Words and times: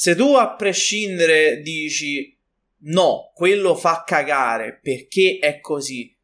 se 0.00 0.14
tu 0.14 0.32
a 0.32 0.54
prescindere 0.54 1.60
dici 1.60 2.34
no, 2.84 3.32
quello 3.34 3.74
fa 3.74 4.02
cagare 4.06 4.80
perché 4.82 5.36
è 5.38 5.60
così, 5.60 6.16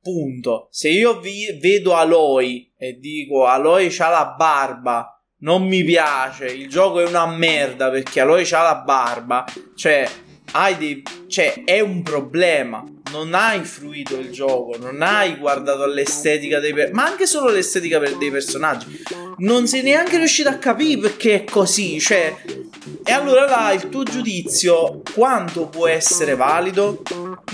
punto. 0.00 0.68
Se 0.70 0.88
io 0.88 1.18
vi 1.18 1.58
vedo 1.60 1.96
Aloy 1.96 2.72
e 2.76 2.96
dico 3.00 3.44
Aloy 3.44 3.88
c'ha 3.88 4.08
la 4.08 4.36
barba, 4.38 5.20
non 5.38 5.66
mi 5.66 5.82
piace, 5.82 6.46
il 6.46 6.68
gioco 6.68 7.00
è 7.00 7.08
una 7.08 7.26
merda 7.26 7.90
perché 7.90 8.20
Aloy 8.20 8.44
c'ha 8.44 8.62
la 8.62 8.76
barba, 8.76 9.44
cioè 9.74 10.08
hai 10.52 10.76
dei, 10.76 11.02
cioè 11.26 11.64
è 11.64 11.80
un 11.80 12.02
problema. 12.02 12.84
Non 13.14 13.32
hai 13.32 13.62
fruito 13.62 14.18
il 14.18 14.32
gioco, 14.32 14.76
non 14.76 15.00
hai 15.00 15.36
guardato 15.36 15.84
all'estetica 15.84 16.58
dei 16.58 16.74
personaggi, 16.74 16.96
ma 16.96 17.04
anche 17.08 17.26
solo 17.26 17.48
l'estetica 17.48 18.00
dei 18.00 18.30
personaggi. 18.32 19.04
Non 19.38 19.68
sei 19.68 19.82
neanche 19.82 20.18
riuscito 20.18 20.48
a 20.48 20.54
capire 20.54 21.02
perché 21.02 21.34
è 21.34 21.44
così, 21.44 22.00
cioè 22.00 22.34
e 23.06 23.12
allora 23.12 23.46
là 23.46 23.72
il 23.72 23.88
tuo 23.88 24.02
giudizio 24.02 25.02
quanto 25.14 25.68
può 25.68 25.86
essere 25.86 26.34
valido? 26.34 27.02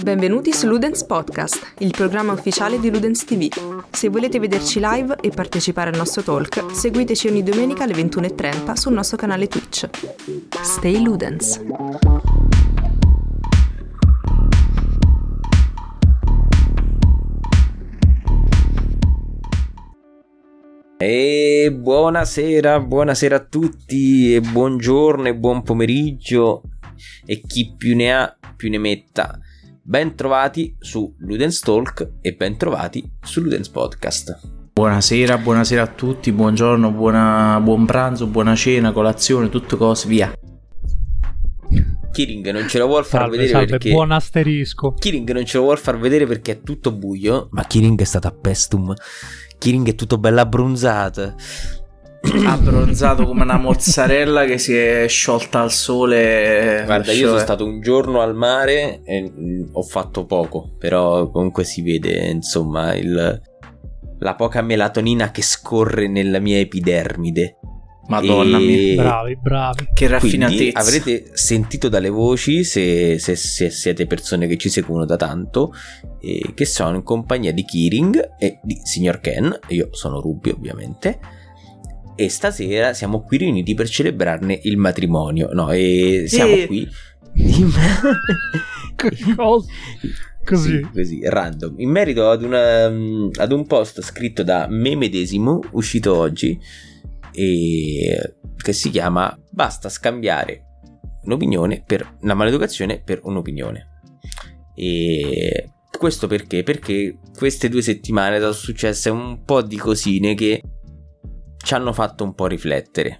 Benvenuti 0.00 0.52
su 0.52 0.66
Ludens 0.66 1.04
Podcast, 1.04 1.74
il 1.78 1.90
programma 1.90 2.32
ufficiale 2.32 2.80
di 2.80 2.90
Ludens 2.90 3.24
TV. 3.24 3.48
Se 3.90 4.08
volete 4.08 4.38
vederci 4.38 4.80
live 4.80 5.18
e 5.20 5.28
partecipare 5.28 5.90
al 5.90 5.96
nostro 5.96 6.22
talk, 6.22 6.72
seguiteci 6.72 7.28
ogni 7.28 7.42
domenica 7.42 7.84
alle 7.84 7.94
21.30 7.94 8.72
sul 8.72 8.92
nostro 8.92 9.16
canale 9.16 9.46
Twitch. 9.46 9.88
Stay 10.62 11.02
Ludens! 11.02 11.60
E 21.02 21.74
buonasera, 21.74 22.78
buonasera 22.78 23.36
a 23.36 23.40
tutti 23.40 24.34
e 24.34 24.42
buongiorno 24.42 25.28
e 25.28 25.34
buon 25.34 25.62
pomeriggio 25.62 26.60
e 27.24 27.40
chi 27.40 27.72
più 27.74 27.96
ne 27.96 28.12
ha 28.12 28.36
più 28.54 28.68
ne 28.68 28.76
metta. 28.76 29.38
Bentrovati 29.80 30.76
su 30.78 31.14
Ludens 31.20 31.60
Talk 31.60 32.16
e 32.20 32.34
bentrovati 32.34 33.10
su 33.22 33.40
Ludens 33.40 33.70
Podcast. 33.70 34.40
Buonasera, 34.74 35.38
buonasera 35.38 35.80
a 35.80 35.86
tutti, 35.86 36.32
buongiorno, 36.32 36.90
buona, 36.90 37.58
buon 37.62 37.86
pranzo, 37.86 38.26
buona 38.26 38.54
cena, 38.54 38.92
colazione, 38.92 39.48
tutte 39.48 39.78
cose, 39.78 40.06
via. 40.06 40.30
Kiring 42.12 42.50
non 42.50 42.68
ce 42.68 42.76
la 42.76 42.84
vuol 42.84 43.06
far 43.06 43.22
salve, 43.22 43.36
vedere 43.38 43.52
salve, 43.52 43.66
perché 43.70 43.90
buon 43.90 44.10
asterisco. 44.10 44.92
Kiring 44.92 45.32
non 45.32 45.46
ce 45.46 45.56
la 45.56 45.62
vuol 45.62 45.78
far 45.78 45.98
vedere 45.98 46.26
perché 46.26 46.52
è 46.52 46.60
tutto 46.60 46.92
buio, 46.92 47.48
ma 47.52 47.64
Kiring 47.64 47.98
è 47.98 48.04
stata 48.04 48.28
a 48.28 48.32
Pestum 48.32 48.92
Kiring 49.60 49.88
è 49.88 49.94
tutto 49.94 50.16
bello 50.16 50.40
abbronzato. 50.40 51.34
Abbronzato 52.46 53.26
come 53.26 53.42
una 53.42 53.58
mozzarella 53.58 54.46
che 54.46 54.56
si 54.56 54.74
è 54.74 55.06
sciolta 55.06 55.60
al 55.60 55.70
sole. 55.70 56.82
Guarda, 56.86 57.12
io 57.12 57.28
sono 57.28 57.38
stato 57.38 57.66
un 57.66 57.82
giorno 57.82 58.22
al 58.22 58.34
mare 58.34 59.02
e 59.04 59.30
ho 59.70 59.82
fatto 59.82 60.24
poco, 60.24 60.70
però 60.78 61.30
comunque 61.30 61.64
si 61.64 61.82
vede, 61.82 62.28
insomma, 62.28 62.94
il, 62.94 63.40
la 64.18 64.34
poca 64.34 64.62
melatonina 64.62 65.30
che 65.30 65.42
scorre 65.42 66.08
nella 66.08 66.38
mia 66.38 66.58
epidermide. 66.58 67.58
Madonna 68.10 68.58
e... 68.58 68.60
mia, 68.60 69.02
bravi, 69.02 69.36
bravi. 69.36 69.88
Che 69.94 70.06
raffinatezza. 70.08 70.78
avrete 70.78 71.30
sentito 71.32 71.88
dalle 71.88 72.08
voci, 72.08 72.64
se, 72.64 73.18
se, 73.20 73.36
se, 73.36 73.70
siete 73.70 74.06
persone 74.06 74.48
che 74.48 74.56
ci 74.56 74.68
seguono 74.68 75.04
da 75.04 75.16
tanto, 75.16 75.72
eh, 76.20 76.52
che 76.54 76.64
sono 76.64 76.96
in 76.96 77.04
compagnia 77.04 77.52
di 77.52 77.64
Kiring 77.64 78.34
e 78.36 78.58
di 78.62 78.80
Signor 78.82 79.20
Ken. 79.20 79.56
Io 79.68 79.90
sono 79.92 80.20
Ruby, 80.20 80.50
ovviamente. 80.50 81.20
E 82.16 82.28
stasera 82.28 82.92
siamo 82.92 83.22
qui 83.22 83.38
riuniti 83.38 83.74
per 83.74 83.88
celebrarne 83.88 84.58
il 84.64 84.76
matrimonio. 84.76 85.50
No, 85.52 85.70
e 85.70 86.24
siamo 86.26 86.54
e... 86.54 86.66
qui. 86.66 86.88
Cosa? 89.36 89.70
Così. 90.44 90.78
Sì, 90.78 90.88
così, 90.92 91.20
random. 91.22 91.74
In 91.78 91.90
merito 91.90 92.28
ad, 92.28 92.42
una, 92.42 92.86
ad 92.86 93.52
un 93.52 93.66
post 93.66 94.02
scritto 94.02 94.42
da 94.42 94.66
me 94.68 94.96
medesimo, 94.96 95.60
uscito 95.70 96.16
oggi 96.16 96.58
e 97.32 98.36
che 98.56 98.72
si 98.72 98.90
chiama 98.90 99.36
Basta 99.50 99.88
scambiare 99.88 100.64
un'opinione 101.22 101.82
per 101.84 102.16
una 102.20 102.34
maleducazione 102.34 103.00
per 103.00 103.20
un'opinione. 103.22 103.88
E 104.74 105.72
questo 105.98 106.26
perché? 106.26 106.62
Perché 106.62 107.18
queste 107.36 107.68
due 107.68 107.82
settimane 107.82 108.38
sono 108.38 108.52
successe 108.52 109.10
un 109.10 109.44
po' 109.44 109.62
di 109.62 109.76
cosine 109.76 110.34
che 110.34 110.62
ci 111.56 111.74
hanno 111.74 111.92
fatto 111.92 112.24
un 112.24 112.34
po' 112.34 112.46
riflettere. 112.46 113.18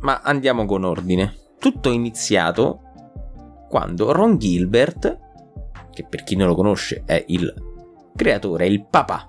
Ma 0.00 0.20
andiamo 0.20 0.66
con 0.66 0.84
ordine. 0.84 1.34
Tutto 1.58 1.90
è 1.90 1.92
iniziato 1.94 2.80
quando 3.68 4.12
Ron 4.12 4.36
Gilbert, 4.36 5.18
che 5.92 6.04
per 6.06 6.24
chi 6.24 6.36
non 6.36 6.48
lo 6.48 6.54
conosce 6.54 7.02
è 7.06 7.24
il 7.28 7.52
creatore, 8.14 8.66
il 8.66 8.86
papà 8.86 9.26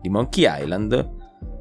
di 0.00 0.08
Monkey 0.08 0.44
Island, 0.48 1.16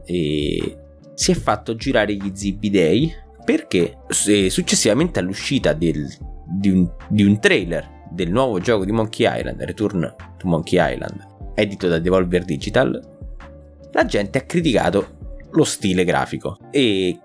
e 0.06 0.78
si 1.18 1.32
è 1.32 1.34
fatto 1.34 1.76
girare 1.76 2.14
gli 2.14 2.30
zibidei 2.32 3.12
perché 3.44 3.98
successivamente 4.08 5.18
all'uscita 5.18 5.74
del, 5.74 6.08
di, 6.46 6.70
un, 6.70 6.88
di, 7.10 7.24
un, 7.24 7.40
trailer 7.40 8.06
del 8.12 8.30
nuovo 8.30 8.60
gioco 8.60 8.86
di 8.86 8.92
Monkey 8.92 9.26
Island, 9.28 9.60
Return 9.64 10.16
to 10.38 10.48
Monkey 10.48 10.78
Island, 10.80 11.26
edito 11.56 11.88
da 11.88 11.98
Devolver 11.98 12.46
Digital, 12.46 13.18
la 13.94 14.06
gente 14.06 14.38
ha 14.38 14.42
criticato 14.42 15.16
lo 15.52 15.64
stile 15.64 16.04
grafico 16.04 16.60
e 16.70 17.18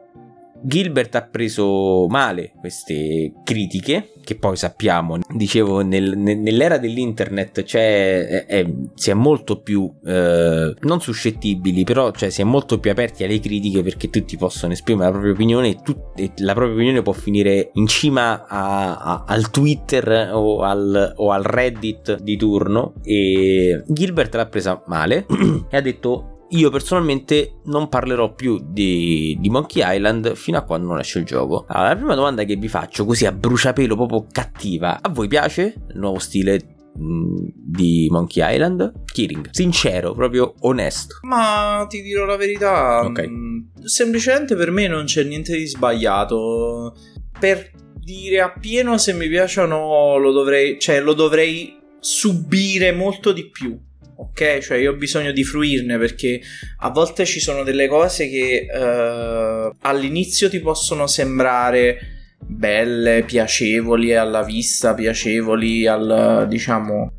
Gilbert 0.63 1.15
ha 1.15 1.23
preso 1.23 2.07
male 2.09 2.53
queste 2.59 3.33
critiche, 3.45 4.13
che 4.23 4.37
poi 4.37 4.57
sappiamo, 4.57 5.19
dicevo, 5.35 5.83
nel, 5.83 6.17
nell'era 6.17 6.79
dell'internet 6.79 7.65
c'è, 7.65 8.47
è, 8.47 8.67
si 8.95 9.11
è 9.11 9.15
molto 9.15 9.61
più, 9.61 9.93
eh, 10.05 10.75
non 10.81 11.01
suscettibili, 11.01 11.85
però 11.85 12.11
cioè, 12.13 12.31
si 12.31 12.41
è 12.41 12.45
molto 12.45 12.79
più 12.79 12.91
aperti 12.91 13.25
alle 13.25 13.41
critiche 13.41 13.83
perché 13.83 14.11
tutti 14.11 14.37
possono 14.37 14.73
esprimere 14.73 15.07
la 15.07 15.11
propria 15.13 15.33
opinione 15.33 15.69
e, 15.69 15.79
tu, 15.83 15.97
e 16.15 16.33
la 16.37 16.55
propria 16.55 16.75
opinione 16.75 17.03
può 17.03 17.13
finire 17.13 17.71
in 17.75 17.87
cima 17.87 18.47
a, 18.47 18.97
a, 18.97 19.25
al 19.27 19.51
Twitter 19.51 20.31
o 20.33 20.63
al, 20.63 21.15
o 21.17 21.31
al 21.31 21.43
Reddit 21.43 22.21
di 22.21 22.37
turno. 22.37 22.95
E 23.03 23.83
Gilbert 23.87 24.35
l'ha 24.35 24.47
presa 24.47 24.83
male 24.87 25.27
e 25.69 25.77
ha 25.77 25.81
detto 25.81 26.32
io 26.53 26.71
personalmente 26.71 27.61
non 27.65 27.89
parlerò 27.89 28.35
più 28.35 28.59
di, 28.63 29.37
di, 29.39 29.51
Monkey 29.51 29.83
Island 29.85 30.35
fino 30.35 30.59
a 30.59 30.63
quando 30.63 30.89
non 30.89 30.99
esce 30.99 31.19
il 31.19 31.25
gioco. 31.25 31.65
Allora, 31.69 31.89
la 31.89 31.97
prima 31.97 32.15
domanda 32.15 32.45
che 32.45 32.57
vi 32.57 32.69
faccio, 32.69 33.05
così 33.05 33.27
a 33.27 33.33
bruciapelo, 33.33 33.95
proprio 33.95 34.27
cattiva, 34.31 34.99
a 35.01 35.09
voi 35.09 35.29
piace 35.29 35.75
il 35.89 35.99
nuovo 35.99 36.19
stile 36.19 36.61
mm, 36.99 37.37
di 37.55 38.09
Monkey 38.11 38.55
Island? 38.55 39.05
Kiring, 39.13 39.49
sincero, 39.51 40.13
proprio 40.13 40.55
onesto. 40.61 41.21
Ma 41.23 41.87
ti 41.89 42.03
dirò 42.03 42.25
la 42.27 42.37
verità, 42.37 43.03
okay. 43.05 43.29
Mm, 43.29 43.61
semplicemente 43.85 44.55
per 44.55 44.71
me 44.71 44.87
non 44.89 45.05
c'è 45.05 45.25
niente 45.25 45.57
di 45.57 45.67
sbagliato. 45.67 46.95
Per 47.39 47.71
dire 47.95 48.41
appieno 48.41 48.99
se 48.99 49.15
mi 49.15 49.29
piace 49.29 49.61
o 49.61 49.67
no, 49.67 50.19
lo 50.19 50.33
dovrei, 50.33 50.79
cioè 50.79 51.01
lo 51.01 51.15
dovrei 51.15 51.79
subire 51.99 52.93
molto 52.93 53.33
di 53.33 53.49
più 53.49 53.79
ok? 54.29 54.59
Cioè 54.59 54.79
io 54.79 54.93
ho 54.93 54.97
bisogno 54.97 55.33
di 55.33 55.45
fruirne 55.45 55.99
perché 55.99 56.41
a 56.79 56.91
volte 56.91 57.25
ci 57.25 57.41
sono 57.41 57.63
delle 57.63 57.89
cose 57.89 58.29
che 58.29 58.67
uh, 58.71 59.75
all'inizio 59.81 60.49
ti 60.49 60.61
possono 60.61 61.07
sembrare 61.07 61.99
belle, 62.39 63.23
piacevoli 63.25 64.15
alla 64.15 64.43
vista, 64.43 64.95
piacevoli 64.95 65.87
al 65.87 66.47
diciamo 66.49 67.13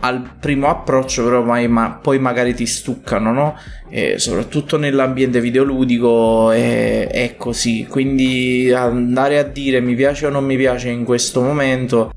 al 0.00 0.36
primo 0.38 0.68
approccio 0.68 1.24
però 1.24 1.42
mai, 1.42 1.68
ma, 1.68 1.98
poi 2.00 2.18
magari 2.18 2.54
ti 2.54 2.66
stuccano, 2.66 3.32
no? 3.32 3.58
E 3.88 4.18
soprattutto 4.18 4.76
nell'ambiente 4.76 5.40
videoludico 5.40 6.50
è, 6.50 7.08
è 7.08 7.36
così, 7.36 7.86
quindi 7.88 8.70
andare 8.72 9.38
a 9.38 9.42
dire 9.42 9.80
mi 9.80 9.94
piace 9.94 10.26
o 10.26 10.30
non 10.30 10.44
mi 10.44 10.56
piace 10.56 10.90
in 10.90 11.04
questo 11.04 11.40
momento 11.40 12.12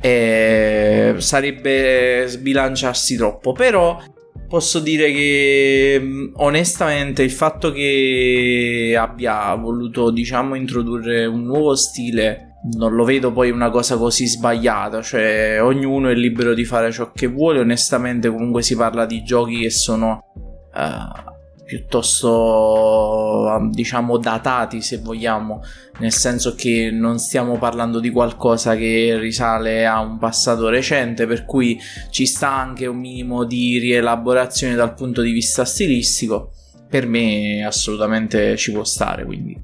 e 0.00 1.14
sarebbe 1.18 2.24
sbilanciarsi 2.26 3.16
troppo. 3.16 3.52
Però 3.52 4.02
posso 4.48 4.80
dire 4.80 5.12
che 5.12 5.98
mm, 6.00 6.32
onestamente 6.36 7.22
il 7.22 7.30
fatto 7.30 7.72
che 7.72 8.96
abbia 8.98 9.54
voluto, 9.54 10.10
diciamo, 10.10 10.54
introdurre 10.54 11.26
un 11.26 11.44
nuovo 11.44 11.74
stile 11.74 12.46
non 12.74 12.94
lo 12.94 13.04
vedo 13.04 13.32
poi 13.32 13.50
una 13.50 13.70
cosa 13.70 13.96
così 13.96 14.26
sbagliata, 14.26 15.00
cioè 15.00 15.62
ognuno 15.62 16.08
è 16.08 16.14
libero 16.14 16.52
di 16.52 16.64
fare 16.64 16.90
ciò 16.90 17.12
che 17.12 17.28
vuole, 17.28 17.60
onestamente 17.60 18.28
comunque 18.28 18.62
si 18.62 18.74
parla 18.74 19.06
di 19.06 19.22
giochi 19.22 19.60
che 19.60 19.70
sono 19.70 20.32
uh, 20.74 21.34
piuttosto 21.66 23.58
diciamo 23.70 24.16
datati 24.16 24.80
se 24.80 24.98
vogliamo. 24.98 25.62
Nel 25.98 26.12
senso 26.12 26.54
che 26.54 26.90
non 26.90 27.18
stiamo 27.18 27.58
parlando 27.58 28.00
di 28.00 28.10
qualcosa 28.10 28.76
che 28.76 29.16
risale 29.18 29.86
a 29.86 30.00
un 30.00 30.18
passato 30.18 30.68
recente 30.68 31.26
per 31.26 31.44
cui 31.44 31.78
ci 32.10 32.26
sta 32.26 32.50
anche 32.52 32.86
un 32.86 32.98
minimo 32.98 33.44
di 33.44 33.78
rielaborazione 33.78 34.74
dal 34.74 34.94
punto 34.94 35.22
di 35.22 35.32
vista 35.32 35.64
stilistico. 35.64 36.52
Per 36.88 37.06
me 37.06 37.64
assolutamente 37.64 38.56
ci 38.56 38.72
può 38.72 38.84
stare 38.84 39.24
quindi. 39.24 39.58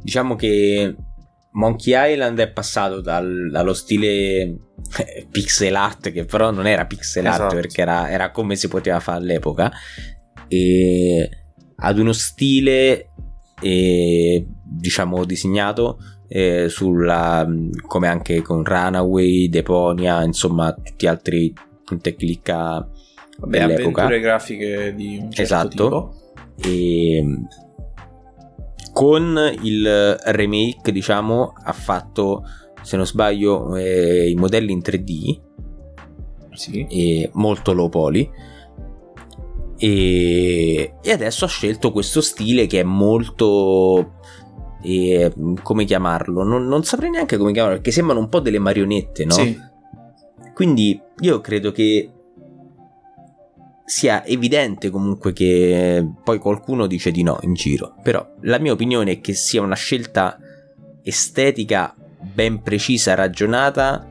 Diciamo 0.00 0.36
che 0.36 0.96
Monkey 1.52 2.12
Island 2.12 2.38
è 2.38 2.50
passato 2.50 3.00
dal, 3.00 3.50
dallo 3.50 3.74
stile 3.74 4.08
eh, 4.96 5.26
pixel 5.30 5.74
art, 5.74 6.12
che 6.12 6.24
però 6.24 6.50
non 6.50 6.66
era 6.66 6.86
pixel 6.86 7.26
art 7.26 7.34
Esatto. 7.34 7.54
perché 7.54 7.80
era, 7.82 8.08
era 8.08 8.30
come 8.30 8.54
si 8.54 8.68
poteva 8.68 9.00
fare 9.00 9.18
all'epoca, 9.18 9.70
e 10.48 11.30
ad 11.76 11.98
uno 11.98 12.12
stile, 12.12 13.10
eh, 13.60 14.46
diciamo, 14.64 15.24
disegnato 15.24 15.98
eh, 16.28 16.68
sulla, 16.68 17.46
come 17.86 18.08
anche 18.08 18.42
con 18.42 18.64
Runaway, 18.64 19.48
Deponia, 19.48 20.22
insomma, 20.24 20.72
tutti 20.74 21.06
altri 21.06 21.52
punta 21.84 22.08
e 22.10 22.14
clicca 22.16 22.86
Vabbè, 23.38 23.58
dell'epoca. 23.58 24.02
avventure 24.02 24.20
grafiche 24.20 24.94
di 24.94 25.18
un 25.22 25.30
certo 25.30 25.42
Esatto. 25.42 25.68
tipo. 25.68 26.68
E 26.68 27.24
con 28.92 29.38
il 29.62 30.16
remake, 30.24 30.90
diciamo, 30.92 31.52
ha 31.64 31.72
fatto, 31.72 32.42
se 32.82 32.96
non 32.96 33.06
sbaglio, 33.06 33.76
eh, 33.76 34.28
i 34.28 34.34
modelli 34.34 34.72
in 34.72 34.80
3D, 34.80 35.40
Sì. 36.52 36.84
e 36.90 37.30
molto 37.34 37.72
low 37.72 37.88
poly. 37.88 38.28
E, 39.78 40.94
e 41.00 41.10
adesso 41.12 41.44
ha 41.44 41.48
scelto 41.48 41.92
questo 41.92 42.20
stile 42.20 42.66
che 42.66 42.80
è 42.80 42.84
molto. 42.84 44.14
eh, 44.82 45.32
come 45.62 45.84
chiamarlo? 45.84 46.42
Non, 46.42 46.66
non 46.66 46.84
saprei 46.84 47.10
neanche 47.10 47.36
come 47.36 47.52
chiamarlo, 47.52 47.76
perché 47.76 47.92
sembrano 47.92 48.20
un 48.20 48.28
po' 48.28 48.40
delle 48.40 48.58
marionette, 48.58 49.24
no? 49.24 49.32
Sì. 49.32 49.58
Quindi 50.52 51.00
io 51.20 51.40
credo 51.40 51.70
che 51.70 52.10
sia 53.84 54.24
evidente 54.26 54.90
comunque 54.90 55.32
che 55.32 56.06
poi 56.22 56.38
qualcuno 56.38 56.86
dice 56.86 57.10
di 57.10 57.22
no 57.22 57.38
in 57.42 57.54
giro, 57.54 57.94
però 58.02 58.34
la 58.42 58.58
mia 58.58 58.72
opinione 58.72 59.12
è 59.12 59.20
che 59.20 59.32
sia 59.32 59.62
una 59.62 59.76
scelta 59.76 60.38
estetica 61.02 61.94
ben 62.20 62.60
precisa, 62.60 63.14
ragionata, 63.14 64.06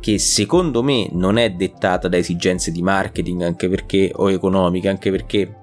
che 0.00 0.18
secondo 0.18 0.82
me 0.82 1.08
non 1.12 1.36
è 1.38 1.50
dettata 1.50 2.08
da 2.08 2.16
esigenze 2.16 2.70
di 2.70 2.82
marketing 2.82 3.42
anche 3.42 3.68
perché 3.68 4.10
o 4.14 4.30
economiche, 4.30 4.88
anche 4.88 5.10
perché 5.10 5.54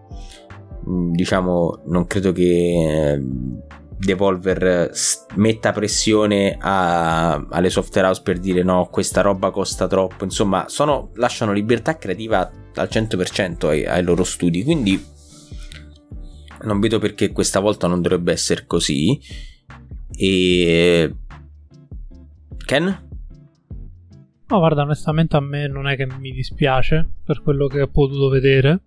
mh, 0.85 1.11
diciamo 1.11 1.81
non 1.85 2.07
credo 2.07 2.31
che 2.31 3.13
eh, 3.13 3.21
Devolver 4.01 4.89
metta 5.35 5.71
pressione 5.71 6.57
a- 6.59 7.35
alle 7.35 7.69
software 7.69 8.07
house 8.07 8.23
per 8.23 8.39
dire 8.39 8.63
no, 8.63 8.87
questa 8.89 9.21
roba 9.21 9.51
costa 9.51 9.85
troppo, 9.85 10.23
insomma, 10.23 10.65
sono, 10.69 11.11
lasciano 11.17 11.51
libertà 11.51 11.97
creativa 11.97 12.49
al 12.73 12.87
100% 12.89 13.67
ai, 13.67 13.85
ai 13.85 14.01
loro 14.01 14.23
studi, 14.23 14.63
quindi 14.63 14.99
non 16.63 16.79
vedo 16.79 16.97
perché 16.97 17.31
questa 17.31 17.59
volta 17.59 17.85
non 17.85 18.01
dovrebbe 18.01 18.31
essere 18.31 18.65
così. 18.65 19.19
E 20.17 21.15
Ken? 22.65 23.09
No, 24.51 24.59
guarda, 24.59 24.81
onestamente 24.81 25.37
a 25.37 25.39
me 25.39 25.67
non 25.67 25.87
è 25.87 25.95
che 25.95 26.05
mi 26.05 26.31
dispiace 26.31 27.09
per 27.23 27.41
quello 27.41 27.67
che 27.67 27.79
ho 27.83 27.87
potuto 27.87 28.27
vedere. 28.27 28.81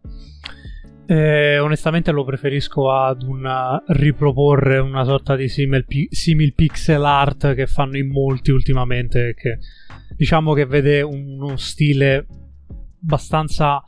Eh, 1.06 1.58
onestamente 1.58 2.10
lo 2.12 2.22
preferisco 2.22 2.92
ad 2.92 3.22
una 3.22 3.82
riproporre 3.86 4.76
una 4.76 5.04
sorta 5.04 5.34
di 5.36 5.48
simil, 5.48 5.86
simil 6.10 6.52
pixel 6.52 7.02
art 7.02 7.54
che 7.54 7.66
fanno 7.66 7.96
in 7.96 8.10
molti 8.10 8.50
ultimamente. 8.50 9.34
Che 9.34 9.58
diciamo 10.14 10.52
che 10.52 10.66
vede 10.66 11.00
uno 11.00 11.56
stile 11.56 12.26
abbastanza 13.02 13.82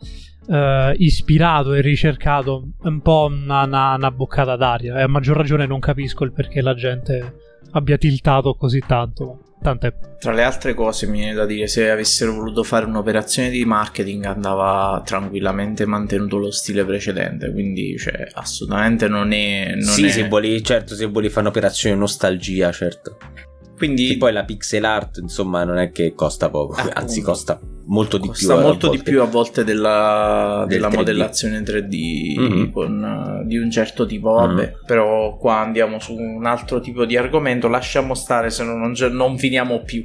eh, 0.48 0.94
ispirato 0.96 1.74
e 1.74 1.82
ricercato, 1.82 2.70
un 2.84 3.02
po' 3.02 3.28
una, 3.30 3.64
una- 3.64 3.96
una 3.96 4.10
boccata 4.10 4.56
d'aria. 4.56 4.98
E 4.98 5.02
a 5.02 5.08
maggior 5.08 5.36
ragione 5.36 5.66
non 5.66 5.80
capisco 5.80 6.24
il 6.24 6.32
perché 6.32 6.62
la 6.62 6.72
gente 6.72 7.34
abbia 7.72 7.98
tiltato 7.98 8.54
così 8.54 8.80
tanto. 8.80 9.40
Tant'è. 9.60 9.92
Tra 10.18 10.32
le 10.32 10.42
altre 10.42 10.74
cose 10.74 11.06
mi 11.06 11.18
viene 11.18 11.34
da 11.34 11.44
dire 11.44 11.66
se 11.66 11.90
avessero 11.90 12.32
voluto 12.32 12.62
fare 12.62 12.86
un'operazione 12.86 13.50
di 13.50 13.64
marketing 13.64 14.24
andava 14.24 15.02
tranquillamente 15.04 15.86
mantenuto 15.86 16.36
lo 16.36 16.50
stile 16.50 16.84
precedente, 16.84 17.50
quindi 17.50 17.96
cioè, 17.98 18.28
assolutamente 18.34 19.08
non 19.08 19.32
è... 19.32 19.72
Non 19.74 19.82
sì, 19.82 20.06
è... 20.06 20.10
se 20.10 20.28
vuoi, 20.28 20.62
certo, 20.62 20.94
se 20.94 21.06
vuoi 21.06 21.28
fare 21.28 21.40
un'operazione 21.40 21.96
nostalgia, 21.96 22.70
certo. 22.70 23.16
Quindi 23.76 24.12
E 24.12 24.16
poi 24.16 24.32
la 24.32 24.44
pixel 24.44 24.84
art, 24.84 25.18
insomma, 25.18 25.64
non 25.64 25.76
è 25.78 25.90
che 25.92 26.14
costa 26.14 26.48
poco, 26.48 26.74
Appunto. 26.74 26.98
anzi 26.98 27.20
costa 27.20 27.60
molto 27.88 28.18
di 28.18 28.26
costa 28.28 28.54
più. 28.54 28.62
a 28.62 28.66
molto 28.66 28.88
di 28.90 29.02
più 29.02 29.20
a 29.22 29.26
volte 29.26 29.62
della, 29.62 30.64
Del 30.66 30.76
della 30.78 30.88
3D. 30.88 30.96
modellazione 30.96 31.62
3D 31.62 32.34
Mhm. 32.38 32.72
con, 32.72 33.04
eh, 33.42 33.46
di 33.46 33.58
un 33.58 33.70
certo 33.70 34.06
tipo, 34.06 34.32
vabbè, 34.32 34.62
Mhm. 34.62 34.72
però 34.86 35.36
qua 35.36 35.58
andiamo 35.60 36.00
su 36.00 36.14
un 36.16 36.46
altro 36.46 36.80
tipo 36.80 37.04
di 37.04 37.16
argomento, 37.16 37.68
lasciamo 37.68 38.14
stare 38.14 38.50
se 38.50 38.64
no 38.64 38.74
non, 38.76 38.94
non 39.12 39.38
finiamo 39.38 39.82
più. 39.82 40.02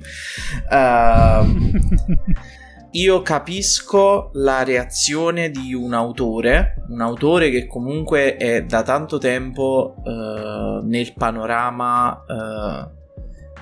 Ehm, 0.69 1.71
Io 2.93 3.21
capisco 3.21 4.31
la 4.33 4.63
reazione 4.63 5.49
di 5.49 5.73
un 5.73 5.93
autore, 5.93 6.73
un 6.89 6.99
autore 6.99 7.49
che 7.49 7.65
comunque 7.65 8.35
è 8.35 8.63
da 8.63 8.83
tanto 8.83 9.17
tempo 9.17 9.95
eh, 10.05 10.81
nel 10.83 11.13
panorama 11.15 12.21
eh, 12.27 12.99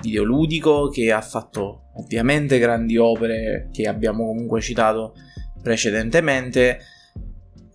videoludico, 0.00 0.88
che 0.88 1.12
ha 1.12 1.20
fatto 1.20 1.90
ovviamente 1.94 2.58
grandi 2.58 2.96
opere 2.96 3.68
che 3.72 3.88
abbiamo 3.88 4.26
comunque 4.26 4.60
citato 4.60 5.14
precedentemente. 5.62 6.80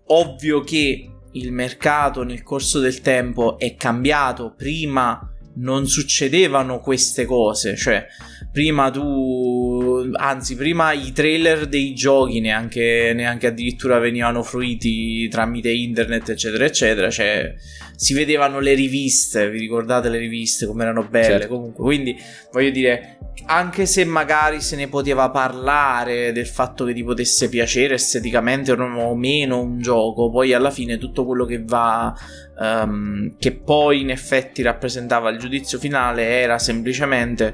Ovvio 0.07 0.61
che 0.61 1.09
il 1.31 1.51
mercato 1.51 2.23
nel 2.23 2.43
corso 2.43 2.79
del 2.79 3.01
tempo 3.01 3.57
è 3.57 3.75
cambiato, 3.75 4.53
prima 4.55 5.29
non 5.57 5.87
succedevano 5.87 6.79
queste 6.79 7.25
cose, 7.25 7.75
cioè 7.75 8.05
prima 8.51 8.89
tu 8.89 10.09
anzi 10.13 10.55
prima 10.55 10.91
i 10.93 11.11
trailer 11.11 11.67
dei 11.67 11.93
giochi 11.93 12.39
neanche, 12.39 13.13
neanche 13.15 13.47
addirittura 13.47 13.99
venivano 13.99 14.43
fruiti 14.43 15.27
tramite 15.27 15.71
internet 15.71 16.29
eccetera 16.29 16.63
eccetera 16.65 17.09
cioè 17.09 17.53
si 17.95 18.13
vedevano 18.13 18.59
le 18.59 18.73
riviste 18.73 19.49
vi 19.49 19.59
ricordate 19.59 20.09
le 20.09 20.17
riviste 20.17 20.65
come 20.65 20.83
erano 20.83 21.07
belle 21.07 21.25
Certo. 21.25 21.47
comunque 21.47 21.83
quindi 21.83 22.15
voglio 22.51 22.69
dire 22.69 23.17
anche 23.47 23.85
se 23.85 24.05
magari 24.05 24.61
se 24.61 24.75
ne 24.75 24.87
poteva 24.87 25.29
parlare 25.29 26.31
del 26.31 26.47
fatto 26.47 26.85
che 26.85 26.93
ti 26.93 27.03
potesse 27.03 27.49
piacere 27.49 27.95
esteticamente 27.95 28.71
o 28.71 29.15
meno 29.15 29.61
un 29.61 29.79
gioco 29.79 30.29
poi 30.29 30.53
alla 30.53 30.71
fine 30.71 30.97
tutto 30.97 31.25
quello 31.25 31.45
che 31.45 31.61
va 31.63 32.13
ehm, 32.59 33.35
che 33.37 33.51
poi 33.51 34.01
in 34.01 34.09
effetti 34.09 34.61
rappresentava 34.61 35.29
il 35.29 35.37
giudizio 35.37 35.77
finale 35.79 36.27
era 36.27 36.57
semplicemente 36.57 37.53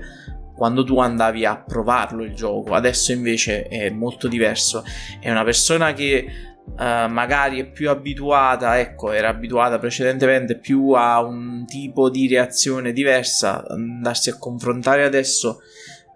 quando 0.61 0.83
tu 0.83 0.99
andavi 0.99 1.43
a 1.43 1.57
provarlo 1.57 2.24
il 2.24 2.36
gioco. 2.36 2.75
Adesso 2.75 3.12
invece 3.12 3.63
è 3.63 3.89
molto 3.89 4.27
diverso. 4.27 4.83
È 5.19 5.27
una 5.31 5.43
persona 5.43 5.91
che 5.93 6.50
eh, 6.77 7.08
magari 7.08 7.60
è 7.60 7.70
più 7.70 7.89
abituata, 7.89 8.80
ecco, 8.80 9.12
era 9.12 9.30
abituata 9.30 9.77
precedentemente 9.80 10.58
più 10.58 10.91
a 10.91 11.22
un 11.22 11.65
tipo 11.65 12.10
di 12.10 12.27
reazione 12.27 12.91
diversa, 12.94 13.65
andarsi 13.68 14.30
a 14.30 14.38
confrontare 14.38 15.03
adesso 15.03 15.60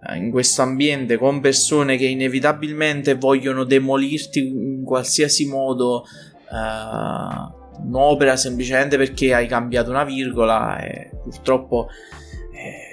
eh, 0.08 0.16
in 0.16 0.30
questo 0.30 0.62
ambiente 0.62 1.16
con 1.16 1.40
persone 1.40 1.96
che 1.96 2.06
inevitabilmente 2.06 3.14
vogliono 3.14 3.64
demolirti 3.64 4.46
in 4.46 4.82
qualsiasi 4.84 5.46
modo 5.46 6.04
eh, 6.04 7.54
un'opera 7.82 8.36
semplicemente 8.36 8.96
perché 8.96 9.34
hai 9.34 9.46
cambiato 9.46 9.90
una 9.90 10.04
virgola 10.04 10.78
e 10.80 11.10
purtroppo 11.22 11.88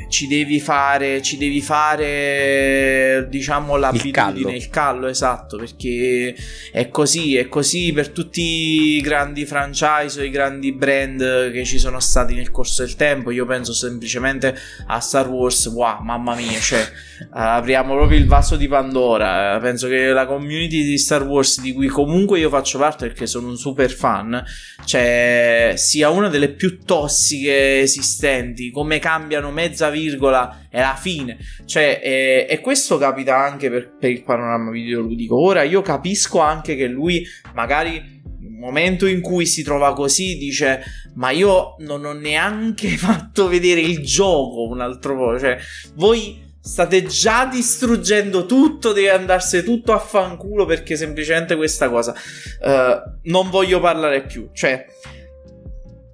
ci 0.09 0.27
devi 0.27 0.59
fare 0.59 1.21
ci 1.21 1.37
devi 1.37 1.61
fare 1.61 3.27
diciamo 3.29 3.75
l'abitudine 3.75 4.11
callo. 4.11 4.49
il 4.49 4.69
callo 4.69 5.07
esatto 5.07 5.57
perché 5.57 6.35
è 6.71 6.89
così 6.89 7.35
è 7.35 7.47
così 7.47 7.91
per 7.93 8.09
tutti 8.09 8.41
i 8.41 9.01
grandi 9.01 9.45
franchise 9.45 10.19
o 10.19 10.23
i 10.23 10.29
grandi 10.29 10.71
brand 10.71 11.51
che 11.51 11.63
ci 11.65 11.79
sono 11.79 11.99
stati 11.99 12.33
nel 12.33 12.51
corso 12.51 12.83
del 12.83 12.95
tempo. 12.95 13.31
Io 13.31 13.45
penso 13.45 13.73
semplicemente 13.73 14.55
a 14.87 14.99
Star 14.99 15.29
Wars. 15.29 15.67
Wow 15.67 16.01
mamma 16.01 16.35
mia 16.35 16.59
cioè 16.59 16.79
eh, 16.79 17.27
apriamo 17.31 17.95
proprio 17.95 18.17
il 18.17 18.27
vaso 18.27 18.55
di 18.55 18.67
Pandora. 18.67 19.55
Eh, 19.55 19.59
penso 19.59 19.87
che 19.87 20.07
la 20.07 20.25
community 20.25 20.83
di 20.83 20.97
Star 20.97 21.23
Wars 21.23 21.61
di 21.61 21.73
cui 21.73 21.87
comunque 21.87 22.39
io 22.39 22.49
faccio 22.49 22.77
parte 22.77 23.07
perché 23.07 23.27
sono 23.27 23.47
un 23.47 23.57
super 23.57 23.91
fan 23.91 24.43
cioè 24.85 25.73
sia 25.77 26.09
una 26.09 26.29
delle 26.29 26.49
più 26.49 26.79
tossiche 26.83 27.79
esistenti. 27.79 28.71
Come 28.71 28.99
cambiano 28.99 29.51
mezza 29.51 29.89
virgola 29.93 30.67
è 30.69 30.79
la 30.79 30.97
fine. 30.99 31.37
Cioè 31.65 32.01
e, 32.03 32.47
e 32.49 32.59
questo 32.59 32.97
capita 32.97 33.37
anche 33.37 33.69
per, 33.69 33.95
per 33.97 34.09
il 34.09 34.23
panorama 34.23 34.71
videoludico. 34.71 35.39
Ora 35.39 35.63
io 35.63 35.81
capisco 35.81 36.39
anche 36.39 36.75
che 36.75 36.87
lui 36.87 37.25
magari 37.53 38.21
nel 38.41 38.51
momento 38.51 39.07
in 39.07 39.21
cui 39.21 39.45
si 39.45 39.63
trova 39.63 39.93
così 39.93 40.37
dice 40.37 40.83
ma 41.15 41.29
io 41.29 41.75
non 41.79 42.03
ho 42.03 42.13
neanche 42.13 42.89
fatto 42.97 43.47
vedere 43.47 43.79
il 43.79 43.99
gioco 44.03 44.67
un 44.67 44.81
altro 44.81 45.15
po' 45.15 45.39
cioè 45.39 45.57
voi 45.95 46.51
state 46.63 47.03
già 47.03 47.45
distruggendo 47.45 48.45
tutto, 48.45 48.93
deve 48.93 49.11
andarsene 49.11 49.63
tutto 49.63 49.91
a 49.91 49.99
fanculo 49.99 50.65
perché 50.65 50.95
semplicemente 50.95 51.57
questa 51.57 51.89
cosa 51.89 52.15
eh, 52.61 53.01
non 53.23 53.49
voglio 53.49 53.81
parlare 53.81 54.25
più. 54.25 54.49
Cioè, 54.53 54.85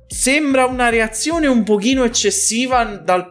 sembra 0.07 0.65
una 0.65 0.89
reazione 0.89 1.45
un 1.45 1.63
pochino 1.63 2.03
eccessiva 2.03 2.83
dal, 2.83 3.29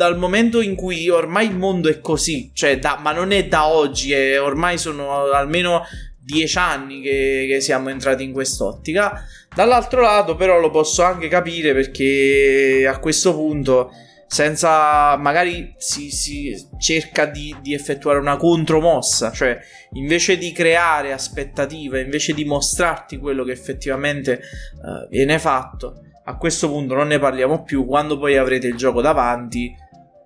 dal 0.00 0.16
momento 0.16 0.62
in 0.62 0.76
cui 0.76 1.10
ormai 1.10 1.44
il 1.44 1.58
mondo 1.58 1.90
è 1.90 2.00
così, 2.00 2.52
cioè 2.54 2.78
da, 2.78 2.98
ma 3.02 3.12
non 3.12 3.32
è 3.32 3.46
da 3.46 3.66
oggi, 3.66 4.14
è, 4.14 4.40
ormai 4.40 4.78
sono 4.78 5.30
almeno 5.30 5.82
dieci 6.18 6.56
anni 6.56 7.02
che, 7.02 7.46
che 7.46 7.60
siamo 7.60 7.90
entrati 7.90 8.24
in 8.24 8.32
quest'ottica. 8.32 9.22
Dall'altro 9.54 10.00
lato, 10.00 10.36
però, 10.36 10.58
lo 10.58 10.70
posso 10.70 11.02
anche 11.02 11.28
capire 11.28 11.74
perché 11.74 12.88
a 12.90 12.98
questo 12.98 13.34
punto 13.34 13.90
senza 14.26 15.16
magari 15.18 15.74
si, 15.76 16.10
si 16.10 16.56
cerca 16.78 17.26
di, 17.26 17.54
di, 17.60 17.74
effettuare 17.74 18.20
una 18.20 18.38
contromossa, 18.38 19.30
cioè 19.32 19.58
invece 19.94 20.38
di 20.38 20.50
creare 20.52 21.12
aspettative, 21.12 22.00
invece 22.00 22.32
di 22.32 22.46
mostrarti 22.46 23.18
quello 23.18 23.44
che 23.44 23.52
effettivamente 23.52 24.40
uh, 24.82 25.08
viene 25.10 25.38
fatto, 25.38 26.04
a 26.24 26.36
questo 26.38 26.70
punto 26.70 26.94
non 26.94 27.08
ne 27.08 27.18
parliamo 27.18 27.64
più, 27.64 27.84
quando 27.84 28.18
poi 28.18 28.38
avrete 28.38 28.66
il 28.66 28.76
gioco 28.76 29.02
davanti 29.02 29.74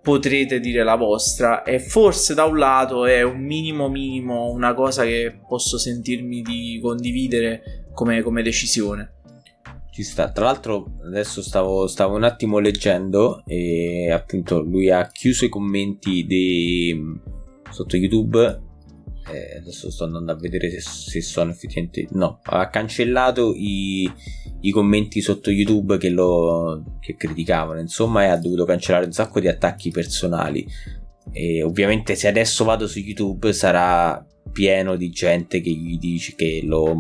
potrete 0.05 0.61
dire 0.61 0.85
la 0.85 0.97
vostra 0.97 1.63
e 1.63 1.81
forse 1.81 2.35
da 2.35 2.45
un 2.45 2.59
lato 2.59 3.07
è 3.07 3.23
un 3.23 3.41
minimo 3.41 3.89
minimo 3.89 4.51
una 4.51 4.75
cosa 4.75 5.03
che 5.03 5.41
posso 5.49 5.79
sentirmi 5.79 6.43
di 6.43 6.79
condividere 6.83 7.87
come, 7.95 8.21
come 8.21 8.43
decisione. 8.43 9.13
Ci 9.91 10.03
sta. 10.03 10.31
Tra 10.31 10.45
l'altro, 10.45 10.99
adesso 11.07 11.41
stavo, 11.41 11.87
stavo, 11.87 12.17
un 12.17 12.25
attimo 12.25 12.59
leggendo 12.59 13.45
e 13.47 14.11
appunto 14.11 14.61
lui 14.61 14.91
ha 14.91 15.07
chiuso 15.07 15.47
i 15.47 15.49
commenti 15.49 16.27
di, 16.27 16.95
sotto 17.71 17.97
YouTube. 17.97 18.73
Eh, 19.27 19.57
adesso 19.57 19.91
sto 19.91 20.05
andando 20.05 20.33
a 20.33 20.37
vedere 20.37 20.71
se, 20.71 20.81
se, 20.81 21.21
sono 21.23 21.51
effettivamente. 21.51 22.07
No, 22.11 22.41
ha 22.43 22.69
cancellato 22.69 23.55
i, 23.57 24.11
i 24.61 24.71
commenti 24.71 25.21
sotto 25.23 25.51
YouTube 25.51 25.97
che 25.97 26.11
lo 26.11 26.99
che 27.01 27.17
criticavano. 27.17 27.81
Insomma, 27.81 28.25
e 28.25 28.29
ha 28.29 28.37
dovuto 28.37 28.65
cancellare 28.65 29.07
un 29.07 29.13
sacco 29.13 29.41
di 29.41 29.49
attacchi 29.49 29.91
personali. 29.91 30.67
E 31.33 31.63
ovviamente, 31.63 32.15
se 32.17 32.29
adesso 32.29 32.65
vado 32.65 32.87
su 32.87 32.99
YouTube, 32.99 33.53
sarà 33.53 34.25
pieno 34.53 34.97
di 34.97 35.11
gente 35.11 35.61
che 35.61 35.71
gli 35.71 35.99
dice 35.99 36.35
che 36.35 36.61
lo 36.63 36.95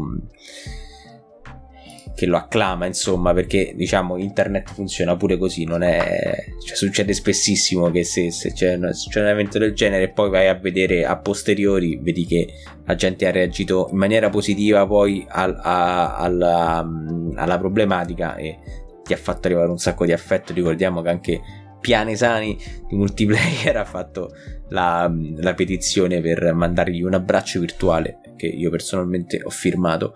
che 2.14 2.26
lo 2.26 2.36
acclama, 2.36 2.86
insomma, 2.86 3.32
perché 3.34 3.72
diciamo 3.74 4.16
internet 4.16 4.72
funziona 4.72 5.16
pure 5.16 5.36
così, 5.36 5.64
non 5.64 5.82
è... 5.82 6.44
Cioè, 6.64 6.76
succede 6.76 7.12
spessissimo 7.12 7.90
che 7.90 8.04
se, 8.04 8.30
se 8.30 8.52
c'è, 8.52 8.74
un, 8.74 8.90
c'è, 8.92 9.20
un, 9.20 9.26
evento 9.26 9.58
del 9.58 9.74
genere 9.74 10.04
e 10.04 10.08
poi 10.10 10.30
vai 10.30 10.48
a 10.48 10.54
vedere 10.54 11.04
a 11.04 11.16
posteriori, 11.16 11.98
vedi 12.00 12.24
che 12.24 12.48
la 12.84 12.94
gente 12.94 13.26
ha 13.26 13.32
reagito 13.32 13.88
in 13.90 13.98
maniera 13.98 14.30
positiva 14.30 14.86
poi 14.86 15.26
al, 15.28 15.58
a, 15.60 16.16
alla, 16.16 16.88
alla 17.34 17.58
problematica 17.58 18.36
e 18.36 18.58
ti 19.02 19.12
ha 19.12 19.16
fatto 19.16 19.48
arrivare 19.48 19.70
un 19.70 19.78
sacco 19.78 20.06
di 20.06 20.12
affetto, 20.12 20.52
ricordiamo 20.52 21.02
che 21.02 21.08
anche 21.08 21.40
Pianesani 21.80 22.56
di 22.88 22.96
multiplayer 22.96 23.76
ha 23.76 23.84
fatto 23.84 24.30
la, 24.68 25.12
la 25.36 25.52
petizione 25.54 26.20
per 26.20 26.54
mandargli 26.54 27.02
un 27.02 27.12
abbraccio 27.12 27.60
virtuale 27.60 28.20
che 28.36 28.46
io 28.46 28.70
personalmente 28.70 29.40
ho 29.42 29.50
firmato. 29.50 30.14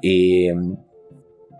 E 0.00 0.54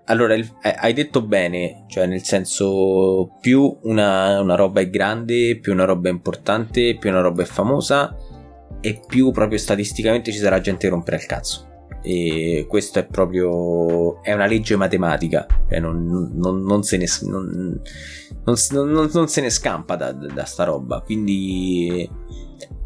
allora, 0.08 0.34
il, 0.34 0.50
hai 0.62 0.92
detto 0.94 1.22
bene, 1.22 1.84
cioè 1.86 2.06
nel 2.06 2.22
senso 2.22 3.36
più 3.40 3.78
una, 3.82 4.40
una, 4.40 4.54
roba 4.54 4.80
è 4.80 4.88
grande, 4.88 5.58
più 5.60 5.72
una 5.72 5.84
roba 5.84 6.08
è 6.08 6.12
importante, 6.12 6.96
più 6.98 7.10
una 7.10 7.20
roba 7.20 7.42
è 7.42 7.46
famosa 7.46 8.16
e 8.80 9.02
più 9.06 9.30
proprio 9.32 9.58
statisticamente 9.58 10.32
ci 10.32 10.38
sarà 10.38 10.60
gente 10.60 10.86
che 10.86 10.92
rompere 10.92 11.18
il 11.18 11.26
cazzo. 11.26 11.66
E 12.02 12.64
questo 12.68 13.00
è 13.00 13.06
proprio... 13.06 14.22
è 14.22 14.32
una 14.32 14.46
legge 14.46 14.76
matematica, 14.76 15.46
cioè 15.68 15.78
non, 15.78 16.32
non, 16.34 16.62
non, 16.62 16.82
se, 16.82 16.96
ne, 16.96 17.06
non 18.44 19.28
se 19.28 19.40
ne 19.42 19.50
scampa 19.50 19.96
da, 19.96 20.12
da 20.12 20.44
sta 20.44 20.64
roba. 20.64 21.02
Quindi 21.02 22.08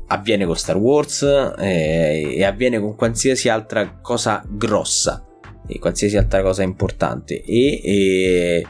avviene 0.09 0.45
con 0.45 0.57
Star 0.57 0.77
Wars 0.77 1.23
eh, 1.57 2.35
e 2.37 2.45
avviene 2.45 2.81
con 2.81 2.97
qualsiasi 2.97 3.49
altra 3.49 4.01
cosa 4.01 4.45
grossa 4.49 5.25
e 5.67 5.79
qualsiasi 5.79 6.17
altra 6.17 6.43
cosa 6.43 6.63
importante. 6.63 7.43
E, 7.43 7.81
e 7.83 8.67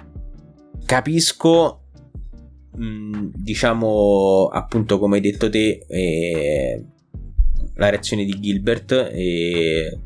capisco 0.84 1.82
mh, 2.76 3.30
diciamo 3.34 4.48
appunto 4.52 4.98
come 4.98 5.16
hai 5.16 5.22
detto 5.22 5.48
te 5.48 5.84
eh, 5.86 6.84
la 7.74 7.88
reazione 7.88 8.24
di 8.24 8.38
Gilbert 8.38 9.10
e 9.12 9.98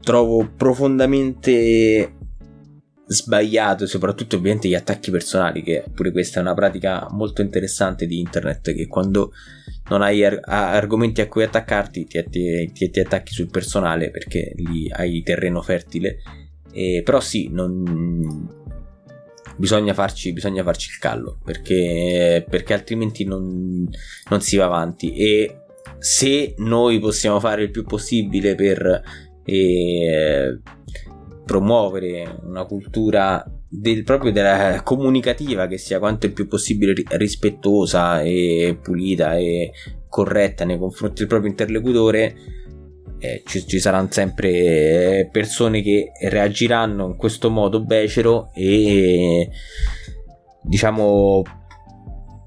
trovo 0.00 0.48
profondamente 0.56 2.14
sbagliato 3.06 3.86
soprattutto 3.86 4.36
ovviamente 4.36 4.68
gli 4.68 4.74
attacchi 4.74 5.10
personali 5.10 5.62
che 5.62 5.84
pure 5.94 6.12
questa 6.12 6.38
è 6.38 6.42
una 6.42 6.54
pratica 6.54 7.06
molto 7.10 7.40
interessante 7.40 8.06
di 8.06 8.18
internet 8.18 8.74
che 8.74 8.86
quando 8.86 9.32
non 9.88 10.02
hai 10.02 10.24
ar- 10.24 10.40
argomenti 10.42 11.20
a 11.20 11.28
cui 11.28 11.42
attaccarti, 11.42 12.06
ti, 12.06 12.24
ti, 12.28 12.70
ti, 12.72 12.90
ti, 12.90 13.00
attacchi 13.00 13.32
sul 13.32 13.50
personale 13.50 14.10
perché 14.10 14.52
lì 14.56 14.90
hai 14.90 15.22
terreno 15.22 15.62
fertile. 15.62 16.18
E, 16.72 17.02
però 17.04 17.20
sì, 17.20 17.48
non... 17.50 18.48
bisogna, 19.56 19.94
farci, 19.94 20.32
bisogna 20.32 20.62
farci 20.62 20.90
il 20.90 20.98
callo 20.98 21.38
perché, 21.44 22.44
perché 22.48 22.74
altrimenti 22.74 23.24
non, 23.24 23.88
non 24.28 24.40
si 24.40 24.56
va 24.56 24.66
avanti. 24.66 25.14
E 25.14 25.62
se 25.98 26.54
noi 26.58 26.98
possiamo 27.00 27.40
fare 27.40 27.62
il 27.62 27.70
più 27.70 27.84
possibile 27.84 28.54
per 28.54 29.02
eh, 29.44 30.60
promuovere 31.44 32.40
una 32.42 32.64
cultura 32.64 33.44
del, 33.68 34.02
proprio 34.02 34.32
della 34.32 34.82
comunicativa 34.82 35.66
che 35.66 35.76
sia 35.76 35.98
quanto 35.98 36.26
è 36.26 36.30
più 36.30 36.48
possibile 36.48 36.94
rispettosa 37.10 38.22
e 38.22 38.78
pulita 38.82 39.36
e 39.36 39.72
corretta 40.08 40.64
nei 40.64 40.78
confronti 40.78 41.18
del 41.18 41.26
proprio 41.26 41.50
interlocutore 41.50 42.34
eh, 43.18 43.42
ci, 43.44 43.66
ci, 43.66 43.78
saranno 43.78 44.08
sempre 44.10 45.28
persone 45.30 45.82
che 45.82 46.12
reagiranno 46.28 47.08
in 47.08 47.16
questo 47.16 47.50
modo 47.50 47.84
becero 47.84 48.50
e 48.54 49.50
diciamo 50.62 51.42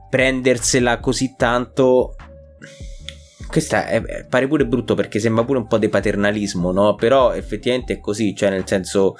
prendersela 0.10 1.00
così 1.00 1.36
tanto 1.38 2.16
questa 3.48 3.86
è, 3.86 4.25
pare 4.28 4.48
pure 4.48 4.66
brutto 4.66 4.96
perché 4.96 5.20
sembra 5.20 5.44
pure 5.44 5.60
un 5.60 5.68
po' 5.68 5.78
di 5.78 5.90
paternalismo 5.90 6.72
no? 6.72 6.96
però 6.96 7.34
effettivamente 7.34 7.94
è 7.94 8.00
così 8.00 8.34
cioè 8.34 8.50
nel 8.50 8.66
senso 8.66 9.16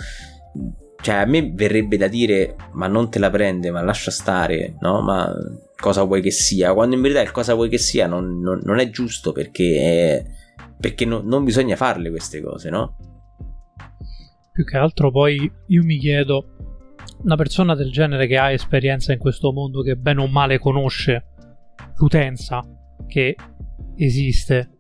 cioè, 1.02 1.16
a 1.16 1.26
me 1.26 1.52
verrebbe 1.52 1.98
da 1.98 2.08
dire, 2.08 2.56
ma 2.74 2.88
non 2.88 3.10
te 3.10 3.18
la 3.18 3.32
prende, 3.32 3.72
ma 3.72 3.82
lascia 3.82 4.12
stare, 4.12 4.76
no? 4.82 5.02
Ma 5.02 5.34
cosa 5.76 6.04
vuoi 6.04 6.22
che 6.22 6.30
sia? 6.30 6.74
Quando 6.74 6.96
in 6.96 7.02
verità 7.02 7.22
il 7.22 7.32
cosa 7.32 7.56
vuoi 7.56 7.70
che 7.70 7.80
sia 7.80 8.06
non, 8.06 8.40
non, 8.40 8.62
non 8.64 8.78
è 8.78 8.90
giusto 8.92 9.32
perché, 9.32 9.78
è, 9.78 10.26
perché 10.80 11.06
no, 11.06 11.22
non 11.24 11.44
bisogna 11.44 11.76
farle 11.76 12.12
queste 12.12 12.40
cose, 12.40 12.70
no? 12.70 12.98
Più 14.54 14.64
che 14.64 14.78
altro 14.78 15.12
poi 15.12 15.52
io 15.68 15.84
mi 15.84 15.98
chiedo, 15.98 16.56
una 17.24 17.36
persona 17.36 17.74
del 17.74 17.92
genere 17.92 18.28
che 18.28 18.38
ha 18.38 18.52
esperienza 18.52 19.12
in 19.12 19.18
questo 19.18 19.52
mondo, 19.52 19.82
che 19.82 19.96
bene 19.96 20.22
o 20.22 20.28
male 20.28 20.60
conosce 20.60 21.30
l'utenza 21.96 22.62
che 23.08 23.36
esiste, 23.96 24.76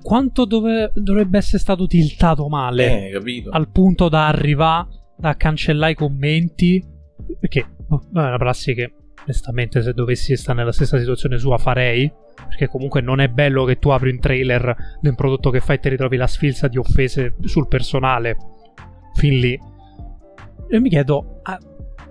quanto 0.00 0.46
dove, 0.46 0.90
dovrebbe 0.94 1.36
essere 1.36 1.58
stato 1.58 1.86
tiltato 1.86 2.48
male 2.48 3.10
eh, 3.10 3.44
al 3.50 3.70
punto 3.70 4.08
da 4.08 4.26
arrivare 4.26 4.99
da 5.20 5.36
cancellare 5.36 5.92
i 5.92 5.94
commenti. 5.94 6.84
Perché 7.38 7.66
oh, 7.88 8.00
è 8.14 8.18
una 8.18 8.38
prassi 8.38 8.74
che, 8.74 8.92
onestamente, 9.22 9.82
se 9.82 9.92
dovessi 9.92 10.36
stare 10.36 10.58
nella 10.58 10.72
stessa 10.72 10.98
situazione 10.98 11.38
sua, 11.38 11.58
farei. 11.58 12.10
Perché 12.48 12.68
comunque 12.68 13.00
non 13.00 13.20
è 13.20 13.28
bello 13.28 13.64
che 13.64 13.78
tu 13.78 13.90
apri 13.90 14.10
un 14.10 14.18
trailer 14.18 14.74
di 15.00 15.08
un 15.08 15.14
prodotto 15.14 15.50
che 15.50 15.60
fai 15.60 15.76
e 15.76 15.80
ti 15.80 15.88
ritrovi 15.90 16.16
la 16.16 16.26
sfilza 16.26 16.66
di 16.68 16.78
offese 16.78 17.34
sul 17.44 17.68
personale. 17.68 18.36
Fin 19.14 19.38
lì. 19.38 19.58
E 20.68 20.80
mi 20.80 20.88
chiedo, 20.88 21.40
ah, 21.42 21.58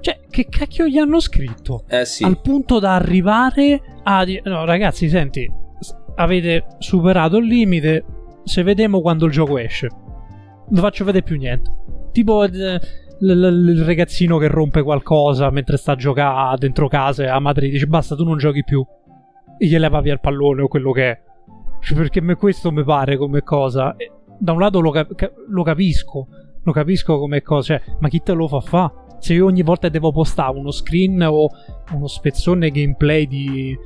cioè, 0.01 0.19
che 0.29 0.47
cacchio 0.47 0.87
gli 0.87 0.97
hanno 0.97 1.19
scritto? 1.19 1.83
Eh 1.87 2.05
sì. 2.05 2.23
Al 2.23 2.39
punto 2.41 2.79
da 2.79 2.95
arrivare 2.95 3.81
a 4.03 4.23
no 4.43 4.65
ragazzi, 4.65 5.09
senti, 5.09 5.49
avete 6.15 6.65
superato 6.77 7.37
il 7.37 7.45
limite, 7.45 8.05
se 8.43 8.63
vediamo 8.63 9.01
quando 9.01 9.25
il 9.25 9.31
gioco 9.31 9.57
esce. 9.57 9.87
Non 10.69 10.81
faccio 10.81 11.03
vedere 11.03 11.23
più 11.23 11.37
niente. 11.37 11.71
Tipo 12.11 12.43
eh, 12.43 12.79
l- 13.19 13.31
l- 13.31 13.69
il 13.69 13.83
ragazzino 13.83 14.37
che 14.37 14.47
rompe 14.47 14.81
qualcosa 14.81 15.49
mentre 15.49 15.77
sta 15.77 15.93
a 15.93 15.95
giocare 15.95 16.57
dentro 16.57 16.87
casa 16.87 17.23
e 17.23 17.27
la 17.27 17.39
madre 17.39 17.67
gli 17.67 17.71
dice 17.71 17.87
basta 17.87 18.15
tu 18.15 18.23
non 18.23 18.37
giochi 18.37 18.63
più 18.63 18.85
e 19.57 19.65
gli 19.65 19.77
leva 19.77 19.99
via 20.01 20.13
il 20.13 20.19
pallone 20.19 20.61
o 20.61 20.67
quello 20.67 20.91
che 20.91 21.11
è. 21.11 21.21
Cioè, 21.81 21.97
perché 21.97 22.21
me 22.21 22.35
questo 22.35 22.71
mi 22.71 22.83
pare 22.83 23.17
come 23.17 23.41
cosa. 23.41 23.95
E 23.95 24.11
da 24.37 24.53
un 24.53 24.59
lato 24.59 24.79
lo, 24.79 24.91
cap- 24.91 25.33
lo, 25.47 25.63
capisco, 25.63 26.27
lo 26.63 26.71
capisco 26.71 27.19
come 27.19 27.41
cosa, 27.41 27.77
cioè, 27.77 27.95
ma 27.99 28.07
chi 28.07 28.21
te 28.21 28.33
lo 28.33 28.47
fa 28.47 28.61
fa? 28.61 28.91
Se 29.19 29.33
io 29.33 29.45
ogni 29.45 29.63
volta 29.63 29.89
devo 29.89 30.11
postare 30.11 30.57
uno 30.57 30.71
screen 30.71 31.21
o 31.23 31.49
uno 31.91 32.07
spezzone 32.07 32.71
gameplay 32.71 33.27
di, 33.27 33.77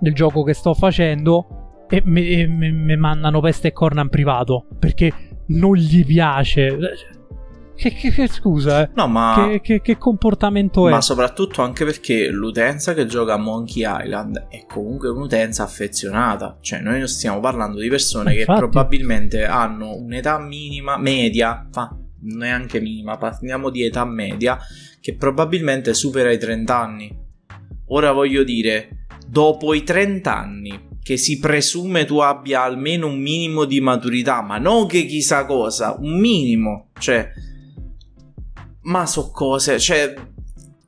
del 0.00 0.14
gioco 0.14 0.42
che 0.42 0.52
sto 0.52 0.74
facendo 0.74 1.84
e 1.88 2.02
mi 2.04 2.96
mandano 2.96 3.40
peste 3.40 3.68
e 3.68 3.72
corna 3.72 4.00
in 4.00 4.08
privato 4.08 4.66
perché 4.78 5.12
non 5.48 5.76
gli 5.76 6.04
piace 6.04 6.76
Che, 7.74 7.92
che, 7.92 8.10
che, 8.10 8.28
scusa, 8.28 8.82
eh. 8.82 8.90
no, 8.94 9.08
ma... 9.08 9.48
che, 9.50 9.60
che, 9.60 9.80
che 9.80 9.98
comportamento 9.98 10.86
è? 10.86 10.90
Ma 10.90 11.00
soprattutto 11.00 11.62
anche 11.62 11.84
perché 11.84 12.28
l'utenza 12.28 12.94
che 12.94 13.06
gioca 13.06 13.34
a 13.34 13.38
Monkey 13.38 13.84
Island 13.84 14.46
è 14.48 14.66
comunque 14.66 15.08
un'utenza 15.08 15.64
affezionata. 15.64 16.58
Cioè, 16.60 16.80
noi 16.80 16.98
non 16.98 17.08
stiamo 17.08 17.40
parlando 17.40 17.80
di 17.80 17.88
persone 17.88 18.34
Infatti. 18.34 18.52
che 18.52 18.58
probabilmente 18.58 19.44
hanno 19.44 19.96
un'età 19.96 20.38
minima, 20.38 20.96
media, 20.96 21.66
fa, 21.72 21.96
neanche 22.20 22.80
minima, 22.80 23.16
parliamo 23.16 23.70
di 23.70 23.84
età 23.84 24.04
media, 24.04 24.58
che 25.00 25.16
probabilmente 25.16 25.94
supera 25.94 26.30
i 26.30 26.38
30 26.38 26.78
anni. 26.78 27.16
Ora 27.86 28.12
voglio 28.12 28.44
dire, 28.44 29.06
dopo 29.26 29.74
i 29.74 29.82
30 29.82 30.36
anni, 30.36 30.90
che 31.02 31.16
si 31.16 31.40
presume 31.40 32.04
tu 32.04 32.18
abbia 32.18 32.62
almeno 32.62 33.08
un 33.08 33.18
minimo 33.18 33.64
di 33.64 33.80
maturità, 33.80 34.40
ma 34.40 34.58
non 34.58 34.86
che 34.86 35.04
chissà 35.04 35.44
cosa, 35.46 35.96
un 35.98 36.18
minimo, 36.18 36.90
cioè 36.98 37.28
ma 38.82 39.06
so 39.06 39.30
cose, 39.30 39.78
cioè 39.78 40.14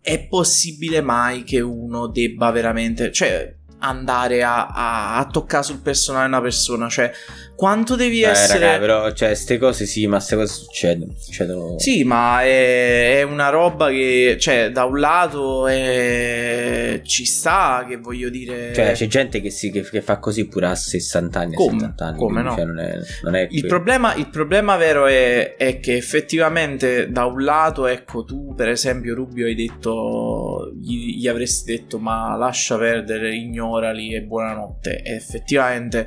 è 0.00 0.26
possibile 0.26 1.00
mai 1.00 1.44
che 1.44 1.60
uno 1.60 2.08
debba 2.08 2.50
veramente, 2.50 3.10
cioè 3.12 3.54
andare 3.78 4.42
a, 4.42 4.66
a, 4.66 5.18
a 5.18 5.26
toccare 5.26 5.62
sul 5.62 5.80
personale 5.80 6.26
una 6.26 6.40
persona, 6.40 6.88
cioè 6.88 7.12
quanto 7.56 7.96
devi 7.96 8.22
eh, 8.22 8.28
essere... 8.28 8.66
Raga, 8.66 8.78
però, 8.78 9.12
cioè, 9.12 9.28
queste 9.28 9.58
cose 9.58 9.86
sì, 9.86 10.06
ma 10.06 10.16
queste 10.16 10.36
cose 10.36 10.52
succedono. 10.52 11.12
succedono... 11.16 11.78
Sì, 11.78 12.04
ma 12.04 12.42
è, 12.42 13.18
è, 13.18 13.22
una 13.22 13.48
roba 13.48 13.88
che, 13.90 14.36
cioè, 14.38 14.70
da 14.70 14.84
un 14.84 14.98
lato 14.98 15.66
è... 15.66 17.00
ci 17.04 17.24
sta, 17.24 17.84
che 17.88 17.96
voglio 17.96 18.28
dire... 18.28 18.72
Cioè, 18.74 18.92
c'è 18.92 19.06
gente 19.06 19.40
che, 19.40 19.50
si, 19.50 19.70
che, 19.70 19.82
che 19.82 20.00
fa 20.00 20.18
così 20.18 20.46
pure 20.46 20.66
a 20.66 20.74
60 20.74 21.38
anni, 21.38 21.54
come? 21.54 21.78
70 21.80 22.04
anni. 22.04 22.18
Come 22.18 22.42
no? 22.42 22.54
Cioè, 22.54 22.64
non 22.64 22.78
è, 22.78 22.98
non 23.22 23.34
è 23.34 23.46
il, 23.50 23.66
problema, 23.66 24.14
il, 24.14 24.28
problema, 24.28 24.76
vero 24.76 25.06
è, 25.06 25.56
è, 25.56 25.80
che 25.80 25.96
effettivamente 25.96 27.10
da 27.10 27.24
un 27.26 27.42
lato, 27.42 27.86
ecco, 27.86 28.24
tu 28.24 28.54
per 28.54 28.68
esempio 28.68 29.14
Rubio 29.14 29.46
hai 29.46 29.54
detto, 29.54 30.72
gli, 30.80 31.18
gli 31.18 31.28
avresti 31.28 31.72
detto 31.72 31.98
ma 31.98 32.36
lascia 32.36 32.76
perdere, 32.76 33.34
ignorali 33.34 34.14
e 34.14 34.22
buonanotte. 34.22 35.02
E 35.02 35.14
effettivamente 35.14 36.06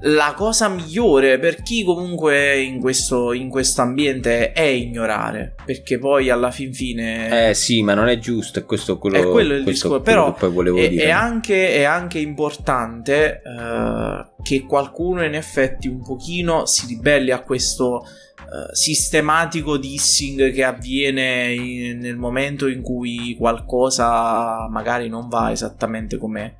la 0.00 0.34
cosa 0.36 0.68
migliore 0.68 1.38
per 1.38 1.62
chi 1.62 1.84
comunque 1.84 2.60
in 2.60 2.80
questo 2.80 3.32
in 3.32 3.50
ambiente 3.76 4.52
è 4.52 4.62
ignorare 4.62 5.54
perché 5.64 5.98
poi 5.98 6.30
alla 6.30 6.50
fin 6.50 6.74
fine 6.74 7.48
eh 7.48 7.54
sì 7.54 7.82
ma 7.82 7.94
non 7.94 8.08
è 8.08 8.18
giusto 8.18 8.58
è 8.58 8.64
questo 8.64 8.98
quello, 8.98 9.16
è 9.16 9.30
quello 9.30 9.54
il 9.54 9.64
discorso 9.64 10.00
però 10.00 10.34
poi 10.34 10.50
volevo 10.50 10.78
è, 10.78 10.88
dire 10.88 11.04
è, 11.04 11.10
anche, 11.10 11.74
è 11.74 11.84
anche 11.84 12.18
importante 12.18 13.40
uh, 13.44 14.42
che 14.42 14.64
qualcuno 14.66 15.24
in 15.24 15.34
effetti 15.34 15.88
un 15.88 16.02
pochino 16.02 16.66
si 16.66 16.86
ribelli 16.86 17.30
a 17.30 17.40
questo 17.40 18.04
uh, 18.04 18.74
sistematico 18.74 19.78
dissing 19.78 20.52
che 20.52 20.64
avviene 20.64 21.52
in, 21.52 21.98
nel 22.00 22.16
momento 22.16 22.66
in 22.66 22.82
cui 22.82 23.36
qualcosa 23.38 24.68
magari 24.68 25.08
non 25.08 25.28
va 25.28 25.52
esattamente 25.52 26.18
come 26.18 26.56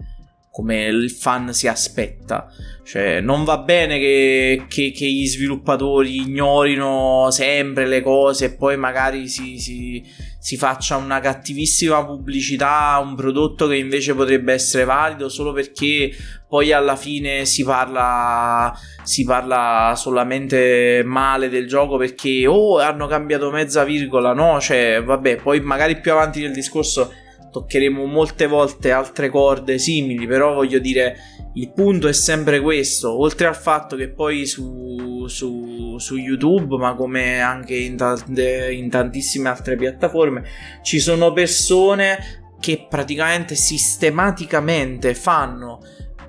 come 0.55 0.85
il 0.85 1.11
fan 1.11 1.53
si 1.53 1.67
aspetta. 1.67 2.47
Cioè, 2.85 3.21
non 3.21 3.43
va 3.43 3.59
bene 3.59 3.99
che, 3.99 4.67
che, 4.69 4.93
che 4.93 5.05
gli 5.05 5.27
sviluppatori 5.27 6.21
ignorino 6.21 7.27
sempre 7.33 7.87
le 7.87 8.01
cose 8.01 8.45
e 8.45 8.55
poi 8.55 8.77
magari 8.77 9.27
si, 9.27 9.59
si, 9.59 10.01
si, 10.39 10.57
faccia 10.57 10.95
una 10.95 11.19
cattivissima 11.19 12.05
pubblicità 12.05 12.93
a 12.93 13.01
un 13.01 13.17
prodotto 13.17 13.67
che 13.67 13.75
invece 13.75 14.15
potrebbe 14.15 14.53
essere 14.53 14.85
valido 14.85 15.29
solo 15.29 15.53
perché 15.53 16.13
poi 16.47 16.71
alla 16.71 16.95
fine 16.95 17.47
si 17.47 17.65
parla, 17.65 18.73
si 19.03 19.25
parla 19.25 19.95
solamente 19.97 21.03
male 21.05 21.49
del 21.49 21.67
gioco 21.67 21.97
perché 21.97 22.47
oh 22.47 22.79
hanno 22.79 23.09
cambiato 23.09 23.51
mezza 23.51 23.83
virgola. 23.83 24.33
No, 24.33 24.61
cioè, 24.61 25.03
vabbè, 25.03 25.39
poi 25.43 25.59
magari 25.59 25.99
più 25.99 26.13
avanti 26.13 26.43
nel 26.43 26.53
discorso 26.53 27.13
toccheremo 27.55 28.05
molte 28.07 28.49
volte 28.49 28.91
altre 28.91 29.31
corde 29.31 29.79
simili, 29.79 30.27
però 30.27 30.55
voglio 30.55 30.81
dire, 30.81 31.17
il 31.55 31.73
punto 31.73 32.09
è 32.09 32.13
sempre 32.13 32.61
questo, 32.61 33.17
oltre 33.17 33.47
al 33.47 33.55
fatto 33.55 33.95
che 33.95 34.09
poi 34.09 34.45
su, 34.45 35.25
su, 35.29 35.97
su 35.99 36.17
YouTube, 36.17 36.77
ma 36.77 36.97
come 36.97 37.41
anche 37.41 37.77
in, 37.77 37.97
tante, 37.97 38.73
in 38.73 38.91
tantissime 38.91 39.51
altre 39.51 39.77
piattaforme, 39.77 40.43
ci 40.83 40.99
sono 40.99 41.33
persone 41.33 42.57
che 42.59 42.87
praticamente 42.89 43.55
sistematicamente 43.55 45.15
fanno 45.15 45.79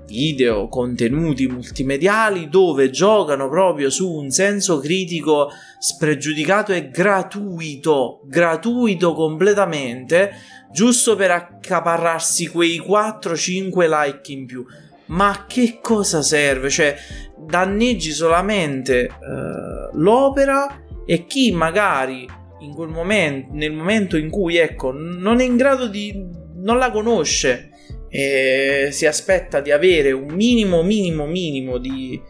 video, 0.06 0.68
contenuti 0.68 1.48
multimediali 1.48 2.48
dove 2.50 2.92
giocano 2.92 3.50
proprio 3.50 3.90
su 3.90 4.12
un 4.12 4.30
senso 4.30 4.80
critico 4.80 5.50
spregiudicato 5.80 6.72
e 6.72 6.90
gratuito, 6.90 8.22
gratuito 8.26 9.14
completamente, 9.14 10.32
giusto 10.76 11.16
per 11.16 11.32
accaparrarsi 11.32 12.50
quei 12.50 12.82
4-5 12.86 13.88
like 13.88 14.32
in 14.34 14.46
più. 14.46 14.66
Ma 15.06 15.46
che 15.48 15.80
cosa 15.82 16.22
serve? 16.22 16.70
Cioè, 16.70 16.98
danneggi 17.38 18.12
solamente 18.12 19.08
uh, 19.10 19.98
l'opera 19.98 20.84
e 21.06 21.26
chi 21.28 21.54
magari 21.54 22.28
in 22.60 22.74
quel 22.74 22.90
momento, 22.90 23.54
nel 23.54 23.72
momento 23.72 24.18
in 24.18 24.30
cui 24.30 24.58
ecco, 24.58 24.92
non 24.92 25.40
è 25.40 25.46
in 25.46 25.56
grado 25.56 25.88
di 25.88 26.14
non 26.56 26.78
la 26.78 26.92
conosce 26.92 27.70
e 28.10 28.90
si 28.92 29.06
aspetta 29.06 29.62
di 29.62 29.72
avere 29.72 30.12
un 30.12 30.34
minimo, 30.34 30.84
minimo, 30.84 31.26
minimo 31.26 31.78
di, 31.78 32.22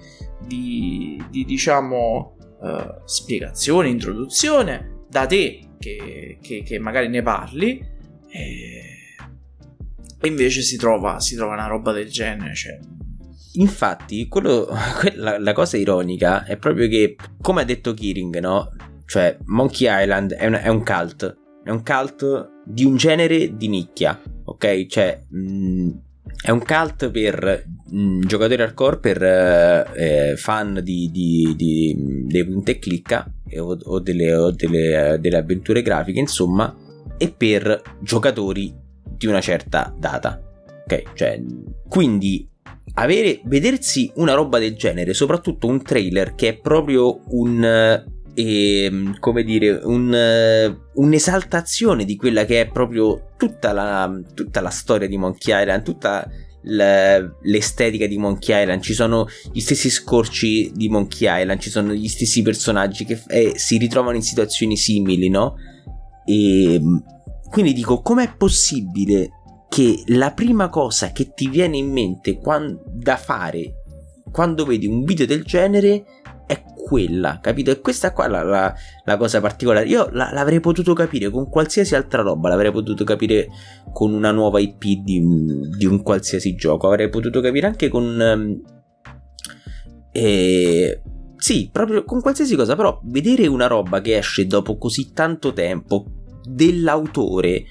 di, 0.45 1.19
di 1.31 1.45
diciamo, 1.45 2.36
uh, 2.60 3.01
spiegazione, 3.05 3.89
introduzione 3.89 5.05
da 5.10 5.25
te 5.25 5.62
che, 5.79 6.38
che, 6.39 6.62
che 6.62 6.77
magari 6.77 7.08
ne 7.08 7.23
parli 7.23 7.93
e, 8.36 8.82
e 10.19 10.28
invece 10.28 10.62
si 10.62 10.78
trova, 10.78 11.19
si 11.19 11.36
trova 11.36 11.54
una 11.54 11.67
roba 11.67 11.91
del 11.91 12.10
genere. 12.10 12.56
Cioè. 12.56 12.80
Infatti, 13.54 14.28
quello, 14.28 14.67
la, 15.15 15.39
la, 15.39 15.54
cosa 15.54 15.78
ironica 15.78 16.45
è 16.45 16.58
proprio 16.58 16.88
che, 16.88 17.15
come 17.41 17.62
ha 17.62 17.65
detto 17.65 17.93
Kiring, 17.93 18.39
no? 18.39 18.71
Cioè, 19.06 19.38
Monkey 19.45 19.88
Island 19.89 20.34
è 20.34 20.48
un, 20.48 20.54
è 20.54 20.67
un 20.67 20.84
cult. 20.84 21.38
È 21.63 21.69
un 21.69 21.84
cult 21.84 22.50
di 22.65 22.86
un 22.86 22.95
genere 22.95 23.56
di 23.56 23.67
nicchia 23.67 24.19
ok? 24.45 24.86
Cioè, 24.86 25.24
mh, 25.28 25.39
mm, 25.39 25.89
è 26.43 26.52
un 26.52 26.60
cult 26.60 27.10
per 27.12 27.65
mh, 27.89 27.98
mm, 27.98 28.21
giocatori 28.21 28.62
hardcore, 28.62 29.00
per 29.00 29.24
eh, 29.24 29.86
eh, 29.95 30.36
fan 30.38 30.80
di, 30.84 31.10
di, 31.12 31.54
di, 31.56 31.95
dei 32.28 32.45
punta 32.45 32.71
e 32.71 32.80
clicca 32.80 33.30
o, 33.58 33.78
o, 33.84 34.00
delle, 34.00 34.36
o 34.36 34.52
delle, 34.52 35.13
eh, 35.13 35.19
delle, 35.19 35.38
avventure 35.38 35.82
grafiche, 35.82 36.19
insomma, 36.19 36.74
e 37.17 37.32
per 37.32 37.82
giocatori 38.01 38.73
di 39.17 39.28
una 39.28 39.41
certa 39.41 39.93
data. 39.97 40.41
Ok, 40.84 41.13
cioè, 41.13 41.41
quindi 41.88 42.47
avere, 42.95 43.41
vedersi 43.45 44.12
una 44.15 44.34
roba 44.34 44.60
del 44.60 44.75
genere, 44.75 45.13
soprattutto 45.13 45.67
un 45.67 45.82
trailer 45.82 46.36
che 46.36 46.49
è 46.49 46.58
proprio 46.58 47.21
un 47.30 48.04
e 48.38 48.84
ehm, 48.84 49.17
come 49.19 49.43
dire 49.43 49.80
un, 49.84 50.78
un'esaltazione 50.93 52.04
di 52.04 52.17
quella 52.17 52.43
che 52.45 52.62
è 52.62 52.67
proprio 52.67 53.32
tutta 53.38 53.71
la, 53.71 54.12
tutta 54.34 54.60
la 54.60 54.69
storia 54.69 55.08
di 55.08 55.17
Monkey 55.17 55.60
Island, 55.60 55.84
tutta 55.84 56.30
l'estetica 56.67 58.08
di 58.08 58.17
Monkey 58.17 58.60
Island, 58.62 58.82
ci 58.82 58.93
sono 58.93 59.28
gli 59.51 59.60
stessi 59.60 59.89
scorci 59.89 60.71
di 60.73 60.89
Monkey 60.89 61.41
Island, 61.41 61.60
ci 61.60 61.69
sono 61.69 61.93
gli 61.93 62.08
stessi 62.08 62.41
personaggi 62.41 63.06
che 63.06 63.21
eh, 63.28 63.54
si 63.56 63.78
ritrovano 63.78 64.15
in 64.15 64.23
situazioni 64.23 64.75
simili, 64.75 65.30
no? 65.30 65.56
E 66.25 66.73
ehm, 66.73 67.03
quindi 67.49 67.73
dico, 67.73 68.01
com'è 68.01 68.35
possibile 68.35 69.29
che 69.69 70.03
la 70.07 70.31
prima 70.31 70.69
cosa 70.69 71.11
che 71.11 71.33
ti 71.33 71.49
viene 71.49 71.77
in 71.77 71.91
mente 71.91 72.38
quando, 72.39 72.83
da 72.88 73.17
fare 73.17 73.83
quando 74.31 74.65
vedi 74.65 74.85
un 74.88 75.03
video 75.03 75.25
del 75.25 75.43
genere 75.43 76.03
è 76.45 76.63
quella, 76.75 77.39
capito? 77.41 77.71
E 77.71 77.79
questa 77.79 78.11
qua 78.11 78.25
è 78.25 78.29
la, 78.29 78.43
la, 78.43 78.75
la 79.05 79.17
cosa 79.17 79.39
particolare. 79.39 79.88
Io 79.88 80.09
la, 80.11 80.31
l'avrei 80.31 80.59
potuto 80.59 80.93
capire 80.93 81.29
con 81.29 81.49
qualsiasi 81.49 81.95
altra 81.95 82.21
roba, 82.21 82.49
l'avrei 82.49 82.71
potuto 82.71 83.03
capire 83.03 83.47
con 83.93 84.13
una 84.13 84.31
nuova 84.31 84.59
IP 84.59 84.83
di, 85.03 85.23
di 85.77 85.85
un 85.85 86.01
qualsiasi 86.03 86.55
gioco, 86.55 86.88
avrei 86.88 87.09
potuto 87.09 87.41
capire 87.41 87.67
anche 87.67 87.88
con... 87.88 88.03
Um, 88.03 88.61
eh, 90.11 91.01
sì, 91.45 91.69
proprio 91.71 92.03
con 92.05 92.21
qualsiasi 92.21 92.55
cosa, 92.55 92.75
però 92.75 92.99
vedere 93.03 93.45
una 93.45 93.67
roba 93.67 94.01
che 94.01 94.17
esce 94.17 94.47
dopo 94.47 94.79
così 94.79 95.12
tanto 95.13 95.53
tempo 95.53 96.08
dell'autore, 96.43 97.65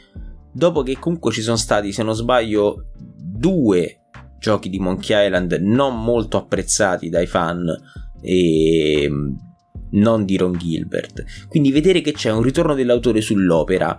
dopo 0.52 0.84
che 0.84 0.96
comunque 1.00 1.32
ci 1.32 1.42
sono 1.42 1.56
stati, 1.56 1.90
se 1.90 2.04
non 2.04 2.14
sbaglio, 2.14 2.90
due 2.96 4.02
giochi 4.38 4.70
di 4.70 4.78
Monkey 4.78 5.26
Island 5.26 5.54
non 5.54 6.00
molto 6.04 6.36
apprezzati 6.36 7.08
dai 7.08 7.26
fan 7.26 7.66
e 8.20 9.10
non 9.90 10.24
di 10.24 10.36
Ron 10.36 10.56
Gilbert. 10.56 11.24
Quindi 11.48 11.72
vedere 11.72 12.00
che 12.00 12.12
c'è 12.12 12.30
un 12.30 12.42
ritorno 12.42 12.74
dell'autore 12.74 13.20
sull'opera 13.20 13.98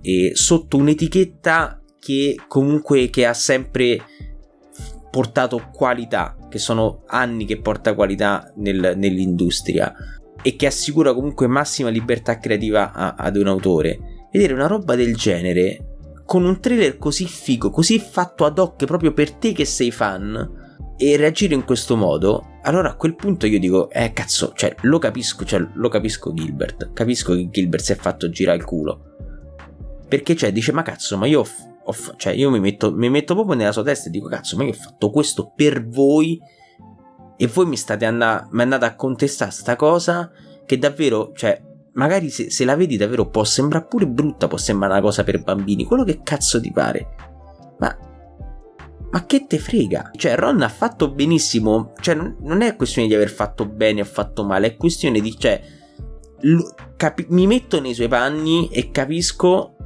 e 0.00 0.30
sotto 0.34 0.76
un'etichetta 0.76 1.82
che 1.98 2.36
comunque 2.46 3.10
che 3.10 3.26
ha 3.26 3.34
sempre 3.34 4.00
portato 5.10 5.70
qualità, 5.72 6.36
che 6.48 6.58
sono 6.58 7.02
anni 7.06 7.44
che 7.44 7.60
porta 7.60 7.94
qualità 7.94 8.52
nel, 8.56 8.94
nell'industria. 8.96 9.94
e 10.40 10.54
che 10.54 10.66
assicura 10.66 11.14
comunque 11.14 11.48
massima 11.48 11.88
libertà 11.88 12.38
creativa 12.38 12.92
a, 12.92 13.14
ad 13.16 13.36
un 13.36 13.48
autore. 13.48 14.26
Vedere 14.30 14.54
una 14.54 14.68
roba 14.68 14.94
del 14.94 15.16
genere 15.16 15.96
con 16.24 16.44
un 16.44 16.60
trailer 16.60 16.98
così 16.98 17.26
figo, 17.26 17.70
così 17.70 17.98
fatto 17.98 18.44
ad 18.44 18.58
hoc 18.58 18.84
proprio 18.84 19.12
per 19.12 19.32
te 19.32 19.52
che 19.52 19.64
sei 19.64 19.90
fan 19.90 20.66
e 20.96 21.16
reagire 21.16 21.54
in 21.54 21.64
questo 21.64 21.96
modo, 21.96 22.58
allora 22.62 22.90
a 22.90 22.96
quel 22.96 23.14
punto 23.14 23.46
io 23.46 23.58
dico, 23.58 23.88
eh 23.88 24.12
cazzo, 24.12 24.52
cioè 24.54 24.74
lo 24.82 24.98
capisco, 24.98 25.44
cioè 25.44 25.64
lo 25.74 25.88
capisco 25.88 26.34
Gilbert, 26.34 26.92
capisco 26.92 27.34
che 27.34 27.48
Gilbert 27.50 27.84
si 27.84 27.92
è 27.92 27.96
fatto 27.96 28.28
girare 28.28 28.58
il 28.58 28.64
culo. 28.64 29.02
Perché 30.08 30.34
cioè 30.34 30.52
dice, 30.52 30.72
ma 30.72 30.82
cazzo, 30.82 31.16
ma 31.16 31.26
io, 31.26 31.40
ho, 31.40 31.46
ho, 31.88 31.94
cioè, 32.16 32.32
io 32.34 32.50
mi, 32.50 32.60
metto, 32.60 32.92
mi 32.92 33.08
metto 33.08 33.34
proprio 33.34 33.56
nella 33.56 33.72
sua 33.72 33.82
testa 33.82 34.08
e 34.08 34.10
dico, 34.10 34.28
cazzo, 34.28 34.56
ma 34.56 34.64
io 34.64 34.70
ho 34.70 34.74
fatto 34.74 35.10
questo 35.10 35.52
per 35.54 35.86
voi 35.86 36.38
e 37.36 37.46
voi 37.46 37.66
mi 37.66 37.76
state 37.76 38.04
andando, 38.04 38.48
mi 38.52 38.62
andate 38.62 38.84
a 38.84 38.94
contestare 38.94 39.50
sta 39.50 39.76
cosa 39.76 40.30
che 40.66 40.78
davvero, 40.78 41.32
cioè, 41.34 41.62
magari 41.94 42.28
se, 42.28 42.50
se, 42.50 42.64
la 42.64 42.76
vedi 42.76 42.96
davvero 42.96 43.30
può 43.30 43.44
sembrare 43.44 43.86
pure 43.86 44.06
brutta, 44.06 44.48
può 44.48 44.58
sembrare 44.58 44.92
una 44.92 45.02
cosa 45.02 45.24
per 45.24 45.42
bambini, 45.42 45.84
quello 45.84 46.04
che 46.04 46.20
cazzo 46.22 46.60
ti 46.60 46.70
pare. 46.70 47.08
Ma 47.78 47.96
ma 49.10 49.24
che 49.24 49.46
te 49.46 49.58
frega? 49.58 50.10
Cioè, 50.14 50.36
Ron 50.36 50.60
ha 50.60 50.68
fatto 50.68 51.10
benissimo. 51.10 51.92
Cioè, 51.98 52.14
non 52.14 52.60
è 52.60 52.76
questione 52.76 53.08
di 53.08 53.14
aver 53.14 53.30
fatto 53.30 53.64
bene 53.66 54.02
o 54.02 54.04
fatto 54.04 54.44
male, 54.44 54.66
è 54.66 54.76
questione 54.76 55.20
di. 55.20 55.36
Cioè, 55.38 55.62
lo, 56.40 56.74
capi- 56.96 57.26
mi 57.30 57.46
metto 57.46 57.80
nei 57.80 57.94
suoi 57.94 58.08
panni 58.08 58.68
e 58.68 58.90
capisco 58.90 59.76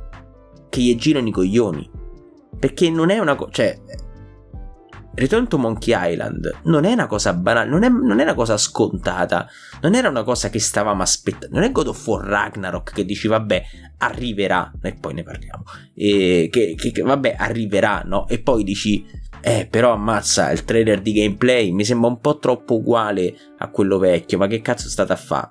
che 0.73 0.81
gli 0.81 0.97
girano 0.97 1.29
i 1.29 1.33
coglioni. 1.33 1.91
Perché 2.59 2.89
non 2.89 3.11
è 3.11 3.19
una 3.19 3.35
cosa. 3.35 3.51
Cioè, 3.53 3.79
Return 5.15 5.47
to 5.47 5.59
Monkey 5.59 5.95
Island 5.95 6.61
non 6.63 6.85
è 6.87 6.93
una 6.95 7.07
cosa 7.07 7.35
banale, 7.35 7.69
non 7.69 7.83
è, 7.83 7.91
non 7.91 8.19
è, 8.21 8.23
una 8.23 8.33
cosa 8.33 8.57
scontata, 8.57 9.47
non 9.83 9.95
era 9.95 10.09
una 10.09 10.23
cosa 10.23 10.49
che 10.49 10.59
stavamo 10.59 11.03
aspettando. 11.03 11.55
Non 11.57 11.65
è 11.65 11.73
God 11.73 11.89
of 11.89 12.07
War 12.07 12.25
Ragnarok 12.25 12.93
che 12.95 13.05
dici 13.05 13.29
vabbè, 13.29 13.63
arriverà, 13.99 14.73
e 14.81 14.95
poi 14.95 15.13
ne 15.13 15.23
parliamo. 15.23 15.65
E 15.95 16.49
che, 16.51 16.75
che, 16.75 16.91
che 16.91 17.03
vabbè, 17.03 17.35
arriverà, 17.37 18.03
no? 18.07 18.27
E 18.27 18.41
poi 18.41 18.65
dici, 18.65 19.05
eh, 19.43 19.67
però 19.71 19.93
ammazza 19.93 20.51
il 20.51 20.65
trailer 20.65 21.03
di 21.03 21.13
gameplay 21.13 21.71
mi 21.73 21.85
sembra 21.85 22.09
un 22.09 22.19
po' 22.19 22.39
troppo 22.39 22.77
uguale 22.77 23.37
a 23.59 23.69
quello 23.69 23.99
vecchio, 23.99 24.39
ma 24.39 24.47
che 24.47 24.63
cazzo 24.63 24.87
è 24.87 24.91
stata 24.91 25.13
a 25.13 25.17
fare? 25.17 25.51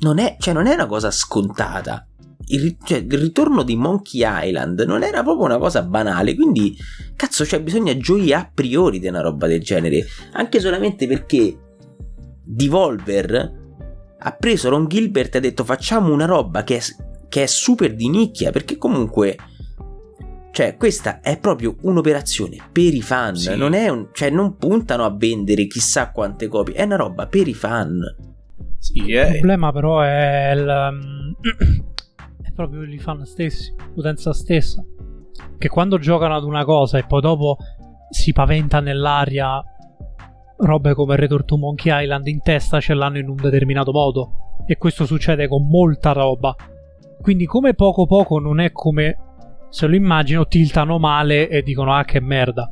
Non 0.00 0.18
è, 0.18 0.36
cioè, 0.38 0.52
non 0.52 0.66
è 0.66 0.74
una 0.74 0.86
cosa 0.86 1.10
scontata 1.10 2.06
il, 2.46 2.76
cioè, 2.84 2.98
il, 2.98 3.18
ritorno 3.18 3.62
di 3.62 3.76
Monkey 3.76 4.22
Island 4.24 4.80
non 4.80 5.02
era 5.02 5.22
proprio 5.22 5.46
una 5.46 5.58
cosa 5.58 5.82
banale, 5.82 6.34
quindi 6.34 6.76
cazzo, 7.16 7.44
cioè, 7.44 7.60
bisogna 7.60 7.96
gioire 7.96 8.34
a 8.34 8.50
priori 8.52 8.98
di 8.98 9.06
una 9.06 9.20
roba 9.20 9.46
del 9.46 9.60
genere, 9.60 10.04
anche 10.32 10.60
solamente 10.60 11.06
perché 11.06 11.56
Devolver 12.44 13.60
ha 14.18 14.32
preso 14.32 14.68
Ron 14.68 14.88
Gilbert 14.88 15.34
e 15.34 15.38
ha 15.38 15.40
detto 15.40 15.64
facciamo 15.64 16.12
una 16.12 16.26
roba 16.26 16.64
che 16.64 16.76
è, 16.76 16.80
che 17.28 17.42
è 17.44 17.46
super 17.46 17.94
di 17.94 18.08
nicchia, 18.08 18.50
perché 18.50 18.76
comunque 18.76 19.36
cioè, 20.52 20.76
questa 20.76 21.20
è 21.20 21.38
proprio 21.38 21.76
un'operazione 21.80 22.58
per 22.70 22.92
i 22.92 23.00
fan. 23.00 23.34
Sì. 23.34 23.56
Non, 23.56 23.72
un, 23.72 24.08
cioè, 24.12 24.28
non 24.28 24.58
puntano 24.58 25.04
a 25.04 25.10
vendere 25.10 25.66
chissà 25.66 26.10
quante 26.10 26.46
copie. 26.46 26.74
È 26.74 26.82
una 26.82 26.96
roba 26.96 27.26
per 27.26 27.48
i 27.48 27.54
fan. 27.54 27.98
Sì, 28.78 28.98
il 28.98 29.28
problema, 29.30 29.72
però, 29.72 30.02
è 30.02 30.52
il, 30.54 31.34
proprio 32.54 32.82
i 32.82 32.98
fan 32.98 33.24
stessi, 33.24 33.74
l'utenza 33.94 34.32
stessa, 34.32 34.84
che 35.58 35.68
quando 35.68 35.98
giocano 35.98 36.36
ad 36.36 36.44
una 36.44 36.64
cosa 36.64 36.98
e 36.98 37.04
poi 37.04 37.20
dopo 37.20 37.56
si 38.10 38.32
paventa 38.32 38.80
nell'aria 38.80 39.62
robe 40.58 40.94
come 40.94 41.16
Return 41.16 41.44
to 41.44 41.56
Monkey 41.56 42.02
Island 42.02 42.26
in 42.26 42.40
testa 42.40 42.78
ce 42.78 42.94
l'hanno 42.94 43.18
in 43.18 43.28
un 43.28 43.36
determinato 43.36 43.90
modo 43.90 44.32
e 44.66 44.76
questo 44.76 45.06
succede 45.06 45.48
con 45.48 45.66
molta 45.66 46.12
roba. 46.12 46.54
Quindi 47.20 47.46
come 47.46 47.74
poco 47.74 48.06
poco 48.06 48.38
non 48.38 48.60
è 48.60 48.70
come 48.72 49.16
se 49.70 49.86
lo 49.86 49.94
immagino 49.94 50.46
tiltano 50.46 50.98
male 50.98 51.48
e 51.48 51.62
dicono 51.62 51.94
ah 51.94 52.04
che 52.04 52.20
merda. 52.20 52.70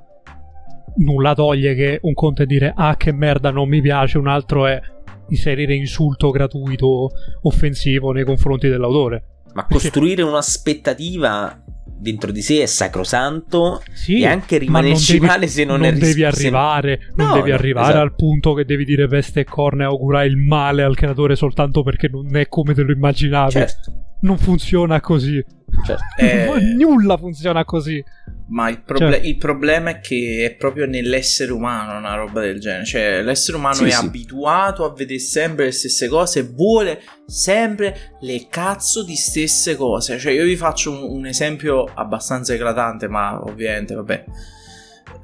Nulla 0.97 1.35
toglie 1.35 1.75
che 1.75 1.99
un 2.03 2.15
conto 2.15 2.43
è 2.43 2.47
dire 2.47 2.73
ah 2.77 2.97
che 2.97 3.13
merda 3.13 3.51
non 3.51 3.69
mi 3.69 3.81
piace, 3.81 4.19
un 4.19 4.29
altro 4.29 4.67
è 4.67 4.81
inserire 5.29 5.75
insulto 5.75 6.31
gratuito 6.31 7.11
offensivo 7.43 8.13
nei 8.13 8.25
confronti 8.25 8.69
dell'autore. 8.69 9.30
Ma 9.55 9.67
costruire 9.67 10.23
un'aspettativa 10.23 11.63
dentro 12.01 12.33
di 12.33 12.41
sé 12.41 12.63
è 12.63 12.67
sacrosanto 12.67 13.83
sì, 13.93 14.21
e 14.21 14.27
anche 14.27 14.57
rimanerci 14.57 15.15
devi, 15.15 15.27
male 15.27 15.47
se 15.47 15.65
non, 15.65 15.81
non 15.81 15.89
è 15.89 15.91
ris- 15.91 16.01
devi 16.01 16.25
arrivare, 16.25 16.99
se... 17.01 17.13
non 17.17 17.29
no, 17.29 17.35
devi 17.35 17.51
arrivare 17.51 17.89
esatto. 17.89 18.03
al 18.03 18.15
punto 18.15 18.55
che 18.55 18.65
devi 18.65 18.85
dire 18.85 19.07
veste 19.07 19.41
e 19.41 19.45
corna 19.45 19.83
e 19.83 19.87
augurare 19.87 20.27
il 20.27 20.37
male 20.37 20.83
al 20.83 20.97
creatore 20.97 21.37
soltanto 21.37 21.83
perché 21.83 22.09
non 22.09 22.35
è 22.37 22.49
come 22.49 22.75
te 22.75 22.83
lo 22.83 22.93
immaginavi. 22.93 23.51
Certo. 23.51 23.93
Non 24.23 24.39
funziona 24.39 25.01
così. 25.01 25.45
Certo. 25.85 26.03
Eh... 26.19 26.75
Nulla 26.77 27.17
funziona 27.17 27.65
così. 27.65 28.03
Ma 28.51 28.69
il, 28.69 28.83
proble- 28.83 29.19
cioè. 29.19 29.27
il, 29.27 29.37
problema 29.37 29.91
è 29.91 30.01
che 30.01 30.45
è 30.45 30.57
proprio 30.57 30.87
nell'essere 30.87 31.53
umano 31.53 31.97
una 31.97 32.17
roba 32.17 32.41
del 32.41 32.59
genere. 32.59 32.85
Cioè, 32.85 33.23
l'essere 33.23 33.57
umano 33.57 33.75
sì, 33.77 33.85
è 33.85 33.91
sì. 33.91 34.05
abituato 34.05 34.85
a 34.85 34.93
vedere 34.93 35.21
sempre 35.21 35.67
le 35.67 35.71
stesse 35.71 36.09
cose 36.09 36.41
e 36.41 36.43
vuole 36.43 37.01
sempre 37.27 38.17
le 38.21 38.49
cazzo 38.49 39.05
di 39.05 39.15
stesse 39.15 39.77
cose. 39.77 40.19
Cioè, 40.19 40.33
io 40.33 40.45
vi 40.45 40.57
faccio 40.57 40.91
un, 40.91 41.19
un 41.19 41.27
esempio 41.27 41.85
abbastanza 41.95 42.53
eclatante, 42.53 43.07
ma 43.07 43.41
ovviamente, 43.41 43.95
vabbè, 43.95 44.25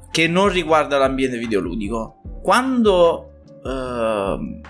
che 0.09 0.27
non 0.27 0.47
riguarda 0.47 0.97
l'ambiente 0.97 1.37
videoludico. 1.37 2.21
Quando 2.41 3.41
uh, 3.61 4.61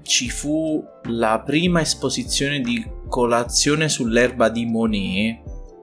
ci 0.00 0.30
fu 0.30 0.82
la 1.10 1.42
prima 1.44 1.82
esposizione 1.82 2.60
di 2.60 2.82
colazione 3.06 3.90
sull'erba 3.90 4.48
di 4.48 4.64
Monet, 4.64 5.42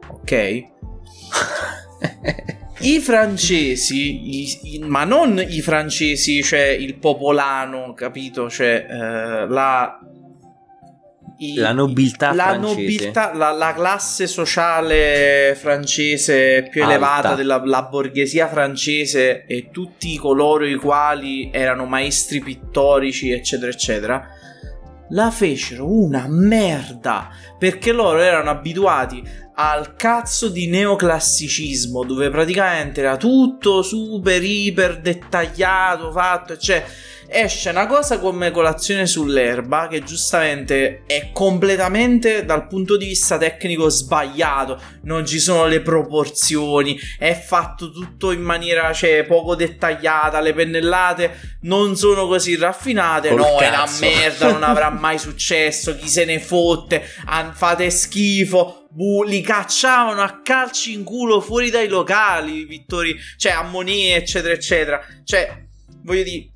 ok? 0.10 0.64
I 2.80 3.00
francesi, 3.00 4.42
i, 4.42 4.76
i, 4.76 4.80
ma 4.80 5.06
non 5.06 5.44
i 5.48 5.62
francesi, 5.62 6.44
cioè 6.44 6.68
il 6.68 6.96
popolano, 6.96 7.94
capito? 7.94 8.50
Cioè 8.50 8.86
eh, 8.88 9.48
la, 9.48 9.98
i, 11.38 11.56
la 11.56 11.72
nobiltà 11.72 12.34
la 12.34 12.50
francese. 12.50 12.82
Nobiltà, 12.82 13.34
la, 13.34 13.52
la, 13.52 13.74
classe 13.74 14.28
sociale 14.28 15.56
francese 15.58 16.68
più 16.70 16.82
Alta. 16.82 16.94
elevata 16.94 17.36
della 17.36 17.84
borghesia 17.84 18.48
francese 18.48 19.46
e 19.46 19.70
tutti 19.72 20.18
coloro 20.18 20.66
i 20.66 20.76
quali 20.76 21.50
erano 21.52 21.86
maestri 21.86 22.42
pittorici, 22.42 23.32
eccetera, 23.32 23.72
eccetera 23.72 24.35
la 25.10 25.32
fecero 25.32 25.88
una 25.88 26.26
merda 26.28 27.30
perché 27.58 27.92
loro 27.92 28.20
erano 28.20 28.50
abituati 28.50 29.24
al 29.56 29.96
cazzo 29.96 30.50
di 30.50 30.68
neoclassicismo 30.68 32.04
dove 32.04 32.30
praticamente 32.30 33.02
era 33.02 33.16
tutto 33.16 33.82
super 33.82 34.44
iper 34.44 35.00
dettagliato 35.00 36.12
fatto 36.12 36.58
cioè 36.58 36.84
esce 37.28 37.70
una 37.70 37.88
cosa 37.88 38.20
come 38.20 38.52
colazione 38.52 39.06
sull'erba 39.06 39.88
che 39.88 40.04
giustamente 40.04 41.04
è 41.06 41.32
completamente 41.34 42.46
dal 42.46 42.68
punto 42.68 42.98
di 42.98 43.06
vista 43.06 43.38
tecnico 43.38 43.90
sbagliato, 43.90 44.80
non 45.04 45.26
ci 45.26 45.40
sono 45.40 45.66
le 45.66 45.82
proporzioni, 45.82 46.98
è 47.18 47.34
fatto 47.34 47.92
tutto 47.92 48.32
in 48.32 48.42
maniera 48.42 48.94
cioè, 48.94 49.26
poco 49.26 49.56
dettagliata, 49.56 50.40
le 50.40 50.54
pennellate 50.54 51.58
non 51.62 51.96
sono 51.96 52.28
così 52.28 52.56
raffinate, 52.56 53.30
Col 53.30 53.40
no, 53.40 53.56
cazzo. 53.58 54.04
è 54.04 54.08
una 54.08 54.18
merda, 54.18 54.52
non 54.52 54.64
avrà 54.64 54.90
mai 54.98 55.18
successo, 55.18 55.96
chi 55.96 56.08
se 56.08 56.26
ne 56.26 56.40
fotte, 56.40 57.04
fate 57.54 57.90
schifo, 57.90 58.88
bu- 58.92 59.24
li 59.24 59.42
cacciavano 59.42 60.22
a 60.22 60.42
calci 60.42 60.94
in 60.94 61.04
culo 61.04 61.42
fuori 61.42 61.70
dai 61.70 61.88
locali, 61.88 62.66
Vittori, 62.66 63.16
cioè 63.38 63.52
a 63.52 63.64
Monet, 63.64 64.22
eccetera, 64.22 64.54
eccetera. 64.54 65.06
Cioè, 65.24 65.64
voglio 66.04 66.24
dire, 66.24 66.50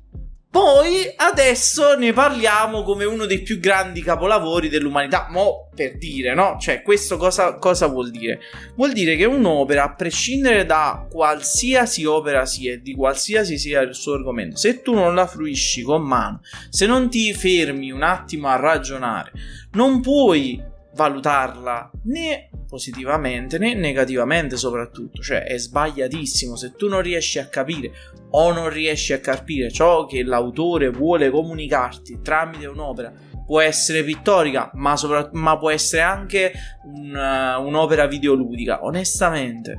poi 0.50 1.12
adesso 1.14 1.96
ne 1.96 2.12
parliamo 2.12 2.82
come 2.82 3.04
uno 3.04 3.24
dei 3.24 3.40
più 3.42 3.60
grandi 3.60 4.02
capolavori 4.02 4.68
dell'umanità. 4.68 5.28
Mo 5.30 5.68
per 5.72 5.96
dire, 5.96 6.34
no? 6.34 6.56
Cioè, 6.60 6.82
questo 6.82 7.16
cosa, 7.16 7.54
cosa 7.54 7.86
vuol 7.86 8.10
dire? 8.10 8.40
Vuol 8.74 8.92
dire 8.92 9.14
che 9.14 9.24
un'opera, 9.24 9.84
a 9.84 9.94
prescindere 9.94 10.66
da 10.66 11.06
qualsiasi 11.08 12.04
opera 12.04 12.46
sia 12.46 12.76
di 12.78 12.94
qualsiasi 12.96 13.58
sia 13.58 13.80
il 13.82 13.94
suo 13.94 14.14
argomento, 14.14 14.56
se 14.56 14.82
tu 14.82 14.92
non 14.92 15.14
la 15.14 15.26
fruisci 15.28 15.82
con 15.82 16.02
mano, 16.02 16.40
se 16.68 16.84
non 16.84 17.08
ti 17.08 17.32
fermi 17.32 17.92
un 17.92 18.02
attimo 18.02 18.48
a 18.48 18.56
ragionare, 18.56 19.30
non 19.72 20.00
puoi 20.00 20.60
valutarla 21.00 21.90
né 22.04 22.50
positivamente 22.68 23.58
né 23.58 23.72
negativamente 23.72 24.56
soprattutto, 24.58 25.22
cioè 25.22 25.44
è 25.44 25.58
sbagliatissimo 25.58 26.56
se 26.56 26.74
tu 26.76 26.88
non 26.88 27.00
riesci 27.00 27.38
a 27.38 27.46
capire 27.46 27.90
o 28.32 28.52
non 28.52 28.68
riesci 28.68 29.14
a 29.14 29.18
capire 29.18 29.72
ciò 29.72 30.04
che 30.04 30.22
l'autore 30.22 30.90
vuole 30.90 31.30
comunicarti 31.30 32.20
tramite 32.22 32.66
un'opera, 32.66 33.12
può 33.46 33.60
essere 33.60 34.04
pittorica, 34.04 34.70
ma, 34.74 34.96
sopra- 34.96 35.30
ma 35.32 35.58
può 35.58 35.70
essere 35.70 36.02
anche 36.02 36.52
un, 36.84 37.12
uh, 37.12 37.66
un'opera 37.66 38.06
videoludica, 38.06 38.84
onestamente 38.84 39.78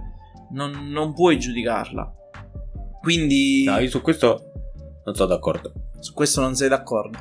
non, 0.52 0.90
non 0.90 1.14
puoi 1.14 1.40
giudicarla. 1.40 2.14
Quindi... 3.00 3.64
No, 3.66 3.80
io 3.80 3.90
su 3.90 4.02
questo 4.02 4.52
non 5.06 5.16
sono 5.16 5.30
d'accordo. 5.30 5.72
Su 6.00 6.14
questo 6.14 6.42
non 6.42 6.56
sei 6.56 6.68
d'accordo? 6.68 7.18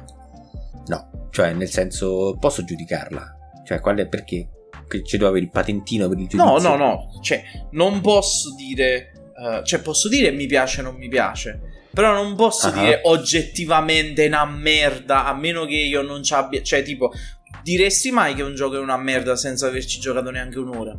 No, 0.87 1.29
Cioè, 1.31 1.53
nel 1.53 1.69
senso, 1.69 2.37
posso 2.41 2.65
giudicarla? 2.65 3.37
Cioè, 3.65 3.81
qual 3.81 3.99
è 3.99 4.07
perché? 4.07 4.49
Che 4.89 5.05
ci 5.05 5.17
avere 5.17 5.39
il 5.39 5.51
patentino 5.51 6.09
per 6.09 6.19
il 6.19 6.27
giudizio? 6.27 6.45
No, 6.45 6.59
no, 6.59 6.77
no. 6.77 7.21
Cioè, 7.23 7.43
non 7.73 8.01
posso 8.01 8.55
dire. 8.55 9.13
Uh, 9.37 9.65
cioè, 9.65 9.81
posso 9.81 10.09
dire 10.09 10.31
mi 10.31 10.47
piace 10.47 10.81
o 10.81 10.85
non 10.85 10.97
mi 10.97 11.09
piace. 11.09 11.61
Però 11.93 12.13
non 12.13 12.35
posso 12.37 12.69
uh-huh. 12.69 12.81
dire 12.81 13.01
oggettivamente 13.05 14.27
una 14.27 14.45
merda. 14.45 15.27
A 15.27 15.35
meno 15.35 15.65
che 15.65 15.77
io 15.77 16.03
non 16.03 16.23
ci 16.23 16.35
abbia. 16.35 16.63
Cioè, 16.63 16.83
tipo, 16.83 17.13
diresti 17.63 18.11
mai 18.11 18.35
che 18.35 18.43
un 18.43 18.55
gioco 18.55 18.77
è 18.77 18.81
una 18.81 18.97
merda 18.97 19.37
senza 19.37 19.67
averci 19.67 20.01
giocato 20.01 20.31
neanche 20.31 20.59
un'ora? 20.59 20.99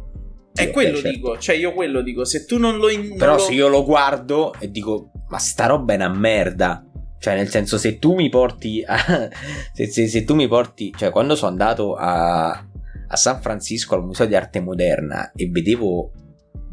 Sì, 0.53 0.63
è 0.63 0.71
quello 0.71 0.95
certo. 0.97 1.09
dico, 1.09 1.37
cioè 1.37 1.55
io 1.55 1.73
quello 1.73 2.01
dico, 2.01 2.25
se 2.25 2.45
tu 2.45 2.57
non 2.57 2.77
lo... 2.77 2.89
In- 2.89 3.15
Però 3.15 3.35
non 3.35 3.45
se 3.45 3.53
io 3.53 3.69
lo 3.69 3.85
guardo 3.85 4.53
e 4.59 4.69
dico, 4.69 5.11
ma 5.29 5.37
sta 5.37 5.65
roba 5.65 5.93
è 5.93 5.95
una 5.95 6.09
merda, 6.09 6.85
cioè, 7.21 7.35
nel 7.35 7.49
senso, 7.49 7.77
se 7.77 7.99
tu 7.99 8.15
mi 8.15 8.29
porti. 8.29 8.83
A, 8.83 8.97
se, 9.73 9.85
se, 9.85 10.07
se, 10.07 10.23
tu 10.23 10.33
mi 10.33 10.47
porti. 10.47 10.91
Cioè, 10.97 11.11
quando 11.11 11.35
sono 11.35 11.51
andato 11.51 11.93
a, 11.93 12.49
a 12.49 13.15
San 13.15 13.39
Francisco 13.41 13.93
al 13.93 14.03
Museo 14.03 14.25
di 14.25 14.35
Arte 14.35 14.59
Moderna 14.59 15.31
e 15.35 15.47
vedevo. 15.47 16.11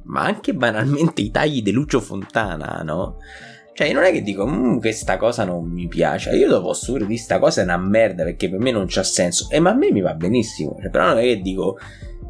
Ma 0.05 0.23
anche 0.23 0.55
banalmente 0.55 1.21
i 1.21 1.31
tagli 1.31 1.61
di 1.61 1.71
Lucio 1.71 2.01
Fontana, 2.01 2.81
no? 2.83 3.19
Cioè, 3.75 3.93
non 3.93 4.05
è 4.05 4.11
che 4.11 4.23
dico, 4.23 4.47
mm, 4.47 4.79
questa 4.79 5.19
cosa 5.19 5.45
non 5.45 5.69
mi 5.69 5.87
piace. 5.87 6.31
Io 6.31 6.63
posso 6.63 6.93
pure 6.93 7.05
dire, 7.05 7.17
questa 7.17 7.39
cosa 7.39 7.61
è 7.61 7.65
una 7.65 7.77
merda 7.77 8.25
perché 8.25 8.49
per 8.49 8.59
me 8.59 8.71
non 8.71 8.87
c'ha 8.89 9.03
senso. 9.03 9.51
Eh, 9.51 9.61
ma 9.61 9.73
a 9.73 9.75
me 9.75 9.93
mi 9.93 10.01
va 10.01 10.15
benissimo. 10.15 10.79
Cioè, 10.81 10.89
però 10.89 11.09
non 11.09 11.19
è 11.19 11.25
che 11.25 11.43
dico, 11.43 11.77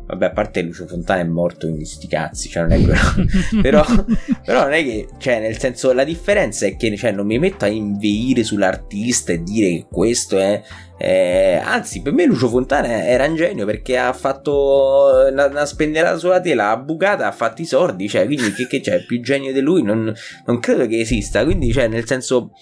Vabbè, 0.09 0.25
a 0.25 0.31
parte 0.31 0.63
Lucio 0.63 0.87
Fontana 0.87 1.21
è 1.21 1.25
morto 1.25 1.67
in 1.67 1.85
sti 1.85 2.07
cazzi, 2.07 2.49
cioè 2.49 2.63
non 2.63 2.73
è 2.73 2.83
quello. 2.83 3.61
però, 3.61 3.85
però 4.43 4.63
non 4.63 4.73
è 4.73 4.83
che, 4.83 5.07
cioè, 5.19 5.39
nel 5.39 5.59
senso, 5.59 5.93
la 5.93 6.05
differenza 6.05 6.65
è 6.65 6.77
che 6.77 6.97
cioè, 6.97 7.13
non 7.13 7.27
mi 7.27 7.39
metto 7.39 7.67
a 7.67 7.69
inveire 7.69 8.43
sull'artista 8.43 9.33
e 9.33 9.43
dire 9.43 9.69
che 9.69 9.87
questo 9.91 10.39
è. 10.39 10.63
Eh, 10.97 11.61
anzi, 11.63 12.01
per 12.01 12.15
me 12.15 12.25
Lucio 12.25 12.49
Fontana 12.49 13.05
era 13.05 13.27
un 13.27 13.37
genio 13.37 13.67
perché 13.67 13.99
ha 13.99 14.15
fatto 14.15 15.29
una, 15.31 15.45
una 15.45 15.67
spenderata 15.67 16.17
sulla 16.17 16.41
tela, 16.41 16.71
ha 16.71 16.79
bucata, 16.79 17.27
ha 17.27 17.33
fatto 17.33 17.61
i 17.61 17.67
sordi. 17.67 18.09
Cioè, 18.09 18.25
quindi 18.25 18.55
che, 18.55 18.67
che 18.67 18.81
c'è 18.81 19.05
più 19.05 19.21
genio 19.21 19.53
di 19.53 19.61
lui? 19.61 19.83
Non, 19.83 20.11
non 20.47 20.59
credo 20.59 20.87
che 20.87 21.01
esista. 21.01 21.45
Quindi, 21.45 21.71
cioè, 21.71 21.87
nel 21.87 22.07
senso. 22.07 22.53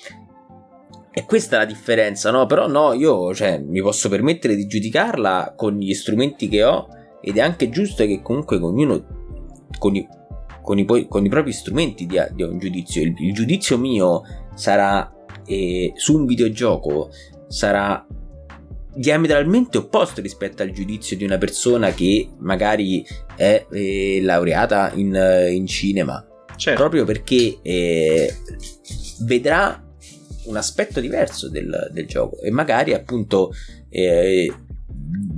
E 1.12 1.24
questa 1.24 1.56
è 1.56 1.58
la 1.60 1.64
differenza, 1.64 2.32
no? 2.32 2.44
Però 2.46 2.66
no, 2.66 2.92
io 2.92 3.32
cioè, 3.32 3.58
mi 3.58 3.80
posso 3.80 4.08
permettere 4.08 4.56
di 4.56 4.66
giudicarla 4.66 5.54
con 5.56 5.78
gli 5.78 5.94
strumenti 5.94 6.48
che 6.48 6.64
ho 6.64 6.88
ed 7.28 7.38
è 7.38 7.40
anche 7.40 7.70
giusto 7.70 8.06
che 8.06 8.22
comunque 8.22 8.56
ognuno 8.58 9.04
con 9.80 9.96
i, 9.96 10.06
con 10.62 10.78
i, 10.78 10.84
con 11.08 11.24
i 11.24 11.28
propri 11.28 11.52
strumenti 11.52 12.06
dia, 12.06 12.28
dia, 12.32 12.46
un 12.46 12.60
giudizio. 12.60 13.02
Il, 13.02 13.16
il 13.18 13.34
giudizio 13.34 13.76
mio 13.78 14.22
sarà 14.54 15.12
eh, 15.44 15.92
su 15.96 16.18
un 16.18 16.24
videogioco 16.24 17.10
sarà 17.48 18.06
diametralmente 18.94 19.78
opposto 19.78 20.20
rispetto 20.20 20.62
al 20.62 20.70
giudizio 20.70 21.16
di 21.16 21.24
una 21.24 21.36
persona 21.36 21.92
che 21.92 22.28
magari 22.38 23.04
è 23.34 23.66
eh, 23.72 24.20
laureata 24.22 24.92
in, 24.94 25.48
in 25.50 25.66
cinema. 25.66 26.24
Certo. 26.54 26.80
Proprio 26.80 27.04
perché 27.04 27.58
eh, 27.60 28.32
vedrà 29.22 29.84
un 30.44 30.56
aspetto 30.56 31.00
diverso 31.00 31.50
del, 31.50 31.90
del, 31.92 32.06
gioco 32.06 32.40
e 32.40 32.52
magari 32.52 32.94
appunto 32.94 33.52
eh, 33.88 34.48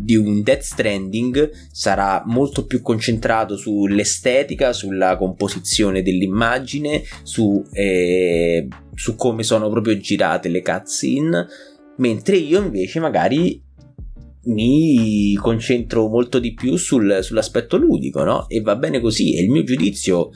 di 0.08 0.16
un 0.16 0.42
Death 0.42 0.62
Stranding 0.62 1.50
sarà 1.70 2.22
molto 2.24 2.64
più 2.64 2.80
concentrato 2.80 3.58
sull'estetica, 3.58 4.72
sulla 4.72 5.18
composizione 5.18 6.00
dell'immagine, 6.00 7.02
su, 7.24 7.62
eh, 7.72 8.66
su 8.94 9.16
come 9.16 9.42
sono 9.42 9.68
proprio 9.68 9.98
girate 9.98 10.48
le 10.48 10.62
cutscene, 10.62 11.46
mentre 11.98 12.36
io 12.36 12.62
invece 12.62 13.00
magari 13.00 13.62
mi 14.44 15.34
concentro 15.34 16.08
molto 16.08 16.38
di 16.38 16.54
più 16.54 16.76
sul, 16.76 17.18
sull'aspetto 17.20 17.76
ludico, 17.76 18.24
no? 18.24 18.48
E 18.48 18.62
va 18.62 18.76
bene 18.76 19.02
così, 19.02 19.36
e 19.36 19.42
il 19.42 19.50
mio 19.50 19.62
giudizio 19.62 20.30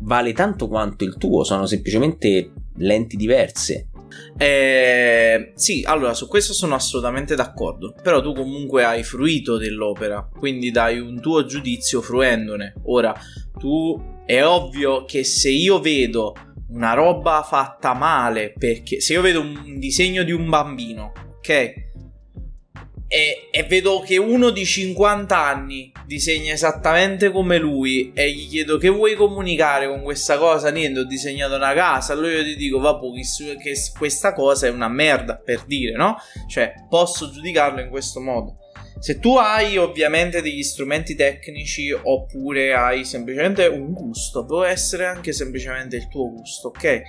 vale 0.00 0.32
tanto 0.32 0.66
quanto 0.66 1.04
il 1.04 1.16
tuo, 1.16 1.44
sono 1.44 1.64
semplicemente 1.66 2.50
lenti 2.78 3.14
diverse. 3.14 3.86
Eh, 4.36 5.52
sì, 5.54 5.82
allora 5.86 6.14
su 6.14 6.28
questo 6.28 6.52
sono 6.52 6.74
assolutamente 6.74 7.34
d'accordo. 7.34 7.94
Però 8.02 8.20
tu 8.20 8.34
comunque 8.34 8.84
hai 8.84 9.02
fruito 9.02 9.56
dell'opera, 9.56 10.28
quindi 10.36 10.70
dai 10.70 10.98
un 10.98 11.20
tuo 11.20 11.44
giudizio 11.44 12.00
fruendone. 12.00 12.74
Ora, 12.84 13.14
tu 13.58 14.22
è 14.24 14.44
ovvio 14.44 15.04
che 15.04 15.24
se 15.24 15.50
io 15.50 15.80
vedo 15.80 16.34
una 16.68 16.94
roba 16.94 17.42
fatta 17.42 17.94
male, 17.94 18.52
perché 18.56 19.00
se 19.00 19.12
io 19.12 19.22
vedo 19.22 19.40
un 19.40 19.78
disegno 19.78 20.22
di 20.24 20.32
un 20.32 20.48
bambino, 20.48 21.12
ok? 21.38 21.85
E, 23.08 23.48
e, 23.52 23.62
vedo 23.64 24.00
che 24.00 24.16
uno 24.16 24.50
di 24.50 24.64
50 24.64 25.38
anni 25.38 25.92
disegna 26.06 26.52
esattamente 26.52 27.30
come 27.30 27.56
lui 27.58 28.10
e 28.12 28.32
gli 28.32 28.48
chiedo 28.48 28.78
che 28.78 28.88
vuoi 28.88 29.14
comunicare 29.14 29.86
con 29.86 30.02
questa 30.02 30.38
cosa, 30.38 30.70
niente, 30.70 31.00
ho 31.00 31.04
disegnato 31.04 31.54
una 31.54 31.72
casa, 31.72 32.12
allora 32.12 32.32
io 32.32 32.42
ti 32.42 32.56
dico, 32.56 32.80
vabbè, 32.80 33.06
che 33.62 33.74
questa 33.96 34.32
cosa 34.32 34.66
è 34.66 34.70
una 34.70 34.88
merda, 34.88 35.36
per 35.36 35.62
dire, 35.66 35.96
no? 35.96 36.16
Cioè, 36.48 36.74
posso 36.88 37.30
giudicarlo 37.30 37.80
in 37.80 37.90
questo 37.90 38.20
modo. 38.20 38.58
Se 38.98 39.18
tu 39.20 39.36
hai 39.36 39.76
ovviamente 39.76 40.42
degli 40.42 40.62
strumenti 40.62 41.14
tecnici 41.14 41.92
oppure 41.92 42.74
hai 42.74 43.04
semplicemente 43.04 43.66
un 43.66 43.92
gusto, 43.92 44.44
può 44.46 44.64
essere 44.64 45.06
anche 45.06 45.32
semplicemente 45.32 45.96
il 45.96 46.08
tuo 46.08 46.32
gusto, 46.32 46.68
ok? 46.68 47.02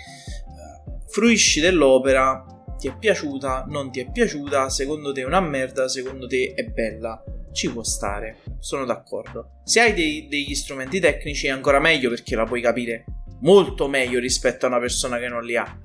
Fruisci 1.08 1.62
dell'opera 1.62 2.57
ti 2.78 2.88
è 2.88 2.96
piaciuta, 2.98 3.66
non 3.68 3.92
ti 3.92 4.00
è 4.00 4.12
piaciuta, 4.12 4.70
secondo 4.70 5.12
te 5.12 5.22
è 5.22 5.26
una 5.26 5.42
merda, 5.42 5.88
secondo 5.88 6.28
te 6.28 6.54
è 6.56 6.64
bella. 6.64 7.24
Ci 7.52 7.72
può 7.72 7.84
stare, 7.84 8.38
sono 8.60 8.86
d'accordo. 8.86 9.62
Se 9.64 9.80
hai 9.80 9.94
dei, 9.94 10.28
degli 10.28 10.54
strumenti 10.54 11.00
tecnici 11.00 11.48
è 11.48 11.50
ancora 11.50 11.80
meglio 11.80 12.10
perché 12.10 12.36
la 12.36 12.46
puoi 12.46 12.62
capire 12.62 13.06
molto 13.42 13.88
meglio 13.88 14.20
rispetto 14.20 14.66
a 14.66 14.70
una 14.70 14.80
persona 14.80 15.18
che 15.18 15.28
non 15.28 15.44
li 15.44 15.58
ha. 15.58 15.80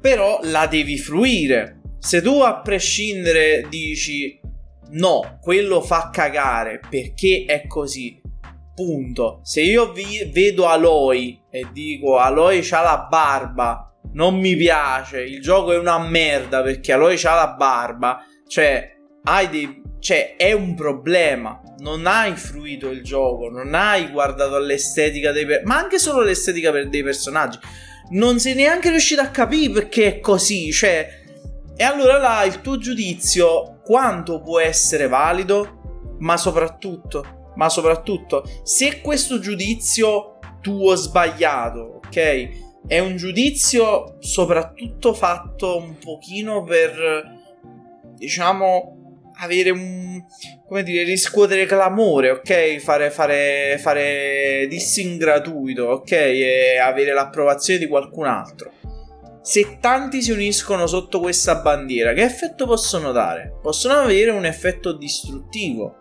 Però 0.00 0.40
la 0.42 0.66
devi 0.66 0.98
fruire. 0.98 1.80
Se 1.98 2.20
tu 2.20 2.40
a 2.40 2.60
prescindere 2.60 3.66
dici 3.68 4.38
no, 4.90 5.38
quello 5.40 5.80
fa 5.80 6.10
cagare 6.12 6.80
perché 6.88 7.44
è 7.46 7.66
così. 7.66 8.20
Punto. 8.74 9.40
Se 9.44 9.62
io 9.62 9.92
vi 9.92 10.28
vedo 10.32 10.66
Aloy 10.66 11.40
e 11.48 11.68
dico 11.72 12.18
Aloy 12.18 12.60
c'ha 12.62 12.82
la 12.82 13.06
barba 13.08 13.83
non 14.12 14.38
mi 14.38 14.56
piace, 14.56 15.22
il 15.22 15.40
gioco 15.40 15.72
è 15.72 15.78
una 15.78 15.98
merda 15.98 16.62
perché 16.62 16.92
Aloy 16.92 17.16
c'ha 17.16 17.34
la 17.34 17.54
barba, 17.54 18.24
cioè, 18.46 18.92
hai 19.24 19.48
dei, 19.48 19.82
cioè, 19.98 20.36
è 20.36 20.52
un 20.52 20.74
problema. 20.74 21.60
Non 21.78 22.06
hai 22.06 22.36
fruito 22.36 22.90
il 22.90 23.02
gioco, 23.02 23.48
non 23.48 23.74
hai 23.74 24.08
guardato 24.10 24.54
all'estetica 24.54 25.32
dei 25.32 25.44
per- 25.44 25.64
ma 25.64 25.76
anche 25.76 25.98
solo 25.98 26.22
l'estetica 26.22 26.70
per 26.70 26.88
dei 26.88 27.02
personaggi. 27.02 27.58
Non 28.10 28.38
sei 28.38 28.54
neanche 28.54 28.90
riuscito 28.90 29.20
a 29.20 29.28
capire 29.28 29.72
perché 29.72 30.06
è 30.06 30.20
così, 30.20 30.70
cioè 30.70 31.22
e 31.76 31.82
allora 31.82 32.18
là 32.18 32.44
il 32.44 32.60
tuo 32.60 32.78
giudizio 32.78 33.80
quanto 33.82 34.40
può 34.40 34.60
essere 34.60 35.08
valido, 35.08 36.14
ma 36.20 36.36
soprattutto, 36.36 37.52
ma 37.56 37.68
soprattutto 37.68 38.44
se 38.62 39.00
questo 39.00 39.40
giudizio 39.40 40.38
tuo 40.60 40.94
sbagliato, 40.94 42.00
ok? 42.06 42.63
È 42.86 42.98
un 42.98 43.16
giudizio 43.16 44.16
soprattutto 44.20 45.14
fatto 45.14 45.78
un 45.78 45.96
pochino 45.98 46.62
per 46.64 47.42
diciamo 48.16 49.22
avere 49.38 49.70
un 49.70 50.22
come 50.66 50.82
dire 50.82 51.02
riscuotere 51.02 51.66
clamore 51.66 52.30
ok? 52.30 52.76
Fare 52.78 53.10
fare 53.10 53.78
fare 53.80 54.66
dissing 54.68 55.18
gratuito 55.18 55.86
ok? 55.86 56.10
E 56.12 56.78
avere 56.78 57.12
l'approvazione 57.12 57.78
di 57.78 57.86
qualcun 57.86 58.26
altro. 58.26 58.72
Se 59.40 59.78
tanti 59.80 60.22
si 60.22 60.30
uniscono 60.30 60.86
sotto 60.86 61.20
questa 61.20 61.56
bandiera 61.56 62.12
che 62.12 62.22
effetto 62.22 62.66
possono 62.66 63.12
dare? 63.12 63.58
Possono 63.60 63.94
avere 63.94 64.30
un 64.30 64.44
effetto 64.44 64.92
distruttivo 64.92 65.98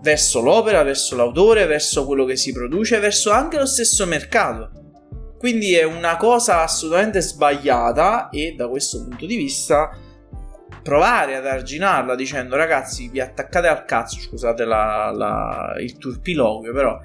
verso 0.00 0.40
l'opera 0.40 0.82
verso 0.82 1.14
l'autore 1.14 1.66
verso 1.66 2.04
quello 2.04 2.24
che 2.24 2.36
si 2.36 2.52
produce 2.52 2.98
verso 2.98 3.30
anche 3.30 3.58
lo 3.58 3.66
stesso 3.66 4.04
mercato 4.04 4.81
quindi 5.42 5.74
è 5.74 5.82
una 5.82 6.16
cosa 6.16 6.62
assolutamente 6.62 7.20
sbagliata 7.20 8.28
e 8.30 8.54
da 8.56 8.68
questo 8.68 9.02
punto 9.02 9.26
di 9.26 9.34
vista 9.34 9.90
provare 10.84 11.34
ad 11.34 11.44
arginarla 11.44 12.14
dicendo 12.14 12.54
ragazzi 12.54 13.08
vi 13.08 13.18
attaccate 13.18 13.66
al 13.66 13.84
cazzo, 13.84 14.20
scusate 14.20 14.64
la, 14.64 15.10
la, 15.10 15.74
il 15.80 15.98
turpiloquio 15.98 16.72
però 16.72 16.96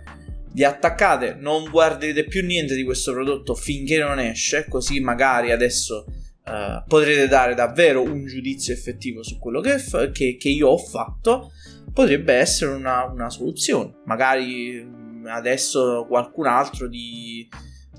vi 0.52 0.64
attaccate, 0.64 1.36
non 1.40 1.68
guarderete 1.68 2.26
più 2.26 2.46
niente 2.46 2.76
di 2.76 2.84
questo 2.84 3.12
prodotto 3.12 3.56
finché 3.56 3.98
non 3.98 4.20
esce, 4.20 4.68
così 4.70 5.00
magari 5.00 5.52
adesso 5.52 6.06
uh, 6.46 6.84
potrete 6.88 7.28
dare 7.28 7.56
davvero 7.56 8.04
un 8.04 8.24
giudizio 8.28 8.72
effettivo 8.72 9.24
su 9.24 9.40
quello 9.40 9.62
che, 9.62 9.80
f- 9.80 10.12
che, 10.12 10.38
che 10.40 10.50
io 10.50 10.68
ho 10.68 10.78
fatto, 10.78 11.54
potrebbe 11.92 12.36
essere 12.36 12.76
una, 12.76 13.04
una, 13.06 13.32
soluzione. 13.32 14.02
Magari 14.06 14.80
mm, 14.84 15.26
adesso 15.26 16.06
qualcun 16.08 16.46
altro 16.46 16.88
di 16.88 17.50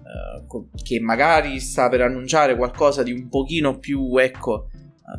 eh, 0.09 0.83
che 0.83 1.01
magari 1.01 1.61
sta 1.61 1.89
per 1.89 2.01
annunciare 2.03 2.57
qualcosa 2.57 3.03
di 3.03 3.13
un 3.13 3.29
pochino 3.29 3.79
più, 3.79 4.17
ecco, 4.17 4.69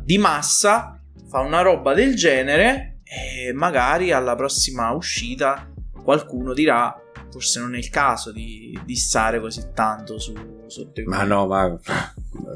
di 0.02 0.18
massa, 0.18 1.00
fa 1.28 1.40
una 1.40 1.62
roba 1.62 1.94
del 1.94 2.14
genere 2.14 3.00
e 3.04 3.52
magari 3.52 4.12
alla 4.12 4.34
prossima 4.34 4.90
uscita 4.92 5.68
qualcuno 6.02 6.52
dirà 6.52 6.96
forse 7.30 7.60
non 7.60 7.74
è 7.74 7.78
il 7.78 7.88
caso 7.88 8.32
di, 8.32 8.78
di 8.84 8.96
stare 8.96 9.40
così 9.40 9.68
tanto 9.72 10.18
su, 10.18 10.34
sotto 10.66 11.00
i 11.00 11.04
Ma 11.04 11.22
no, 11.22 11.46
ma 11.46 11.78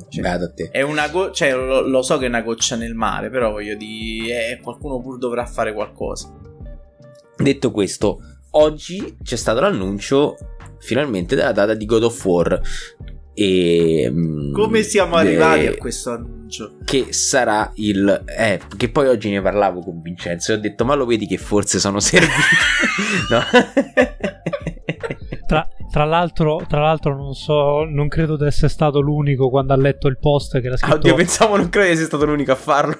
cioè, 0.09 0.39
è 0.71 0.83
una 0.83 1.09
go- 1.09 1.31
cioè, 1.31 1.55
lo, 1.55 1.87
lo, 1.87 2.03
so 2.03 2.19
che 2.19 2.27
è 2.27 2.29
una 2.29 2.43
goccia 2.43 2.75
nel 2.77 2.95
mare, 2.95 3.31
però 3.31 3.53
voglio 3.53 3.77
dire, 3.77 4.51
eh, 4.51 4.61
qualcuno 4.61 5.01
pur 5.01 5.19
dovrà 5.19 5.47
fare 5.47 5.73
qualcosa. 5.73 6.33
Detto 7.37 7.71
questo, 7.71 8.21
oggi 8.55 9.17
c'è 9.23 9.37
stato 9.37 9.61
l'annuncio 9.61 10.37
finalmente 10.79 11.35
della 11.35 11.53
data 11.53 11.75
di 11.75 11.87
God 11.87 12.05
of 12.05 12.25
War. 12.25 12.61
E, 13.37 14.09
mm, 14.11 14.53
Come 14.53 14.83
siamo 14.83 15.17
arrivati 15.17 15.67
a 15.67 15.77
questo 15.77 16.11
annuncio? 16.13 16.77
Che 16.85 17.13
sarà 17.13 17.73
il. 17.75 18.25
Eh, 18.27 18.61
che 18.77 18.91
poi 18.91 19.09
oggi 19.09 19.31
ne 19.31 19.43
parlavo 19.43 19.81
con 19.81 20.01
Vincenzo 20.01 20.53
e 20.53 20.55
ho 20.57 20.59
detto: 20.59 20.85
Ma 20.85 20.95
lo 20.95 21.05
vedi 21.05 21.27
che 21.27 21.39
forse 21.39 21.81
sono 21.81 21.99
serviti? 21.99 22.33
no. 23.31 23.43
Tra, 25.47 25.69
tra, 25.91 26.05
l'altro, 26.05 26.65
tra 26.69 26.81
l'altro, 26.81 27.17
non 27.17 27.35
so, 27.35 27.85
non 27.85 28.09
credo 28.09 28.37
di 28.37 28.47
essere 28.47 28.69
stato 28.69 29.01
l'unico 29.01 29.51
quando 29.51 29.73
ha 29.73 29.77
letto 29.77 30.07
il 30.07 30.19
post 30.19 30.61
che 30.61 30.67
era 30.67 30.77
scritto. 30.77 30.95
Oddio, 30.95 31.15
pensavo 31.15 31.57
non 31.57 31.69
credo 31.69 31.87
di 31.87 31.93
essere 31.93 32.07
stato 32.07 32.25
l'unico 32.25 32.53
a 32.53 32.57
farlo. 32.57 32.97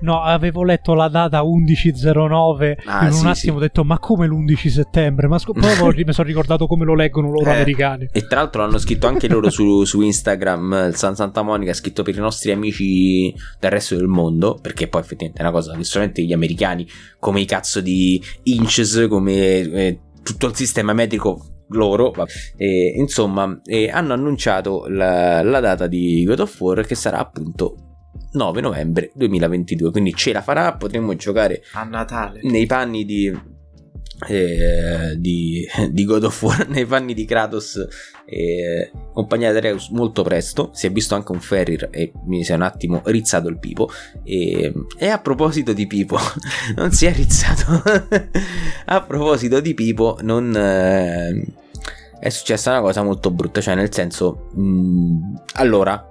No, 0.00 0.22
avevo 0.22 0.62
letto 0.64 0.94
la 0.94 1.08
data 1.08 1.42
11.09 1.42 2.74
ah, 2.84 3.06
in 3.06 3.12
un 3.12 3.12
sì, 3.12 3.26
attimo 3.26 3.34
sì. 3.34 3.48
ho 3.48 3.58
detto 3.58 3.84
ma 3.84 3.98
come 3.98 4.26
l'11 4.26 4.68
settembre? 4.68 5.26
Ma 5.26 5.38
sc- 5.38 5.52
poi 5.52 6.04
mi 6.04 6.12
sono 6.12 6.26
ricordato 6.26 6.66
come 6.66 6.84
lo 6.84 6.94
leggono 6.94 7.30
loro 7.30 7.50
eh, 7.50 7.54
americani. 7.54 8.08
E 8.12 8.26
tra 8.26 8.40
l'altro 8.40 8.62
l'hanno 8.62 8.78
scritto 8.78 9.06
anche 9.06 9.28
loro 9.28 9.50
su, 9.50 9.84
su, 9.84 10.00
Instagram, 10.00 10.86
il 10.88 10.96
San 10.96 11.14
Santa 11.14 11.42
Monica 11.42 11.72
ha 11.72 11.74
scritto 11.74 12.02
per 12.02 12.14
i 12.14 12.20
nostri 12.20 12.52
amici 12.52 13.34
del 13.58 13.70
resto 13.70 13.96
del 13.96 14.06
mondo, 14.06 14.58
perché 14.60 14.88
poi 14.88 15.00
effettivamente 15.00 15.40
è 15.40 15.42
una 15.42 15.52
cosa 15.52 15.76
che 15.76 15.84
solamente 15.84 16.22
gli 16.22 16.32
americani, 16.32 16.86
come 17.18 17.40
i 17.40 17.44
cazzo 17.46 17.80
di 17.80 18.22
Inches, 18.44 19.06
come 19.08 19.32
eh, 19.60 20.00
tutto 20.22 20.46
il 20.46 20.54
sistema 20.54 20.92
metrico 20.92 21.64
loro, 21.70 22.14
e, 22.56 22.94
insomma, 22.96 23.60
e 23.64 23.90
hanno 23.90 24.12
annunciato 24.12 24.86
la, 24.88 25.42
la 25.42 25.60
data 25.60 25.86
di 25.86 26.24
God 26.24 26.40
of 26.40 26.60
War 26.60 26.86
che 26.86 26.94
sarà 26.94 27.18
appunto 27.18 27.87
9 28.38 28.60
novembre 28.60 29.10
2022. 29.14 29.90
Quindi 29.90 30.14
ce 30.14 30.32
la 30.32 30.42
farà, 30.42 30.72
potremmo 30.74 31.14
giocare 31.16 31.62
a 31.72 31.82
Natale 31.82 32.40
nei 32.44 32.66
panni 32.66 33.04
di. 33.04 33.56
Eh, 34.26 35.14
di, 35.16 35.64
di, 35.90 36.04
God 36.04 36.24
of 36.24 36.42
War 36.42 36.66
nei 36.70 36.84
panni 36.84 37.14
di 37.14 37.24
Kratos 37.24 37.78
e 38.24 38.90
compagnia 39.12 39.52
di 39.52 39.60
Reus 39.60 39.90
molto 39.90 40.24
presto 40.24 40.70
si 40.72 40.88
è 40.88 40.90
visto 40.90 41.14
anche 41.14 41.30
un 41.30 41.38
Ferrir 41.38 41.88
e 41.92 42.10
mi 42.24 42.42
si 42.42 42.50
è 42.50 42.56
un 42.56 42.62
attimo 42.62 43.00
rizzato 43.04 43.46
il 43.46 43.60
pipo 43.60 43.88
e, 44.24 44.72
e 44.96 45.06
a 45.06 45.20
proposito 45.20 45.72
di 45.72 45.86
pipo 45.86 46.18
non 46.74 46.90
si 46.90 47.06
è 47.06 47.12
rizzato 47.12 47.80
a 48.86 49.02
proposito 49.02 49.60
di 49.60 49.72
pipo 49.74 50.18
non 50.22 50.52
eh, 50.52 51.46
è 52.18 52.28
successa 52.28 52.72
una 52.72 52.80
cosa 52.80 53.04
molto 53.04 53.30
brutta 53.30 53.60
cioè 53.60 53.76
nel 53.76 53.94
senso 53.94 54.48
mh, 54.54 54.60
mm, 54.60 55.34
allora 55.52 56.04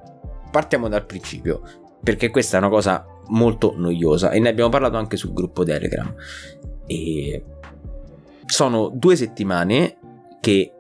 partiamo 0.50 0.88
dal 0.88 1.06
principio 1.06 1.87
perché 2.02 2.30
questa 2.30 2.58
è 2.58 2.60
una 2.60 2.70
cosa 2.70 3.06
molto 3.30 3.74
noiosa 3.76 4.32
e 4.32 4.40
ne 4.40 4.50
abbiamo 4.50 4.70
parlato 4.70 4.98
anche 4.98 5.18
sul 5.18 5.34
gruppo 5.34 5.64
Telegram. 5.64 6.14
E 6.86 7.44
sono 8.46 8.90
due 8.94 9.16
settimane 9.16 9.98
che 10.40 10.74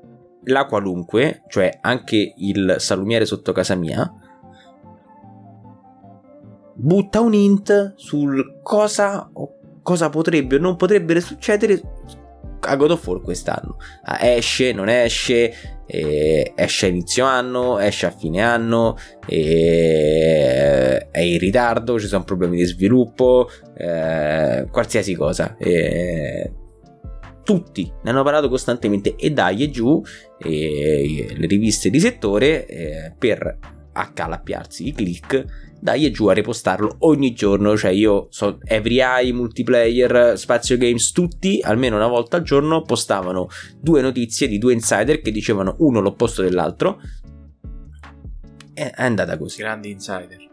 la 0.43 0.65
qualunque, 0.65 1.43
cioè 1.47 1.77
anche 1.81 2.33
il 2.37 2.75
salumiere 2.77 3.25
sotto 3.25 3.51
casa 3.51 3.75
mia, 3.75 4.09
butta 6.73 7.19
un 7.19 7.33
hint 7.33 7.93
sul 7.95 8.59
cosa, 8.61 9.29
cosa 9.81 10.09
potrebbe 10.09 10.55
o 10.55 10.59
non 10.59 10.75
potrebbe 10.75 11.19
succedere 11.19 11.81
a 12.67 12.75
God 12.75 12.91
of 12.91 13.07
War 13.07 13.21
quest'anno. 13.21 13.77
Ah, 14.03 14.25
esce, 14.27 14.73
non 14.73 14.89
esce, 14.89 15.53
eh, 15.85 16.53
esce 16.55 16.85
a 16.85 16.89
inizio 16.89 17.25
anno, 17.25 17.79
esce 17.79 18.05
a 18.05 18.11
fine 18.11 18.41
anno, 18.41 18.97
eh, 19.25 21.09
è 21.09 21.19
in 21.19 21.39
ritardo, 21.39 21.99
ci 21.99 22.07
sono 22.07 22.23
problemi 22.23 22.57
di 22.57 22.65
sviluppo, 22.65 23.49
eh, 23.77 24.67
qualsiasi 24.69 25.15
cosa. 25.15 25.55
tutti 27.43 27.89
ne 28.03 28.09
hanno 28.09 28.23
parlato 28.23 28.49
costantemente 28.49 29.15
e 29.15 29.31
dai 29.31 29.63
e 29.63 29.69
giù 29.69 30.03
le 30.39 31.47
riviste 31.47 31.89
di 31.89 31.97
settore 31.97 32.65
eh, 32.65 33.13
per 33.17 33.57
accalappiarsi 33.93 34.87
i 34.87 34.91
click 34.91 35.45
dai 35.79 36.05
e 36.05 36.11
giù 36.11 36.27
a 36.27 36.33
ripostarlo 36.33 36.97
ogni 36.99 37.33
giorno. 37.33 37.77
Cioè, 37.77 37.91
io 37.91 38.27
so 38.29 38.59
Every 38.63 38.99
Eye, 38.99 39.33
Multiplayer, 39.33 40.37
Spazio 40.37 40.77
Games, 40.77 41.11
tutti 41.11 41.59
almeno 41.61 41.95
una 41.95 42.07
volta 42.07 42.37
al 42.37 42.43
giorno 42.43 42.81
postavano 42.81 43.47
due 43.79 44.01
notizie 44.01 44.47
di 44.47 44.57
due 44.57 44.73
insider 44.73 45.21
che 45.21 45.31
dicevano 45.31 45.75
uno 45.79 45.99
l'opposto 45.99 46.41
dell'altro. 46.41 46.99
È 48.73 48.91
andata 48.95 49.37
così. 49.37 49.57
Grandi 49.57 49.91
insider. 49.91 50.46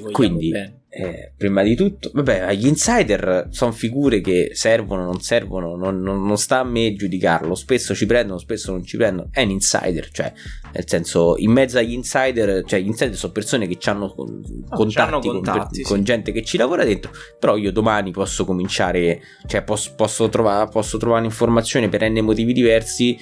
Quindi, 0.00 0.52
eh, 0.94 1.32
prima 1.34 1.62
di 1.62 1.74
tutto, 1.74 2.10
vabbè, 2.12 2.52
gli 2.54 2.66
insider 2.66 3.46
sono 3.48 3.72
figure 3.72 4.20
che 4.20 4.50
servono, 4.52 5.04
non 5.04 5.20
servono, 5.20 5.74
non, 5.74 6.00
non, 6.00 6.22
non, 6.22 6.36
sta 6.36 6.58
a 6.58 6.64
me 6.64 6.92
giudicarlo. 6.92 7.54
Spesso 7.54 7.94
ci 7.94 8.04
prendono, 8.04 8.38
spesso 8.38 8.72
non 8.72 8.84
ci 8.84 8.98
prendono. 8.98 9.28
È 9.30 9.42
un 9.42 9.50
insider, 9.50 10.10
cioè, 10.10 10.32
nel 10.72 10.86
senso, 10.86 11.36
in 11.38 11.50
mezzo 11.50 11.78
agli 11.78 11.92
insider, 11.92 12.62
cioè, 12.66 12.80
gli 12.80 12.88
insider 12.88 13.16
sono 13.16 13.32
persone 13.32 13.66
che 13.66 13.78
hanno 13.88 14.12
contatti, 14.14 15.28
oh, 15.28 15.32
contatti 15.32 15.58
con, 15.58 15.72
sì. 15.72 15.82
con, 15.82 16.04
gente 16.04 16.30
che 16.30 16.42
ci 16.42 16.58
lavora 16.58 16.84
dentro. 16.84 17.10
Però 17.38 17.56
io 17.56 17.72
domani 17.72 18.10
posso 18.10 18.44
cominciare, 18.44 19.20
cioè, 19.46 19.62
posso, 19.62 19.94
posso, 19.96 20.28
trovare, 20.28 20.68
posso 20.70 20.98
trovare 20.98 21.22
un'informazione 21.22 21.88
per 21.88 22.06
n 22.10 22.18
motivi 22.20 22.52
diversi 22.52 23.16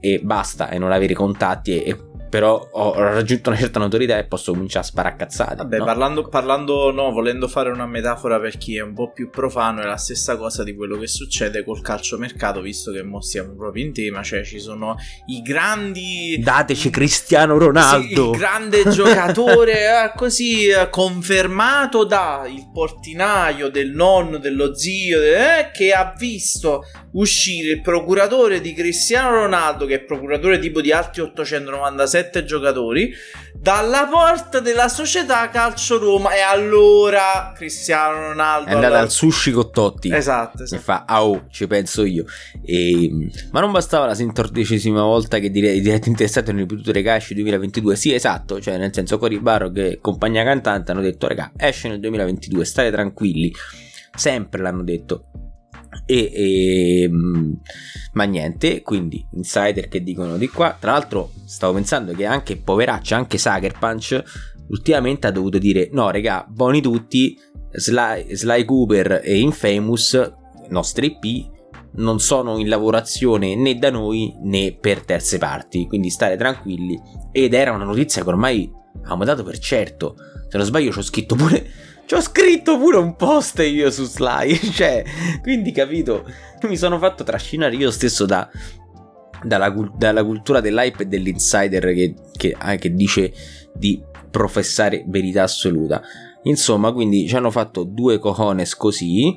e 0.00 0.20
basta, 0.20 0.70
e 0.70 0.78
non 0.78 0.90
avere 0.90 1.14
contatti 1.14 1.80
e, 1.80 1.90
e 1.90 1.96
però 2.32 2.66
ho 2.72 2.94
raggiunto 2.94 3.50
una 3.50 3.58
certa 3.58 3.78
notorietà 3.78 4.16
e 4.16 4.24
posso 4.24 4.52
cominciare 4.52 4.86
a 4.86 4.88
sparacazzare. 4.88 5.56
Vabbè, 5.56 5.76
no? 5.76 5.84
parlando, 5.84 6.28
parlando, 6.28 6.90
no, 6.90 7.10
volendo 7.10 7.46
fare 7.46 7.68
una 7.68 7.84
metafora 7.84 8.40
per 8.40 8.56
chi 8.56 8.74
è 8.74 8.80
un 8.80 8.94
po' 8.94 9.12
più 9.12 9.28
profano, 9.28 9.82
è 9.82 9.84
la 9.84 9.98
stessa 9.98 10.38
cosa 10.38 10.64
di 10.64 10.74
quello 10.74 10.96
che 10.96 11.08
succede 11.08 11.62
col 11.62 11.82
calciomercato, 11.82 12.62
visto 12.62 12.90
che 12.90 13.02
mo 13.02 13.20
stiamo 13.20 13.52
proprio 13.54 13.84
in 13.84 13.92
tema, 13.92 14.22
cioè 14.22 14.44
ci 14.44 14.60
sono 14.60 14.96
i 15.26 15.42
grandi... 15.42 16.40
Dateci 16.42 16.88
Cristiano 16.88 17.58
Ronaldo! 17.58 18.24
Sì, 18.24 18.30
il 18.30 18.38
grande 18.38 18.88
giocatore, 18.88 19.72
eh, 19.84 20.12
così, 20.16 20.68
eh, 20.68 20.88
confermato 20.88 22.04
da 22.04 22.46
il 22.48 22.70
portinaio 22.72 23.68
del 23.68 23.90
nonno, 23.90 24.38
dello 24.38 24.74
zio, 24.74 25.20
eh, 25.20 25.70
che 25.70 25.92
ha 25.92 26.14
visto 26.16 26.84
uscire 27.12 27.72
il 27.72 27.82
procuratore 27.82 28.62
di 28.62 28.72
Cristiano 28.72 29.42
Ronaldo, 29.42 29.84
che 29.84 29.96
è 29.96 30.00
procuratore 30.00 30.58
tipo 30.58 30.80
di 30.80 30.92
altri 30.92 31.20
897 31.20 32.20
sette 32.22 32.44
giocatori 32.44 33.12
dalla 33.54 34.08
porta 34.10 34.60
della 34.60 34.88
società 34.88 35.48
Calcio 35.50 35.98
Roma. 35.98 36.34
E 36.34 36.40
allora 36.40 37.52
Cristiano 37.54 38.28
Ronaldo 38.28 38.68
è 38.68 38.74
andato 38.74 38.86
allora... 38.86 39.02
al 39.02 39.10
sushi 39.10 39.50
con 39.50 39.70
Totti. 39.70 40.12
Esatto, 40.12 40.62
esatto. 40.62 40.80
e 40.80 40.84
fa 40.84 41.04
au 41.06 41.44
ci 41.50 41.66
penso 41.66 42.04
io. 42.04 42.24
E... 42.64 43.10
ma 43.50 43.60
non 43.60 43.72
bastava 43.72 44.06
la 44.06 44.14
centordecesima 44.14 45.02
volta 45.02 45.38
che 45.38 45.50
dire, 45.50 45.72
i 45.72 45.80
diretti 45.80 46.08
interessati 46.08 46.50
hanno 46.50 46.60
ripetuto 46.60 46.92
le 46.92 47.02
casci 47.02 47.34
2022 47.34 47.96
sì 47.96 48.14
esatto 48.14 48.60
cioè 48.60 48.78
nel 48.78 48.92
senso 48.92 49.18
Cory 49.18 49.38
Barro 49.38 49.70
che 49.70 49.98
compagnia 50.00 50.44
cantante 50.44 50.92
hanno 50.92 51.00
detto 51.00 51.26
raga 51.26 51.52
esce 51.56 51.88
nel 51.88 52.00
2022 52.00 52.64
state 52.64 52.90
tranquilli. 52.90 53.52
Sempre 54.14 54.60
l'hanno 54.60 54.82
detto 54.82 55.31
e, 56.06 56.30
e, 56.32 57.08
mm, 57.08 57.52
ma 58.12 58.24
niente, 58.24 58.82
quindi 58.82 59.24
insider 59.32 59.88
che 59.88 60.02
dicono 60.02 60.36
di 60.36 60.48
qua. 60.48 60.76
Tra 60.78 60.92
l'altro, 60.92 61.32
stavo 61.44 61.74
pensando 61.74 62.12
che 62.12 62.24
anche 62.24 62.56
poveraccia, 62.56 63.16
anche 63.16 63.38
Sucker 63.38 63.78
Punch, 63.78 64.22
ultimamente 64.68 65.26
ha 65.26 65.30
dovuto 65.30 65.58
dire: 65.58 65.88
no, 65.92 66.10
regà, 66.10 66.46
buoni 66.48 66.80
tutti. 66.80 67.38
Sly, 67.74 68.34
Sly 68.34 68.66
Cooper 68.66 69.22
e 69.24 69.38
Infamous, 69.38 70.32
nostre 70.68 71.06
IP, 71.06 71.50
non 71.94 72.20
sono 72.20 72.58
in 72.58 72.68
lavorazione 72.68 73.54
né 73.56 73.78
da 73.78 73.90
noi 73.90 74.34
né 74.42 74.76
per 74.78 75.04
terze 75.04 75.38
parti. 75.38 75.86
Quindi 75.86 76.10
stare 76.10 76.36
tranquilli. 76.36 77.00
Ed 77.32 77.54
era 77.54 77.72
una 77.72 77.84
notizia 77.84 78.22
che 78.22 78.28
ormai 78.28 78.70
avevamo 79.00 79.24
dato 79.24 79.42
per 79.42 79.58
certo. 79.58 80.16
Se 80.48 80.58
non 80.58 80.66
sbaglio, 80.66 80.92
ci 80.92 80.98
ho 80.98 81.02
scritto 81.02 81.34
pure 81.34 81.66
ho 82.14 82.20
scritto 82.20 82.78
pure 82.78 82.96
un 82.96 83.16
post 83.16 83.58
io 83.60 83.90
su 83.90 84.04
Sly, 84.04 84.56
cioè, 84.72 85.04
quindi 85.40 85.72
capito, 85.72 86.24
mi 86.62 86.76
sono 86.76 86.98
fatto 86.98 87.24
trascinare 87.24 87.74
io 87.74 87.90
stesso 87.90 88.26
da, 88.26 88.48
dalla, 89.42 89.74
dalla, 89.96 90.24
cultura 90.24 90.60
dell'hype 90.60 91.02
e 91.02 91.06
dell'insider 91.06 91.92
che, 91.92 92.14
che, 92.36 92.54
ah, 92.58 92.76
dice 92.76 93.32
di 93.74 94.02
professare 94.30 95.04
verità 95.06 95.44
assoluta. 95.44 96.02
Insomma, 96.44 96.92
quindi 96.92 97.28
ci 97.28 97.36
hanno 97.36 97.50
fatto 97.50 97.84
due 97.84 98.18
cojones 98.18 98.74
così 98.74 99.36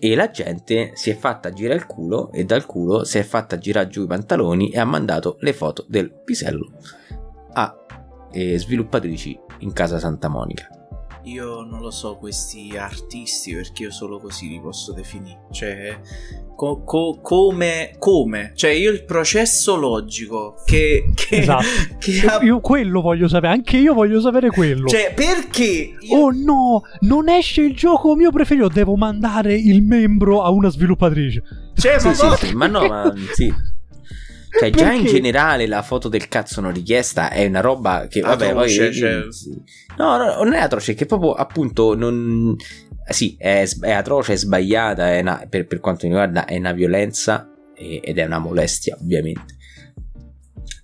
e 0.00 0.14
la 0.14 0.30
gente 0.30 0.92
si 0.94 1.10
è 1.10 1.16
fatta 1.16 1.52
girare 1.52 1.78
il 1.78 1.86
culo 1.86 2.30
e 2.32 2.44
dal 2.44 2.66
culo 2.66 3.04
si 3.04 3.18
è 3.18 3.22
fatta 3.22 3.58
girare 3.58 3.88
giù 3.88 4.04
i 4.04 4.06
pantaloni 4.06 4.70
e 4.70 4.78
ha 4.78 4.84
mandato 4.84 5.36
le 5.40 5.52
foto 5.52 5.84
del 5.88 6.12
pisello 6.24 6.70
a 7.52 7.76
eh, 8.30 8.58
sviluppatrici 8.58 9.38
in 9.60 9.72
casa 9.72 9.98
Santa 9.98 10.28
Monica. 10.28 10.68
Io 11.24 11.62
non 11.62 11.80
lo 11.80 11.90
so 11.90 12.16
questi 12.16 12.76
artisti 12.76 13.54
perché 13.54 13.84
io 13.84 13.90
solo 13.90 14.18
così 14.18 14.48
li 14.48 14.60
posso 14.60 14.92
definire. 14.92 15.46
Cioè, 15.50 15.98
co- 16.54 16.82
co- 16.84 17.20
come, 17.22 17.94
come? 17.98 18.52
Cioè, 18.54 18.70
io 18.70 18.90
il 18.90 19.04
processo 19.04 19.76
logico 19.76 20.56
che... 20.64 21.12
che, 21.14 21.38
esatto. 21.38 21.64
che 21.98 22.20
ha... 22.26 22.42
Io 22.42 22.60
quello 22.60 23.00
voglio 23.00 23.28
sapere, 23.28 23.52
anche 23.52 23.76
io 23.76 23.94
voglio 23.94 24.20
sapere 24.20 24.50
quello. 24.50 24.88
Cioè, 24.88 25.12
perché? 25.14 25.96
Io... 26.00 26.16
Oh 26.16 26.30
no, 26.30 26.82
non 27.00 27.28
esce 27.28 27.62
il 27.62 27.74
gioco 27.74 28.14
mio 28.14 28.30
preferito, 28.30 28.68
devo 28.68 28.96
mandare 28.96 29.54
il 29.54 29.82
membro 29.82 30.42
a 30.42 30.50
una 30.50 30.68
sviluppatrice. 30.68 31.42
Cioè, 31.74 31.98
sì, 31.98 32.06
ma, 32.08 32.14
sì, 32.14 32.26
no... 32.26 32.36
sì, 32.36 32.54
ma 32.54 32.66
no, 32.66 32.86
ma 32.88 33.14
sì. 33.32 33.52
Cioè, 34.50 34.70
già 34.70 34.92
in 34.92 35.04
generale 35.04 35.66
la 35.66 35.82
foto 35.82 36.08
del 36.08 36.28
cazzo 36.28 36.60
non 36.60 36.72
richiesta 36.72 37.30
è 37.30 37.44
una 37.46 37.60
roba 37.60 38.06
che, 38.08 38.20
vabbè, 38.20 38.48
atroce, 38.48 38.84
poi. 38.84 38.94
Cioè... 38.94 39.20
No, 39.96 40.16
no, 40.16 40.42
non 40.42 40.52
è 40.54 40.60
atroce, 40.60 40.94
che 40.94 41.06
proprio 41.06 41.32
appunto 41.32 41.94
non. 41.94 42.56
Sì, 43.08 43.36
è, 43.38 43.68
è 43.80 43.92
atroce, 43.92 44.34
è 44.34 44.36
sbagliata, 44.36 45.12
è 45.12 45.20
una, 45.20 45.46
per, 45.48 45.66
per, 45.66 45.80
quanto 45.80 46.06
mi 46.06 46.12
riguarda, 46.12 46.44
è 46.44 46.56
una 46.56 46.72
violenza 46.72 47.52
ed 47.74 48.18
è 48.18 48.24
una 48.24 48.38
molestia, 48.38 48.96
ovviamente. 49.00 49.56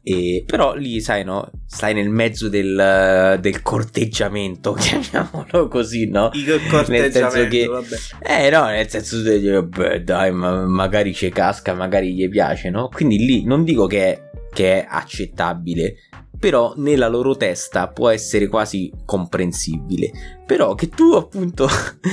E, 0.07 0.45
però 0.47 0.75
lì, 0.75 1.01
sai, 1.01 1.25
no? 1.25 1.51
Stai 1.67 1.95
nel 1.95 2.11
mezzo 2.11 2.51
del, 2.51 3.39
del 3.41 3.63
corteggiamento, 3.63 4.73
chiamiamolo 4.79 5.67
così, 5.69 6.11
no? 6.11 6.31
Il 6.35 6.61
corteggiamento, 6.69 7.49
che, 7.49 7.67
vabbè. 7.67 7.97
Eh, 8.23 8.51
no, 8.51 8.67
nel 8.67 8.89
senso 8.91 9.23
che, 9.23 9.63
beh, 9.65 10.05
dai, 10.05 10.31
ma 10.31 10.67
magari 10.67 11.15
ci 11.15 11.31
casca, 11.31 11.73
magari 11.73 12.13
gli 12.13 12.29
piace, 12.29 12.69
no? 12.69 12.89
Quindi 12.89 13.17
lì 13.17 13.45
non 13.45 13.65
dico 13.65 13.87
che 13.87 14.13
è, 14.13 14.31
che 14.53 14.83
è 14.83 14.87
accettabile, 14.87 15.95
però 16.39 16.75
nella 16.77 17.09
loro 17.09 17.37
testa 17.37 17.89
può 17.89 18.09
essere 18.09 18.49
quasi 18.49 18.93
comprensibile. 19.05 20.11
Però 20.47 20.75
che 20.75 20.89
tu 20.89 21.13
appunto 21.13 21.67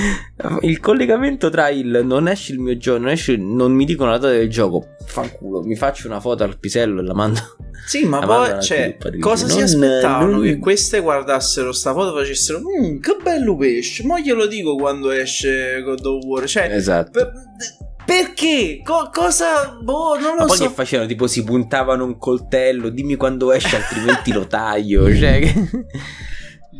il 0.62 0.80
collegamento 0.80 1.50
tra 1.50 1.70
il 1.70 2.02
non 2.04 2.28
esce 2.28 2.54
il 2.54 2.60
mio 2.60 2.78
gioco, 2.78 3.00
non, 3.00 3.10
esce, 3.10 3.36
non 3.36 3.74
mi 3.74 3.86
dicono 3.86 4.12
la 4.12 4.18
data 4.18 4.34
del 4.34 4.50
gioco, 4.50 4.96
fanculo, 5.06 5.62
mi 5.64 5.76
faccio 5.76 6.08
una 6.08 6.20
foto 6.20 6.44
al 6.44 6.58
pisello 6.58 7.02
e 7.02 7.04
la 7.04 7.14
mando. 7.14 7.40
Sì, 7.86 8.06
ma 8.06 8.20
poi 8.26 8.62
cioè, 8.62 8.96
cosa 9.20 9.48
non, 9.48 9.56
si 9.58 9.62
aspettavano 9.64 10.32
non... 10.32 10.44
che 10.44 10.60
queste 10.60 11.02
guardassero 11.02 11.72
sta 11.74 11.92
foto 11.94 12.16
e 12.16 12.22
facessero 12.22 12.60
mmm, 12.60 13.00
che 13.00 13.18
bello 13.22 13.58
pesce, 13.58 14.06
ma 14.06 14.20
glielo 14.20 14.46
dico 14.46 14.76
quando 14.76 15.12
esce 15.12 15.82
God 15.82 16.06
of 16.06 16.24
War, 16.24 16.48
cioè 16.48 16.70
Esatto. 16.72 17.12
Per 17.12 17.32
perché? 18.12 18.82
Co- 18.84 19.10
cosa? 19.12 19.78
Boh, 19.82 20.20
non 20.20 20.34
lo 20.36 20.42
Ma 20.42 20.46
poi 20.46 20.58
so. 20.58 20.68
che 20.68 20.74
facevano? 20.74 21.08
Tipo 21.08 21.28
si 21.28 21.44
puntavano 21.44 22.04
un 22.04 22.18
coltello, 22.18 22.90
dimmi 22.90 23.16
quando 23.16 23.52
esce, 23.54 23.78
altrimenti 23.78 24.34
lo 24.34 24.48
taglio. 24.48 25.14
Cioè... 25.16 25.40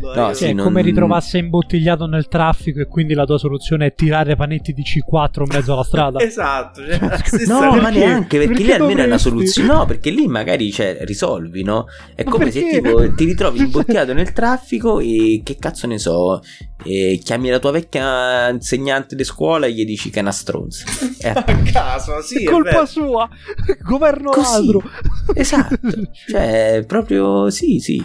No, 0.08 0.14
cioè, 0.14 0.34
sì, 0.34 0.54
non... 0.54 0.66
come 0.66 0.82
ritrovasse 0.82 1.38
imbottigliato 1.38 2.06
nel 2.06 2.28
traffico 2.28 2.80
e 2.80 2.88
quindi 2.88 3.14
la 3.14 3.26
tua 3.26 3.38
soluzione 3.38 3.88
è 3.88 3.94
tirare 3.94 4.36
panetti 4.36 4.74
di 4.74 4.84
C4 4.84 5.42
in 5.42 5.48
mezzo 5.52 5.74
alla 5.74 5.84
strada. 5.84 6.20
esatto. 6.24 6.82
Cioè, 6.82 7.00
no, 7.48 7.60
perché? 7.60 7.82
ma 7.82 7.90
neanche 7.90 8.38
perché, 8.38 8.54
perché 8.54 8.64
lì 8.64 8.72
almeno 8.72 8.78
dovresti? 8.78 9.02
è 9.02 9.06
una 9.06 9.18
soluzione. 9.18 9.74
No, 9.74 9.86
perché 9.86 10.10
lì 10.10 10.28
magari 10.28 10.72
cioè, 10.72 10.98
risolvi, 11.02 11.64
no? 11.64 11.86
È 12.16 12.24
ma 12.24 12.32
come 12.32 12.46
perché? 12.46 12.60
se 12.60 12.82
tipo 12.82 13.14
ti 13.14 13.26
ritrovi 13.26 13.60
imbottigliato 13.60 14.14
nel 14.14 14.34
traffico 14.34 15.00
e 15.00 15.42
che 15.44 15.58
cazzo 15.58 15.88
ne 15.88 15.98
so, 15.98 16.42
e 16.84 17.20
chiami 17.24 17.50
la 17.50 17.60
tua 17.60 17.72
vecchia 17.72 18.50
insegnante 18.50 19.16
di 19.16 19.24
scuola 19.24 19.66
e 19.66 19.74
gli 19.74 19.86
dici 19.86 20.10
che 20.10 20.20
è 20.20 20.22
una 20.22 20.32
stronza. 20.32 20.86
Eh, 21.22 21.30
a 21.30 21.44
caso, 21.72 22.20
sì. 22.24 22.46
È 22.46 22.50
colpa 22.50 22.84
sua, 22.88 23.30
governo 23.84 24.32
Così. 24.32 24.52
ladro. 24.54 24.82
Esatto, 25.36 25.78
cioè 26.28 26.84
proprio 26.88 27.52
sì, 27.52 27.80
sì. 27.80 28.04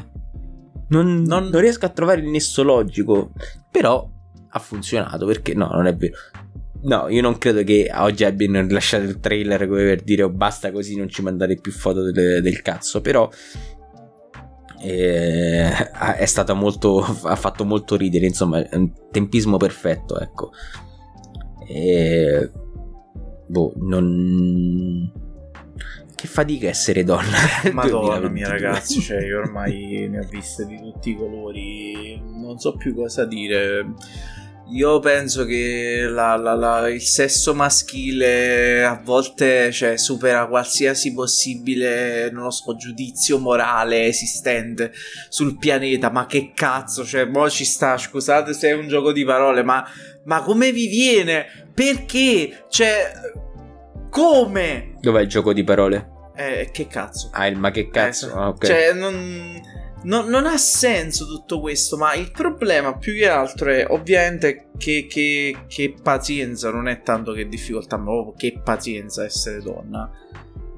Non, 0.88 1.22
non... 1.22 1.48
non 1.48 1.60
riesco 1.60 1.86
a 1.86 1.90
trovare 1.90 2.20
il 2.20 2.28
nesso 2.28 2.62
logico, 2.62 3.32
però 3.70 4.08
ha 4.48 4.58
funzionato 4.58 5.26
perché 5.26 5.54
no, 5.54 5.68
non 5.68 5.86
è 5.86 5.94
vero. 5.94 6.16
No, 6.82 7.08
io 7.08 7.22
non 7.22 7.38
credo 7.38 7.64
che 7.64 7.90
oggi 7.92 8.24
abbiano 8.24 8.60
rilasciato 8.64 9.04
il 9.04 9.18
trailer 9.18 9.66
come 9.66 9.82
per 9.82 10.02
dire 10.02 10.22
oh, 10.22 10.30
basta 10.30 10.70
così 10.70 10.96
non 10.96 11.08
ci 11.08 11.22
mandate 11.22 11.56
più 11.56 11.72
foto 11.72 12.10
del, 12.10 12.42
del 12.42 12.62
cazzo, 12.62 13.00
però 13.00 13.28
eh, 14.82 15.70
è 16.16 16.26
stato 16.26 16.54
molto 16.54 17.00
ha 17.24 17.36
fatto 17.36 17.64
molto 17.64 17.96
ridere, 17.96 18.26
insomma, 18.26 18.68
è 18.68 18.76
un 18.76 18.92
tempismo 19.10 19.56
perfetto, 19.56 20.20
ecco. 20.20 20.50
E 21.66 22.50
boh, 23.48 23.72
non 23.76 25.10
che 26.16 26.26
fatica 26.26 26.68
essere 26.68 27.04
donna. 27.04 27.36
Madonna 27.72 28.28
mia 28.28 28.48
ragazzi, 28.48 29.00
cioè 29.00 29.22
io 29.22 29.38
ormai 29.38 30.08
ne 30.10 30.20
ho 30.20 30.26
viste 30.28 30.66
di 30.66 30.78
tutti 30.80 31.10
i 31.10 31.16
colori, 31.16 32.20
non 32.24 32.58
so 32.58 32.74
più 32.74 32.94
cosa 32.94 33.24
dire. 33.26 33.84
Io 34.68 34.98
penso 34.98 35.44
che 35.44 36.08
la, 36.08 36.34
la, 36.34 36.54
la, 36.54 36.88
il 36.88 37.00
sesso 37.00 37.54
maschile 37.54 38.84
a 38.84 39.00
volte 39.00 39.70
cioè, 39.70 39.96
supera 39.96 40.48
qualsiasi 40.48 41.12
possibile, 41.12 42.30
non 42.32 42.44
lo 42.44 42.50
so, 42.50 42.74
giudizio 42.74 43.38
morale 43.38 44.06
esistente 44.06 44.92
sul 45.28 45.56
pianeta. 45.56 46.10
Ma 46.10 46.26
che 46.26 46.50
cazzo, 46.52 47.04
cioè, 47.04 47.26
mo 47.26 47.48
ci 47.48 47.64
sta, 47.64 47.96
scusate 47.96 48.52
se 48.54 48.70
è 48.70 48.72
un 48.72 48.88
gioco 48.88 49.12
di 49.12 49.24
parole, 49.24 49.62
ma, 49.62 49.86
ma 50.24 50.42
come 50.42 50.72
vi 50.72 50.88
viene? 50.88 51.46
Perché? 51.72 52.64
Cioè, 52.68 53.12
come? 54.16 54.94
Dov'è 54.98 55.20
il 55.20 55.28
gioco 55.28 55.52
di 55.52 55.62
parole? 55.62 56.14
Eh, 56.34 56.70
che 56.72 56.86
cazzo? 56.86 57.28
Ah, 57.32 57.46
il 57.46 57.58
ma 57.58 57.70
che 57.70 57.90
cazzo? 57.90 58.28
Eh, 58.28 58.44
okay. 58.46 58.70
Cioè, 58.70 58.92
non, 58.94 59.60
non, 60.04 60.28
non, 60.28 60.46
ha 60.46 60.56
senso 60.56 61.26
tutto 61.26 61.60
questo, 61.60 61.98
ma 61.98 62.14
il 62.14 62.30
problema 62.30 62.96
più 62.96 63.12
che 63.12 63.28
altro 63.28 63.70
è 63.70 63.84
ovviamente 63.86 64.70
che, 64.78 65.06
che, 65.06 65.64
che 65.66 65.94
pazienza, 66.02 66.70
non 66.70 66.88
è 66.88 67.02
tanto 67.02 67.32
che 67.32 67.46
difficoltà, 67.46 67.98
ma 67.98 68.04
proprio 68.04 68.34
che 68.36 68.58
pazienza 68.64 69.22
essere 69.22 69.60
donna. 69.60 70.10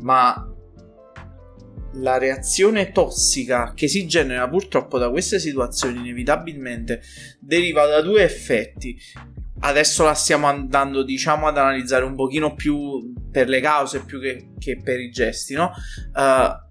Ma 0.00 0.52
la 1.92 2.18
reazione 2.18 2.90
tossica 2.90 3.72
che 3.72 3.86
si 3.86 4.06
genera 4.08 4.48
purtroppo 4.48 4.98
da 4.98 5.10
queste 5.10 5.38
situazioni 5.38 6.00
inevitabilmente 6.00 7.02
deriva 7.38 7.86
da 7.86 8.00
due 8.02 8.22
effetti 8.22 8.96
adesso 9.60 10.04
la 10.04 10.14
stiamo 10.14 10.46
andando 10.46 11.02
diciamo 11.02 11.46
ad 11.46 11.58
analizzare 11.58 12.04
un 12.04 12.14
pochino 12.14 12.54
più 12.54 13.12
per 13.30 13.48
le 13.48 13.60
cause 13.60 14.04
più 14.04 14.20
che, 14.20 14.50
che 14.58 14.80
per 14.82 15.00
i 15.00 15.10
gesti 15.10 15.54
no? 15.54 15.72
Uh, 16.14 16.66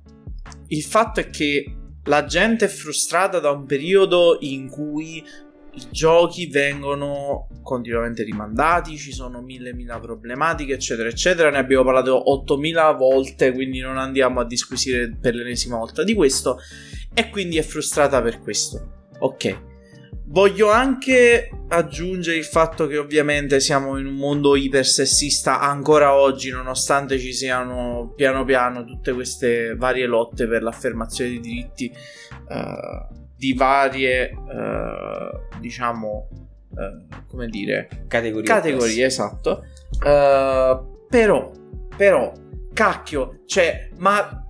il 0.67 0.83
fatto 0.83 1.19
è 1.19 1.29
che 1.29 1.77
la 2.03 2.25
gente 2.25 2.65
è 2.65 2.69
frustrata 2.69 3.39
da 3.39 3.51
un 3.51 3.65
periodo 3.65 4.37
in 4.41 4.69
cui 4.69 5.23
i 5.77 5.87
giochi 5.91 6.47
vengono 6.47 7.47
continuamente 7.61 8.23
rimandati, 8.23 8.97
ci 8.97 9.11
sono 9.11 9.41
mille 9.41 9.73
mila 9.73 9.99
problematiche, 9.99 10.73
eccetera, 10.73 11.07
eccetera. 11.07 11.51
Ne 11.51 11.59
abbiamo 11.59 11.83
parlato 11.83 12.31
8000 12.31 12.91
volte, 12.93 13.51
quindi 13.51 13.79
non 13.79 13.97
andiamo 13.97 14.39
a 14.39 14.45
disquisire 14.45 15.15
per 15.21 15.35
l'ennesima 15.35 15.77
volta 15.77 16.03
di 16.03 16.15
questo. 16.15 16.57
E 17.13 17.29
quindi 17.29 17.57
è 17.57 17.61
frustrata 17.61 18.21
per 18.21 18.39
questo. 18.39 19.09
Ok. 19.19 19.76
Voglio 20.29 20.69
anche 20.69 21.49
aggiungere 21.69 22.37
il 22.37 22.43
fatto 22.43 22.85
che 22.85 22.97
ovviamente 22.97 23.61
siamo 23.61 23.97
in 23.97 24.05
un 24.05 24.15
mondo 24.15 24.57
ipersessista 24.57 25.61
ancora 25.61 26.15
oggi, 26.15 26.49
nonostante 26.49 27.17
ci 27.17 27.31
siano 27.31 28.11
piano 28.13 28.43
piano 28.43 28.83
tutte 28.83 29.13
queste 29.13 29.75
varie 29.75 30.05
lotte 30.05 30.45
per 30.45 30.63
l'affermazione 30.63 31.29
dei 31.29 31.39
diritti 31.39 31.91
uh, 32.49 33.15
di 33.37 33.53
varie, 33.53 34.33
uh, 34.35 35.59
diciamo, 35.59 36.27
uh, 36.71 37.25
come 37.27 37.47
dire, 37.47 37.87
categorie. 38.07 38.47
Categorie, 38.47 39.05
esatto. 39.05 39.63
però, 41.09 41.51
però, 41.95 42.33
cacchio, 42.73 43.43
cioè, 43.45 43.89
ma 43.97 44.46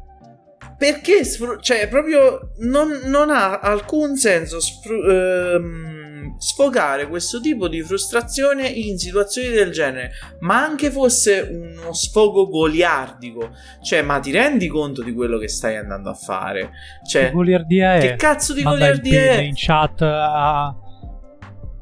perché 0.78 1.23
sfru- 1.23 1.59
cioè 1.61 1.88
proprio 1.88 2.51
non, 2.57 3.01
non, 3.05 3.30
ha 3.30 3.59
alcun 3.59 4.15
senso 4.15 4.59
sfru- 4.59 5.09
ehm, 5.09 6.38
sfogare 6.38 7.07
questo 7.07 7.41
tipo 7.41 7.67
di 7.67 7.82
frustrazione 7.82 8.67
in 8.67 8.97
situazioni 8.97 9.49
del 9.49 9.71
genere 9.71 10.11
ma 10.41 10.63
anche 10.63 10.91
fosse 10.91 11.49
uno 11.51 11.93
sfogo 11.93 12.47
goliardico. 12.47 13.49
Cioè 13.82 14.03
ma 14.03 14.19
ti 14.19 14.32
rendi 14.32 14.67
conto 14.67 15.01
di 15.01 15.13
quello 15.13 15.38
che 15.38 15.47
stai 15.47 15.78
andando 15.78 16.09
a 16.09 16.13
fare? 16.13 16.71
Cioè 17.07 17.25
che 17.25 17.32
goliardia 17.32 17.95
è? 17.95 17.99
che 17.99 18.15
cazzo 18.15 18.53
di 18.53 18.61
goliardia 18.61 19.32
è? 19.32 19.38
in 19.41 19.53
chat 19.55 20.01
a... 20.01 20.75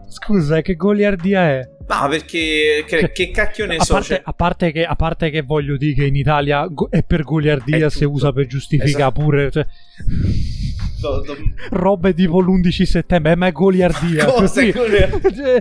scusa 0.08 0.62
che 0.62 0.76
goliardia 0.76 1.50
è 1.50 1.75
No, 1.88 2.08
perché 2.10 2.84
che, 2.88 3.00
cioè, 3.00 3.12
che 3.12 3.30
cacchio 3.30 3.68
ne 3.68 3.76
a 3.76 3.84
so. 3.84 3.94
Parte, 3.94 4.08
cioè... 4.08 4.22
a, 4.24 4.34
parte 4.34 4.72
che, 4.72 4.86
a, 4.86 4.96
parte 4.96 5.30
che, 5.30 5.44
voglio 5.44 5.78
dire 5.78 5.94
che 5.94 6.06
in 6.06 6.16
Italia 6.16 6.68
è 6.90 7.04
per 7.04 7.24
goliardia 7.24 7.90
se 7.90 8.06
usa 8.06 8.32
per 8.32 8.48
giustificare 8.48 8.90
esatto. 8.90 9.22
pure. 9.22 9.52
Cioè... 9.52 9.66
Do, 11.00 11.22
do... 11.22 11.36
Robe 11.70 12.16
tipo 12.16 12.40
l'11 12.42 12.84
settembre, 12.84 13.36
ma 13.36 13.48
è 13.48 13.52
goliardia. 13.52 14.26
così, 14.26 14.74
cioè, 14.74 15.60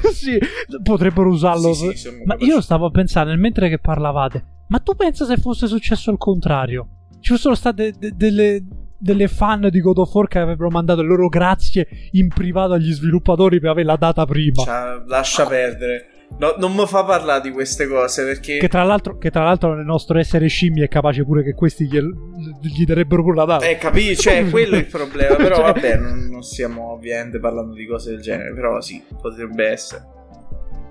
così 0.00 0.38
potrebbero 0.82 1.28
usarlo. 1.28 1.74
Sì, 1.74 1.92
sì, 1.94 2.08
ma 2.24 2.36
io 2.38 2.62
stavo 2.62 2.90
pensando 2.90 3.36
mentre 3.36 3.68
che 3.68 3.78
parlavate, 3.78 4.44
ma 4.68 4.78
tu 4.78 4.94
pensa 4.94 5.26
se 5.26 5.36
fosse 5.36 5.66
successo 5.66 6.10
il 6.10 6.16
contrario? 6.16 6.88
Ci 7.20 7.32
fossero 7.32 7.54
state 7.54 7.90
de- 7.90 7.98
de- 7.98 8.12
delle 8.16 8.64
delle 8.98 9.28
fan 9.28 9.68
di 9.70 9.80
God 9.80 9.98
of 9.98 10.14
War 10.14 10.28
che 10.28 10.38
avrebbero 10.38 10.70
mandato 10.70 11.02
le 11.02 11.08
loro 11.08 11.28
grazie 11.28 11.86
in 12.12 12.28
privato 12.28 12.72
agli 12.72 12.92
sviluppatori 12.92 13.60
per 13.60 13.70
avere 13.70 13.86
la 13.86 13.96
data 13.96 14.24
prima. 14.24 14.62
Cioè, 14.62 15.02
lascia 15.06 15.46
perdere. 15.46 16.10
No, 16.38 16.54
non 16.58 16.74
mi 16.74 16.86
fa 16.86 17.04
parlare 17.04 17.40
di 17.40 17.50
queste 17.50 17.86
cose 17.86 18.24
perché. 18.24 18.58
Che 18.58 18.68
tra, 18.68 18.82
l'altro, 18.82 19.16
che 19.16 19.30
tra 19.30 19.44
l'altro 19.44 19.74
nel 19.74 19.84
nostro 19.84 20.18
essere 20.18 20.48
scimmie 20.48 20.84
è 20.84 20.88
capace 20.88 21.24
pure 21.24 21.42
che 21.42 21.54
questi 21.54 21.86
gli, 21.86 21.98
gli 22.60 22.84
darebbero 22.84 23.22
pure 23.22 23.36
la 23.36 23.44
data. 23.44 23.66
Eh, 23.66 23.78
capisci? 23.78 24.16
Cioè, 24.16 24.48
quello 24.50 24.74
è 24.74 24.78
il 24.78 24.86
problema. 24.86 25.36
Però 25.36 25.56
cioè... 25.56 25.64
vabbè, 25.72 25.96
non, 25.96 26.28
non 26.30 26.42
stiamo 26.42 26.92
ovviamente 26.92 27.38
parlando 27.38 27.74
di 27.74 27.86
cose 27.86 28.10
del 28.10 28.20
genere. 28.20 28.52
Però 28.52 28.80
sì, 28.80 29.02
potrebbe 29.20 29.66
essere. 29.66 30.15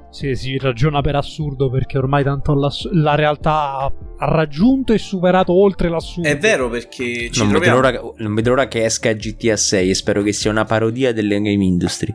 Sì, 0.09 0.33
si 0.35 0.57
ragiona 0.57 1.01
per 1.01 1.15
assurdo 1.15 1.69
perché 1.69 1.97
ormai 1.97 2.23
tanto 2.23 2.53
la, 2.53 2.71
la, 2.91 3.15
realtà 3.15 3.79
ha 3.79 3.91
raggiunto 4.27 4.93
e 4.93 4.97
superato 4.97 5.51
oltre 5.53 5.89
l'assurdo. 5.89 6.29
È 6.29 6.37
vero 6.37 6.69
perché 6.69 7.29
ci 7.29 7.39
non, 7.39 7.49
troviamo... 7.49 7.81
vedo 7.81 7.99
l'ora, 7.99 8.13
non 8.17 8.33
vedo 8.33 8.49
l'ora 8.49 8.67
che 8.67 8.85
esca 8.85 9.11
GTA 9.11 9.57
6 9.57 9.89
e 9.89 9.93
spero 9.93 10.21
che 10.21 10.31
sia 10.31 10.51
una 10.51 10.63
parodia 10.63 11.11
delle 11.11 11.35
game 11.41 11.63
industry. 11.63 12.13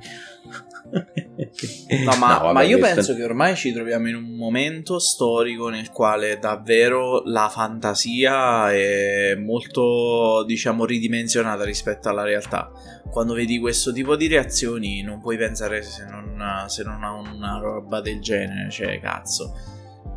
No, 0.91 2.17
ma, 2.19 2.35
no, 2.35 2.41
vabbè, 2.41 2.53
ma 2.53 2.63
io 2.63 2.79
penso 2.79 3.15
che 3.15 3.23
ormai 3.23 3.55
ci 3.55 3.73
troviamo 3.73 4.09
in 4.09 4.17
un 4.17 4.37
momento 4.37 4.99
storico 4.99 5.69
nel 5.69 5.91
quale 5.91 6.39
davvero 6.39 7.23
la 7.25 7.49
fantasia 7.49 8.73
è 8.73 9.35
molto, 9.37 10.45
diciamo, 10.47 10.85
ridimensionata 10.85 11.65
rispetto 11.65 12.09
alla 12.09 12.25
realtà. 12.25 12.71
Quando 13.11 13.35
vedi 13.35 13.59
questo 13.59 13.93
tipo 13.93 14.17
di 14.17 14.29
reazioni, 14.29 15.03
non 15.03 15.21
puoi 15.21 15.37
pensare 15.37 15.83
se 15.83 16.05
non, 16.05 16.65
se 16.69 16.83
non 16.83 17.03
a 17.03 17.13
una 17.13 17.59
roba 17.59 18.01
del 18.01 18.21
genere, 18.21 18.71
cioè, 18.71 19.01
cazzo. 19.01 19.53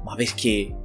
Ma 0.03 0.15
perché? 0.15 0.75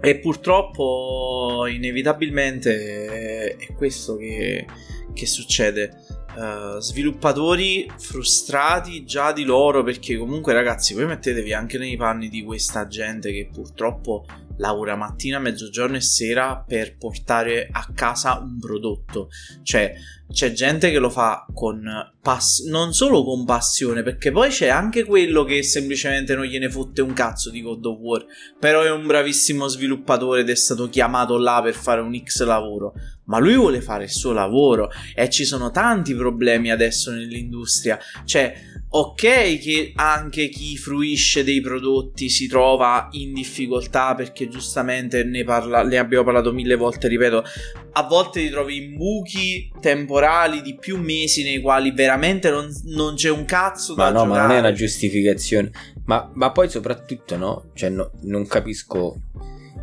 E 0.00 0.18
purtroppo, 0.18 1.66
inevitabilmente, 1.66 3.56
è 3.56 3.72
questo 3.74 4.16
che, 4.16 4.66
che 5.14 5.26
succede 5.26 6.03
Uh, 6.34 6.80
sviluppatori 6.80 7.88
frustrati 7.96 9.04
già 9.04 9.32
di 9.32 9.44
loro 9.44 9.84
perché 9.84 10.16
comunque 10.16 10.52
ragazzi 10.52 10.92
voi 10.92 11.06
mettetevi 11.06 11.52
anche 11.52 11.78
nei 11.78 11.96
panni 11.96 12.28
di 12.28 12.42
questa 12.42 12.88
gente 12.88 13.30
che 13.30 13.48
purtroppo 13.52 14.24
lavora 14.56 14.96
mattina, 14.96 15.38
mezzogiorno 15.38 15.96
e 15.96 16.00
sera 16.00 16.56
per 16.56 16.96
portare 16.96 17.68
a 17.70 17.88
casa 17.94 18.38
un 18.38 18.58
prodotto. 18.58 19.28
Cioè 19.62 19.94
c'è 20.32 20.52
gente 20.52 20.90
che 20.90 20.98
lo 20.98 21.10
fa 21.10 21.46
con 21.52 22.12
pass- 22.20 22.64
non 22.66 22.92
solo 22.92 23.22
con 23.22 23.44
passione 23.44 24.02
perché 24.02 24.32
poi 24.32 24.48
c'è 24.48 24.68
anche 24.68 25.04
quello 25.04 25.44
che 25.44 25.62
semplicemente 25.62 26.34
non 26.34 26.44
gliene 26.44 26.70
fotte 26.70 27.02
un 27.02 27.12
cazzo 27.12 27.50
di 27.50 27.60
God 27.60 27.84
of 27.84 27.98
War 27.98 28.24
però 28.58 28.82
è 28.82 28.90
un 28.90 29.06
bravissimo 29.06 29.68
sviluppatore 29.68 30.40
ed 30.40 30.50
è 30.50 30.54
stato 30.54 30.88
chiamato 30.88 31.36
là 31.36 31.60
per 31.62 31.74
fare 31.74 32.00
un 32.00 32.18
X 32.18 32.42
lavoro 32.44 32.94
ma 33.26 33.38
lui 33.38 33.56
vuole 33.56 33.80
fare 33.80 34.04
il 34.04 34.10
suo 34.10 34.32
lavoro 34.32 34.90
e 35.14 35.30
ci 35.30 35.44
sono 35.44 35.70
tanti 35.70 36.14
problemi 36.14 36.70
adesso 36.70 37.10
nell'industria. 37.10 37.98
Cioè, 38.24 38.54
ok 38.88 39.58
che 39.58 39.92
anche 39.96 40.48
chi 40.48 40.76
fruisce 40.76 41.42
dei 41.42 41.60
prodotti 41.60 42.28
si 42.28 42.46
trova 42.46 43.08
in 43.12 43.32
difficoltà 43.32 44.14
perché 44.14 44.48
giustamente 44.48 45.24
ne, 45.24 45.42
parla, 45.42 45.82
ne 45.82 45.98
abbiamo 45.98 46.24
parlato 46.24 46.52
mille 46.52 46.76
volte, 46.76 47.08
ripeto, 47.08 47.44
a 47.92 48.02
volte 48.02 48.40
ti 48.40 48.50
trovi 48.50 48.76
in 48.76 48.96
buchi 48.96 49.70
temporali 49.80 50.13
di 50.62 50.76
più 50.76 50.98
mesi 50.98 51.42
nei 51.42 51.60
quali 51.60 51.90
veramente 51.90 52.50
non, 52.50 52.68
non 52.84 53.14
c'è 53.14 53.30
un 53.30 53.44
cazzo 53.44 53.94
ma 53.94 54.04
da 54.04 54.10
no, 54.10 54.24
giocare. 54.24 54.40
ma 54.40 54.46
non 54.46 54.56
è 54.56 54.58
una 54.60 54.72
giustificazione. 54.72 55.70
Ma, 56.04 56.30
ma 56.34 56.52
poi 56.52 56.68
soprattutto, 56.68 57.36
no? 57.36 57.70
Cioè, 57.74 57.88
no, 57.88 58.10
non 58.22 58.46
capisco 58.46 59.20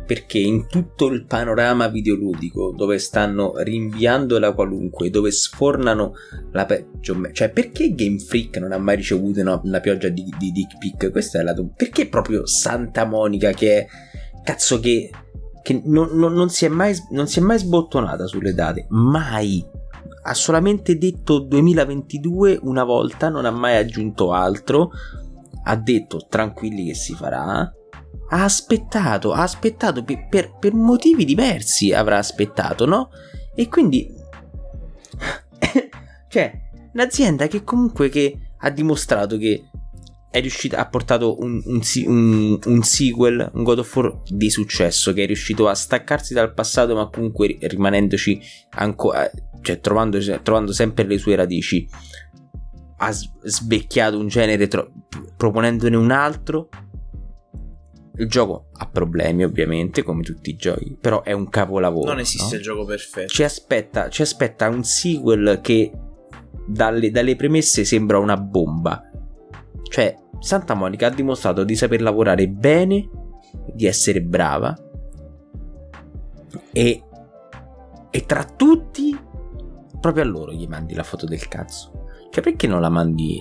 perché 0.04 0.38
in 0.38 0.66
tutto 0.66 1.06
il 1.06 1.24
panorama 1.24 1.88
videoludico 1.88 2.72
dove 2.76 2.98
stanno 2.98 3.54
rinviando 3.58 4.38
la 4.38 4.52
qualunque, 4.52 5.10
dove 5.10 5.30
sfornano 5.30 6.14
la 6.50 6.66
peggio, 6.66 7.18
cioè 7.32 7.50
perché 7.50 7.94
Game 7.94 8.18
Freak 8.18 8.56
non 8.58 8.72
ha 8.72 8.78
mai 8.78 8.96
ricevuto 8.96 9.40
una, 9.40 9.60
una 9.62 9.80
pioggia 9.80 10.08
di, 10.08 10.24
di 10.38 10.50
dick 10.50 10.78
pic? 10.78 11.10
Questa 11.10 11.40
è 11.40 11.42
la 11.42 11.54
perché 11.76 12.08
proprio 12.08 12.46
Santa 12.46 13.04
Monica 13.04 13.52
che 13.52 13.78
è 13.78 13.86
cazzo 14.44 14.80
che, 14.80 15.10
che 15.62 15.80
non, 15.84 16.10
non, 16.12 16.32
non, 16.32 16.50
si 16.50 16.66
mai, 16.68 16.94
non 17.10 17.28
si 17.28 17.38
è 17.38 17.42
mai 17.42 17.58
sbottonata 17.58 18.26
sulle 18.26 18.54
date, 18.54 18.86
mai 18.90 19.64
ha 20.22 20.34
solamente 20.34 20.98
detto 20.98 21.38
2022 21.38 22.60
una 22.62 22.84
volta, 22.84 23.28
non 23.28 23.44
ha 23.44 23.50
mai 23.50 23.76
aggiunto 23.76 24.32
altro. 24.32 24.90
Ha 25.64 25.76
detto 25.76 26.26
tranquilli 26.28 26.86
che 26.86 26.94
si 26.94 27.14
farà 27.14 27.72
ha 28.32 28.44
aspettato, 28.44 29.32
ha 29.32 29.42
aspettato 29.42 30.02
per, 30.02 30.26
per, 30.28 30.56
per 30.58 30.72
motivi 30.72 31.24
diversi 31.24 31.92
avrà 31.92 32.18
aspettato, 32.18 32.86
no? 32.86 33.10
E 33.54 33.68
quindi... 33.68 34.08
cioè, 36.28 36.60
un'azienda 36.94 37.46
che 37.46 37.62
comunque 37.62 38.08
che 38.08 38.38
ha 38.58 38.70
dimostrato 38.70 39.36
che 39.36 39.68
è 40.32 40.40
riuscita, 40.40 40.78
ha 40.78 40.88
portato 40.88 41.38
un, 41.40 41.62
un, 41.66 41.82
un, 42.06 42.58
un, 42.64 42.82
sequel, 42.82 43.50
un 43.52 43.62
God 43.62 43.80
of 43.80 43.96
War 43.96 44.22
di 44.26 44.48
successo, 44.48 45.12
che 45.12 45.24
è 45.24 45.26
riuscito 45.26 45.68
a 45.68 45.74
staccarsi 45.74 46.32
dal 46.32 46.54
passato, 46.54 46.94
ma 46.94 47.10
comunque 47.10 47.58
rimanendoci 47.60 48.40
ancora, 48.70 49.30
cioè 49.60 49.78
trovando, 49.80 50.18
trovando 50.42 50.72
sempre 50.72 51.04
le 51.04 51.18
sue 51.18 51.36
radici. 51.36 51.86
Ha 52.96 53.12
svecchiato 53.12 54.18
un 54.18 54.28
genere 54.28 54.68
tro- 54.68 54.90
proponendone 55.36 55.96
un 55.96 56.10
altro 56.10 56.68
il 58.16 58.28
gioco 58.28 58.68
ha 58.74 58.86
problemi, 58.88 59.44
ovviamente, 59.44 60.02
come 60.02 60.22
tutti 60.22 60.50
i 60.50 60.56
giochi, 60.56 60.96
però 61.00 61.22
è 61.22 61.32
un 61.32 61.48
capolavoro. 61.48 62.08
Non 62.08 62.20
esiste 62.20 62.54
no? 62.54 62.56
il 62.56 62.62
gioco 62.62 62.84
perfetto. 62.84 63.28
Ci 63.28 63.42
aspetta, 63.42 64.08
ci 64.08 64.22
aspetta 64.22 64.68
un 64.68 64.84
sequel 64.84 65.60
che 65.62 65.90
dalle, 66.66 67.10
dalle 67.10 67.36
premesse 67.36 67.84
sembra 67.84 68.18
una 68.18 68.36
bomba. 68.36 69.02
Cioè, 69.88 70.16
Santa 70.42 70.74
Monica 70.74 71.06
ha 71.06 71.10
dimostrato 71.10 71.62
di 71.62 71.76
saper 71.76 72.02
lavorare 72.02 72.48
bene, 72.48 73.08
di 73.72 73.86
essere 73.86 74.20
brava. 74.20 74.76
E, 76.72 77.02
e 78.10 78.26
tra 78.26 78.44
tutti, 78.44 79.16
proprio 80.00 80.24
a 80.24 80.26
loro 80.26 80.52
gli 80.52 80.66
mandi 80.66 80.94
la 80.94 81.04
foto 81.04 81.26
del 81.26 81.46
cazzo. 81.46 82.06
Cioè, 82.28 82.42
perché 82.42 82.66
non 82.66 82.80
la 82.80 82.88
mandi 82.88 83.40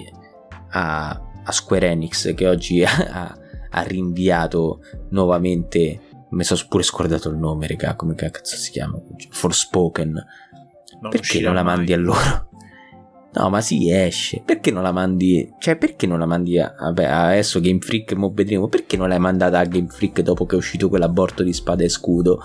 a, 0.74 1.10
a 1.44 1.52
Square 1.52 1.90
Enix 1.90 2.36
che 2.36 2.48
oggi 2.48 2.84
ha, 2.86 3.36
ha 3.70 3.82
rinviato 3.82 4.82
nuovamente. 5.10 6.02
Mi 6.30 6.44
sono 6.44 6.62
pure 6.70 6.84
scordato 6.84 7.30
il 7.30 7.38
nome, 7.38 7.66
raga. 7.66 7.96
Come 7.96 8.14
cazzo 8.14 8.56
si 8.56 8.70
chiama? 8.70 9.02
Forspoken. 9.32 10.24
Non 11.02 11.10
perché 11.10 11.42
non 11.42 11.56
la 11.56 11.64
mandi 11.64 11.96
mai. 11.96 12.00
a 12.00 12.04
loro? 12.04 12.50
No, 13.34 13.50
ma 13.50 13.62
sì, 13.62 13.90
esce. 13.90 14.42
Perché 14.46 14.72
non 14.72 14.84
la 14.84 14.92
mandi? 14.92 15.50
Cioè, 15.58 15.78
perché 15.78 16.06
non 16.06 16.20
la 16.20 16.26
mandi 16.26 16.60
a. 16.60 16.74
Vabbè, 16.78 17.06
adesso 17.06 17.62
Game 17.62 17.80
Freak, 17.80 18.14
mo 18.14 18.32
vedremo. 18.34 18.68
Perché 18.68 18.98
non 18.98 19.08
l'hai 19.08 19.20
mandata 19.20 19.60
a 19.60 19.66
Game 19.66 19.88
Freak 19.88 20.22
dopo 20.22 20.46
che 20.46 20.56
è 20.56 20.58
uscito 20.58 20.90
quell'aborto 20.90 21.42
di 21.42 21.54
spada 21.54 21.84
e 21.84 21.90
scudo? 21.90 22.42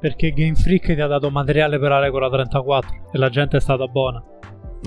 Perché 0.00 0.30
Game 0.30 0.56
Freak 0.56 0.94
ti 0.94 1.00
ha 1.00 1.06
dato 1.06 1.30
materiale 1.30 1.78
per 1.78 1.90
la 1.90 2.00
regola 2.00 2.28
34 2.28 3.10
e 3.12 3.18
la 3.18 3.28
gente 3.28 3.58
è 3.58 3.60
stata 3.60 3.86
buona. 3.86 4.20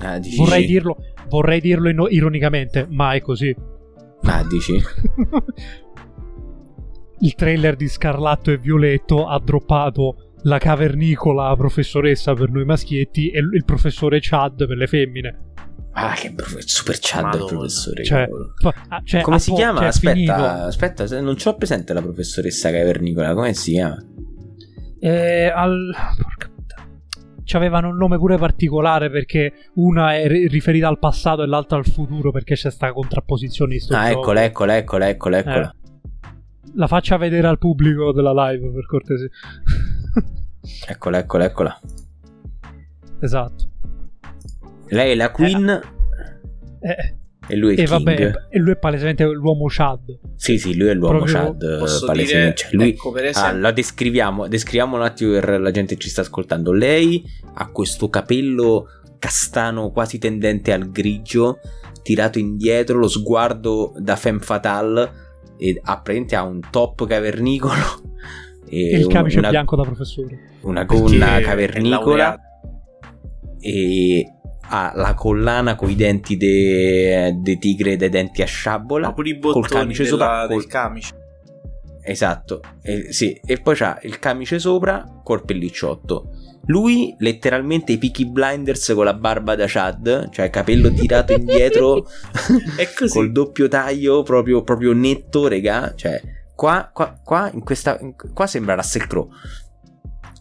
Ah, 0.00 0.20
vorrei 0.36 0.66
dirlo, 0.66 0.96
vorrei 1.28 1.60
dirlo 1.62 2.08
ironicamente, 2.08 2.86
ma 2.90 3.12
è 3.12 3.22
così. 3.22 3.56
Ah, 4.22 4.44
dici? 4.44 4.78
il 7.20 7.34
trailer 7.34 7.76
di 7.76 7.88
Scarlatto 7.88 8.50
e 8.50 8.58
Violetto 8.58 9.26
ha 9.26 9.40
droppato 9.40 10.34
la 10.42 10.58
cavernicola 10.58 11.54
professoressa 11.56 12.34
per 12.34 12.50
noi 12.50 12.64
maschietti 12.64 13.30
e 13.30 13.38
il 13.38 13.64
professore 13.64 14.18
Chad 14.20 14.66
per 14.66 14.76
le 14.76 14.86
femmine. 14.86 15.38
Ah, 15.92 16.12
che 16.12 16.32
prof- 16.32 16.58
super 16.58 16.98
Chad 17.00 17.34
il 17.34 17.44
professore. 17.46 18.04
Cioè, 18.04 18.28
fa- 18.60 19.00
cioè, 19.02 19.22
come 19.22 19.38
si 19.38 19.50
po- 19.50 19.56
chiama? 19.56 19.78
Cioè, 19.78 19.88
aspetta, 19.88 20.14
finito. 20.14 20.32
aspetta, 20.32 21.20
non 21.20 21.36
c'ho 21.36 21.56
presente 21.56 21.92
la 21.92 22.02
professoressa 22.02 22.70
cavernicola. 22.70 23.34
Come 23.34 23.54
si 23.54 23.72
chiama? 23.72 23.96
Eh, 25.00 25.46
al... 25.46 25.94
Porca 26.20 26.54
avevano 27.54 27.88
un 27.88 27.96
nome 27.96 28.18
pure 28.18 28.36
particolare 28.36 29.10
perché 29.10 29.70
una 29.74 30.14
è 30.14 30.26
riferita 30.28 30.88
al 30.88 30.98
passato 30.98 31.42
e 31.42 31.46
l'altra 31.46 31.76
al 31.76 31.86
futuro 31.86 32.30
perché 32.30 32.54
c'è 32.54 32.70
sta 32.70 32.92
contrapposizione 32.92 33.76
Ah, 33.90 34.10
eccola, 34.10 34.44
eccola, 34.44 34.76
eccola, 34.76 35.08
eccola, 35.08 35.38
eccola. 35.38 35.70
Eh. 35.70 35.84
La 36.74 36.88
faccia 36.88 37.16
vedere 37.16 37.46
al 37.46 37.58
pubblico 37.58 38.12
della 38.12 38.32
live, 38.50 38.70
per 38.70 38.86
cortesia. 38.86 39.28
eccola, 40.88 41.18
eccola, 41.18 41.44
eccola. 41.44 41.80
Esatto. 43.20 43.68
Lei 44.88 45.12
è 45.12 45.14
la 45.14 45.30
queen. 45.30 45.80
Eh, 46.80 46.90
eh. 46.90 47.16
E 47.48 47.54
lui 47.54 47.76
è 47.76 47.78
e 47.78 47.82
il 47.82 47.88
vabbè, 47.88 48.32
e 48.50 48.58
lui 48.58 48.72
è 48.72 48.76
palesemente 48.76 49.24
l'uomo 49.24 49.66
Chad. 49.68 50.18
Sì, 50.34 50.58
sì, 50.58 50.76
lui 50.76 50.88
è 50.88 50.94
l'uomo 50.94 51.18
Proprio... 51.24 51.56
Chad. 51.56 52.04
Palesemente. 52.04 52.56
Cioè, 52.56 52.70
lui... 52.72 52.88
ecco, 52.88 53.16
esempio... 53.16 53.42
ah, 53.42 53.52
la 53.52 53.70
descriviamo, 53.70 54.48
descriviamo 54.48 54.96
un 54.96 55.02
attimo 55.02 55.32
per 55.32 55.60
la 55.60 55.70
gente 55.70 55.94
che 55.94 56.00
ci 56.00 56.08
sta 56.08 56.22
ascoltando. 56.22 56.72
Lei 56.72 57.22
ha 57.54 57.70
questo 57.70 58.08
capello 58.08 58.88
castano 59.18 59.90
quasi 59.92 60.18
tendente 60.18 60.72
al 60.72 60.90
grigio, 60.90 61.60
tirato 62.02 62.38
indietro, 62.38 62.98
lo 62.98 63.08
sguardo 63.08 63.92
da 63.96 64.16
femme 64.16 64.40
fatale 64.40 65.24
e 65.56 65.80
apparentemente 65.82 66.36
ha 66.36 66.42
un 66.42 66.60
top 66.70 67.06
cavernicolo 67.06 68.02
E, 68.68 68.98
il 68.98 69.06
camice 69.06 69.38
una, 69.38 69.50
bianco 69.50 69.76
da 69.76 69.82
professore. 69.82 70.38
Una 70.62 70.84
gonna 70.84 71.40
cavernicola. 71.40 72.38
E 73.60 74.32
ha 74.68 74.92
la 74.94 75.14
collana 75.14 75.76
con 75.76 75.90
i 75.90 75.94
denti 75.94 76.36
dei 76.36 77.40
de 77.40 77.58
tigre 77.58 77.96
dei 77.96 78.08
denti 78.08 78.42
a 78.42 78.46
sciabola. 78.46 79.12
con 79.12 79.26
i 79.26 79.38
col 79.38 79.66
camice 79.68 80.04
della, 80.04 80.16
sopra. 80.16 80.46
Col 80.46 80.66
camice. 80.66 81.14
Esatto, 82.02 82.60
e, 82.82 83.12
sì, 83.12 83.32
e 83.44 83.56
poi 83.60 83.74
c'ha 83.74 83.98
il 84.02 84.20
camice 84.20 84.58
sopra 84.58 85.04
col 85.24 85.44
pellicciotto. 85.44 86.30
Lui 86.66 87.14
letteralmente 87.18 87.92
i 87.92 87.98
Peaky 87.98 88.26
Blinders 88.26 88.92
con 88.94 89.04
la 89.04 89.14
barba 89.14 89.54
da 89.54 89.66
Chad, 89.68 90.30
cioè 90.30 90.50
capello 90.50 90.92
tirato 90.92 91.32
indietro 91.34 92.06
col 93.08 93.30
doppio 93.32 93.68
taglio 93.68 94.22
proprio, 94.22 94.62
proprio 94.62 94.92
netto, 94.92 95.48
regà. 95.48 95.94
Cioè, 95.94 96.20
qua, 96.56 96.90
qua, 96.92 97.20
qua, 97.22 97.50
in 97.52 97.62
questa, 97.62 97.96
in, 98.00 98.14
qua 98.34 98.46
sembra 98.48 98.74
Russell 98.74 99.06
Crowe. 99.06 99.28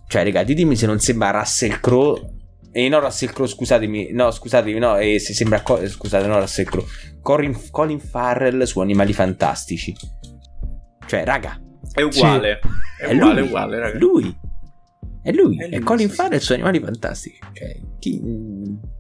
Cioè, 0.08 0.24
regà, 0.24 0.44
ditemi 0.44 0.76
se 0.76 0.88
non 0.88 1.00
sembra 1.00 1.30
Russell 1.30 1.80
Crowe. 1.80 2.34
E 2.72 2.86
eh, 2.86 2.90
no, 2.90 3.00
Russell 3.00 3.32
Crowe, 3.32 3.48
scusatemi, 3.48 4.12
no, 4.12 4.32
scusatemi, 4.32 4.80
no, 4.80 4.98
eh, 4.98 5.20
se 5.20 5.34
sembra, 5.34 5.62
co- 5.62 5.88
scusate, 5.88 6.26
no, 6.26 6.40
Russell 6.40 6.66
Crowe. 6.66 6.88
Colin, 7.22 7.70
Colin 7.70 8.00
Farrell 8.00 8.64
su 8.64 8.80
Animali 8.80 9.14
Fantastici. 9.14 9.96
Cioè, 11.06 11.24
raga. 11.24 11.60
È 11.94 12.02
uguale. 12.02 12.60
Sì. 12.62 13.04
È, 13.04 13.08
è 13.08 13.14
uguale, 13.14 13.40
lui, 13.40 13.48
uguale, 13.48 13.80
raga. 13.80 13.98
Lui 14.00 14.44
è 15.26 15.32
lui, 15.32 15.58
è, 15.58 15.66
lui, 15.66 15.76
è 15.76 15.80
Colin 15.80 16.08
sì, 16.08 16.14
Farrell 16.14 16.38
sì. 16.38 16.46
su 16.46 16.54
Animali 16.54 16.80
Fantastici. 16.80 17.40
Cioè, 17.52 17.80
chi... 17.98 18.22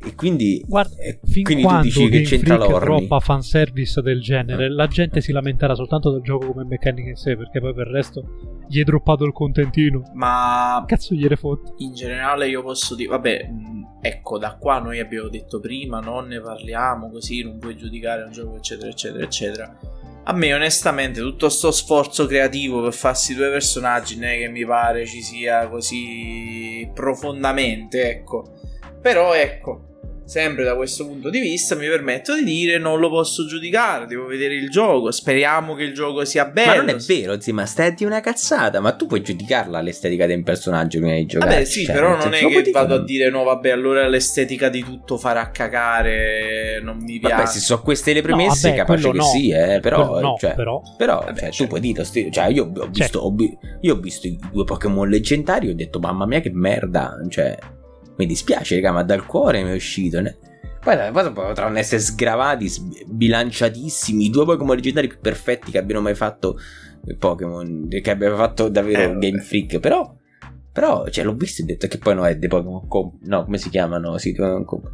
E 0.03 0.15
quindi, 0.15 0.63
Guarda, 0.65 0.95
eh, 0.95 1.19
quindi 1.43 1.61
tu 1.61 1.79
dici 1.81 2.09
che 2.09 2.21
c'entra 2.21 2.57
l'orni. 2.57 2.79
troppa 2.79 3.19
fanservice 3.19 4.01
del 4.01 4.21
genere, 4.21 4.67
la 4.71 4.87
gente 4.87 5.21
si 5.21 5.31
lamenterà 5.31 5.75
soltanto 5.75 6.11
del 6.11 6.21
gioco 6.21 6.47
come 6.47 6.63
meccanica 6.63 7.09
in 7.09 7.15
sé, 7.15 7.37
perché 7.37 7.59
poi 7.59 7.75
per 7.75 7.85
il 7.85 7.93
resto 7.93 8.23
gli 8.67 8.79
è 8.79 8.83
droppato 8.83 9.23
il 9.23 9.33
contentino. 9.33 10.01
Ma... 10.15 10.83
Cazzo 10.87 11.13
gliene 11.13 11.35
fotte? 11.35 11.73
In 11.77 11.93
generale 11.93 12.47
io 12.47 12.63
posso 12.63 12.95
dire, 12.95 13.09
vabbè, 13.09 13.49
ecco, 14.01 14.39
da 14.39 14.55
qua 14.55 14.79
noi 14.79 14.99
abbiamo 14.99 15.29
detto 15.29 15.59
prima, 15.59 15.99
non 15.99 16.25
ne 16.25 16.41
parliamo 16.41 17.11
così, 17.11 17.43
non 17.43 17.59
puoi 17.59 17.77
giudicare 17.77 18.23
un 18.23 18.31
gioco, 18.31 18.55
eccetera, 18.55 18.89
eccetera, 18.89 19.23
eccetera 19.23 19.77
a 20.27 20.33
me 20.33 20.53
onestamente 20.53 21.19
tutto 21.19 21.49
sto 21.49 21.71
sforzo 21.71 22.25
creativo 22.25 22.81
per 22.81 22.93
farsi 22.93 23.35
due 23.35 23.49
personaggi 23.49 24.15
non 24.15 24.29
è 24.29 24.37
che 24.37 24.47
mi 24.47 24.65
pare 24.65 25.05
ci 25.05 25.21
sia 25.21 25.67
così 25.67 26.89
profondamente, 26.93 28.09
ecco. 28.09 28.53
Però 29.01 29.33
ecco, 29.35 29.94
sempre 30.25 30.63
da 30.63 30.75
questo 30.75 31.05
punto 31.05 31.29
di 31.29 31.39
vista 31.39 31.75
mi 31.75 31.87
permetto 31.87 32.35
di 32.35 32.43
dire 32.43 32.79
non 32.79 32.99
lo 32.99 33.09
posso 33.09 33.45
giudicare, 33.45 34.07
devo 34.07 34.25
vedere 34.25 34.55
il 34.55 34.69
gioco, 34.69 35.11
speriamo 35.11 35.75
che 35.75 35.83
il 35.83 35.93
gioco 35.93 36.25
sia 36.25 36.45
bello. 36.45 36.69
Ma 36.69 36.75
non 36.77 36.89
è 36.89 36.95
vero, 36.95 37.39
zii, 37.39 37.53
ma 37.53 37.65
stai 37.65 37.93
di 37.93 38.03
una 38.03 38.21
cazzata, 38.21 38.79
ma 38.79 38.93
tu 38.93 39.05
puoi 39.05 39.21
giudicarla 39.21 39.79
l'estetica 39.81 40.25
del 40.25 40.43
personaggio 40.43 40.99
prima 40.99 41.13
di 41.15 41.25
giocare. 41.25 41.51
Vabbè 41.51 41.65
sì, 41.65 41.85
cioè, 41.85 41.93
però 41.93 42.17
non 42.17 42.33
è 42.33 42.39
che 42.39 42.71
vado 42.71 42.95
a 42.95 43.03
dire 43.03 43.29
no 43.29 43.43
vabbè 43.43 43.69
allora 43.69 44.07
l'estetica 44.07 44.69
di 44.69 44.83
tutto 44.83 45.17
farà 45.17 45.51
cagare, 45.51 46.81
non 46.81 46.97
mi 46.97 47.19
piace. 47.19 47.35
Vabbè 47.35 47.47
se 47.47 47.59
so 47.59 47.81
queste 47.81 48.13
le 48.13 48.21
premesse 48.21 48.69
no, 48.69 48.75
vabbè, 48.75 48.85
capace 48.85 49.11
che 49.11 49.17
no. 49.17 49.23
sì, 49.23 49.49
eh, 49.49 49.79
però, 49.79 50.19
no, 50.19 50.35
cioè, 50.39 50.55
però, 50.55 50.81
però 50.97 51.23
vabbè, 51.23 51.39
cioè, 51.39 51.51
tu 51.51 51.67
puoi 51.67 51.79
dire, 51.79 52.03
cioè 52.03 52.47
io 52.47 52.63
ho 52.63 52.87
visto, 52.87 52.93
certo. 52.93 53.19
ho, 53.19 53.35
io 53.81 53.93
ho 53.93 53.97
visto 53.97 54.27
i 54.27 54.39
due 54.51 54.63
Pokémon 54.63 55.07
leggendari 55.07 55.67
e 55.67 55.71
ho 55.71 55.75
detto 55.75 55.99
mamma 55.99 56.25
mia 56.25 56.39
che 56.39 56.51
merda, 56.51 57.15
cioè 57.29 57.55
mi 58.17 58.25
dispiace 58.25 58.75
raga 58.75 58.91
ma 58.91 59.03
dal 59.03 59.25
cuore 59.25 59.63
mi 59.63 59.71
è 59.71 59.75
uscito, 59.75 60.21
ne? 60.21 60.37
Poi, 60.81 60.95
poi 61.11 61.31
potranno 61.31 61.79
essere 61.79 61.99
sgravati, 61.99 62.69
bilanciatissimi, 63.07 64.25
i 64.25 64.29
due 64.29 64.45
Pokémon 64.45 64.75
leggendari 64.75 65.07
più 65.07 65.17
perfetti 65.19 65.71
che 65.71 65.79
abbiano 65.79 66.01
mai 66.01 66.13
fatto 66.13 66.59
Pokémon, 67.17 67.87
che 67.89 68.11
abbia 68.11 68.35
fatto 68.35 68.69
davvero 68.69 69.13
eh, 69.13 69.17
Game 69.17 69.39
Freak, 69.39 69.79
però... 69.79 70.15
Però, 70.71 71.07
cioè, 71.07 71.23
l'ho 71.23 71.35
visto 71.35 71.61
e 71.61 71.63
ho 71.63 71.67
detto 71.67 71.87
che 71.87 71.97
poi 71.97 72.15
no, 72.15 72.25
è 72.25 72.35
dei 72.35 72.49
Pokémon 72.49 72.85
Comp. 72.89 73.21
No, 73.21 73.45
come 73.45 73.57
si 73.57 73.69
chiamano? 73.69 74.17
Sì, 74.17 74.33
Pokémon 74.33 74.65
Comp. 74.65 74.91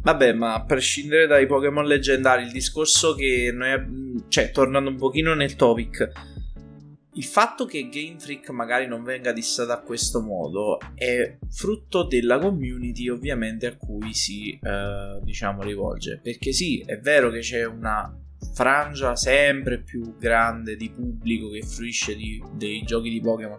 Vabbè, 0.00 0.32
ma 0.32 0.54
a 0.54 0.64
prescindere 0.64 1.26
dai 1.26 1.44
Pokémon 1.44 1.84
leggendari, 1.84 2.44
il 2.44 2.50
discorso 2.50 3.14
che 3.14 3.52
noi. 3.52 4.22
Cioè, 4.28 4.50
tornando 4.50 4.88
un 4.88 4.96
pochino 4.96 5.34
nel 5.34 5.54
topic, 5.54 6.10
il 7.18 7.24
fatto 7.24 7.66
che 7.66 7.88
Game 7.88 8.18
Freak 8.18 8.50
magari 8.50 8.86
non 8.86 9.02
venga 9.02 9.32
dissata 9.32 9.72
a 9.72 9.80
questo 9.80 10.22
modo 10.22 10.78
è 10.94 11.36
frutto 11.50 12.04
della 12.04 12.38
community 12.38 13.08
ovviamente 13.08 13.66
a 13.66 13.76
cui 13.76 14.14
si 14.14 14.52
eh, 14.52 15.18
diciamo 15.22 15.62
rivolge. 15.62 16.20
Perché 16.22 16.52
sì 16.52 16.80
è 16.86 16.96
vero 16.98 17.30
che 17.30 17.40
c'è 17.40 17.66
una 17.66 18.16
frangia 18.54 19.16
sempre 19.16 19.82
più 19.82 20.16
grande 20.16 20.76
di 20.76 20.90
pubblico 20.90 21.50
che 21.50 21.62
fruisce 21.62 22.14
di, 22.14 22.40
dei 22.54 22.82
giochi 22.84 23.10
di 23.10 23.20
Pokémon 23.20 23.58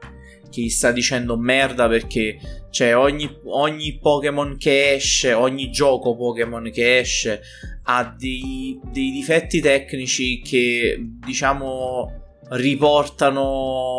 che 0.50 0.62
gli 0.62 0.70
sta 0.70 0.92
dicendo 0.92 1.38
merda 1.38 1.88
perché 1.88 2.40
c'è 2.70 2.96
ogni, 2.96 3.30
ogni 3.44 4.00
Pokémon 4.00 4.58
che 4.58 4.94
esce, 4.94 5.34
ogni 5.34 5.70
gioco 5.70 6.16
Pokémon 6.16 6.72
che 6.72 7.00
esce 7.00 7.42
ha 7.84 8.16
dei, 8.18 8.80
dei 8.92 9.12
difetti 9.12 9.60
tecnici 9.60 10.42
che 10.42 10.98
diciamo 11.00 12.19
riportano, 12.50 13.90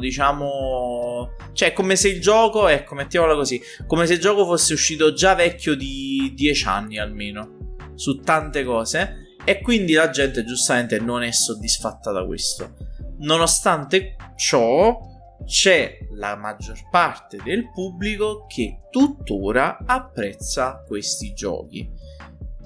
diciamo, 0.00 1.30
cioè 1.52 1.72
come 1.72 1.96
se 1.96 2.08
il 2.08 2.20
gioco, 2.20 2.68
ecco, 2.68 2.94
mettiamola 2.94 3.34
così, 3.34 3.60
come 3.86 4.06
se 4.06 4.14
il 4.14 4.20
gioco 4.20 4.44
fosse 4.44 4.72
uscito 4.72 5.12
già 5.12 5.34
vecchio 5.34 5.74
di 5.74 6.32
10 6.34 6.66
anni 6.66 6.98
almeno, 6.98 7.78
su 7.94 8.20
tante 8.20 8.64
cose, 8.64 9.36
e 9.44 9.60
quindi 9.60 9.92
la 9.92 10.10
gente 10.10 10.44
giustamente 10.44 10.98
non 10.98 11.22
è 11.22 11.30
soddisfatta 11.30 12.10
da 12.10 12.26
questo. 12.26 12.74
Nonostante 13.18 14.16
ciò, 14.36 14.98
c'è 15.44 15.98
la 16.16 16.34
maggior 16.34 16.88
parte 16.90 17.38
del 17.44 17.70
pubblico 17.70 18.46
che 18.46 18.80
tuttora 18.90 19.78
apprezza 19.86 20.82
questi 20.86 21.32
giochi 21.32 21.88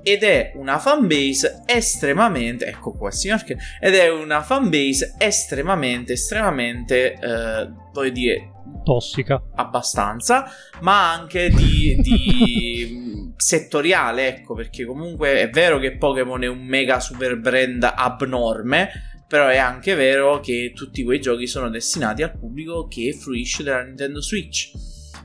ed 0.02 0.22
è 0.22 0.52
una 0.54 0.78
fanbase 0.78 1.62
estremamente 1.66 2.66
ecco 2.66 2.92
qua 2.92 3.10
signor 3.10 3.42
che 3.44 3.56
ed 3.80 3.94
è 3.94 4.10
una 4.10 4.42
fanbase 4.42 5.14
estremamente 5.18 6.14
estremamente 6.14 7.12
eh, 7.12 7.70
voglio 7.92 8.10
dire 8.10 8.52
tossica. 8.84 9.42
abbastanza 9.56 10.46
ma 10.80 11.12
anche 11.12 11.50
di, 11.50 11.96
di 12.00 13.32
settoriale 13.36 14.28
ecco 14.28 14.54
perché 14.54 14.84
comunque 14.84 15.40
è 15.40 15.50
vero 15.50 15.78
che 15.78 15.96
Pokémon 15.96 16.42
è 16.42 16.48
un 16.48 16.64
mega 16.64 17.00
super 17.00 17.38
brand 17.38 17.82
abnorme 17.94 18.88
però 19.26 19.46
è 19.46 19.58
anche 19.58 19.94
vero 19.94 20.40
che 20.40 20.72
tutti 20.74 21.04
quei 21.04 21.20
giochi 21.20 21.46
sono 21.46 21.68
destinati 21.68 22.22
al 22.22 22.36
pubblico 22.36 22.88
che 22.88 23.12
fruisce 23.12 23.62
della 23.62 23.82
Nintendo 23.82 24.20
Switch 24.20 24.72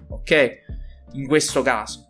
ok? 0.09 0.63
In 1.13 1.27
questo 1.27 1.61
caso 1.61 2.04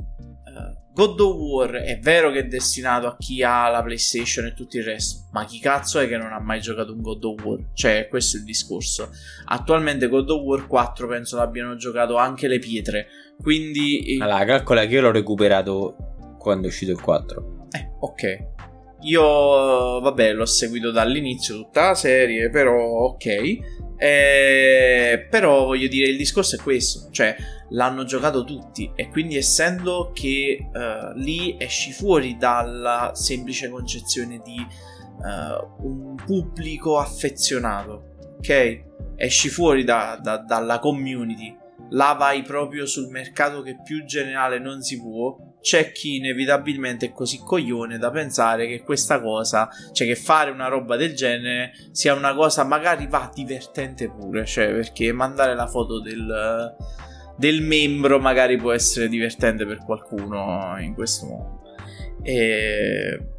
God 0.96 1.20
of 1.20 1.36
War 1.36 1.72
è 1.72 2.00
vero 2.00 2.32
che 2.32 2.40
è 2.40 2.44
destinato 2.46 3.08
a 3.08 3.18
chi 3.18 3.44
ha 3.44 3.68
la 3.68 3.84
PlayStation 3.84 4.46
e 4.46 4.54
tutto 4.54 4.78
il 4.78 4.86
resto, 4.86 5.28
ma 5.34 5.44
chi 5.44 5.60
cazzo 5.60 6.00
è 6.00 6.08
che 6.08 6.16
non 6.16 6.32
ha 6.32 6.40
mai 6.40 6.62
giocato 6.62 6.94
un 6.94 7.02
God 7.02 7.24
of 7.26 7.44
War? 7.44 7.60
Cioè, 7.74 8.08
questo 8.08 8.38
è 8.38 8.40
il 8.40 8.46
discorso. 8.46 9.10
Attualmente 9.48 10.08
God 10.08 10.30
of 10.30 10.42
War 10.42 10.66
4 10.66 11.06
penso 11.06 11.36
l'abbiano 11.36 11.76
giocato 11.76 12.16
anche 12.16 12.48
le 12.48 12.60
pietre, 12.60 13.08
quindi... 13.42 14.18
Allora, 14.22 14.46
calcola 14.46 14.86
che 14.86 14.94
io 14.94 15.02
l'ho 15.02 15.12
recuperato 15.12 15.98
quando 16.40 16.68
è 16.68 16.70
uscito 16.70 16.94
il 16.94 17.02
4. 17.02 17.68
Eh, 17.72 17.90
ok. 18.00 18.55
Io, 19.06 19.22
vabbè, 20.00 20.34
l'ho 20.34 20.46
seguito 20.46 20.92
dall'inizio 20.92 21.56
tutta 21.56 21.88
la 21.88 21.96
serie, 21.96 22.50
però 22.50 22.76
ok. 23.08 23.26
Eh, 23.98 25.28
però 25.30 25.66
voglio 25.66 25.88
dire, 25.88 26.10
il 26.10 26.18
discorso 26.18 26.56
è 26.56 26.60
questo, 26.60 27.10
cioè 27.12 27.36
l'hanno 27.70 28.04
giocato 28.04 28.44
tutti 28.44 28.92
e 28.94 29.10
quindi 29.10 29.38
essendo 29.38 30.12
che 30.14 30.70
uh, 30.72 31.18
lì 31.18 31.56
esci 31.58 31.92
fuori 31.94 32.36
dalla 32.38 33.12
semplice 33.14 33.70
concezione 33.70 34.42
di 34.44 34.58
uh, 34.60 35.88
un 35.88 36.16
pubblico 36.16 36.98
affezionato, 36.98 38.16
ok? 38.38 38.84
Esci 39.16 39.48
fuori 39.50 39.84
da, 39.86 40.20
da, 40.22 40.38
dalla 40.38 40.80
community, 40.80 41.56
là 41.90 42.14
vai 42.18 42.42
proprio 42.42 42.86
sul 42.86 43.10
mercato 43.10 43.62
che 43.62 43.78
più 43.84 44.06
generale 44.06 44.60
non 44.60 44.82
si 44.82 45.00
può 45.00 45.38
c'è 45.66 45.92
chi 45.92 46.18
inevitabilmente 46.18 47.08
è 47.08 47.12
così 47.12 47.40
coglione 47.44 47.98
da 47.98 48.12
pensare 48.12 48.68
che 48.68 48.84
questa 48.84 49.20
cosa, 49.20 49.68
cioè 49.94 50.06
che 50.06 50.16
fare 50.16 50.52
una 50.52 50.68
roba 50.68 50.96
del 50.96 51.16
genere 51.16 51.72
sia 51.90 52.14
una 52.14 52.36
cosa 52.36 52.64
magari 52.64 53.08
va 53.08 53.32
divertente 53.34 54.08
pure, 54.08 54.46
cioè 54.46 54.72
perché 54.72 55.12
mandare 55.12 55.56
la 55.56 55.66
foto 55.66 56.00
del, 56.02 56.76
del 57.36 57.64
membro 57.64 58.20
magari 58.20 58.58
può 58.58 58.74
essere 58.74 59.10
divertente 59.10 59.66
per 59.66 59.80
qualcuno 59.84 60.76
in 60.78 60.94
questo 60.94 61.26
modo. 61.26 61.62
E... 62.22 63.34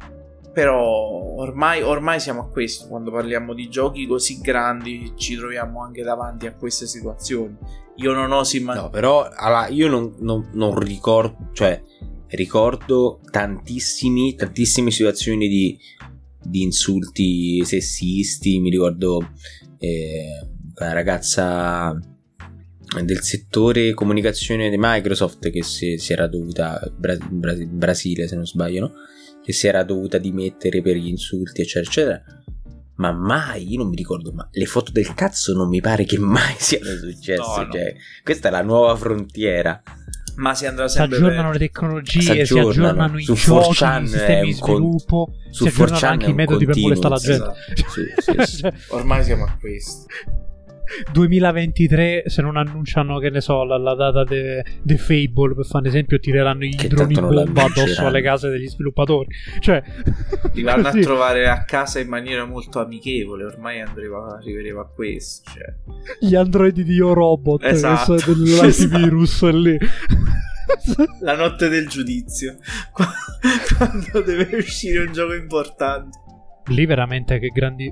Però 0.57 1.35
ormai, 1.35 1.83
ormai 1.83 2.19
siamo 2.19 2.41
a 2.41 2.47
questo, 2.49 2.87
quando 2.87 3.11
parliamo 3.11 3.53
di 3.53 3.69
giochi 3.69 4.07
così 4.07 4.39
grandi 4.39 5.13
ci 5.15 5.35
troviamo 5.35 5.83
anche 5.83 6.01
davanti 6.01 6.47
a 6.47 6.55
queste 6.55 6.87
situazioni. 6.87 7.55
Io 7.97 8.11
non 8.11 8.31
oso 8.31 8.57
immaginare... 8.57 8.87
No, 8.87 8.91
però 8.91 9.29
allora, 9.29 9.67
io 9.67 9.87
non, 9.87 10.15
non, 10.17 10.49
non 10.53 10.79
ricordo, 10.79 11.51
cioè 11.53 11.79
ricordo 12.29 13.19
tantissime 13.29 14.89
situazioni 14.89 15.47
di, 15.47 15.77
di 16.41 16.63
insulti 16.63 17.63
sessisti, 17.63 18.59
mi 18.59 18.71
ricordo 18.71 19.33
eh, 19.77 20.43
la 20.73 20.91
ragazza 20.91 21.95
del 23.03 23.21
settore 23.21 23.93
comunicazione 23.93 24.71
di 24.71 24.77
Microsoft 24.79 25.51
che 25.51 25.61
si, 25.61 25.99
si 25.99 26.13
era 26.13 26.25
dovuta 26.25 26.81
Bra- 26.97 27.15
Bra- 27.29 27.53
Brasile 27.53 28.27
se 28.27 28.35
non 28.35 28.47
sbaglio 28.47 28.79
no? 28.79 28.93
Che 29.47 29.53
si 29.53 29.65
era 29.65 29.83
dovuta 29.83 30.17
dimettere 30.17 30.81
per 30.81 30.97
gli 30.97 31.07
insulti 31.07 31.61
eccetera 31.61 31.85
eccetera 31.85 32.23
ma 32.95 33.13
mai, 33.13 33.71
io 33.71 33.77
non 33.77 33.89
mi 33.89 33.95
ricordo, 33.95 34.33
ma 34.33 34.45
le 34.51 34.65
foto 34.65 34.91
del 34.91 35.13
cazzo 35.13 35.53
non 35.53 35.69
mi 35.69 35.79
pare 35.79 36.03
che 36.03 36.17
mai 36.19 36.55
siano 36.59 36.89
successe. 36.95 37.35
No, 37.37 37.63
no. 37.63 37.71
Cioè, 37.71 37.95
questa 38.23 38.47
è 38.47 38.51
la 38.51 38.63
nuova 38.63 38.95
frontiera. 38.95 39.81
Ma 40.37 40.53
si 40.53 40.65
andrà 40.65 40.87
sempre 40.87 41.17
Si 41.17 41.23
aggiornano 41.23 41.51
per... 41.51 41.59
le 41.59 41.65
tecnologie, 41.67 42.21
si 42.21 42.31
aggiornano, 42.31 42.73
si 42.73 42.79
aggiornano 42.81 43.19
i 43.19 43.23
giochi, 43.23 44.03
i 44.03 44.07
sistemi 44.07 44.45
di 44.47 44.53
sviluppo, 44.53 45.33
su 45.51 45.63
si 45.63 45.69
aggiornano 45.69 46.07
anche 46.07 46.29
i 46.29 46.33
metodi 46.33 46.65
per 46.65 46.75
molestare 46.75 47.13
la 47.13 47.19
gente. 47.19 47.53
Esatto. 47.75 47.91
sì, 47.91 48.45
sì, 48.45 48.55
sì. 48.57 48.67
Ormai 48.89 49.23
siamo 49.23 49.45
a 49.45 49.57
questo. 49.59 50.05
2023 51.11 52.23
se 52.27 52.41
non 52.41 52.57
annunciano 52.57 53.19
che 53.19 53.29
ne 53.29 53.41
so 53.41 53.63
la, 53.63 53.77
la 53.77 53.95
data 53.95 54.23
di 54.23 54.97
Fable 54.97 55.55
per 55.55 55.65
fare 55.65 55.83
un 55.83 55.85
esempio 55.87 56.19
tireranno 56.19 56.65
i 56.65 56.75
che 56.75 56.87
droni 56.87 57.13
bomba 57.13 57.63
addosso 57.63 58.05
alle 58.05 58.21
case 58.21 58.49
degli 58.49 58.67
sviluppatori 58.67 59.27
cioè 59.59 59.81
li 60.53 60.61
vanno 60.61 60.91
sì. 60.91 60.99
a 60.99 61.01
trovare 61.01 61.47
a 61.47 61.63
casa 61.63 61.99
in 61.99 62.07
maniera 62.07 62.45
molto 62.45 62.79
amichevole 62.79 63.43
ormai 63.45 63.81
andremo, 63.81 64.25
arriveremo 64.25 64.79
a 64.79 64.87
questo 64.87 65.51
cioè. 65.51 65.73
gli 66.19 66.35
androidi 66.35 66.83
di 66.83 66.93
Yo 66.93 67.13
Robot 67.13 67.63
esatto. 67.63 68.15
dell'antivirus 68.15 69.33
esatto. 69.33 69.57
lì 69.57 69.77
la 71.21 71.35
notte 71.35 71.69
del 71.69 71.87
giudizio 71.87 72.57
quando 72.91 74.21
deve 74.21 74.57
uscire 74.57 75.05
un 75.05 75.11
gioco 75.11 75.33
importante 75.33 76.17
lì 76.67 76.85
veramente 76.85 77.39
che 77.39 77.47
grandi 77.47 77.91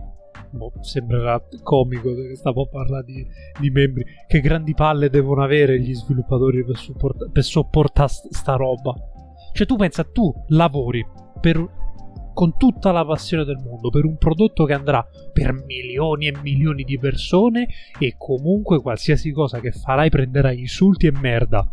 boh, 0.57 0.73
sembrerà 0.81 1.41
comico 1.63 2.13
che 2.13 2.35
stavo 2.35 2.63
a 2.63 2.67
parlare 2.67 3.03
di, 3.05 3.25
di, 3.59 3.69
membri. 3.69 4.03
Che 4.27 4.39
grandi 4.39 4.73
palle 4.73 5.09
devono 5.09 5.43
avere 5.43 5.79
gli 5.79 5.93
sviluppatori 5.93 6.63
per, 6.63 6.77
support- 6.77 7.29
per 7.31 7.43
sopportare 7.43 8.11
sta 8.29 8.55
roba. 8.55 8.93
Cioè, 9.53 9.65
tu 9.65 9.75
pensa, 9.75 10.03
tu 10.03 10.33
lavori 10.47 11.05
per, 11.39 11.65
con 12.33 12.57
tutta 12.57 12.91
la 12.91 13.05
passione 13.05 13.45
del 13.45 13.61
mondo 13.63 13.89
per 13.89 14.03
un 14.03 14.17
prodotto 14.17 14.65
che 14.65 14.73
andrà 14.73 15.05
per 15.31 15.53
milioni 15.65 16.27
e 16.27 16.37
milioni 16.41 16.83
di 16.83 16.99
persone 16.99 17.67
e 17.97 18.15
comunque 18.17 18.81
qualsiasi 18.81 19.31
cosa 19.31 19.59
che 19.59 19.71
farai 19.71 20.09
prenderà 20.09 20.51
insulti 20.51 21.07
e 21.07 21.11
merda. 21.11 21.71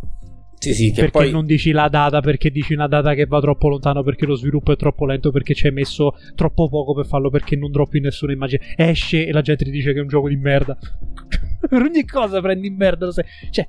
Sì, 0.63 0.75
sì, 0.75 0.93
perché 0.93 1.11
poi... 1.11 1.31
non 1.33 1.45
dici 1.45 1.73
la 1.73 1.89
data, 1.89 2.21
perché 2.21 2.51
dici 2.51 2.73
una 2.73 2.87
data 2.87 3.15
che 3.15 3.27
va 3.27 3.41
troppo 3.41 3.69
lontano, 3.69 4.05
perché 4.05 4.27
lo 4.27 4.37
sviluppo 4.37 4.71
è 4.71 4.77
troppo 4.77 5.05
lento, 5.07 5.33
perché 5.33 5.55
ci 5.55 5.67
hai 5.67 5.73
messo 5.73 6.15
troppo 6.37 6.69
poco 6.69 6.95
per 6.95 7.05
farlo, 7.05 7.31
perché 7.31 7.57
non 7.57 7.73
droppi 7.73 7.99
nessuna 7.99 8.33
immagine. 8.33 8.75
Esce 8.77 9.27
e 9.27 9.33
la 9.33 9.41
gente 9.41 9.65
ti 9.65 9.73
dice 9.73 9.93
che 9.93 9.99
è 9.99 10.03
un 10.03 10.07
gioco 10.07 10.29
di 10.29 10.37
merda. 10.37 10.79
per 11.69 11.83
ogni 11.83 12.05
cosa 12.05 12.41
prendi 12.41 12.69
in 12.69 12.77
merda, 12.77 13.07
lo 13.07 13.11
sai. 13.11 13.25
Cioè, 13.51 13.67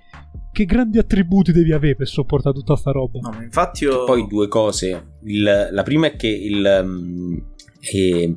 che 0.52 0.66
grandi 0.66 1.00
attributi 1.00 1.52
devi 1.52 1.72
avere 1.72 1.96
per 1.96 2.08
sopportare 2.08 2.54
tutta 2.54 2.76
sta 2.76 2.92
roba? 2.92 3.20
No, 3.22 3.42
infatti 3.42 3.86
io... 3.86 4.04
Poi 4.04 4.28
due 4.28 4.48
cose. 4.48 5.16
Il, 5.24 5.70
la 5.72 5.84
prima 5.84 6.06
è 6.06 6.16
che 6.16 6.28
il... 6.28 6.82
Um, 6.84 7.54
eh, 7.92 8.36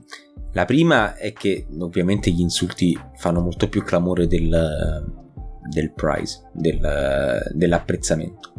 la 0.53 0.65
prima 0.65 1.15
è 1.15 1.35
che 1.35 1.67
ovviamente 1.79 2.31
gli 2.31 2.41
insulti 2.41 2.99
fanno 3.17 3.43
molto 3.43 3.69
più 3.69 3.83
clamore 3.83 4.27
del 4.27 5.26
del 5.69 5.93
prize, 5.93 6.49
del, 6.53 7.51
dell'apprezzamento. 7.53 8.53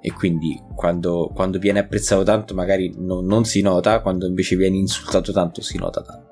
E 0.00 0.12
quindi 0.12 0.60
quando, 0.74 1.30
quando, 1.34 1.58
viene 1.58 1.80
apprezzato 1.80 2.22
tanto 2.22 2.54
magari 2.54 2.94
no, 2.96 3.20
non 3.20 3.44
si 3.44 3.60
nota, 3.60 4.00
quando 4.00 4.26
invece 4.26 4.56
viene 4.56 4.76
insultato 4.76 5.32
tanto 5.32 5.60
si 5.60 5.76
nota 5.76 6.02
tanto. 6.02 6.28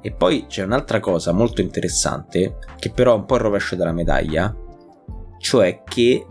E 0.00 0.12
poi 0.12 0.46
c'è 0.46 0.64
un'altra 0.64 1.00
cosa 1.00 1.32
molto 1.32 1.60
interessante, 1.60 2.56
che 2.78 2.90
però 2.90 3.14
è 3.14 3.16
un 3.18 3.24
po' 3.24 3.36
il 3.36 3.42
rovescio 3.42 3.76
della 3.76 3.92
medaglia, 3.92 4.54
cioè 5.38 5.82
che 5.84 6.26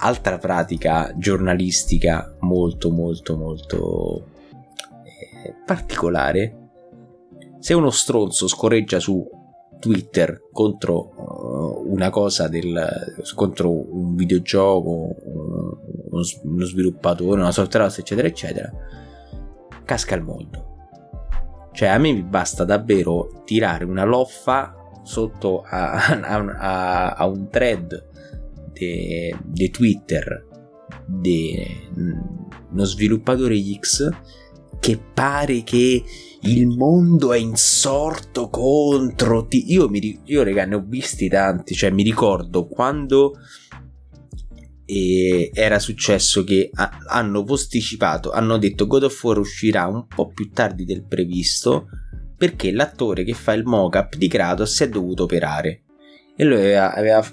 altra 0.00 0.38
pratica 0.38 1.12
giornalistica 1.16 2.36
molto 2.40 2.90
molto 2.90 3.36
molto 3.36 4.26
eh, 5.04 5.54
particolare, 5.64 6.70
se 7.58 7.74
uno 7.74 7.90
stronzo 7.90 8.48
scorreggia 8.48 8.98
su 8.98 9.24
Twitter 9.82 10.48
contro 10.52 11.10
uh, 11.16 11.92
una 11.92 12.08
cosa 12.08 12.46
del 12.46 13.12
contro 13.34 13.68
un 13.68 14.14
videogioco, 14.14 15.16
uno, 15.24 16.22
uno 16.44 16.64
sviluppatore, 16.64 17.40
una 17.40 17.50
software 17.50 17.86
house, 17.86 18.00
eccetera, 18.00 18.28
eccetera, 18.28 18.72
casca 19.84 20.14
il 20.14 20.22
mondo. 20.22 20.70
Cioè, 21.72 21.88
a 21.88 21.98
me 21.98 22.12
mi 22.12 22.22
basta 22.22 22.62
davvero 22.62 23.42
tirare 23.44 23.84
una 23.84 24.04
loffa 24.04 24.72
sotto 25.02 25.64
a, 25.66 25.94
a, 26.22 26.36
a, 26.36 27.14
a 27.14 27.26
un 27.26 27.48
thread 27.50 28.10
di 28.72 29.70
Twitter 29.70 30.46
di 31.04 31.90
uno 32.70 32.84
sviluppatore 32.84 33.56
X 33.78 34.08
che 34.82 34.98
pare 34.98 35.62
che 35.62 36.02
il 36.40 36.66
mondo 36.66 37.32
è 37.32 37.38
insorto 37.38 38.48
contro 38.48 39.46
ti. 39.46 39.72
Io, 39.72 39.88
mi, 39.88 40.20
io 40.24 40.42
raga, 40.42 40.64
ne 40.64 40.74
ho 40.74 40.84
visti 40.84 41.28
tanti. 41.28 41.72
Cioè, 41.72 41.90
mi 41.90 42.02
ricordo 42.02 42.66
quando 42.66 43.34
eh, 44.84 45.52
era 45.54 45.78
successo 45.78 46.42
che 46.42 46.68
a, 46.74 46.98
hanno 47.06 47.44
posticipato, 47.44 48.32
hanno 48.32 48.58
detto 48.58 48.88
God 48.88 49.04
of 49.04 49.22
War 49.22 49.38
uscirà 49.38 49.86
un 49.86 50.08
po' 50.08 50.32
più 50.32 50.50
tardi 50.50 50.84
del 50.84 51.04
previsto 51.04 51.86
perché 52.36 52.72
l'attore 52.72 53.22
che 53.22 53.34
fa 53.34 53.52
il 53.52 53.62
mock-up 53.62 54.16
di 54.16 54.26
Kratos 54.26 54.74
si 54.74 54.82
è 54.82 54.88
dovuto 54.88 55.22
operare. 55.22 55.82
E 56.36 56.42
lui 56.42 56.56
aveva, 56.56 56.92
aveva, 56.92 57.24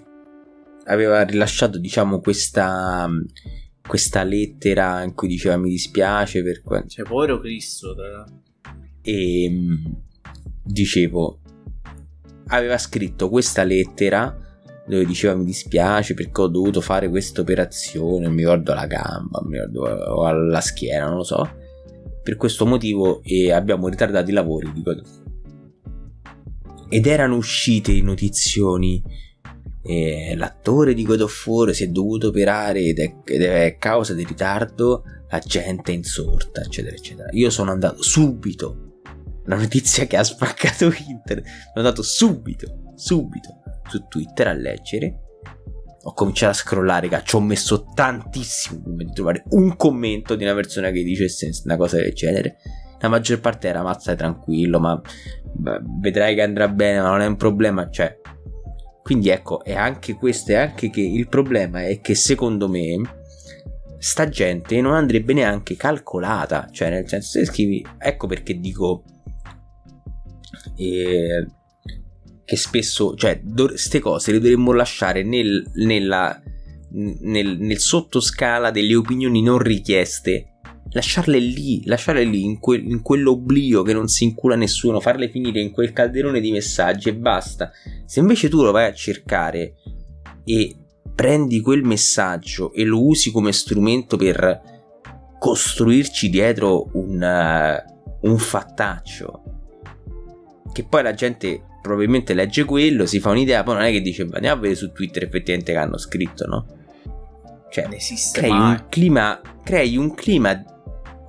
aveva 0.83 1.23
rilasciato, 1.23 1.79
diciamo, 1.79 2.19
questa 2.19 3.09
questa 3.89 4.21
lettera 4.21 5.01
in 5.01 5.15
cui 5.15 5.27
diceva 5.27 5.57
mi 5.57 5.71
dispiace 5.71 6.43
per 6.43 6.61
questo. 6.61 6.89
Cioè, 6.89 7.05
povero 7.05 7.39
Cristo, 7.39 7.95
tra 7.95 8.23
E 9.01 9.43
ehm, 9.45 10.01
dicevo, 10.63 11.39
aveva 12.49 12.77
scritto 12.77 13.29
questa 13.29 13.63
lettera 13.63 14.45
dove 14.85 15.05
diceva 15.05 15.35
mi 15.35 15.43
dispiace 15.43 16.13
perché 16.13 16.41
ho 16.41 16.47
dovuto 16.47 16.81
fare 16.81 17.09
questa 17.09 17.41
operazione, 17.41 18.29
mi 18.29 18.41
ricordo 18.41 18.75
la 18.75 18.85
gamba, 18.85 19.41
mi 19.43 19.59
ricordo, 19.59 19.81
o 19.81 20.23
alla 20.23 20.61
schiena, 20.61 21.07
non 21.07 21.17
lo 21.17 21.23
so. 21.23 21.49
Per 22.21 22.35
questo 22.35 22.67
motivo 22.67 23.23
e 23.23 23.51
abbiamo 23.51 23.87
ritardato 23.87 24.29
i 24.29 24.33
lavori 24.33 24.71
di 24.71 24.83
God 24.83 25.01
Ed 26.89 27.07
erano 27.07 27.37
uscite 27.37 27.99
notizioni 28.03 29.01
e 29.81 30.35
l'attore 30.35 30.93
di 30.93 31.03
God 31.03 31.21
of 31.21 31.47
War 31.47 31.73
si 31.73 31.83
è 31.83 31.87
dovuto 31.87 32.27
operare 32.27 32.81
ed 32.81 32.99
è, 32.99 33.15
ed 33.25 33.41
è 33.41 33.77
causa 33.79 34.13
del 34.13 34.25
ritardo, 34.25 35.03
la 35.29 35.39
gente 35.39 35.91
è 35.91 35.95
insorta, 35.95 36.61
eccetera, 36.61 36.95
eccetera. 36.95 37.29
Io 37.31 37.49
sono 37.49 37.71
andato 37.71 38.01
subito. 38.01 38.87
La 39.45 39.55
notizia 39.55 40.05
che 40.05 40.17
ha 40.17 40.23
spaccato 40.23 40.85
internet. 41.07 41.45
Sono 41.45 41.73
andato 41.75 42.01
subito, 42.01 42.93
subito 42.95 43.61
su 43.87 44.05
Twitter 44.07 44.47
a 44.47 44.53
leggere. 44.53 45.21
Ho 46.03 46.13
cominciato 46.13 46.51
a 46.51 46.55
scrollare, 46.55 47.07
che 47.07 47.21
ci 47.23 47.35
ho 47.35 47.41
messo 47.41 47.87
tantissimo 47.93 48.81
prima 48.81 49.03
di 49.03 49.11
trovare 49.11 49.43
un 49.49 49.75
commento 49.75 50.35
di 50.35 50.43
una 50.43 50.53
persona 50.53 50.91
che 50.91 51.03
dicesse 51.03 51.49
una 51.65 51.77
cosa 51.77 51.97
del 51.97 52.13
genere. 52.13 52.57
La 53.01 53.09
maggior 53.09 53.39
parte 53.39 53.67
era 53.67 53.81
mazza 53.81 54.15
tranquillo, 54.15 54.79
ma 54.79 54.99
vedrai 55.99 56.35
che 56.35 56.41
andrà 56.41 56.67
bene, 56.67 57.01
ma 57.01 57.09
non 57.09 57.21
è 57.21 57.25
un 57.25 57.35
problema. 57.35 57.89
Cioè, 57.89 58.19
quindi 59.09 59.29
ecco, 59.29 59.63
è 59.63 59.73
anche 59.73 60.13
questo, 60.13 60.51
è 60.51 60.55
anche 60.55 60.91
che 60.91 61.01
il 61.01 61.27
problema 61.29 61.83
è 61.83 61.99
che 61.99 62.13
secondo 62.13 62.69
me 62.69 63.01
sta 63.97 64.29
gente 64.29 64.79
non 64.81 64.93
andrebbe 64.93 65.33
neanche 65.33 65.75
calcolata, 65.75 66.69
cioè 66.71 66.91
nel 66.91 67.07
senso 67.07 67.39
se 67.39 67.45
scrivi, 67.45 67.83
ecco 67.97 68.27
perché 68.27 68.59
dico 68.59 69.03
eh, 70.75 71.43
che 72.45 72.55
spesso, 72.55 73.15
cioè 73.15 73.41
queste 73.41 73.97
cose 73.97 74.31
le 74.31 74.39
dovremmo 74.39 74.73
lasciare 74.73 75.23
nel, 75.23 75.67
nella, 75.73 76.39
nel, 76.91 77.57
nel 77.57 77.79
sottoscala 77.79 78.69
delle 78.69 78.93
opinioni 78.93 79.41
non 79.41 79.57
richieste 79.57 80.58
lasciarle 80.91 81.39
lì, 81.39 81.85
lasciarle 81.85 82.23
lì 82.23 82.43
in, 82.43 82.59
que- 82.59 82.77
in 82.77 83.01
quell'oblio 83.01 83.83
che 83.83 83.93
non 83.93 84.07
si 84.07 84.23
incula 84.23 84.55
nessuno, 84.55 84.99
farle 84.99 85.29
finire 85.29 85.59
in 85.59 85.71
quel 85.71 85.93
calderone 85.93 86.39
di 86.39 86.51
messaggi 86.51 87.09
e 87.09 87.15
basta. 87.15 87.71
Se 88.05 88.19
invece 88.19 88.49
tu 88.49 88.61
lo 88.63 88.71
vai 88.71 88.87
a 88.87 88.93
cercare 88.93 89.75
e 90.43 90.75
prendi 91.13 91.61
quel 91.61 91.83
messaggio 91.83 92.71
e 92.73 92.83
lo 92.83 93.05
usi 93.05 93.31
come 93.31 93.51
strumento 93.51 94.17
per 94.17 94.61
costruirci 95.37 96.29
dietro 96.29 96.89
un, 96.93 97.21
uh, 97.21 98.27
un 98.27 98.37
fattaccio, 98.37 99.43
che 100.71 100.83
poi 100.85 101.03
la 101.03 101.13
gente 101.13 101.63
probabilmente 101.81 102.33
legge 102.33 102.65
quello, 102.65 103.05
si 103.05 103.19
fa 103.19 103.29
un'idea, 103.29 103.63
poi 103.63 103.75
non 103.75 103.83
è 103.83 103.91
che 103.91 104.01
dice 104.01 104.23
andiamo 104.23 104.57
a 104.57 104.59
vedere 104.59 104.75
su 104.75 104.91
Twitter 104.91 105.23
effettivamente 105.23 105.71
che 105.71 105.77
hanno 105.77 105.97
scritto, 105.97 106.45
no? 106.45 106.65
Cioè, 107.71 107.87
crei 108.33 108.49
un, 108.49 108.85
clima, 108.89 109.39
crei 109.63 109.95
un 109.95 110.13
clima 110.15 110.63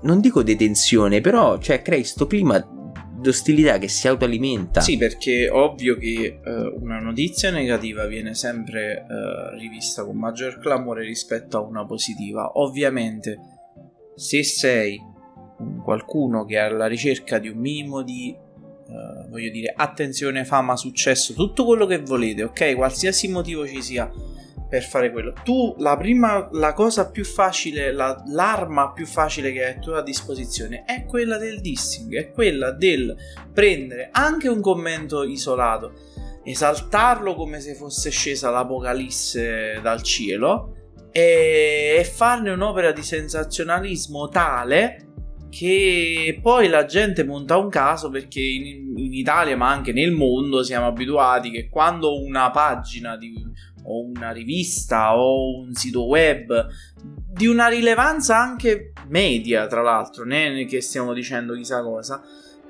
non 0.03 0.21
dico 0.21 0.43
detenzione, 0.43 1.21
però 1.21 1.59
cioè, 1.59 1.83
crei 1.83 2.01
questo 2.01 2.27
clima 2.27 2.59
d'ostilità 3.21 3.79
che 3.79 3.89
si 3.89 4.09
autoalimenta. 4.09 4.81
Sì, 4.81 4.97
perché 4.97 5.47
è 5.47 5.53
ovvio 5.53 5.97
che 5.97 6.41
uh, 6.43 6.83
una 6.83 6.99
notizia 6.99 7.51
negativa 7.51 8.07
viene 8.07 8.35
sempre 8.35 9.05
uh, 9.07 9.59
rivista 9.59 10.05
con 10.05 10.17
maggior 10.17 10.59
clamore 10.59 11.05
rispetto 11.05 11.59
a 11.59 11.61
una 11.61 11.85
positiva. 11.85 12.53
Ovviamente, 12.55 13.39
se 14.15 14.43
sei 14.43 14.99
qualcuno 15.83 16.47
che 16.47 16.57
è 16.57 16.61
alla 16.61 16.87
ricerca 16.87 17.39
di 17.39 17.49
un 17.49 17.59
minimo 17.59 18.03
di 18.03 18.35
uh, 18.35 19.29
voglio 19.29 19.51
dire 19.51 19.75
attenzione, 19.77 20.47
fama, 20.47 20.77
successo, 20.77 21.35
tutto 21.35 21.67
quello 21.67 21.85
che 21.85 21.99
volete, 21.99 22.45
ok? 22.45 22.75
Qualsiasi 22.75 23.29
motivo 23.29 23.67
ci 23.67 23.83
sia 23.83 24.11
per 24.71 24.85
fare 24.85 25.11
quello. 25.11 25.33
Tu 25.43 25.75
la 25.79 25.97
prima, 25.97 26.49
la 26.53 26.73
cosa 26.73 27.11
più 27.11 27.25
facile, 27.25 27.93
la, 27.93 28.23
l'arma 28.29 28.93
più 28.93 29.05
facile 29.05 29.53
che 29.53 29.65
hai 29.65 29.73
a 29.73 29.79
tua 29.79 30.01
disposizione 30.01 30.85
è 30.87 31.05
quella 31.05 31.39
del 31.39 31.61
dissing, 31.61 32.15
è 32.15 32.31
quella 32.31 32.71
del 32.71 33.15
prendere 33.53 34.11
anche 34.13 34.49
un 34.49 34.61
commento 34.61 35.25
isolato, 35.25 35.93
esaltarlo 36.45 37.35
come 37.35 37.61
se 37.61 37.75
fosse 37.75 38.11
scesa 38.11 38.49
l'apocalisse 38.51 39.81
dal 39.83 40.03
cielo 40.03 40.77
e, 41.11 41.97
e 41.99 42.05
farne 42.05 42.51
un'opera 42.51 42.93
di 42.93 43.03
sensazionalismo 43.03 44.29
tale 44.29 45.07
che 45.51 46.39
poi 46.41 46.69
la 46.69 46.85
gente 46.85 47.25
monta 47.25 47.57
un 47.57 47.69
caso 47.69 48.09
perché 48.09 48.41
in, 48.41 48.97
in, 48.97 49.13
Italia 49.13 49.57
ma 49.57 49.69
anche 49.69 49.93
nel 49.93 50.13
mondo 50.13 50.63
siamo 50.63 50.87
abituati 50.87 51.51
che 51.51 51.69
quando 51.69 52.23
una 52.23 52.51
pagina 52.51 53.17
di, 53.17 53.35
o 53.85 54.05
una 54.05 54.31
rivista 54.33 55.17
o 55.17 55.61
un 55.61 55.75
sito 55.75 56.07
web 56.07 56.67
di 57.33 57.47
una 57.47 57.69
rilevanza 57.69 58.39
anche 58.39 58.93
media 59.09 59.67
tra 59.67 59.83
l'altro 59.83 60.25
né 60.25 60.65
che 60.67 60.81
stiamo 60.81 61.13
dicendo 61.13 61.55
chissà 61.55 61.83
cosa 61.83 62.23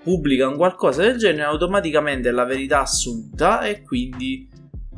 pubblica 0.02 0.48
un 0.48 0.56
qualcosa 0.56 1.02
del 1.02 1.18
genere 1.18 1.44
automaticamente 1.44 2.28
è 2.28 2.32
la 2.32 2.44
verità 2.44 2.80
assoluta 2.80 3.62
e 3.62 3.82
quindi 3.82 4.48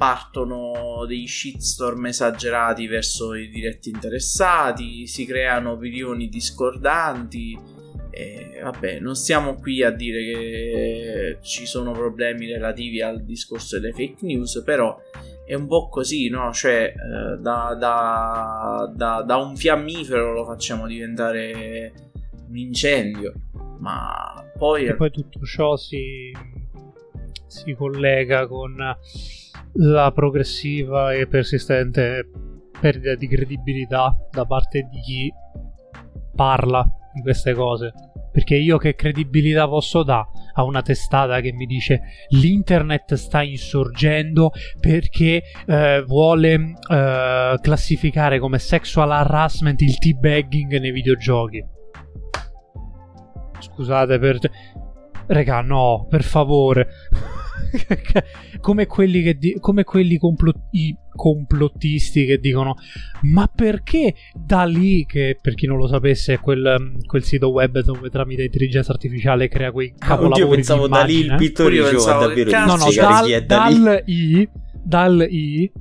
partono 0.03 1.05
dei 1.07 1.29
shitstorm 1.29 2.07
esagerati 2.07 2.89
verso 2.89 3.35
i 3.35 3.49
diretti 3.49 3.89
interessati, 3.89 5.07
si 5.07 5.25
creano 5.25 5.73
opinioni 5.73 6.29
discordanti. 6.29 7.57
E 8.11 8.59
vabbè, 8.63 8.99
non 8.99 9.15
stiamo 9.15 9.55
qui 9.55 9.85
a 9.85 9.91
dire 9.91 10.25
che 10.25 11.39
ci 11.43 11.67
sono 11.67 11.93
problemi 11.93 12.51
relativi 12.51 13.01
al 13.01 13.23
discorso 13.23 13.79
delle 13.79 13.93
fake 13.93 14.27
news, 14.27 14.63
però 14.65 15.01
è 15.53 15.55
un 15.55 15.67
po' 15.67 15.89
così, 15.89 16.31
no? 16.31 16.51
Cioè, 16.51 16.95
eh, 16.95 17.39
da, 17.39 17.77
da, 17.79 18.91
da, 18.95 19.21
da 19.21 19.37
un 19.37 19.55
fiammifero 19.55 20.33
lo 20.33 20.47
facciamo 20.47 20.87
diventare 20.87 21.93
un 22.49 22.57
incendio, 22.57 23.35
ma 23.79 24.43
poi... 24.57 24.87
E 24.87 24.97
poi 24.97 25.11
tutto 25.11 25.41
ciò 25.45 25.77
si, 25.77 26.35
si 27.47 27.75
collega 27.75 28.47
con 28.47 28.77
la 29.75 30.13
progressiva 30.13 31.13
e 31.13 31.27
persistente 31.27 32.31
perdita 32.81 33.15
di 33.15 33.29
credibilità 33.29 34.17
da 34.31 34.47
parte 34.47 34.89
di 34.91 35.01
chi 35.01 35.33
parla 36.35 36.83
di 37.13 37.21
queste 37.21 37.53
cose. 37.53 37.93
Perché 38.33 38.57
io 38.57 38.79
che 38.79 38.95
credibilità 38.95 39.69
posso 39.69 40.03
dare 40.03 40.29
a 40.55 40.65
una 40.65 40.83
testata 40.83 41.41
che 41.41 41.53
mi 41.53 41.67
dice 41.67 42.03
l'internet 42.31 43.15
sta 43.15 43.43
insorgendo 43.43 44.51
perché 44.81 45.43
eh, 45.67 46.03
vuole 46.07 46.75
eh, 46.91 47.59
classificare 47.61 48.39
come 48.39 48.59
sexual 48.59 49.13
harassment 49.13 49.81
il 49.83 49.99
teabagging 49.99 50.79
nei 50.79 50.93
videogiochi? 50.93 51.65
Scusate 53.59 54.19
per... 54.19 54.39
Regà, 55.33 55.63
no, 55.63 56.07
per 56.11 56.23
favore. 56.23 56.89
come 58.61 58.87
quelli, 58.87 59.23
che 59.23 59.39
di- 59.39 59.57
come 59.59 59.85
quelli 59.85 60.19
complot- 60.19 60.59
complottisti 61.15 62.27
che 62.27 62.39
dicono 62.39 62.75
ma 63.23 63.51
perché 63.55 64.15
da 64.35 64.65
lì 64.65 65.07
che 65.07 65.39
per 65.41 65.55
chi 65.55 65.67
non 65.67 65.79
lo 65.79 65.87
sapesse 65.87 66.35
è 66.35 66.41
quel, 66.41 66.99
quel 67.07 67.23
sito 67.23 67.51
web 67.51 67.81
dove 67.81 68.11
tramite 68.11 68.45
intelligenza 68.45 68.93
artificiale 68.93 69.49
crea 69.49 69.73
quei 69.73 69.95
ah, 69.99 70.07
capolavori 70.07 70.41
io 70.41 70.49
pensavo 70.49 70.89
da 70.89 71.03
lì 71.05 71.21
il 71.21 71.35
pittore 71.37 71.77
diceva 71.77 72.19
davvero 72.19 72.51
no 72.51 72.77
no 72.77 72.91
dal, 72.95 73.45
dal 73.45 74.03
i 74.07 74.49
dal 74.85 75.27
i 75.31 75.73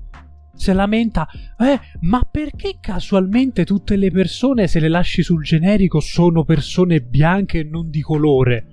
si 0.62 0.72
lamenta, 0.74 1.28
eh, 1.58 1.80
ma 2.02 2.22
perché 2.30 2.78
casualmente 2.80 3.66
tutte 3.66 3.96
le 3.96 4.12
persone, 4.12 4.68
se 4.68 4.80
le 4.80 4.90
lasci 4.90 5.24
sul 5.24 5.42
generico, 5.44 6.00
sono 6.00 6.44
persone 6.44 7.00
bianche 7.00 7.62
e 7.62 7.64
non 7.64 7.90
di 7.90 8.02
colore? 8.02 8.68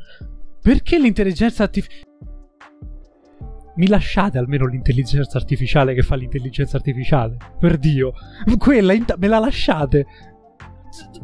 Perché 0.61 0.99
l'intelligenza 0.99 1.63
artificiale 1.65 2.07
mi 3.79 3.87
lasciate 3.87 4.39
almeno 4.39 4.67
l'intelligenza 4.67 5.39
artificiale 5.39 5.95
che 5.95 6.03
fa 6.03 6.17
l'intelligenza 6.17 6.77
artificiale. 6.77 7.37
Per 7.59 7.79
Dio, 7.79 8.13
quella 8.59 8.93
in- 8.93 9.05
me 9.17 9.27
la 9.29 9.39
lasciate. 9.39 10.07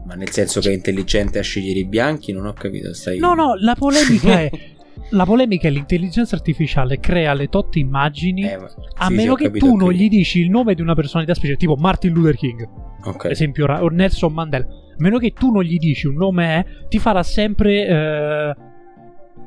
Ma 0.04 0.14
nel 0.14 0.30
senso 0.30 0.60
che 0.60 0.70
è 0.70 0.72
intelligente 0.72 1.38
a 1.38 1.42
scegliere 1.42 1.80
i 1.80 1.86
bianchi, 1.86 2.32
non 2.32 2.46
ho 2.46 2.52
capito. 2.52 2.94
Stai... 2.94 3.18
No, 3.18 3.34
no, 3.34 3.54
la 3.56 3.74
polemica 3.74 4.40
è. 4.40 4.50
La 5.10 5.24
polemica 5.24 5.68
è 5.68 5.70
l'intelligenza 5.70 6.34
artificiale 6.34 6.98
crea 6.98 7.34
le 7.34 7.48
totte 7.48 7.78
immagini 7.78 8.44
eh, 8.44 8.54
a 8.54 9.06
sì, 9.06 9.14
meno 9.14 9.36
sì, 9.36 9.44
che 9.44 9.58
tu 9.58 9.76
non 9.76 9.92
gli 9.92 10.08
dici 10.08 10.40
il 10.40 10.48
nome 10.48 10.74
di 10.74 10.80
una 10.80 10.94
personalità 10.94 11.34
speciale, 11.34 11.58
tipo 11.58 11.76
Martin 11.76 12.12
Luther 12.12 12.34
King, 12.36 12.66
okay. 13.04 13.30
esempio, 13.30 13.66
o 13.66 13.88
Nelson 13.88 14.32
Mandela. 14.32 14.64
A 14.64 14.96
meno 14.98 15.18
che 15.18 15.32
tu 15.32 15.52
non 15.52 15.62
gli 15.62 15.76
dici 15.76 16.06
un 16.06 16.14
nome, 16.14 16.46
è, 16.46 16.64
ti 16.88 16.98
farà 16.98 17.22
sempre 17.22 17.86
eh, 17.86 18.54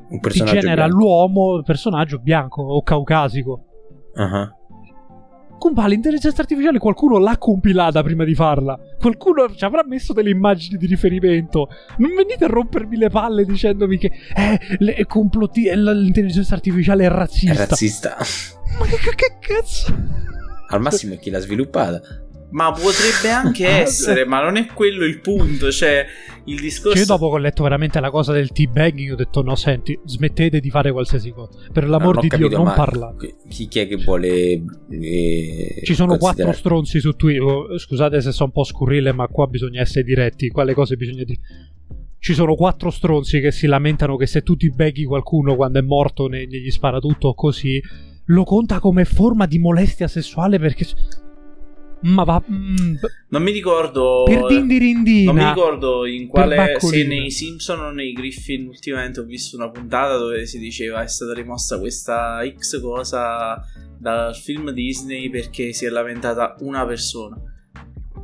un 0.10 0.20
personaggio 0.20 0.60
genera 0.60 0.86
bianco. 0.86 0.98
l'uomo 0.98 1.62
personaggio 1.64 2.20
bianco 2.20 2.62
o 2.62 2.82
caucasico. 2.82 3.64
Uh-huh. 4.16 4.56
Compa, 5.58 5.88
l'intelligenza 5.88 6.42
artificiale 6.42 6.78
qualcuno 6.78 7.18
l'ha 7.18 7.38
compilata 7.38 8.04
prima 8.04 8.24
di 8.24 8.36
farla. 8.36 8.80
Qualcuno 9.00 9.54
ci 9.56 9.66
avrà 9.66 9.84
messo 9.84 10.14
delle 10.14 10.30
immagini 10.30 10.78
di 10.78 10.86
riferimento. 10.86 11.70
Non 11.98 12.14
venite 12.16 12.46
a 12.46 12.48
rompermi 12.48 12.96
le 12.96 13.10
palle 13.10 13.44
dicendomi 13.44 13.98
che 13.98 14.12
eh, 14.36 14.60
le, 14.78 15.06
complotti- 15.08 15.70
l'intelligenza 15.74 16.54
artificiale 16.54 17.06
è 17.06 17.10
razzista. 17.10 17.64
È 17.64 17.68
razzista. 17.68 18.18
Ma 18.78 18.86
che, 18.86 18.98
che 19.16 19.38
cazzo? 19.40 19.96
Al 20.70 20.82
massimo 20.82 21.14
è 21.14 21.18
chi 21.18 21.32
l'ha 21.32 21.40
sviluppata. 21.40 22.02
Ma 22.50 22.72
potrebbe 22.72 23.30
anche 23.30 23.68
essere, 23.68 24.26
ma 24.26 24.42
non 24.42 24.56
è 24.56 24.66
quello 24.68 25.04
il 25.06 25.20
punto. 25.20 25.72
Cioè, 25.72 26.06
il 26.46 26.60
discorso. 26.60 26.98
Cioè, 26.98 27.00
io 27.00 27.06
dopo 27.06 27.30
che 27.30 27.36
ho 27.36 27.40
letto 27.40 27.64
veramente 27.64 28.00
la 28.00 28.10
cosa 28.10 28.32
del 28.32 28.52
teabagging, 28.52 29.12
ho 29.12 29.16
detto: 29.16 29.42
no, 29.42 29.56
senti, 29.56 30.00
smettete 30.06 30.60
di 30.60 30.70
fare 30.70 30.92
qualsiasi 30.92 31.32
cosa. 31.32 31.60
Per 31.72 31.88
l'amor 31.88 32.16
no, 32.16 32.22
di 32.22 32.28
capito, 32.30 32.48
Dio, 32.50 32.58
non 32.58 32.74
parlate. 32.74 33.36
Chi, 33.50 33.68
chi, 33.68 33.80
è 33.80 33.88
che 33.88 33.98
vuole. 33.98 34.64
Eh, 34.90 35.82
Ci 35.84 35.94
sono 35.94 36.18
quattro 36.18 36.52
stronzi 36.54 37.00
su 37.00 37.14
Twitter. 37.14 37.42
Oh, 37.42 37.78
scusate 37.78 38.22
se 38.22 38.32
sono 38.32 38.52
un 38.54 38.62
po' 38.62 38.64
scurrile, 38.64 39.12
ma 39.12 39.28
qua 39.28 39.48
bisogna 39.48 39.82
essere 39.82 40.04
diretti. 40.04 40.48
Quale 40.50 40.74
cose 40.74 40.96
bisogna 40.96 41.24
dire? 41.24 41.40
Ci 42.20 42.34
sono 42.34 42.56
quattro 42.56 42.90
stronzi 42.90 43.40
che 43.40 43.52
si 43.52 43.68
lamentano 43.68 44.16
che 44.16 44.26
se 44.26 44.42
tu 44.42 44.56
ti 44.56 44.72
beghi 44.72 45.06
qualcuno 45.06 45.56
quando 45.56 45.80
è 45.80 45.84
morto 45.84 46.28
ne, 46.28 46.48
gli 46.48 46.72
spara 46.72 47.00
tutto 47.00 47.34
così, 47.36 47.82
lo 48.26 48.44
conta 48.44 48.80
come 48.80 49.06
forma 49.06 49.46
di 49.46 49.60
molestia 49.60 50.08
sessuale 50.08 50.58
perché 50.58 50.86
ma 52.02 52.24
va. 52.24 52.44
Mm, 52.50 52.96
non 53.30 53.44
mi 53.44 53.52
ricordo. 53.52 54.24
Per 54.26 54.46
dindirindina. 54.48 55.32
Non 55.32 55.44
mi 55.44 55.48
ricordo 55.48 56.06
in 56.06 56.28
quale. 56.28 56.78
Se 56.80 57.06
nei 57.06 57.32
Simpson 57.32 57.80
o 57.80 57.92
nei 57.92 58.14
Griffin 58.14 58.68
ultimamente 58.68 59.20
ho 59.20 59.24
visto 59.24 59.56
una 59.56 59.70
puntata 59.70 60.18
dove 60.18 60.46
si 60.46 60.60
diceva 60.60 61.02
è 61.02 61.08
stata 61.08 61.34
rimossa 61.34 61.80
questa 61.80 62.40
X 62.48 62.82
cosa 62.82 63.62
dal 63.98 64.36
film 64.36 64.72
Disney 64.72 65.30
perché 65.30 65.74
si 65.74 65.86
è 65.86 65.90
lamentata 65.90 66.56
una 66.60 66.86
persona. 66.86 67.36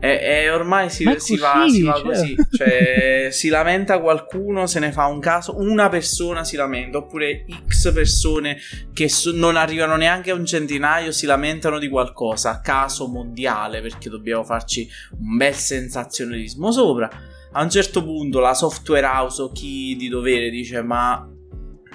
E, 0.04 0.20
e 0.22 0.50
ormai 0.50 0.90
si, 0.90 1.10
si, 1.16 1.38
va, 1.38 1.66
si, 1.66 1.82
va, 1.82 2.02
così. 2.02 2.36
Cioè, 2.52 3.30
si 3.32 3.48
lamenta 3.48 4.02
qualcuno, 4.02 4.68
se 4.68 4.80
ne 4.80 4.92
fa 4.92 5.06
un 5.06 5.22
caso, 5.22 5.58
una 5.58 5.88
persona 5.88 6.44
si 6.44 6.58
lamenta, 6.58 6.98
oppure 6.98 7.46
X 7.70 7.94
persone 7.94 8.58
che 8.92 9.08
so, 9.08 9.32
non 9.34 9.56
arrivano 9.56 9.96
neanche 9.96 10.32
a 10.32 10.34
un 10.34 10.46
centinaio 10.46 11.14
si 11.14 11.26
lamentano 11.26 11.80
di 11.80 11.88
qualcosa 11.88 12.60
caso 12.60 13.08
mondiale 13.08 13.80
perché 13.80 14.10
dobbiamo 14.10 14.44
farci 14.44 14.86
un 15.20 15.38
bel 15.38 15.54
sensazionalismo 15.54 16.70
sopra. 16.70 17.10
A 17.54 17.64
un 17.64 17.70
certo 17.70 18.04
punto 18.04 18.42
la 18.42 18.54
software 18.54 19.06
house 19.06 19.42
o 19.42 19.52
chi 19.54 19.96
di 19.96 20.10
dovere 20.10 20.50
dice: 20.50 20.82
Ma 20.82 21.33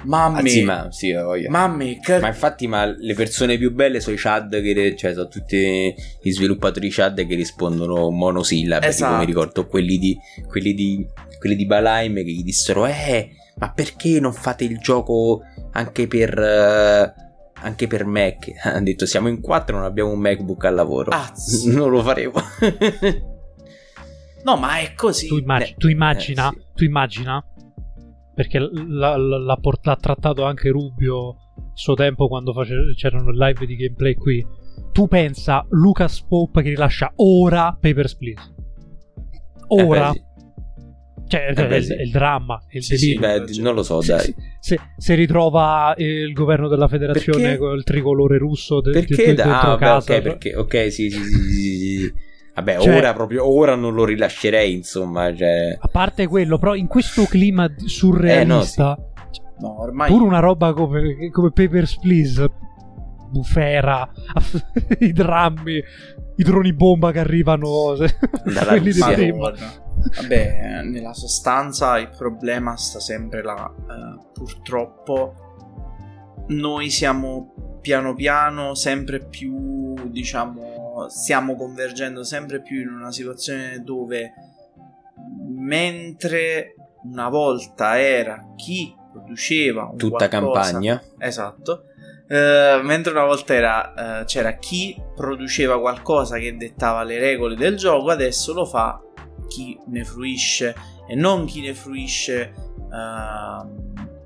Mamma 0.05 0.41
mia. 0.43 0.65
Ma, 0.65 0.91
sì, 0.91 1.13
Mamma 1.49 1.85
che... 2.01 2.19
ma 2.21 2.29
infatti 2.29 2.67
ma 2.67 2.85
le 2.85 3.15
persone 3.15 3.59
più 3.59 3.73
belle 3.73 4.01
sono 4.01 4.15
i 4.15 4.19
Chad 4.19 4.61
che 4.61 4.97
cioè 4.97 5.13
sono 5.13 5.29
tutti 5.29 5.95
gli 6.21 6.31
sviluppatori 6.31 6.89
Chad 6.91 7.27
che 7.27 7.35
rispondono 7.35 8.11
monosillabi 8.11 8.87
esatto. 8.87 9.11
tipo 9.11 9.19
mi 9.21 9.27
ricordo 9.27 9.67
quelli 9.67 9.99
di 9.99 10.17
quelli 10.47 10.75
di 10.75 11.07
quelli 11.39 11.57
di 11.57 11.67
Balaim 11.67 12.15
che 12.15 12.31
gli 12.31 12.43
dissero 12.43 12.87
eh 12.87 13.31
ma 13.59 13.73
perché 13.73 14.21
non 14.21 14.33
fate 14.33 14.65
il 14.65 14.79
gioco 14.79 15.43
anche 15.73 16.07
per 16.07 16.39
uh, 16.39 17.27
anche 17.61 17.87
per 17.89 18.05
Mac 18.05 18.51
hanno 18.63 18.85
detto 18.85 19.05
siamo 19.05 19.29
in 19.29 19.41
quattro 19.41 19.77
non 19.77 19.85
abbiamo 19.85 20.13
un 20.13 20.21
MacBook 20.21 20.65
al 20.65 20.75
lavoro 20.75 21.11
ah, 21.11 21.33
non 21.67 21.91
lo 21.91 22.03
faremo 22.03 22.41
no 24.45 24.57
ma 24.57 24.79
è 24.79 24.95
così 24.95 25.27
tu, 25.27 25.39
immag- 25.39 25.75
tu 25.77 25.89
immagina 25.89 26.51
eh, 26.51 26.55
sì. 26.55 26.67
tu 26.75 26.85
immagina 26.85 27.45
perché 28.39 28.61
l'ha, 28.61 29.17
l'ha, 29.17 29.57
port- 29.57 29.85
l'ha 29.85 29.97
trattato 29.97 30.45
anche 30.45 30.69
Rubio 30.69 31.35
suo 31.75 31.95
tempo 31.95 32.29
quando 32.29 32.53
face- 32.53 32.95
c'erano 32.95 33.33
live 33.33 33.67
di 33.67 33.75
gameplay 33.75 34.15
qui. 34.15 34.47
Tu 34.93 35.09
pensa 35.09 35.67
Lucas 35.71 36.23
Pope 36.23 36.63
che 36.63 36.69
rilascia 36.69 37.11
ora 37.17 37.77
Papers, 37.81 38.15
Please. 38.15 38.55
Ora. 39.67 40.11
Eh 40.11 40.13
beh, 40.13 40.19
sì. 40.19 40.27
Cioè, 41.27 41.53
eh 41.53 41.67
è, 41.67 41.81
sì. 41.81 41.93
il 41.95 42.11
dramma, 42.13 42.63
è 42.69 42.77
il 42.77 42.85
sì, 42.85 42.95
delirio. 42.95 43.47
Sì, 43.49 43.57
beh, 43.57 43.61
non 43.61 43.75
lo 43.75 43.83
so, 43.83 44.01
dai. 44.07 44.21
Se, 44.21 44.35
se, 44.61 44.79
se, 44.97 45.15
ritrova 45.17 45.93
il 45.97 46.33
governo 46.33 46.69
della 46.69 46.87
federazione 46.87 47.43
perché? 47.43 47.59
con 47.59 47.77
il 47.77 47.83
tricolore 47.83 48.39
russo 48.39 48.81
de, 48.81 48.93
perché 48.93 49.17
de, 49.17 49.25
de, 49.25 49.35
da, 49.35 49.61
ah, 49.73 49.77
casa, 49.77 50.13
beh, 50.13 50.19
okay, 50.19 50.23
perché, 50.23 50.57
ok, 50.57 50.93
sì, 50.93 51.11
sì, 51.11 51.21
sì, 51.21 52.13
Vabbè, 52.59 52.81
cioè, 52.81 52.97
ora 52.97 53.13
proprio 53.13 53.49
ora 53.49 53.77
non 53.77 53.95
lo 53.95 54.05
rilascerei, 54.05 54.73
insomma. 54.73 55.35
Cioè... 55.35 55.77
A 55.79 55.89
parte 55.89 56.27
quello, 56.27 56.59
però 56.59 56.75
in 56.75 56.89
questo 56.89 57.25
clima 57.25 57.73
surrealista, 57.77 58.97
eh, 58.97 59.01
no, 59.01 59.29
sì. 59.31 59.41
no, 59.61 59.81
ormai... 59.81 60.11
pure 60.11 60.25
una 60.25 60.41
roba 60.41 60.73
come, 60.73 61.31
come 61.31 61.53
Papers, 61.53 61.99
Please, 62.01 62.51
bufera, 63.31 64.11
i 64.99 65.13
drammi, 65.13 65.83
i 66.37 66.43
droni 66.43 66.73
bomba 66.73 67.13
che 67.13 67.21
arrivano, 67.21 67.95
Dalla 68.45 68.71
quelli 68.79 68.93
di 68.93 69.01
Vabbè, 69.01 70.83
nella 70.85 71.13
sostanza 71.13 71.99
il 71.99 72.11
problema 72.17 72.77
sta 72.77 72.99
sempre 72.99 73.43
là. 73.43 73.73
Uh, 73.77 74.33
purtroppo 74.33 75.35
noi 76.49 76.91
siamo 76.91 77.79
piano 77.81 78.15
piano 78.15 78.75
sempre 78.75 79.21
più, 79.21 79.95
diciamo, 80.09 80.78
stiamo 81.09 81.55
convergendo 81.55 82.25
sempre 82.25 82.61
più 82.61 82.81
in 82.81 82.89
una 82.89 83.13
situazione 83.13 83.83
dove 83.83 84.33
mentre 85.49 86.75
una 87.05 87.29
volta 87.29 88.01
era 88.01 88.55
chi 88.57 88.95
produceva 89.13 89.93
tutta 89.97 90.29
qualcosa, 90.29 90.61
campagna. 90.61 91.03
esatto 91.19 91.85
Uh, 92.29 92.85
mentre 92.85 93.13
una 93.13 93.25
volta 93.25 93.55
era, 93.55 94.21
uh, 94.21 94.25
c'era 94.27 94.59
chi 94.59 94.95
produceva 95.17 95.81
qualcosa 95.81 96.37
che 96.37 96.59
dettava 96.59 97.03
le 97.03 97.19
regole 97.19 97.57
del 97.57 97.79
gioco, 97.79 98.11
adesso 98.11 98.53
lo 98.53 98.67
fa 98.67 99.01
chi 99.49 99.81
ne 99.87 100.05
fruisce 100.05 100.75
e 101.09 101.15
non 101.15 101.47
chi 101.47 101.63
ne 101.63 101.73
fruisce 101.73 102.53
uh, 102.77 103.67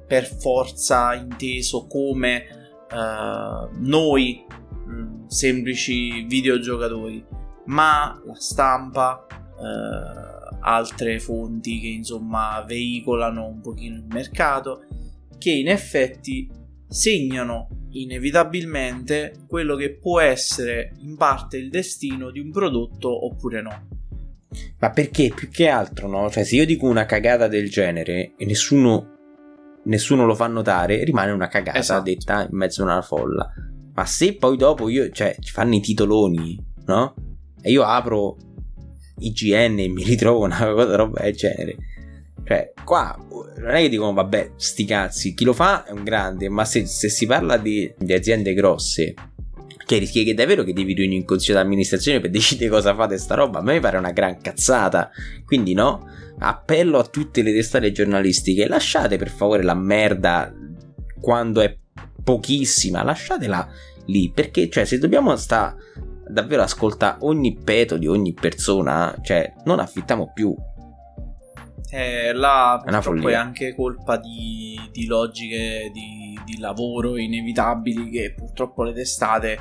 per 0.05 0.27
forza 0.27 1.15
inteso 1.15 1.87
come 1.87 2.45
uh, 2.91 3.69
noi 3.79 4.45
semplici 5.33 6.25
videogiocatori 6.25 7.25
ma 7.67 8.21
la 8.25 8.35
stampa 8.35 9.27
uh, 9.31 10.57
altre 10.61 11.19
fonti 11.19 11.81
che 11.81 11.89
insomma 11.89 12.63
veicolano 12.67 13.47
un 13.47 13.61
pochino 13.61 13.97
il 13.97 14.07
mercato 14.09 14.85
che 15.39 15.51
in 15.51 15.69
effetti 15.69 16.51
segnano 16.87 17.87
inevitabilmente 17.93 19.45
quello 19.47 19.75
che 19.77 19.97
può 19.97 20.21
essere 20.21 20.93
in 21.01 21.17
parte 21.17 21.57
il 21.57 21.71
destino 21.71 22.31
di 22.31 22.39
un 22.39 22.51
prodotto 22.51 23.25
oppure 23.25 23.63
no 23.63 23.87
ma 24.81 24.91
perché 24.91 25.33
più 25.35 25.49
che 25.49 25.69
altro, 25.69 26.09
no? 26.09 26.29
Cioè, 26.29 26.45
se 26.45 26.57
io 26.57 26.67
dico 26.67 26.87
una 26.87 27.07
cagata 27.07 27.49
del 27.49 27.71
genere 27.71 28.35
e 28.37 28.45
nessuno, 28.45 29.17
nessuno 29.85 30.27
lo 30.27 30.35
fa 30.35 30.47
notare, 30.47 31.05
rimane 31.05 31.31
una 31.31 31.49
cagata 31.49 31.79
esatto. 31.79 32.03
detta 32.03 32.43
in 32.43 32.57
mezzo 32.57 32.83
a 32.83 32.85
una 32.85 33.01
folla. 33.01 33.51
Ma 33.95 34.05
se 34.07 34.37
poi 34.37 34.57
dopo 34.57 34.89
io, 34.89 35.11
cioè, 35.11 35.37
ci 35.39 35.53
fanno 35.53 35.75
i 35.75 35.81
titoloni, 35.81 36.59
no? 36.87 37.15
E 37.61 37.71
io 37.71 37.83
apro 37.83 38.37
IGN 39.19 39.79
e 39.79 39.89
mi 39.89 40.03
ritrovo 40.03 40.45
una 40.45 40.59
cosa 40.73 40.97
roba 40.97 41.23
del 41.23 41.35
genere. 41.35 41.77
Cioè, 42.45 42.73
qua 42.85 43.17
non 43.59 43.71
è 43.71 43.83
che 43.83 43.89
dicono, 43.89 44.13
vabbè, 44.13 44.53
sti 44.57 44.85
cazzi, 44.85 45.35
chi 45.35 45.45
lo 45.45 45.53
fa 45.53 45.85
è 45.85 45.93
un 45.93 46.03
grande, 46.03 46.49
ma 46.49 46.65
se, 46.65 46.87
se 46.87 47.09
si 47.09 47.27
parla 47.27 47.57
di, 47.57 47.93
di 47.99 48.13
aziende 48.13 48.55
grosse 48.55 49.15
cioè, 49.93 49.99
rischi 49.99 50.25
che 50.25 50.35
davvero 50.35 50.63
che 50.65 50.73
devi 50.73 50.95
riunire 50.95 51.21
in 51.21 51.27
consiglio 51.27 51.59
d'amministrazione 51.59 52.21
per 52.21 52.31
decidere 52.31 52.71
cosa 52.71 52.95
fate 52.95 53.19
sta 53.19 53.35
roba. 53.35 53.59
A 53.59 53.63
me 53.63 53.81
pare 53.81 53.99
una 53.99 54.13
gran 54.13 54.41
cazzata. 54.41 55.11
Quindi, 55.45 55.75
no? 55.75 56.09
Appello 56.39 56.99
a 56.99 57.05
tutte 57.05 57.43
le 57.43 57.53
testate 57.53 57.93
giornalistiche: 57.93 58.67
lasciate 58.69 59.19
per 59.19 59.29
favore 59.29 59.63
la 59.63 59.75
merda 59.75 60.53
quando 61.21 61.61
è 61.61 61.77
pochissima, 62.23 63.03
lasciatela 63.03 63.69
lì. 64.07 64.31
Perché, 64.31 64.69
cioè, 64.69 64.85
se 64.85 64.99
dobbiamo 64.99 65.37
sta 65.37 65.77
davvero 66.27 66.63
ascoltare 66.63 67.19
ogni 67.21 67.55
peto 67.55 67.99
di 67.99 68.07
ogni 68.07 68.33
persona, 68.33 69.17
cioè, 69.23 69.53
non 69.65 69.81
affittiamo 69.81 70.33
più. 70.33 70.55
Eh, 71.95 72.33
là 72.33 72.81
purtroppo 72.83 73.29
è, 73.29 73.33
è 73.33 73.35
anche 73.35 73.75
colpa 73.75 74.17
di, 74.17 74.81
di 74.91 75.05
logiche 75.05 75.91
di, 75.93 76.39
di, 76.43 76.59
lavoro 76.59 77.19
inevitabili 77.19 78.09
che 78.09 78.33
purtroppo 78.35 78.83
le 78.83 78.95
testate 78.95 79.59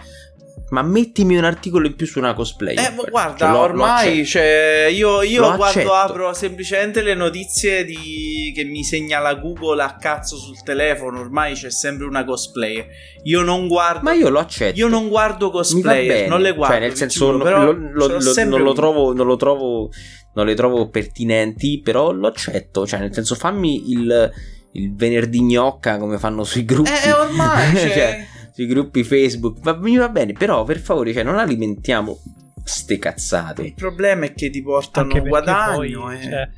ma 0.72 0.82
mettimi 0.84 1.36
un 1.36 1.43
articolo 1.43 1.86
in 1.86 1.95
più 1.95 2.05
su 2.05 2.17
una 2.19 2.34
cosplay. 2.34 2.76
Eh, 2.76 2.93
guarda, 3.09 3.38
cioè, 3.38 3.49
lo, 3.49 3.59
ormai 3.59 4.19
lo 4.19 4.26
cioè, 4.26 4.88
io, 4.89 5.22
io 5.22 5.41
quando 5.41 5.63
accetto. 5.65 5.93
apro 5.93 6.34
semplicemente 6.34 7.01
le 7.01 7.13
notizie 7.13 7.84
di... 7.84 8.53
che 8.55 8.63
mi 8.63 8.84
segnala 8.84 9.34
Google 9.36 9.84
a 9.84 9.97
cazzo 9.97 10.38
sul 10.38 10.63
telefono, 10.63 11.19
ormai 11.19 11.55
c'è 11.55 11.69
sempre 11.69 12.05
una 12.05 12.24
cosplay. 12.24 12.86
Io 13.24 13.41
non 13.41 13.67
guardo. 13.67 14.03
Ma 14.03 14.13
io 14.13 14.30
lo 14.30 14.39
accetto. 14.39 14.80
Io 14.80 14.88
non 14.88 15.09
guardo 15.09 15.51
cosplay, 15.51 16.30
non 16.30 16.39
le 16.39 16.53
guardo. 16.53 16.76
Cioè, 16.76 16.84
nel 16.84 16.95
senso, 16.95 17.32
giuro, 17.32 17.43
lo, 17.43 18.07
lo, 18.07 18.19
non, 18.45 18.61
lo 18.61 18.74
trovo, 18.74 19.13
non 19.13 19.28
lo 19.28 19.36
trovo. 19.36 19.89
Non 20.34 20.45
le 20.45 20.55
trovo 20.55 20.88
pertinenti, 20.88 21.82
però 21.84 22.13
lo 22.13 22.28
accetto. 22.28 22.88
Cioè, 22.88 23.01
nel 23.01 23.13
senso, 23.13 23.36
fammi 23.36 23.91
il, 23.91 24.32
il 24.72 24.95
venerdì 24.95 25.41
gnocca 25.41 25.97
come 25.97 26.17
fanno 26.17 26.45
sui 26.45 26.63
gruppi. 26.63 26.89
Eh, 26.89 27.11
ormai. 27.11 27.76
cioè... 27.76 28.30
sui 28.52 28.66
gruppi 28.66 29.04
Facebook. 29.04 29.60
Va, 29.62 29.76
mi 29.78 29.97
va 29.97 30.10
bene, 30.10 30.34
però 30.34 30.64
per 30.64 30.80
favore, 30.80 31.14
cioè, 31.14 31.24
non 31.24 31.38
alimentiamo 31.38 32.20
ste 32.64 32.97
cazzate. 32.97 33.64
Il 33.64 33.74
problema 33.74 34.26
è 34.26 34.34
che 34.34 34.49
ti 34.49 34.62
portano 34.62 35.22
guadagno. 35.22 36.02
Poi, 36.02 36.18
e... 36.18 36.22
cioè, 36.22 36.49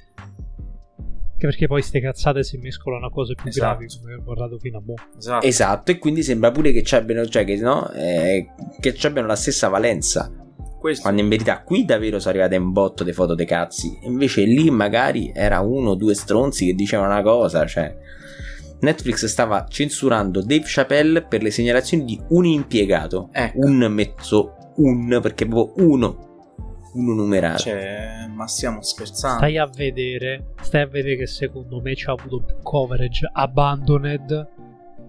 anche 1.44 1.48
perché 1.48 1.68
poi 1.68 1.82
ste 1.82 2.00
cazzate 2.00 2.44
si 2.44 2.58
mescolano 2.58 3.08
a 3.08 3.12
cose 3.12 3.36
più 3.36 3.50
esatto. 3.50 3.78
gravi 3.78 3.88
come 4.00 4.14
ho 4.14 4.24
guardato 4.24 4.58
fino 4.60 4.78
a 4.78 4.82
mo'. 4.84 4.96
Esatto. 5.18 5.46
esatto, 5.46 5.91
e 5.91 5.98
quindi 6.00 6.24
sembra 6.24 6.52
pure 6.52 6.72
che 6.72 6.84
ci 6.84 6.96
abbiano, 6.96 7.26
cioè, 7.26 7.44
che, 7.44 7.58
no, 7.58 7.91
eh, 7.91 8.48
che 8.80 8.94
ci 8.94 9.06
abbiano 9.06 9.28
la 9.28 9.36
stessa 9.36 9.68
valenza. 9.68 10.32
Questo. 10.80 11.04
Quando 11.04 11.22
in 11.22 11.30
verità 11.30 11.62
qui 11.62 11.86
davvero 11.86 12.20
sono 12.20 12.32
arrivate 12.32 12.58
un 12.58 12.72
botto 12.74 13.04
di 13.06 13.14
foto 13.14 13.36
dei 13.36 13.46
cazzi. 13.46 14.00
Invece 14.04 14.44
lì 14.44 14.70
magari 14.70 15.32
era 15.34 15.62
uno 15.62 15.91
o 15.91 15.96
due 15.96 16.14
stronzi 16.14 16.66
che 16.66 16.74
dicevano 16.74 17.12
una 17.12 17.22
cosa, 17.22 17.66
cioè. 17.66 17.96
Netflix 18.84 19.26
stava 19.26 19.66
censurando 19.68 20.42
Dave 20.42 20.64
Chappelle 20.66 21.24
per 21.24 21.42
le 21.42 21.52
segnalazioni 21.52 22.04
di 22.04 22.22
un 22.30 22.46
impiegato. 22.46 23.30
Ecco. 23.32 23.60
Un 23.60 23.78
mezzo 23.90 24.56
un, 24.76 25.20
perché 25.22 25.48
proprio 25.48 25.86
uno. 25.88 26.32
Uno 26.94 27.14
numerato. 27.14 27.60
Cioè, 27.60 28.28
ma 28.32 28.46
stiamo 28.46 28.82
scherzando. 28.82 29.38
Stai 29.38 29.58
a 29.58 29.68
vedere. 29.68 30.54
Stai 30.62 30.82
a 30.82 30.88
vedere 30.88 31.16
che 31.16 31.28
secondo 31.28 31.80
me 31.82 31.96
ci 31.96 32.08
ha 32.08 32.12
avuto 32.12 32.42
più 32.42 32.56
coverage 32.62 33.30
Abandoned 33.32 34.50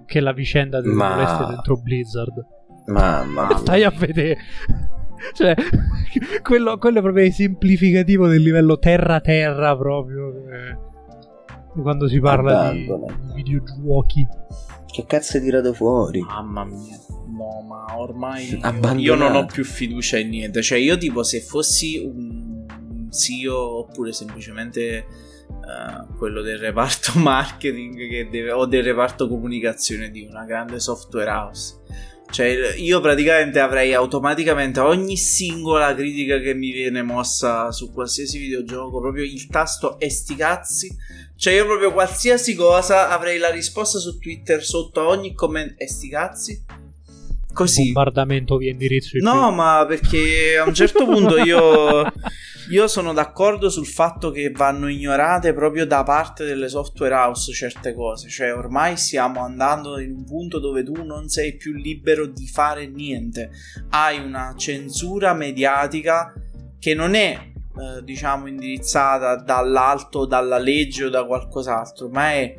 che 0.07 0.21
la 0.21 0.33
vicenda 0.33 0.81
delle 0.81 0.95
ma... 0.95 1.17
molestie 1.17 1.47
dentro 1.47 1.77
Blizzard. 1.77 2.47
Mamma. 2.87 3.57
Stai 3.59 3.83
a 3.83 3.91
vedere. 3.91 4.39
cioè, 5.35 5.55
quello, 6.43 6.79
quello, 6.79 6.99
è 7.01 7.03
proprio 7.03 7.25
esemplificativo 7.25 8.29
del 8.29 8.41
livello 8.41 8.79
terra-terra 8.79 9.77
proprio. 9.77 10.49
Eh 10.49 10.93
quando 11.83 12.09
si 12.09 12.21
parla 12.21 12.73
di 12.73 12.87
videogiochi. 13.35 14.27
Che 14.87 15.05
cazzo 15.07 15.39
è 15.39 15.41
tirato 15.41 15.73
fuori? 15.73 16.21
Mamma 16.21 16.65
mia. 16.65 16.99
No, 17.27 17.63
ma 17.67 17.99
ormai 17.99 18.49
io, 18.49 18.95
io, 18.97 19.15
non 19.17 19.35
ho 19.35 19.45
più 19.47 19.65
fiducia 19.65 20.19
in 20.19 20.29
niente. 20.29 20.63
Cioè, 20.63 20.79
io 20.79 20.97
tipo 20.97 21.25
se 21.25 21.41
fossi 21.41 21.99
un 21.99 22.65
CEO 23.11 23.79
oppure 23.79 24.13
semplicemente 24.13 25.07
uh, 25.49 26.17
quello 26.17 26.43
del 26.43 26.59
reparto 26.59 27.19
marketing 27.19 28.31
deve, 28.31 28.53
o 28.53 28.67
del 28.67 28.85
reparto 28.85 29.29
comunicazione 29.29 30.11
di 30.11 30.27
una 30.29 30.45
grande 30.45 30.79
software 30.79 31.31
house. 31.31 31.81
Cioè, 32.31 32.75
io 32.77 33.01
praticamente 33.01 33.61
avrei 33.61 33.95
automaticamente 33.95 34.81
ogni 34.81 35.17
singola 35.17 35.95
critica 35.95 36.39
che 36.39 36.55
mi 36.55 36.73
viene 36.73 37.03
mossa 37.03 37.71
su 37.71 37.93
qualsiasi 37.93 38.39
videogioco, 38.39 39.01
proprio 39.01 39.25
il 39.25 39.47
tasto 39.47 39.99
e 40.01 40.11
sti 40.11 40.35
cazzi 40.35 40.97
cioè, 41.37 41.55
io 41.55 41.67
proprio 41.67 41.93
qualsiasi 41.93 42.55
cosa 42.55 43.11
avrei 43.11 43.39
la 43.39 43.51
risposta 43.51 43.99
su 43.99 44.19
Twitter 44.19 44.63
sotto 44.63 45.01
a 45.01 45.07
ogni 45.07 45.35
commento. 45.35 45.75
E 45.79 45.89
sti 45.89 46.09
cazzi? 46.09 46.65
Così. 47.53 47.93
Bombardamento 47.93 48.57
via 48.57 48.71
indirizzo. 48.71 49.17
No, 49.21 49.51
ma 49.53 49.85
perché 49.87 50.59
a 50.59 50.65
un 50.65 50.75
certo 50.75 51.05
punto 51.05 51.39
io. 51.39 52.13
Io 52.71 52.89
sono 52.89 53.13
d'accordo 53.13 53.69
sul 53.69 53.87
fatto 53.87 54.31
che 54.31 54.51
vanno 54.51 54.89
ignorate 54.89 55.53
proprio 55.53 55.85
da 55.85 56.03
parte 56.03 56.47
delle 56.47 56.71
software 56.71 57.15
house 57.15 57.53
certe 57.53 57.93
cose, 57.93 58.31
cioè 58.31 58.55
ormai 58.55 58.97
stiamo 58.97 59.45
andando 59.45 59.99
in 59.99 60.13
un 60.13 60.25
punto 60.25 60.59
dove 60.59 60.83
tu 60.83 61.05
non 61.05 61.29
sei 61.29 61.57
più 61.57 61.75
libero 61.75 62.25
di 62.27 62.47
fare 62.47 62.87
niente, 62.87 63.51
hai 63.91 64.19
una 64.19 64.55
censura 64.57 65.35
mediatica 65.35 66.33
che 66.79 66.95
non 66.95 67.15
è 67.15 67.53
eh, 67.77 68.05
diciamo 68.05 68.47
indirizzata 68.47 69.37
dall'alto, 69.37 70.27
dalla 70.27 70.59
legge 70.59 71.05
o 71.05 71.11
da 71.11 71.25
qualcos'altro, 71.25 72.09
ma 72.09 72.31
è 72.33 72.55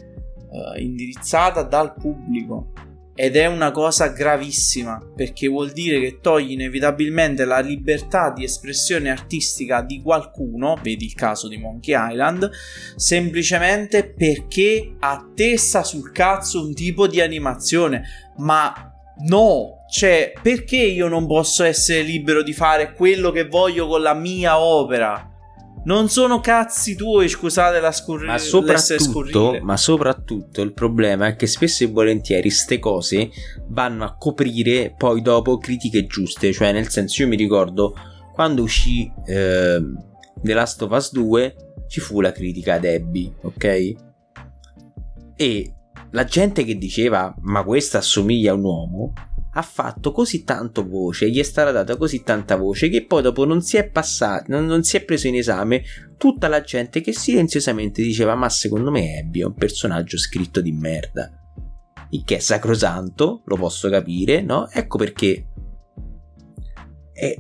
uh, 0.50 0.80
indirizzata 0.80 1.64
dal 1.64 1.94
pubblico. 1.94 2.72
Ed 3.18 3.38
è 3.38 3.46
una 3.46 3.72
cosa 3.72 4.10
gravissima 4.10 5.02
perché 5.16 5.48
vuol 5.48 5.72
dire 5.72 6.02
che 6.02 6.20
togli 6.20 6.52
inevitabilmente 6.52 7.46
la 7.46 7.60
libertà 7.60 8.30
di 8.30 8.44
espressione 8.44 9.10
artistica 9.10 9.82
di 9.82 10.02
qualcuno, 10.02 10.78
vedi 10.84 11.06
il 11.06 11.14
caso 11.14 11.48
di 11.48 11.56
Monkey 11.58 11.96
Island, 12.12 12.50
semplicemente 12.98 14.12
perché 14.12 14.96
a 15.00 15.26
sul 15.82 16.12
cazzo 16.12 16.62
un 16.62 16.74
tipo 16.74 17.08
di 17.08 17.22
animazione, 17.22 18.04
ma 18.40 18.74
no, 19.30 19.75
cioè 19.96 20.34
perché 20.42 20.76
io 20.76 21.08
non 21.08 21.26
posso 21.26 21.64
essere 21.64 22.02
libero 22.02 22.44
di 22.44 22.52
fare 22.52 22.92
quello 22.92 23.32
che 23.32 23.48
voglio 23.48 23.88
con 23.88 24.02
la 24.02 24.14
mia 24.14 24.60
opera? 24.60 25.32
Non 25.86 26.10
sono 26.10 26.42
cazzi 26.42 26.98
tuoi, 26.98 27.30
scusate 27.30 27.80
la 27.80 27.94
scurri- 27.94 28.26
ma 28.26 28.38
soprattutto, 28.38 29.58
ma 29.62 29.78
soprattutto 29.78 30.62
il 30.62 30.74
problema 30.74 31.28
è 31.28 31.36
che 31.38 31.48
spesso 31.48 31.86
e 31.86 31.88
volentieri 31.88 32.50
queste 32.50 32.78
cose 32.78 33.30
vanno 33.70 34.04
a 34.04 34.18
coprire 34.18 34.94
poi 34.98 35.22
dopo 35.22 35.58
critiche 35.60 36.06
giuste. 36.08 36.52
Cioè, 36.52 36.74
nel 36.74 36.90
senso, 36.90 37.22
io 37.22 37.30
mi 37.30 37.38
ricordo 37.38 37.94
quando 38.34 38.64
uscì 38.64 39.10
eh, 39.26 39.82
The 40.42 40.54
Last 40.54 40.82
of 40.82 40.92
Us 40.92 41.14
2 41.14 41.56
ci 41.88 42.02
fu 42.02 42.20
la 42.20 42.34
critica 42.34 42.74
ad 42.74 42.84
Abby, 42.84 43.34
ok? 43.44 43.94
E 45.38 45.74
la 46.12 46.26
gente 46.26 46.66
che 46.66 46.78
diceva 46.78 47.34
ma 47.44 47.64
questa 47.64 48.00
assomiglia 48.00 48.52
a 48.52 48.56
un 48.56 48.64
uomo 48.66 49.14
ha 49.58 49.62
fatto 49.62 50.12
così 50.12 50.44
tanto 50.44 50.86
voce, 50.86 51.30
gli 51.30 51.40
è 51.40 51.44
stata 51.44 51.72
data 51.72 51.96
così 51.96 52.24
tanta 52.24 52.58
voce 52.58 52.90
che 52.90 53.06
poi 53.06 53.22
dopo 53.22 53.46
non 53.46 53.62
si 53.62 53.78
è 53.78 53.90
passato, 53.90 54.46
non, 54.50 54.66
non, 54.66 54.84
si 54.84 54.98
è 54.98 55.04
preso 55.04 55.28
in 55.28 55.36
esame 55.36 55.84
tutta 56.18 56.50
la 56.50 56.62
gente 56.62 57.00
che 57.00 57.14
silenziosamente 57.14 58.02
diceva 58.02 58.36
ma 58.36 58.50
secondo 58.50 58.92
me 58.92 59.18
Abby 59.18 59.42
è 59.42 59.46
un 59.46 59.54
personaggio 59.54 60.18
scritto 60.18 60.60
di 60.60 60.74
merda. 60.74 61.32
Il 62.10 62.24
che 62.26 62.36
è 62.36 62.40
sacrosanto, 62.40 63.44
lo 63.46 63.56
posso 63.56 63.90
capire, 63.90 64.42
no? 64.42 64.70
Ecco 64.70 64.98
perché... 64.98 65.48
E, 67.14 67.40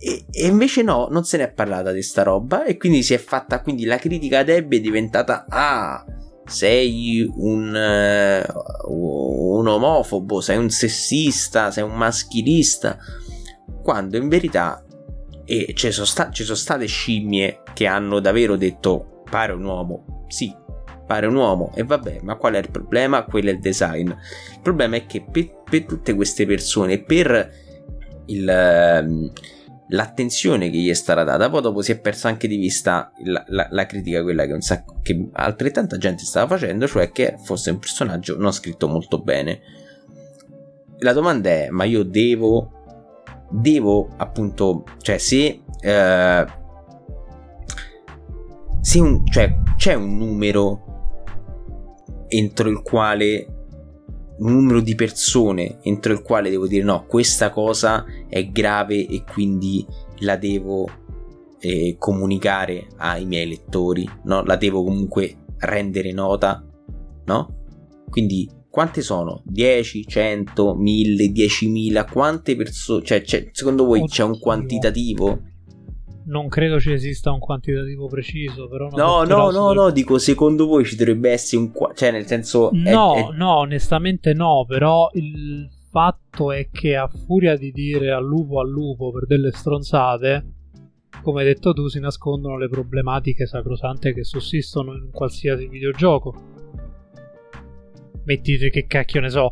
e, 0.00 0.24
e, 0.30 0.46
invece 0.46 0.82
no, 0.82 1.08
non 1.10 1.24
se 1.24 1.38
ne 1.38 1.44
è 1.44 1.52
parlata 1.52 1.90
di 1.90 2.02
sta 2.02 2.22
roba 2.22 2.64
e 2.64 2.76
quindi 2.76 3.02
si 3.02 3.14
è 3.14 3.18
fatta, 3.18 3.60
quindi 3.60 3.84
la 3.84 3.98
critica 3.98 4.38
ad 4.38 4.48
Abby 4.48 4.78
è 4.78 4.80
diventata 4.80 5.44
ah 5.48 6.04
sei 6.46 7.28
un, 7.34 7.74
uh, 7.74 9.58
un 9.58 9.66
omofobo, 9.66 10.40
sei 10.40 10.56
un 10.56 10.70
sessista, 10.70 11.70
sei 11.70 11.84
un 11.84 11.94
maschilista, 11.94 12.98
quando 13.82 14.16
in 14.16 14.28
verità 14.28 14.84
e 15.44 15.72
ci 15.74 15.92
sono, 15.92 16.06
sta- 16.06 16.30
ci 16.30 16.44
state 16.44 16.86
scimmie 16.86 17.62
che 17.72 17.86
hanno 17.86 18.18
davvero 18.18 18.56
detto 18.56 19.22
pare 19.30 19.52
un 19.52 19.64
uomo, 19.64 20.24
sì, 20.26 20.52
pare 21.06 21.26
un 21.26 21.36
uomo 21.36 21.70
e 21.74 21.84
vabbè, 21.84 22.20
ma 22.22 22.36
qual 22.36 22.54
è 22.54 22.58
il 22.58 22.70
problema? 22.70 23.24
Quello 23.24 23.50
è 23.50 23.52
il 23.52 23.60
design. 23.60 24.08
Il 24.08 24.60
problema 24.60 24.96
è 24.96 25.06
che 25.06 25.24
per, 25.24 25.62
per 25.68 25.84
tutte 25.84 26.14
queste 26.14 26.46
persone, 26.46 27.02
per 27.02 27.50
il... 28.26 29.30
L'attenzione 29.90 30.68
che 30.68 30.78
gli 30.78 30.90
è 30.90 30.94
stata 30.94 31.22
data, 31.22 31.48
poi 31.48 31.62
dopo 31.62 31.80
si 31.80 31.92
è 31.92 31.98
persa 32.00 32.28
anche 32.28 32.48
di 32.48 32.56
vista 32.56 33.12
la, 33.24 33.44
la, 33.48 33.68
la 33.70 33.86
critica, 33.86 34.22
quella 34.22 34.44
che, 34.44 34.60
sacco, 34.60 34.98
che 35.00 35.28
altrettanta 35.32 35.96
gente 35.96 36.24
stava 36.24 36.56
facendo, 36.56 36.88
cioè 36.88 37.12
che 37.12 37.36
fosse 37.42 37.70
un 37.70 37.78
personaggio 37.78 38.36
non 38.36 38.52
scritto 38.52 38.88
molto 38.88 39.20
bene. 39.20 39.60
La 40.98 41.12
domanda 41.12 41.50
è, 41.50 41.68
ma 41.70 41.84
io 41.84 42.02
devo, 42.02 42.72
devo 43.50 44.08
appunto, 44.16 44.84
cioè 45.02 45.18
se, 45.18 45.62
eh, 45.80 46.46
se 48.80 48.98
un, 48.98 49.26
cioè, 49.26 49.56
c'è 49.76 49.94
un 49.94 50.16
numero 50.16 50.82
entro 52.28 52.68
il 52.68 52.82
quale 52.82 53.55
un 54.38 54.52
numero 54.52 54.80
di 54.80 54.94
persone 54.94 55.78
entro 55.82 56.12
il 56.12 56.22
quale 56.22 56.50
devo 56.50 56.66
dire 56.66 56.84
no, 56.84 57.04
questa 57.06 57.50
cosa 57.50 58.04
è 58.28 58.46
grave 58.48 59.06
e 59.06 59.24
quindi 59.24 59.86
la 60.18 60.36
devo 60.36 60.86
eh, 61.60 61.96
comunicare 61.98 62.88
ai 62.96 63.24
miei 63.24 63.48
lettori, 63.48 64.08
no? 64.24 64.42
La 64.44 64.56
devo 64.56 64.84
comunque 64.84 65.44
rendere 65.58 66.12
nota, 66.12 66.64
no? 67.24 67.54
Quindi 68.08 68.48
quante 68.70 69.00
sono? 69.00 69.42
10, 69.44 70.06
100, 70.06 70.74
1000, 70.74 71.32
10.000? 71.32 72.12
Quante 72.12 72.56
persone? 72.56 73.02
Cioè, 73.04 73.22
secondo 73.50 73.84
voi 73.86 74.00
Oddio. 74.00 74.14
c'è 74.14 74.22
un 74.22 74.38
quantitativo? 74.38 75.40
Non 76.26 76.48
credo 76.48 76.80
ci 76.80 76.92
esista 76.92 77.32
un 77.32 77.38
quantitativo 77.38 78.06
preciso, 78.06 78.68
però... 78.68 78.88
No, 78.90 79.22
no, 79.24 79.50
no, 79.50 79.72
no, 79.72 79.90
dico, 79.90 80.18
secondo 80.18 80.66
voi 80.66 80.84
ci 80.84 80.96
dovrebbe 80.96 81.30
essere 81.30 81.62
un... 81.62 81.72
Qua- 81.72 81.92
cioè, 81.94 82.10
nel 82.10 82.26
senso... 82.26 82.70
No, 82.72 83.14
è, 83.14 83.26
è... 83.28 83.36
no, 83.36 83.58
onestamente 83.58 84.32
no, 84.32 84.64
però 84.66 85.08
il 85.14 85.68
fatto 85.90 86.52
è 86.52 86.68
che 86.70 86.96
a 86.96 87.08
furia 87.08 87.56
di 87.56 87.70
dire 87.70 88.12
al 88.12 88.24
lupo 88.24 88.60
al 88.60 88.68
lupo 88.68 89.12
per 89.12 89.26
delle 89.26 89.52
stronzate, 89.52 90.52
come 91.22 91.40
hai 91.40 91.46
detto 91.46 91.72
tu, 91.72 91.88
si 91.88 92.00
nascondono 92.00 92.58
le 92.58 92.68
problematiche 92.68 93.46
sacrosante 93.46 94.12
che 94.12 94.24
sussistono 94.24 94.94
in 94.94 95.02
un 95.04 95.10
qualsiasi 95.10 95.68
videogioco. 95.68 96.34
Mettite 98.24 98.70
che 98.70 98.86
cacchio 98.86 99.20
ne 99.20 99.30
so, 99.30 99.50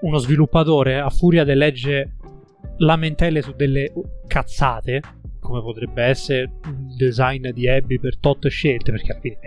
uno 0.00 0.16
sviluppatore 0.18 0.98
a 0.98 1.10
furia 1.10 1.44
di 1.44 1.54
legge 1.54 2.16
lamentele 2.78 3.42
su 3.42 3.52
delle 3.52 3.92
cazzate 4.26 5.00
come 5.46 5.62
potrebbe 5.62 6.02
essere 6.02 6.50
il 6.64 6.96
design 6.96 7.50
di 7.50 7.68
Abby 7.68 8.00
per 8.00 8.18
tot 8.18 8.48
scelte, 8.48 8.90
perché 8.90 9.12
alla 9.12 9.20
fine 9.20 9.38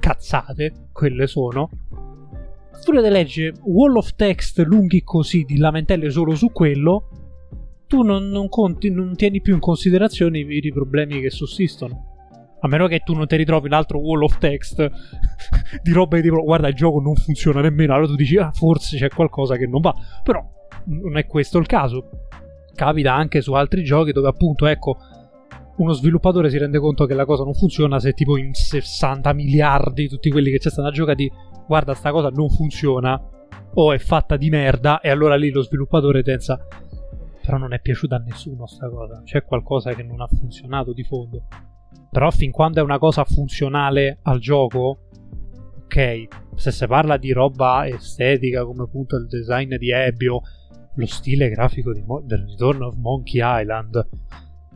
cazzate, 0.00 0.88
quelle 0.92 1.28
sono. 1.28 1.70
Furia 2.82 3.00
di 3.00 3.08
legge 3.08 3.54
wall 3.62 3.96
of 3.96 4.14
text 4.16 4.58
lunghi 4.58 5.02
così 5.02 5.44
di 5.44 5.56
lamentele 5.56 6.10
solo 6.10 6.34
su 6.34 6.50
quello, 6.50 7.08
tu 7.86 8.02
non, 8.02 8.28
non, 8.28 8.48
conti, 8.48 8.90
non 8.90 9.14
tieni 9.14 9.40
più 9.40 9.54
in 9.54 9.60
considerazione 9.60 10.40
i 10.40 10.44
veri 10.44 10.72
problemi 10.72 11.20
che 11.20 11.30
sussistono. 11.30 12.10
A 12.60 12.66
meno 12.66 12.88
che 12.88 13.00
tu 13.00 13.14
non 13.14 13.26
ti 13.26 13.36
ritrovi 13.36 13.66
un 13.68 13.74
altro 13.74 13.98
wall 14.00 14.22
of 14.24 14.38
text 14.38 14.90
di 15.82 15.92
roba 15.92 16.16
che 16.16 16.22
ti 16.22 16.30
guarda 16.30 16.68
il 16.68 16.74
gioco 16.74 17.00
non 17.00 17.14
funziona 17.14 17.60
nemmeno, 17.60 17.92
allora 17.92 18.08
tu 18.08 18.16
dici 18.16 18.36
ah 18.38 18.50
forse 18.50 18.96
c'è 18.96 19.08
qualcosa 19.08 19.56
che 19.56 19.66
non 19.66 19.80
va. 19.80 19.94
Però 20.22 20.44
non 20.86 21.16
è 21.16 21.26
questo 21.26 21.58
il 21.58 21.66
caso. 21.66 22.08
Capita 22.74 23.14
anche 23.14 23.40
su 23.40 23.52
altri 23.52 23.84
giochi 23.84 24.10
dove 24.10 24.28
appunto 24.28 24.66
ecco 24.66 24.96
uno 25.76 25.92
sviluppatore 25.92 26.50
si 26.50 26.58
rende 26.58 26.78
conto 26.78 27.04
che 27.06 27.14
la 27.14 27.24
cosa 27.24 27.42
non 27.42 27.54
funziona 27.54 27.98
se 27.98 28.12
tipo 28.12 28.36
in 28.36 28.54
60 28.54 29.32
miliardi 29.32 30.08
tutti 30.08 30.30
quelli 30.30 30.50
che 30.50 30.70
stanno 30.70 30.88
a 30.88 30.92
giocare 30.92 31.16
di 31.16 31.30
guarda 31.66 31.94
sta 31.94 32.12
cosa 32.12 32.28
non 32.28 32.48
funziona 32.48 33.20
o 33.74 33.92
è 33.92 33.98
fatta 33.98 34.36
di 34.36 34.50
merda 34.50 35.00
e 35.00 35.10
allora 35.10 35.34
lì 35.34 35.50
lo 35.50 35.62
sviluppatore 35.62 36.22
pensa 36.22 36.64
però 37.42 37.58
non 37.58 37.72
è 37.72 37.80
piaciuta 37.80 38.16
a 38.16 38.20
nessuno 38.20 38.66
sta 38.66 38.88
cosa 38.88 39.22
c'è 39.24 39.44
qualcosa 39.44 39.94
che 39.94 40.04
non 40.04 40.20
ha 40.20 40.28
funzionato 40.28 40.92
di 40.92 41.02
fondo 41.02 41.46
però 42.08 42.30
fin 42.30 42.52
quando 42.52 42.80
è 42.80 42.82
una 42.82 42.98
cosa 42.98 43.24
funzionale 43.24 44.18
al 44.22 44.38
gioco 44.38 45.08
ok 45.84 46.28
se 46.54 46.70
si 46.70 46.86
parla 46.86 47.16
di 47.16 47.32
roba 47.32 47.86
estetica 47.88 48.64
come 48.64 48.84
appunto 48.84 49.16
il 49.16 49.26
design 49.26 49.74
di 49.74 49.90
Ebbio 49.90 50.40
lo 50.94 51.06
stile 51.06 51.48
grafico 51.48 51.92
Mo- 52.06 52.22
del 52.24 52.46
Return 52.46 52.82
of 52.82 52.94
Monkey 52.94 53.40
Island 53.42 54.06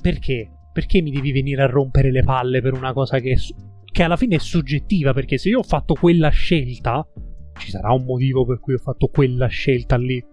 perché 0.03 0.58
perché 0.79 1.03
mi 1.03 1.11
devi 1.11 1.33
venire 1.33 1.63
a 1.63 1.67
rompere 1.67 2.13
le 2.13 2.23
palle 2.23 2.61
per 2.61 2.73
una 2.73 2.93
cosa 2.93 3.19
che, 3.19 3.37
che 3.85 4.03
alla 4.05 4.15
fine 4.15 4.37
è 4.37 4.39
soggettiva? 4.39 5.13
Perché 5.13 5.37
se 5.37 5.49
io 5.49 5.59
ho 5.59 5.65
fatto 5.65 5.95
quella 5.95 6.29
scelta, 6.29 7.05
ci 7.59 7.71
sarà 7.71 7.91
un 7.93 8.05
motivo 8.05 8.47
per 8.47 8.61
cui 8.61 8.75
ho 8.75 8.79
fatto 8.79 9.09
quella 9.09 9.49
scelta 9.49 9.97
lì. 9.97 10.25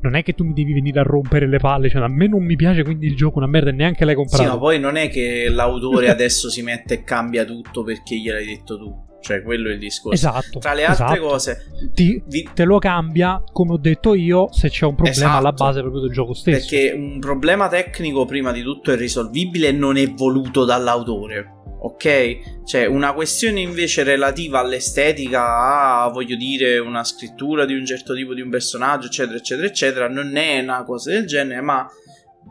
Non 0.00 0.14
è 0.14 0.22
che 0.22 0.32
tu 0.32 0.44
mi 0.44 0.54
devi 0.54 0.72
venire 0.72 1.00
a 1.00 1.02
rompere 1.02 1.46
le 1.46 1.58
palle, 1.58 1.90
cioè 1.90 2.00
a 2.00 2.08
me 2.08 2.28
non 2.28 2.44
mi 2.44 2.56
piace 2.56 2.82
quindi 2.82 3.08
il 3.08 3.14
gioco 3.14 3.36
una 3.36 3.46
merda 3.46 3.70
neanche 3.70 4.06
l'hai 4.06 4.14
comprato. 4.14 4.42
Sì, 4.42 4.48
ma 4.48 4.56
poi 4.56 4.80
non 4.80 4.96
è 4.96 5.10
che 5.10 5.50
l'autore 5.50 6.08
adesso 6.08 6.48
si 6.48 6.62
mette 6.62 6.94
e 6.94 7.04
cambia 7.04 7.44
tutto 7.44 7.82
perché 7.82 8.16
gliel'hai 8.16 8.46
detto 8.46 8.78
tu. 8.78 9.07
Cioè, 9.20 9.42
quello 9.42 9.68
è 9.68 9.72
il 9.72 9.78
discorso. 9.78 10.14
Esatto. 10.14 10.58
Tra 10.58 10.74
le 10.74 10.84
altre 10.84 11.04
esatto. 11.04 11.20
cose, 11.20 11.66
Ti, 11.92 12.22
vi... 12.26 12.48
te 12.54 12.64
lo 12.64 12.78
cambia, 12.78 13.42
come 13.52 13.72
ho 13.72 13.76
detto 13.76 14.14
io, 14.14 14.48
se 14.52 14.70
c'è 14.70 14.86
un 14.86 14.94
problema 14.94 15.16
esatto. 15.16 15.36
alla 15.36 15.52
base 15.52 15.80
proprio 15.80 16.02
del 16.02 16.12
gioco 16.12 16.34
stesso. 16.34 16.58
Perché 16.58 16.92
un 16.92 17.18
problema 17.18 17.68
tecnico, 17.68 18.24
prima 18.24 18.52
di 18.52 18.62
tutto, 18.62 18.92
è 18.92 18.96
risolvibile 18.96 19.68
e 19.68 19.72
non 19.72 19.96
è 19.96 20.08
voluto 20.12 20.64
dall'autore. 20.64 21.54
Ok? 21.80 22.64
Cioè, 22.64 22.86
una 22.86 23.12
questione 23.12 23.60
invece 23.60 24.02
relativa 24.02 24.60
all'estetica, 24.60 26.02
a 26.02 26.08
voglio 26.08 26.36
dire, 26.36 26.78
una 26.78 27.04
scrittura 27.04 27.64
di 27.64 27.74
un 27.74 27.86
certo 27.86 28.14
tipo 28.14 28.34
di 28.34 28.40
un 28.40 28.50
personaggio, 28.50 29.06
eccetera, 29.06 29.36
eccetera, 29.36 29.66
eccetera, 29.66 30.08
non 30.08 30.36
è 30.36 30.60
una 30.60 30.82
cosa 30.84 31.10
del 31.10 31.26
genere, 31.26 31.60
ma 31.60 31.88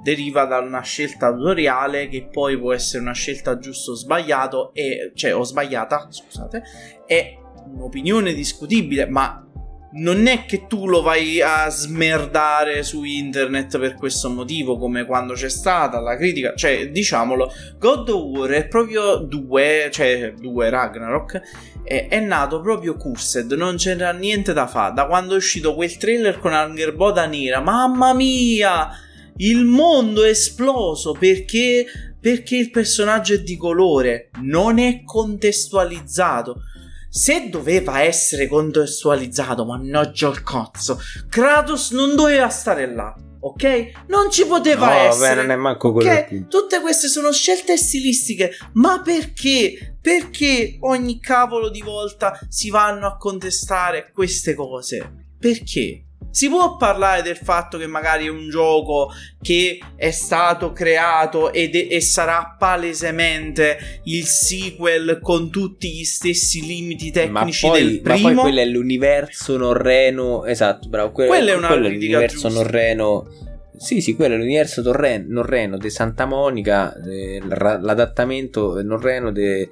deriva 0.02 0.45
da 0.45 0.60
una 0.60 0.82
scelta 0.82 1.28
autoriale 1.28 2.07
che 2.07 2.28
poi 2.32 2.57
può 2.57 2.74
essere 2.74 3.02
una 3.02 3.14
scelta 3.14 3.57
giusta 3.57 3.91
o 3.91 3.95
sbagliato 3.95 4.74
e, 4.74 5.11
cioè 5.15 5.36
o 5.36 5.44
sbagliata, 5.44 6.07
scusate, 6.10 6.64
è 7.06 7.38
un'opinione 7.74 8.34
discutibile, 8.34 9.07
ma 9.07 9.48
non 9.90 10.28
è 10.28 10.45
che 10.45 10.68
tu 10.68 10.88
lo 10.88 11.02
vai 11.02 11.41
a 11.41 11.69
smerdare 11.69 12.84
su 12.84 13.03
internet 13.03 13.80
per 13.80 13.95
questo 13.95 14.30
motivo, 14.30 14.78
come 14.78 15.06
quando 15.06 15.34
c'è 15.34 15.49
stata 15.49 15.99
la 15.99 16.15
critica. 16.18 16.53
Cioè, 16.56 16.90
diciamolo, 16.90 17.52
God 17.80 18.10
of 18.10 18.22
War 18.22 18.49
è 18.52 18.68
proprio 18.68 19.18
due, 19.18 19.90
cioè 19.91 20.34
due 20.38 20.69
Ragnarok. 20.69 21.41
È, 21.84 22.07
è 22.10 22.19
nato 22.19 22.60
proprio 22.60 22.95
Cursed, 22.95 23.52
non 23.53 23.78
c'era 23.78 24.11
niente 24.11 24.53
da 24.53 24.68
fare. 24.68 24.94
Da 24.94 25.06
quando 25.07 25.34
è 25.34 25.38
uscito 25.38 25.74
quel 25.74 25.95
trailer 25.98 26.38
con 26.40 26.53
Angerboda 26.53 27.26
nera, 27.26 27.61
mamma 27.61 28.14
mia! 28.14 28.90
Il 29.38 29.66
mondo 29.66 30.24
è 30.24 30.30
esploso 30.30 31.14
perché 31.14 31.86
perché 32.20 32.58
il 32.58 32.72
personaggio 32.72 33.36
è 33.36 33.42
di 33.42 33.56
colore, 33.56 34.32
non 34.42 34.80
è 34.80 35.04
contestualizzato. 35.04 36.62
Se 37.10 37.48
doveva 37.50 38.02
essere 38.02 38.48
contestualizzato, 38.48 39.66
mannaggia 39.66 40.28
il 40.30 40.44
cazzo, 40.44 41.00
Kratos 41.30 41.92
non 41.92 42.16
doveva 42.16 42.50
stare 42.50 42.94
là. 42.94 43.16
Ok? 43.40 43.92
Non 44.08 44.30
ci 44.30 44.46
poteva 44.46 44.88
no, 44.88 44.94
essere. 44.94 45.36
Vabbè, 45.36 45.42
non 45.42 45.52
è 45.52 45.56
manco 45.56 45.94
quello. 45.94 46.10
Okay? 46.10 46.48
Tutte 46.50 46.82
queste 46.82 47.08
sono 47.08 47.32
scelte 47.32 47.78
stilistiche. 47.78 48.52
Ma 48.74 49.02
perché? 49.02 49.98
Perché 50.02 50.78
ogni 50.82 51.20
cavolo 51.22 51.70
di 51.70 51.82
volta 51.82 52.38
si 52.50 52.70
vanno 52.70 53.08
a 53.08 53.16
contestare 53.16 54.12
queste 54.12 54.54
cose? 54.54 55.28
Perché? 55.40 56.07
Si 56.38 56.50
può 56.50 56.78
parlare 56.78 57.24
del 57.24 57.36
fatto 57.36 57.80
che 57.80 57.88
magari 57.88 58.28
è 58.28 58.30
un 58.30 58.48
gioco 58.48 59.10
che 59.42 59.80
è 59.96 60.12
stato 60.12 60.72
creato 60.72 61.52
ed 61.52 61.76
è, 61.76 61.88
e 61.90 62.00
sarà 62.00 62.56
palesemente 62.60 64.02
il 64.04 64.24
sequel 64.24 65.18
con 65.20 65.50
tutti 65.50 65.92
gli 65.92 66.04
stessi 66.04 66.64
limiti 66.64 67.10
tecnici 67.10 67.66
ma 67.66 67.72
poi, 67.72 67.84
del 67.84 68.02
primo. 68.02 68.20
Ma 68.20 68.34
poi 68.34 68.42
quello 68.44 68.60
è 68.60 68.66
l'universo 68.66 69.58
norreno, 69.58 70.46
esatto, 70.46 70.88
bravo, 70.90 71.12
quello, 71.12 71.32
quello 71.32 71.50
è, 71.50 71.56
una 71.56 71.68
quello 71.70 71.88
è 71.88 71.90
l'universo 71.90 72.50
giusta. 72.50 72.62
norreno. 72.62 73.28
Sì, 73.76 74.02
sì, 74.02 74.14
quello 74.14 74.36
è 74.36 74.38
l'universo 74.38 74.84
torren- 74.84 75.26
norreno 75.30 75.76
di 75.80 75.90
Santa 75.90 76.28
Monica, 76.28 76.96
eh, 77.02 77.42
l'adattamento 77.48 78.80
norreno 78.84 79.32
di 79.32 79.68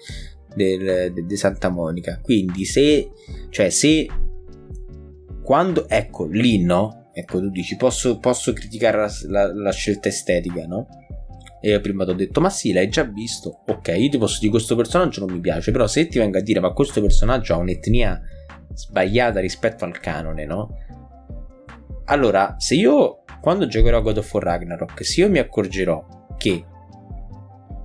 de, 0.55 0.77
de, 0.77 1.13
de 1.13 1.37
Santa 1.37 1.69
Monica. 1.69 2.19
Quindi 2.23 2.65
se, 2.65 3.11
cioè, 3.51 3.69
se 3.69 4.07
quando 5.45 5.87
ecco 5.87 6.25
lì 6.25 6.63
no 6.63 7.11
ecco 7.13 7.39
tu 7.39 7.49
dici 7.49 7.77
posso, 7.77 8.17
posso 8.17 8.51
criticare 8.51 8.97
la, 8.97 9.11
la, 9.27 9.53
la, 9.53 9.71
scelta 9.71 10.07
estetica 10.09 10.65
no? 10.65 10.87
E 11.61 11.69
io 11.69 11.79
prima 11.81 12.03
ti 12.03 12.09
ho 12.09 12.15
detto 12.15 12.41
ma 12.41 12.49
sì 12.49 12.73
l'hai 12.73 12.89
già 12.89 13.03
visto 13.03 13.61
ok 13.67 13.93
io 13.95 14.09
ti 14.09 14.17
posso 14.17 14.39
dire 14.39 14.51
questo 14.51 14.75
personaggio 14.75 15.23
non 15.23 15.35
mi 15.35 15.39
piace 15.39 15.71
però 15.71 15.85
se 15.85 16.07
ti 16.07 16.17
vengo 16.17 16.39
a 16.39 16.41
dire 16.41 16.59
ma 16.59 16.73
questo 16.73 16.99
personaggio 16.99 17.53
ha 17.53 17.57
un'etnia 17.57 18.19
sbagliata 18.73 19.39
rispetto 19.39 19.85
al 19.85 19.99
canone 19.99 20.45
no? 20.45 20.79
Allora 22.05 22.55
se 22.57 22.73
io 22.73 23.23
quando 23.39 23.67
giocherò 23.67 24.01
God 24.01 24.17
of 24.17 24.33
War 24.33 24.43
Ragnarok 24.43 25.05
se 25.05 25.21
io 25.21 25.29
mi 25.29 25.37
accorgerò 25.37 26.33
che 26.37 26.65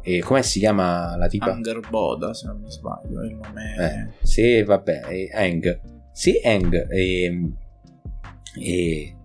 e 0.03 0.21
come 0.21 0.43
si 0.43 0.61
chiama 0.61 1.15
la 1.19 1.27
tipa? 1.27 1.53
Angerboda 1.53 2.33
se 2.33 2.47
non 2.47 2.59
mi 2.59 2.71
sbaglio 2.71 3.23
il 3.23 3.35
nome 3.35 3.75
eh, 3.79 4.27
sì 4.27 4.63
vabbè 4.63 5.01
è 5.03 5.29
Eng 5.35 6.00
se 6.13 6.41
Eng 6.43 6.87
eh, 6.91 7.53
eh, 8.61 9.17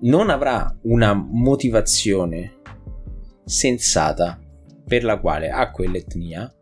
non 0.00 0.30
avrà 0.30 0.76
una 0.82 1.14
motivazione 1.14 2.60
sensata 3.44 4.38
per 4.86 5.04
la 5.04 5.18
quale 5.18 5.50
ha 5.50 5.70
quell'etnia, 5.70 6.52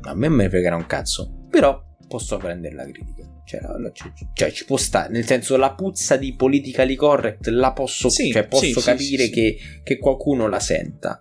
a 0.00 0.14
me 0.14 0.28
me 0.28 0.44
ne 0.44 0.48
fregherà 0.48 0.76
un 0.76 0.86
cazzo, 0.86 1.46
però 1.50 1.82
posso 2.08 2.36
prendere 2.38 2.74
la 2.74 2.84
critica. 2.84 3.24
Cioè, 3.44 3.60
cioè, 3.92 4.12
cioè, 4.32 4.50
ci 4.50 4.64
può 4.64 4.76
stare, 4.76 5.12
nel 5.12 5.24
senso 5.24 5.56
la 5.56 5.74
puzza 5.74 6.16
di 6.16 6.34
politically 6.34 6.96
correct 6.96 7.46
la 7.46 7.72
posso, 7.72 8.08
sì, 8.08 8.32
cioè, 8.32 8.48
posso 8.48 8.80
sì, 8.80 8.86
capire 8.86 9.24
sì, 9.26 9.30
che, 9.30 9.56
che 9.84 9.98
qualcuno 9.98 10.48
la 10.48 10.58
senta. 10.58 11.16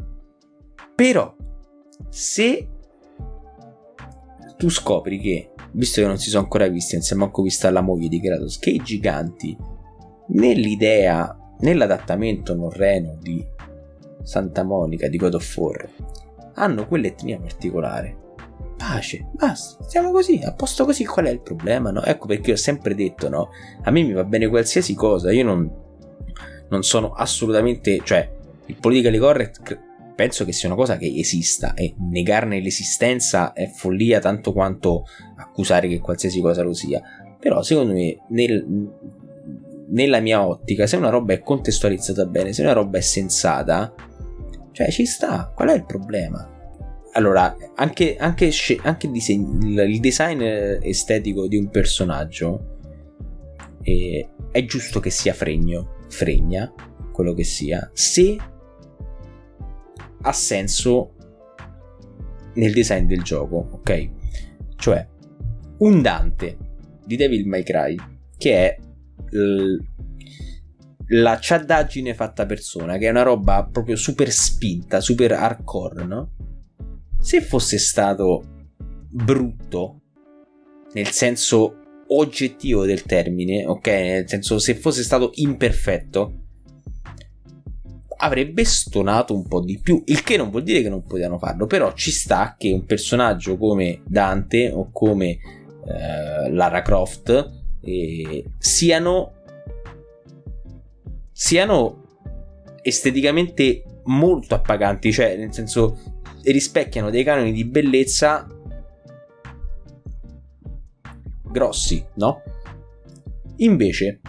Però, 0.95 1.35
se 2.09 2.67
tu 4.57 4.69
scopri 4.69 5.19
che 5.19 5.49
visto 5.71 6.01
che 6.01 6.07
non 6.07 6.17
si 6.17 6.29
sono 6.29 6.43
ancora 6.43 6.67
visti, 6.67 6.95
non 6.95 7.03
si 7.03 7.13
è 7.13 7.17
manco 7.17 7.41
vista 7.41 7.69
la 7.69 7.81
moglie 7.81 8.07
di 8.07 8.19
Kratos, 8.19 8.59
che 8.59 8.69
i 8.69 8.81
giganti, 8.81 9.55
nell'idea, 10.27 11.37
nell'adattamento 11.59 12.55
norreno 12.55 13.17
di 13.19 13.45
Santa 14.23 14.63
Monica 14.63 15.07
di 15.07 15.17
God 15.17 15.35
of 15.35 15.57
War, 15.57 15.89
hanno 16.55 16.87
quell'etnia 16.87 17.39
particolare. 17.39 18.23
Pace, 18.77 19.29
basta, 19.33 19.83
stiamo 19.83 20.11
così, 20.11 20.41
a 20.43 20.53
posto 20.53 20.85
così, 20.85 21.05
qual 21.05 21.25
è 21.25 21.29
il 21.29 21.41
problema? 21.41 21.91
No? 21.91 22.03
Ecco 22.03 22.27
perché 22.27 22.53
ho 22.53 22.57
sempre 22.57 22.95
detto, 22.95 23.29
no? 23.29 23.49
A 23.83 23.91
me 23.91 24.03
mi 24.03 24.11
va 24.11 24.23
bene 24.23 24.47
qualsiasi 24.47 24.95
cosa, 24.95 25.31
io 25.31 25.43
non, 25.43 25.71
non 26.69 26.83
sono 26.83 27.11
assolutamente, 27.11 28.01
cioè, 28.03 28.29
il 28.65 28.75
politically 28.79 29.17
correct 29.17 29.79
penso 30.15 30.45
che 30.45 30.53
sia 30.53 30.69
una 30.69 30.77
cosa 30.77 30.97
che 30.97 31.11
esista 31.13 31.73
e 31.73 31.93
negarne 31.97 32.61
l'esistenza 32.61 33.53
è 33.53 33.67
follia 33.67 34.19
tanto 34.19 34.53
quanto 34.53 35.03
accusare 35.37 35.87
che 35.87 35.99
qualsiasi 35.99 36.39
cosa 36.39 36.63
lo 36.63 36.73
sia. 36.73 37.01
Però 37.39 37.61
secondo 37.61 37.93
me 37.93 38.17
nel, 38.29 38.65
nella 39.89 40.19
mia 40.19 40.45
ottica 40.45 40.87
se 40.87 40.95
una 40.95 41.09
roba 41.09 41.33
è 41.33 41.41
contestualizzata 41.41 42.25
bene, 42.25 42.53
se 42.53 42.61
una 42.61 42.73
roba 42.73 42.97
è 42.97 43.01
sensata, 43.01 43.93
cioè 44.71 44.89
ci 44.89 45.05
sta, 45.05 45.51
qual 45.53 45.69
è 45.69 45.73
il 45.73 45.85
problema? 45.85 46.49
Allora, 47.13 47.55
anche, 47.75 48.17
anche, 48.17 48.51
anche 48.81 49.07
il, 49.07 49.99
design 50.01 50.41
estetico 50.81 51.47
di 51.47 51.55
un 51.55 51.69
personaggio 51.69 52.79
eh, 53.83 54.29
è 54.51 54.65
giusto 54.65 54.99
che 54.99 55.09
sia 55.09 55.33
fregno, 55.33 55.95
fregna, 56.09 56.73
quello 57.13 57.33
che 57.33 57.45
sia, 57.45 57.89
se 57.93 58.35
ha 60.25 60.31
senso 60.31 61.13
nel 62.55 62.73
design 62.73 63.05
del 63.05 63.21
gioco, 63.21 63.67
ok? 63.73 64.09
Cioè, 64.75 65.07
un 65.79 66.01
Dante 66.01 66.57
di 67.05 67.15
Devil 67.15 67.47
May 67.47 67.63
Cry, 67.63 67.95
che 68.37 68.55
è 68.55 68.77
l- 69.29 69.77
la 71.09 71.39
ciaddaggine 71.39 72.15
fatta 72.15 72.47
persona, 72.47 72.97
che 72.97 73.05
è 73.05 73.11
una 73.11 73.21
roba 73.21 73.67
proprio 73.71 73.95
super 73.95 74.31
spinta, 74.31 74.99
super 74.99 75.33
hardcore, 75.33 76.03
no? 76.05 76.31
Se 77.19 77.41
fosse 77.41 77.77
stato 77.77 78.67
brutto, 79.09 80.01
nel 80.93 81.09
senso 81.09 81.81
oggettivo 82.07 82.85
del 82.85 83.03
termine, 83.03 83.65
ok? 83.65 83.87
Nel 83.87 84.29
senso 84.29 84.57
se 84.57 84.73
fosse 84.73 85.03
stato 85.03 85.29
imperfetto, 85.35 86.44
avrebbe 88.25 88.65
stonato 88.65 89.33
un 89.33 89.47
po' 89.47 89.61
di 89.61 89.79
più, 89.79 90.01
il 90.05 90.23
che 90.23 90.35
non 90.35 90.49
vuol 90.49 90.63
dire 90.63 90.81
che 90.81 90.89
non 90.89 91.03
potevano 91.03 91.37
farlo, 91.37 91.67
però 91.67 91.93
ci 91.93 92.11
sta 92.11 92.55
che 92.57 92.71
un 92.71 92.85
personaggio 92.85 93.57
come 93.57 94.01
Dante 94.03 94.71
o 94.71 94.89
come 94.91 95.27
eh, 95.27 96.49
Lara 96.51 96.81
Croft 96.81 97.51
eh, 97.81 98.43
siano 98.57 99.31
siano 101.31 102.03
esteticamente 102.81 103.83
molto 104.05 104.55
appaganti, 104.55 105.11
cioè 105.11 105.35
nel 105.37 105.53
senso 105.53 105.97
rispecchiano 106.43 107.09
dei 107.09 107.23
canoni 107.23 107.51
di 107.51 107.65
bellezza 107.65 108.47
grossi, 111.43 112.03
no? 112.15 112.41
Invece 113.57 114.21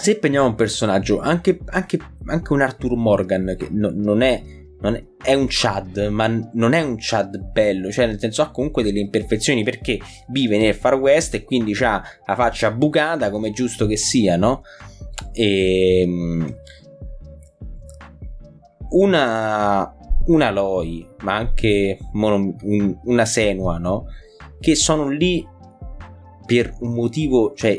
se 0.00 0.18
prendiamo 0.18 0.46
un 0.46 0.54
personaggio, 0.54 1.20
anche, 1.20 1.58
anche, 1.66 1.98
anche 2.30 2.52
un 2.52 2.60
Arthur 2.60 2.96
Morgan, 2.96 3.54
che 3.58 3.68
no, 3.70 3.90
non, 3.92 4.22
è, 4.22 4.42
non 4.80 4.94
è, 4.94 5.04
è, 5.22 5.34
un 5.34 5.46
Chad, 5.48 6.08
ma 6.10 6.26
non 6.52 6.72
è 6.72 6.80
un 6.80 6.96
Chad 6.98 7.38
bello, 7.38 7.90
cioè 7.90 8.06
nel 8.06 8.18
senso 8.18 8.42
ha 8.42 8.50
comunque 8.50 8.82
delle 8.82 9.00
imperfezioni 9.00 9.62
perché 9.62 9.98
vive 10.28 10.58
nel 10.58 10.74
Far 10.74 10.94
West 10.94 11.34
e 11.34 11.44
quindi 11.44 11.74
ha 11.82 12.02
la 12.26 12.34
faccia 12.34 12.70
bucata 12.70 13.30
come 13.30 13.48
è 13.48 13.52
giusto 13.52 13.86
che 13.86 13.96
sia, 13.96 14.36
no? 14.36 14.62
E, 15.32 16.00
ehm, 16.00 16.54
una, 18.90 19.94
una 20.26 20.50
Loi, 20.50 21.06
ma 21.22 21.36
anche 21.36 21.98
una 22.12 23.24
Senua, 23.24 23.78
no? 23.78 24.06
Che 24.58 24.74
sono 24.74 25.08
lì 25.08 25.46
per 26.46 26.74
un 26.80 26.94
motivo, 26.94 27.54
cioè 27.54 27.78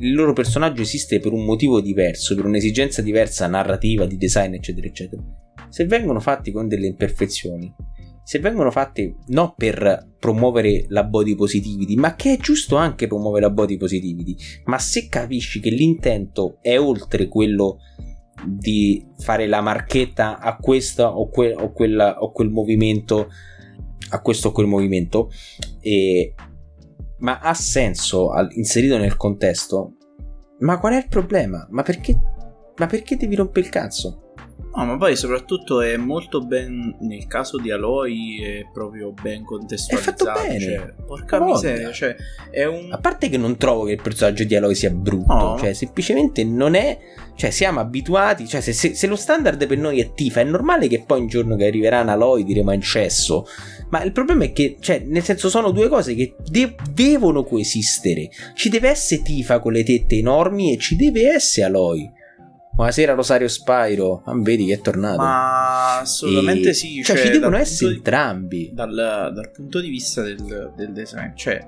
il 0.00 0.14
loro 0.14 0.32
personaggio 0.32 0.82
esiste 0.82 1.18
per 1.18 1.32
un 1.32 1.44
motivo 1.44 1.80
diverso, 1.80 2.34
per 2.34 2.44
un'esigenza 2.44 3.02
diversa 3.02 3.46
narrativa, 3.46 4.06
di 4.06 4.16
design, 4.16 4.54
eccetera, 4.54 4.86
eccetera. 4.86 5.22
Se 5.68 5.86
vengono 5.86 6.20
fatti 6.20 6.52
con 6.52 6.68
delle 6.68 6.86
imperfezioni, 6.86 7.74
se 8.22 8.38
vengono 8.38 8.70
fatti 8.70 9.12
non 9.28 9.54
per 9.56 10.14
promuovere 10.18 10.84
la 10.88 11.02
body 11.02 11.34
positivity, 11.34 11.96
ma 11.96 12.14
che 12.14 12.34
è 12.34 12.36
giusto 12.36 12.76
anche 12.76 13.06
promuovere 13.06 13.46
la 13.46 13.50
body 13.50 13.76
positivity, 13.76 14.36
ma 14.66 14.78
se 14.78 15.08
capisci 15.08 15.60
che 15.60 15.70
l'intento 15.70 16.58
è 16.60 16.78
oltre 16.78 17.26
quello 17.26 17.78
di 18.46 19.04
fare 19.18 19.46
la 19.48 19.60
marchetta 19.60 20.38
a 20.38 20.56
questa 20.56 21.16
o, 21.16 21.28
que- 21.28 21.54
o, 21.54 21.72
quella, 21.72 22.20
o 22.20 22.30
quel 22.30 22.50
movimento, 22.50 23.30
a 24.10 24.20
questo 24.20 24.48
o 24.48 24.52
quel 24.52 24.66
movimento, 24.66 25.30
e 25.80 26.34
ma 27.18 27.38
ha 27.40 27.54
senso 27.54 28.30
al- 28.30 28.52
inserito 28.52 28.98
nel 28.98 29.16
contesto, 29.16 29.96
ma 30.60 30.78
qual 30.78 30.94
è 30.94 30.96
il 30.96 31.08
problema? 31.08 31.66
Ma 31.70 31.82
perché, 31.82 32.18
ma 32.76 32.86
perché 32.86 33.16
devi 33.16 33.34
rompere 33.34 33.66
il 33.66 33.72
cazzo? 33.72 34.27
No, 34.74 34.84
ma 34.84 34.96
poi 34.96 35.16
soprattutto 35.16 35.80
è 35.80 35.96
molto 35.96 36.40
ben. 36.44 36.96
Nel 37.00 37.26
caso 37.26 37.58
di 37.58 37.70
Aloy 37.70 38.40
è 38.42 38.66
proprio 38.72 39.12
ben 39.12 39.42
contestualizzato. 39.44 40.24
È 40.24 40.32
fatto 40.34 40.46
bene. 40.46 40.60
Cioè, 40.60 40.94
porca 41.06 41.38
Voglia. 41.38 41.52
miseria, 41.54 41.92
cioè, 41.92 42.14
è 42.50 42.64
un. 42.64 42.92
A 42.92 42.98
parte 42.98 43.28
che 43.28 43.38
non 43.38 43.56
trovo 43.56 43.84
che 43.84 43.92
il 43.92 44.02
personaggio 44.02 44.44
di 44.44 44.54
Aloy 44.54 44.74
sia 44.74 44.90
brutto, 44.90 45.32
No. 45.32 45.56
cioè 45.58 45.72
semplicemente 45.72 46.44
non 46.44 46.74
è. 46.74 46.98
Cioè, 47.34 47.50
siamo 47.50 47.80
abituati. 47.80 48.46
Cioè, 48.46 48.60
se, 48.60 48.72
se- 48.72 48.94
se 48.94 49.06
lo 49.06 49.16
standard 49.16 49.66
per 49.66 49.78
noi 49.78 50.00
è 50.00 50.12
Tifa, 50.12 50.40
è 50.40 50.44
normale 50.44 50.86
che 50.86 51.02
poi 51.04 51.20
un 51.20 51.28
giorno 51.28 51.56
che 51.56 51.66
arriverà 51.66 52.00
un 52.02 52.08
Aloy 52.10 52.44
diremo 52.44 52.70
è 52.72 52.74
un 52.74 52.80
cesso. 52.80 53.46
Ma 53.90 54.02
il 54.02 54.12
problema 54.12 54.44
è 54.44 54.52
che, 54.52 54.76
cioè, 54.80 55.02
nel 55.06 55.22
senso, 55.22 55.48
sono 55.48 55.70
due 55.70 55.88
cose 55.88 56.14
che 56.14 56.34
de- 56.44 56.74
devono 56.92 57.42
coesistere. 57.42 58.28
Ci 58.54 58.68
deve 58.68 58.90
essere 58.90 59.22
Tifa 59.22 59.60
con 59.60 59.72
le 59.72 59.82
tette 59.82 60.16
enormi 60.16 60.72
e 60.74 60.78
ci 60.78 60.94
deve 60.94 61.32
essere 61.32 61.66
Aloy. 61.66 62.10
Buonasera 62.78 63.14
Rosario 63.14 63.48
Spyro. 63.48 64.22
Ah, 64.24 64.34
vedi 64.36 64.66
che 64.66 64.74
è 64.74 64.80
tornato. 64.80 65.16
Ma 65.20 65.98
assolamente 65.98 66.68
E- 66.68 66.74
sì. 66.74 67.02
Cioè, 67.02 67.16
cioè, 67.16 67.24
ci 67.26 67.32
devono 67.32 67.56
essere 67.56 67.90
di- 67.90 67.96
entrambi. 67.96 68.70
dal, 68.72 68.94
dal 68.94 69.50
punto 69.52 69.80
di 69.80 69.88
vista 69.88 70.22
del, 70.22 70.72
del 70.76 70.92
design, 70.92 71.32
cioè, 71.34 71.58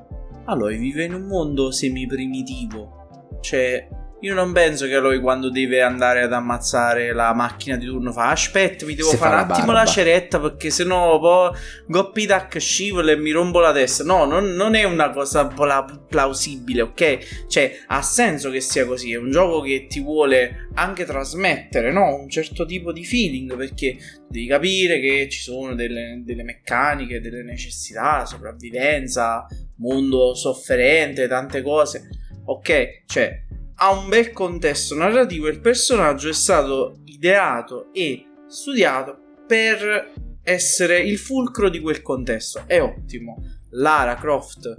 Aloy 0.45 0.79
vive 0.79 1.03
in 1.03 1.15
un 1.15 1.23
mondo 1.23 1.73
semi-primitivo. 1.73 3.39
Cioè, 3.41 3.89
io 4.23 4.35
non 4.35 4.53
penso 4.53 4.87
che 4.87 4.95
Aloy 4.95 5.19
quando 5.19 5.51
deve 5.51 5.81
andare 5.81 6.23
ad 6.23 6.33
ammazzare 6.33 7.13
la 7.15 7.33
macchina 7.33 7.77
di 7.77 7.87
turno 7.87 8.13
fa 8.13 8.31
aspetta, 8.31 8.85
mi 8.85 8.95
devo 8.95 9.11
fare 9.11 9.37
fa 9.37 9.43
un 9.43 9.51
attimo 9.51 9.73
barba." 9.73 9.83
la 9.83 9.87
ceretta 9.87 10.39
perché 10.39 10.69
sennò 10.69 11.19
poi 11.19 11.57
Goppy 11.87 12.27
Duck 12.27 12.59
scivola 12.61 13.13
e 13.13 13.17
mi 13.17 13.31
rompo 13.31 13.61
la 13.61 13.73
testa. 13.73 14.05
No, 14.05 14.27
non, 14.27 14.53
non 14.53 14.75
è 14.75 14.85
una 14.85 15.11
cosa 15.11 15.47
pla- 15.47 15.85
plausibile, 16.07 16.83
ok? 16.83 17.47
Cioè, 17.49 17.79
ha 17.87 18.03
senso 18.03 18.51
che 18.51 18.61
sia 18.61 18.85
così. 18.85 19.13
È 19.13 19.17
un 19.17 19.31
gioco 19.31 19.63
che 19.63 19.87
ti 19.89 20.01
vuole 20.01 20.69
anche 20.75 21.05
trasmettere, 21.05 21.91
no? 21.91 22.15
Un 22.17 22.29
certo 22.29 22.67
tipo 22.67 22.93
di 22.93 23.05
feeling 23.05 23.57
perché 23.57 23.97
devi 24.29 24.47
capire 24.47 25.01
che 25.01 25.29
ci 25.31 25.41
sono 25.41 25.75
delle, 25.75 26.21
delle 26.25 26.43
meccaniche, 26.43 27.21
delle 27.21 27.43
necessità, 27.43 28.27
sopravvivenza, 28.27 29.47
mondo 29.77 30.35
sofferente, 30.35 31.27
tante 31.27 31.63
cose. 31.63 32.09
Ok, 32.45 33.05
cioè 33.07 33.49
ha 33.83 33.91
un 33.93 34.09
bel 34.09 34.33
contesto 34.33 34.95
narrativo 34.95 35.49
il 35.49 35.61
personaggio 35.61 36.29
è 36.29 36.35
stato 36.35 36.99
ideato 37.07 37.89
e 37.93 38.27
studiato 38.47 39.17
per 39.47 40.13
essere 40.43 41.01
il 41.01 41.19
fulcro 41.19 41.71
di 41.71 41.81
quel 41.81 42.03
contesto. 42.03 42.65
È 42.67 42.81
ottimo. 42.81 43.37
Lara 43.71 44.17
Croft 44.17 44.75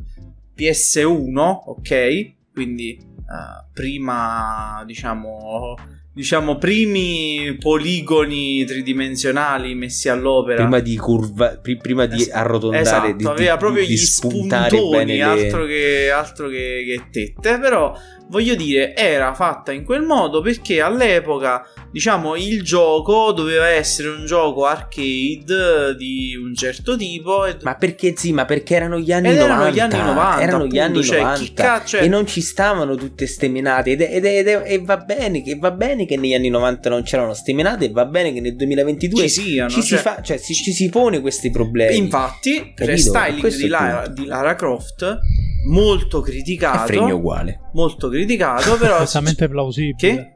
PS1, 0.55 1.37
ok? 1.65 2.33
Quindi 2.53 2.95
eh, 2.97 3.65
prima, 3.73 4.83
diciamo, 4.85 5.75
diciamo, 6.13 6.57
primi 6.57 7.57
poligoni 7.59 8.63
tridimensionali 8.65 9.73
messi 9.73 10.09
all'opera. 10.09 10.61
Prima 10.61 10.79
di 10.79 10.95
curva, 10.97 11.57
pri- 11.57 11.77
prima 11.77 12.05
di 12.05 12.21
Es- 12.21 12.29
arrotondare, 12.29 12.83
esatto, 12.83 13.15
di, 13.15 13.25
aveva 13.25 13.57
proprio 13.57 13.85
di 13.85 13.93
gli 13.93 13.97
spuntoni, 13.97 14.89
bene 14.89 15.15
le- 15.15 15.21
altro, 15.21 15.65
che, 15.65 16.11
altro 16.11 16.49
che, 16.49 16.83
che 16.85 17.03
tette. 17.09 17.57
Però 17.57 17.97
voglio 18.31 18.55
dire, 18.55 18.95
era 18.95 19.33
fatta 19.33 19.71
in 19.73 19.83
quel 19.83 20.01
modo 20.03 20.41
perché 20.41 20.79
all'epoca, 20.81 21.67
diciamo, 21.91 22.35
il 22.37 22.63
gioco 22.63 23.31
doveva 23.33 23.67
essere 23.67 24.07
un 24.07 24.25
gioco 24.25 24.65
arcade 24.65 25.95
di 25.97 26.35
un 26.41 26.55
certo 26.55 26.95
tipo. 26.95 27.45
E... 27.45 27.57
Ma 27.61 27.75
perché 27.75 28.13
sì, 28.15 28.31
ma 28.31 28.45
perché 28.45 28.75
erano 28.75 28.97
gli 28.99 29.11
anni 29.11 29.29
Ed 29.29 29.37
90. 29.37 29.53
erano 29.53 29.69
gli 29.71 29.79
anni 29.79 29.97
90, 30.03 30.41
Erano 30.41 30.65
gli 30.65 30.79
appunto, 30.79 30.99
anni 30.99 31.03
cioè, 31.03 31.17
90 31.19 31.39
chi 31.43 31.53
ca- 31.53 31.83
cioè- 31.85 32.03
e 32.03 32.07
non 32.07 32.25
ci 32.25 32.41
stavano 32.41 32.95
tutte 32.95 33.27
ste 33.27 33.49
menate 33.49 33.91
ed, 33.91 34.01
ed- 34.01 34.25
ed- 34.25 34.61
e 34.65 34.79
va 34.83 34.97
bene 34.97 35.43
che 35.43 35.55
va 35.59 35.71
bene 35.71 36.05
che 36.05 36.15
negli 36.17 36.33
anni 36.33 36.49
90 36.49 36.89
non 36.89 37.03
c'erano 37.03 37.33
ste 37.33 37.53
menate 37.53 37.85
e 37.85 37.89
va 37.91 38.05
bene 38.05 38.31
che 38.33 38.39
nel 38.39 38.55
2022 38.55 39.21
ci 39.23 39.29
siano, 39.29 39.69
ci, 39.69 39.81
si 39.81 39.87
cioè- 39.89 39.99
fa, 39.99 40.21
cioè, 40.21 40.37
si, 40.37 40.53
ci 40.53 40.71
si 40.71 40.87
pone 40.89 41.19
questi 41.19 41.51
problemi. 41.51 41.97
Infatti, 41.97 42.49
il 42.55 42.61
Capito? 42.73 42.85
restyling 42.85 43.45
è 43.45 43.55
di 43.57 43.67
Lara, 43.67 44.07
di 44.07 44.25
Lara 44.25 44.55
Croft 44.55 45.19
molto 45.65 46.21
è 46.21 46.23
criticato. 46.23 46.85
fregno 46.85 47.15
uguale. 47.15 47.69
Molto 47.73 48.09
criticato, 48.09 48.77
però 48.77 48.97
perfettamente 48.97 49.47
plausibile. 49.47 49.95
Che? 49.97 50.35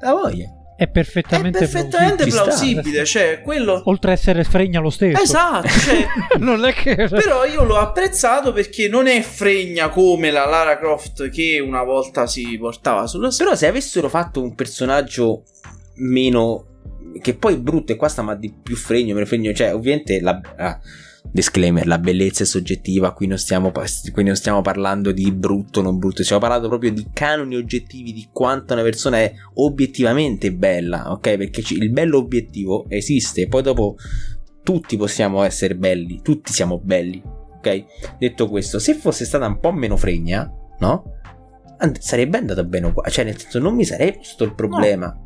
La 0.00 0.12
voglia. 0.12 0.44
È 0.44 0.58
è 0.78 0.86
perfettamente, 0.86 1.58
perfettamente 1.58 2.22
Ci 2.22 2.30
sta. 2.30 2.44
plausibile, 2.44 3.04
cioè 3.04 3.40
quello 3.42 3.82
Oltre 3.86 4.12
a 4.12 4.14
essere 4.14 4.44
fregna 4.44 4.78
lo 4.78 4.90
stesso. 4.90 5.20
Esatto, 5.20 5.66
cioè 5.66 6.06
non 6.38 6.64
è 6.64 6.72
che... 6.72 6.94
Però 6.94 7.44
io 7.44 7.64
l'ho 7.64 7.78
apprezzato 7.78 8.52
perché 8.52 8.86
non 8.86 9.08
è 9.08 9.20
fregna 9.22 9.88
come 9.88 10.30
la 10.30 10.46
Lara 10.46 10.78
Croft 10.78 11.30
che 11.30 11.58
una 11.58 11.82
volta 11.82 12.28
si 12.28 12.56
portava 12.58 13.08
sulla 13.08 13.32
Però 13.36 13.56
se 13.56 13.66
avessero 13.66 14.08
fatto 14.08 14.40
un 14.40 14.54
personaggio 14.54 15.42
meno 15.96 16.66
che 17.20 17.34
poi 17.34 17.54
è 17.54 17.58
brutto 17.58 17.90
e 17.90 17.96
qua 17.96 18.06
sta 18.06 18.22
ma 18.22 18.36
di 18.36 18.54
più 18.62 18.76
fregno, 18.76 19.14
meno 19.14 19.26
fregno, 19.26 19.52
cioè 19.52 19.74
ovviamente 19.74 20.20
la 20.20 20.40
ah, 20.58 20.78
disclaimer, 21.30 21.86
la 21.86 21.98
bellezza 21.98 22.42
è 22.42 22.46
soggettiva, 22.46 23.12
qui 23.12 23.26
non 23.26 23.38
stiamo 23.38 23.72
qui 24.12 24.24
non 24.24 24.36
stiamo 24.36 24.62
parlando 24.62 25.12
di 25.12 25.30
brutto 25.32 25.80
o 25.80 25.82
non 25.82 25.98
brutto, 25.98 26.22
stiamo 26.22 26.40
parlando 26.40 26.68
proprio 26.68 26.92
di 26.92 27.08
canoni 27.12 27.56
oggettivi 27.56 28.12
di 28.12 28.28
quanto 28.32 28.74
una 28.74 28.82
persona 28.82 29.18
è 29.18 29.32
obiettivamente 29.54 30.52
bella, 30.52 31.10
ok? 31.10 31.36
Perché 31.36 31.62
il 31.74 31.90
bello 31.90 32.18
obiettivo 32.18 32.86
esiste, 32.88 33.48
poi 33.48 33.62
dopo 33.62 33.96
tutti 34.62 34.96
possiamo 34.96 35.42
essere 35.42 35.76
belli, 35.76 36.20
tutti 36.22 36.52
siamo 36.52 36.78
belli, 36.78 37.22
ok? 37.58 37.84
Detto 38.18 38.48
questo, 38.48 38.78
se 38.78 38.94
fosse 38.94 39.24
stata 39.24 39.46
un 39.46 39.58
po' 39.60 39.72
meno 39.72 39.96
fregna, 39.96 40.50
no? 40.80 41.16
And- 41.78 41.98
sarebbe 41.98 42.38
andata 42.38 42.64
bene 42.64 42.86
uguale, 42.86 43.10
cioè 43.10 43.24
nel 43.24 43.38
senso 43.38 43.58
non 43.58 43.74
mi 43.74 43.84
sarei 43.84 44.14
posto 44.14 44.44
il 44.44 44.54
problema. 44.54 45.16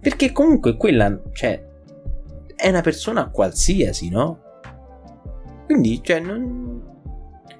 Perché 0.00 0.30
comunque 0.30 0.76
quella, 0.76 1.20
cioè, 1.32 1.60
è 2.54 2.68
una 2.68 2.80
persona 2.80 3.30
qualsiasi, 3.30 4.08
no? 4.08 4.42
Quindi, 5.68 6.02
cioè, 6.02 6.18
non... 6.18 6.82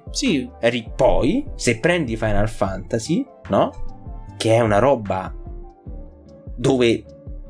Sì, 0.09 0.49
Poi, 0.95 1.45
se 1.53 1.79
prendi 1.79 2.17
Final 2.17 2.49
Fantasy, 2.49 3.23
no? 3.49 3.69
Che 4.35 4.55
è 4.55 4.61
una 4.61 4.79
roba 4.79 5.31
dove 6.55 7.05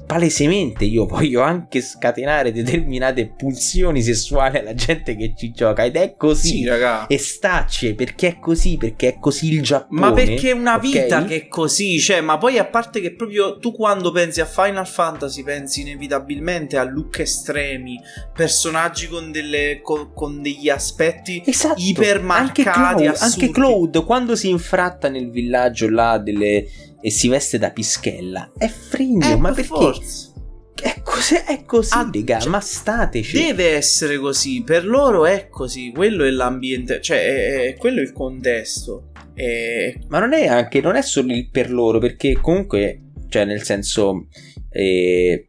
palesemente 0.10 0.86
io 0.86 1.06
voglio 1.06 1.44
anche 1.44 1.82
scatenare 1.82 2.52
determinate 2.52 3.28
pulsioni 3.28 4.02
sessuali 4.02 4.58
alla 4.58 4.74
gente 4.74 5.16
che 5.16 5.36
ci 5.38 5.52
gioca 5.52 5.84
ed 5.84 5.98
è 5.98 6.16
così. 6.18 6.48
sì, 6.48 6.66
raga. 6.66 7.06
e 7.06 7.20
stacce 7.20 7.94
perché 7.94 8.30
è 8.30 8.40
così, 8.40 8.76
perché 8.78 9.10
è 9.10 9.20
così 9.20 9.54
il 9.54 9.62
Giappone. 9.62 10.00
Ma 10.00 10.12
perché 10.12 10.50
è 10.50 10.54
una 10.54 10.80
vita 10.80 11.24
che 11.26 11.36
è 11.36 11.48
così, 11.48 12.00
cioè, 12.00 12.22
ma 12.22 12.40
poi 12.40 12.58
a 12.58 12.66
parte 12.66 13.02
che 13.02 13.14
proprio 13.14 13.60
tu 13.60 13.72
quando 13.72 14.12
pensi 14.12 14.42
a 14.42 14.46
Final 14.46 14.88
Fantasy 14.88 15.44
pensi 15.44 15.82
inevitabilmente 15.82 16.76
a 16.78 16.84
look 16.84 17.20
estremi, 17.20 18.00
personaggi 18.34 19.08
con, 19.08 19.32
delle, 19.32 19.80
con, 19.84 20.12
con 20.16 20.42
degli 20.42 20.70
aspetti 20.70 21.44
Esatto. 21.46 21.80
ipermarcati, 21.80 22.62
anche 22.64 22.72
Cloud, 22.72 23.16
anche 23.20 23.52
Cloud 23.52 24.04
quando 24.06 24.36
si 24.36 24.50
infratta 24.50 25.08
nel 25.08 25.30
villaggio 25.30 25.88
là 25.88 26.18
delle, 26.18 26.66
e 27.02 27.10
si 27.12 27.28
veste 27.28 27.58
da 27.58 27.72
pischella 27.72 28.52
è 28.58 28.68
fregno 28.68 29.32
Eh, 29.32 29.36
ma 29.38 29.52
per 29.52 29.68
perché 29.68 29.68
forza. 29.68 30.34
è 30.82 31.02
così, 31.04 31.36
è 31.36 31.64
così 31.66 31.94
Ah, 31.94 32.10
raga, 32.14 32.40
cioè, 32.40 32.50
ma 32.50 32.60
stateci 32.60 33.38
Deve 33.38 33.70
essere 33.76 34.18
così, 34.18 34.64
per 34.64 34.86
loro 34.86 35.26
è 35.26 35.48
così, 35.50 35.92
quello 35.94 36.24
è 36.26 36.30
l'ambiente, 36.30 37.02
cioè 37.02 37.18
è, 37.18 37.68
è- 37.70 37.76
quello 37.76 38.00
è 38.00 38.04
il 38.04 38.12
contesto. 38.14 39.12
È, 39.34 39.94
ma 40.10 40.20
non 40.20 40.34
è 40.34 40.48
anche 40.48 40.82
non 40.82 40.96
è 40.98 41.02
solo 41.02 41.32
il 41.34 41.50
per 41.50 41.72
loro 41.72 42.00
perché 42.00 42.34
comunque 42.42 43.04
cioè 43.30 43.46
nel 43.46 43.64
senso 43.64 44.28
eh, 44.70 45.48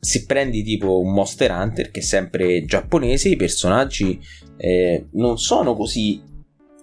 se 0.00 0.24
prendi 0.26 0.64
tipo 0.64 0.98
un 1.00 1.12
Monster 1.12 1.50
Hunter 1.52 1.90
che 1.92 2.00
è 2.00 2.02
sempre 2.02 2.64
giapponese 2.64 3.28
i 3.28 3.36
personaggi 3.36 4.18
eh, 4.56 5.06
non 5.12 5.38
sono 5.38 5.74
così 5.74 6.20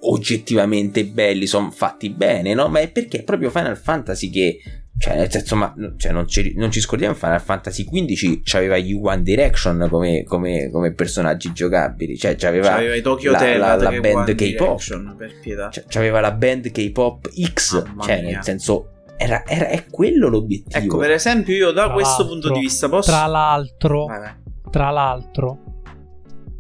oggettivamente 0.09 1.05
belli 1.05 1.45
sono 1.45 1.71
fatti 1.71 2.09
bene 2.09 2.53
no 2.53 2.67
ma 2.67 2.79
è 2.79 2.89
perché 2.89 3.19
è 3.19 3.23
proprio 3.23 3.49
Final 3.49 3.77
Fantasy 3.77 4.29
che 4.29 4.57
cioè 4.97 5.15
nel 5.15 5.31
senso 5.31 5.55
ma 5.55 5.73
cioè, 5.97 6.11
non, 6.11 6.27
ci, 6.27 6.53
non 6.55 6.69
ci 6.71 6.79
scordiamo 6.79 7.15
Final 7.15 7.41
Fantasy 7.41 7.83
XV 7.85 8.41
c'aveva 8.43 8.77
gli 8.77 8.93
One 8.93 9.23
Direction 9.23 9.87
come, 9.89 10.23
come, 10.23 10.69
come 10.71 10.93
personaggi 10.93 11.51
giocabili 11.51 12.15
cioè 12.17 12.35
c'aveva 12.35 12.69
c'aveva 12.69 12.95
i 12.95 13.01
Tokyo 13.01 13.31
la- 13.31 13.37
Hotel, 13.39 13.59
la- 13.59 13.75
la 13.75 13.89
che 13.89 13.99
band 13.99 14.15
One 14.15 14.35
K-pop. 14.35 14.67
Direction, 14.67 15.15
per 15.17 15.39
pietà. 15.41 15.69
Cioè, 15.71 15.83
c'aveva 15.87 16.19
la 16.19 16.31
band 16.31 16.69
K-pop 16.71 17.29
X, 17.53 17.83
Mamma 17.85 18.03
cioè 18.03 18.21
mia. 18.21 18.33
nel 18.35 18.43
senso 18.43 18.87
era, 19.17 19.43
era- 19.45 19.67
è 19.67 19.85
quello 19.89 20.27
l'obiettivo. 20.27 20.77
Ecco, 20.85 20.97
per 20.97 21.11
esempio, 21.11 21.55
io 21.55 21.71
da 21.71 21.85
Tra 21.85 21.93
questo 21.93 22.27
punto 22.27 22.51
di 22.51 22.59
vista 22.59 22.87
posso. 22.89 23.09
Tra 23.09 23.25
l'altro, 23.25 24.05
vai. 24.05 24.31
tra 24.69 24.89
l'altro, 24.91 25.62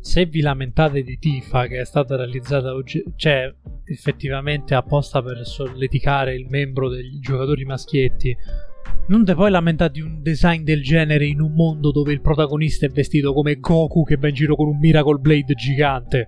se 0.03 0.25
vi 0.25 0.41
lamentate 0.41 1.01
di 1.01 1.17
Tifa 1.17 1.65
che 1.67 1.79
è 1.79 1.85
stata 1.85 2.17
realizzata 2.17 2.73
oggi, 2.73 3.01
cioè 3.15 3.49
effettivamente 3.85 4.75
apposta 4.75 5.23
per 5.23 5.45
solleticare 5.45 6.35
il 6.35 6.45
membro 6.49 6.89
degli 6.89 7.19
giocatori 7.19 7.63
maschietti, 7.63 8.35
non 9.07 9.23
te 9.23 9.33
poi 9.33 9.49
lamentare 9.49 9.93
di 9.93 10.01
un 10.01 10.21
design 10.21 10.63
del 10.63 10.83
genere 10.83 11.25
in 11.25 11.39
un 11.39 11.53
mondo 11.53 11.91
dove 11.91 12.11
il 12.11 12.19
protagonista 12.19 12.85
è 12.85 12.89
vestito 12.89 13.33
come 13.33 13.55
Goku 13.55 14.03
che 14.03 14.17
va 14.17 14.27
in 14.27 14.33
giro 14.33 14.57
con 14.57 14.67
un 14.67 14.77
Miracle 14.77 15.19
Blade 15.19 15.53
gigante. 15.53 16.27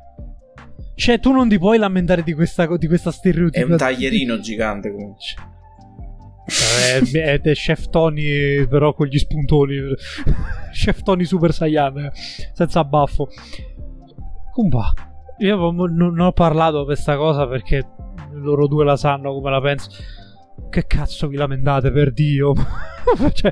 Cioè, 0.96 1.20
tu 1.20 1.34
non 1.34 1.50
ti 1.50 1.60
puoi 1.60 1.78
lamentare 1.78 2.24
di 2.24 2.32
questa, 2.32 2.78
di 2.78 2.88
questa 2.88 3.12
stereotipa. 3.12 3.66
È 3.66 3.70
un 3.70 3.76
taglierino 3.76 4.40
gigante 4.40 4.90
comunque. 4.90 5.26
Cioè, 6.46 7.02
è, 7.02 7.42
è, 7.42 7.54
Chef 7.54 7.90
Tony, 7.90 8.68
però 8.68 8.94
con 8.94 9.08
gli 9.08 9.18
spuntoni. 9.18 9.76
Chef 10.72 11.02
Tony 11.02 11.26
Super 11.26 11.54
Saiyan, 11.54 12.12
senza 12.54 12.84
baffo. 12.84 13.28
Kumba. 14.52 14.94
Io 15.40 15.72
non 15.72 16.20
ho 16.20 16.32
parlato 16.32 16.80
di 16.80 16.86
questa 16.86 17.18
cosa 17.18 17.46
perché 17.48 17.86
loro 18.34 18.68
due 18.68 18.86
la 18.86 18.96
sanno 18.96 19.34
come 19.34 19.50
la 19.50 19.62
penso. 19.62 19.90
Che 20.70 20.88
cazzo 20.88 21.28
vi 21.28 21.36
lamentate, 21.36 21.92
per 21.92 22.14
Dio? 22.14 22.54
cioè, 23.34 23.52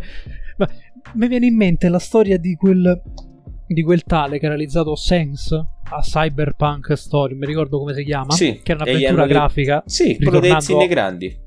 mi 1.13 1.27
viene 1.27 1.47
in 1.47 1.55
mente 1.55 1.89
la 1.89 1.99
storia 1.99 2.37
di 2.37 2.55
quel, 2.55 3.01
di 3.67 3.83
quel 3.83 4.03
tale 4.03 4.39
che 4.39 4.45
ha 4.45 4.49
realizzato 4.49 4.95
Sense 4.95 5.55
a 5.89 5.99
Cyberpunk 5.99 6.97
Story, 6.97 7.35
mi 7.35 7.45
ricordo 7.45 7.77
come 7.77 7.93
si 7.93 8.03
chiama, 8.03 8.31
sì, 8.31 8.61
che 8.63 8.71
è 8.71 8.75
un'avventura 8.75 9.25
grafica. 9.27 9.83
Sì, 9.85 10.17
quello 10.17 10.39
dei 10.39 10.55
Zine 10.59 10.87
Grandi. 10.87 11.41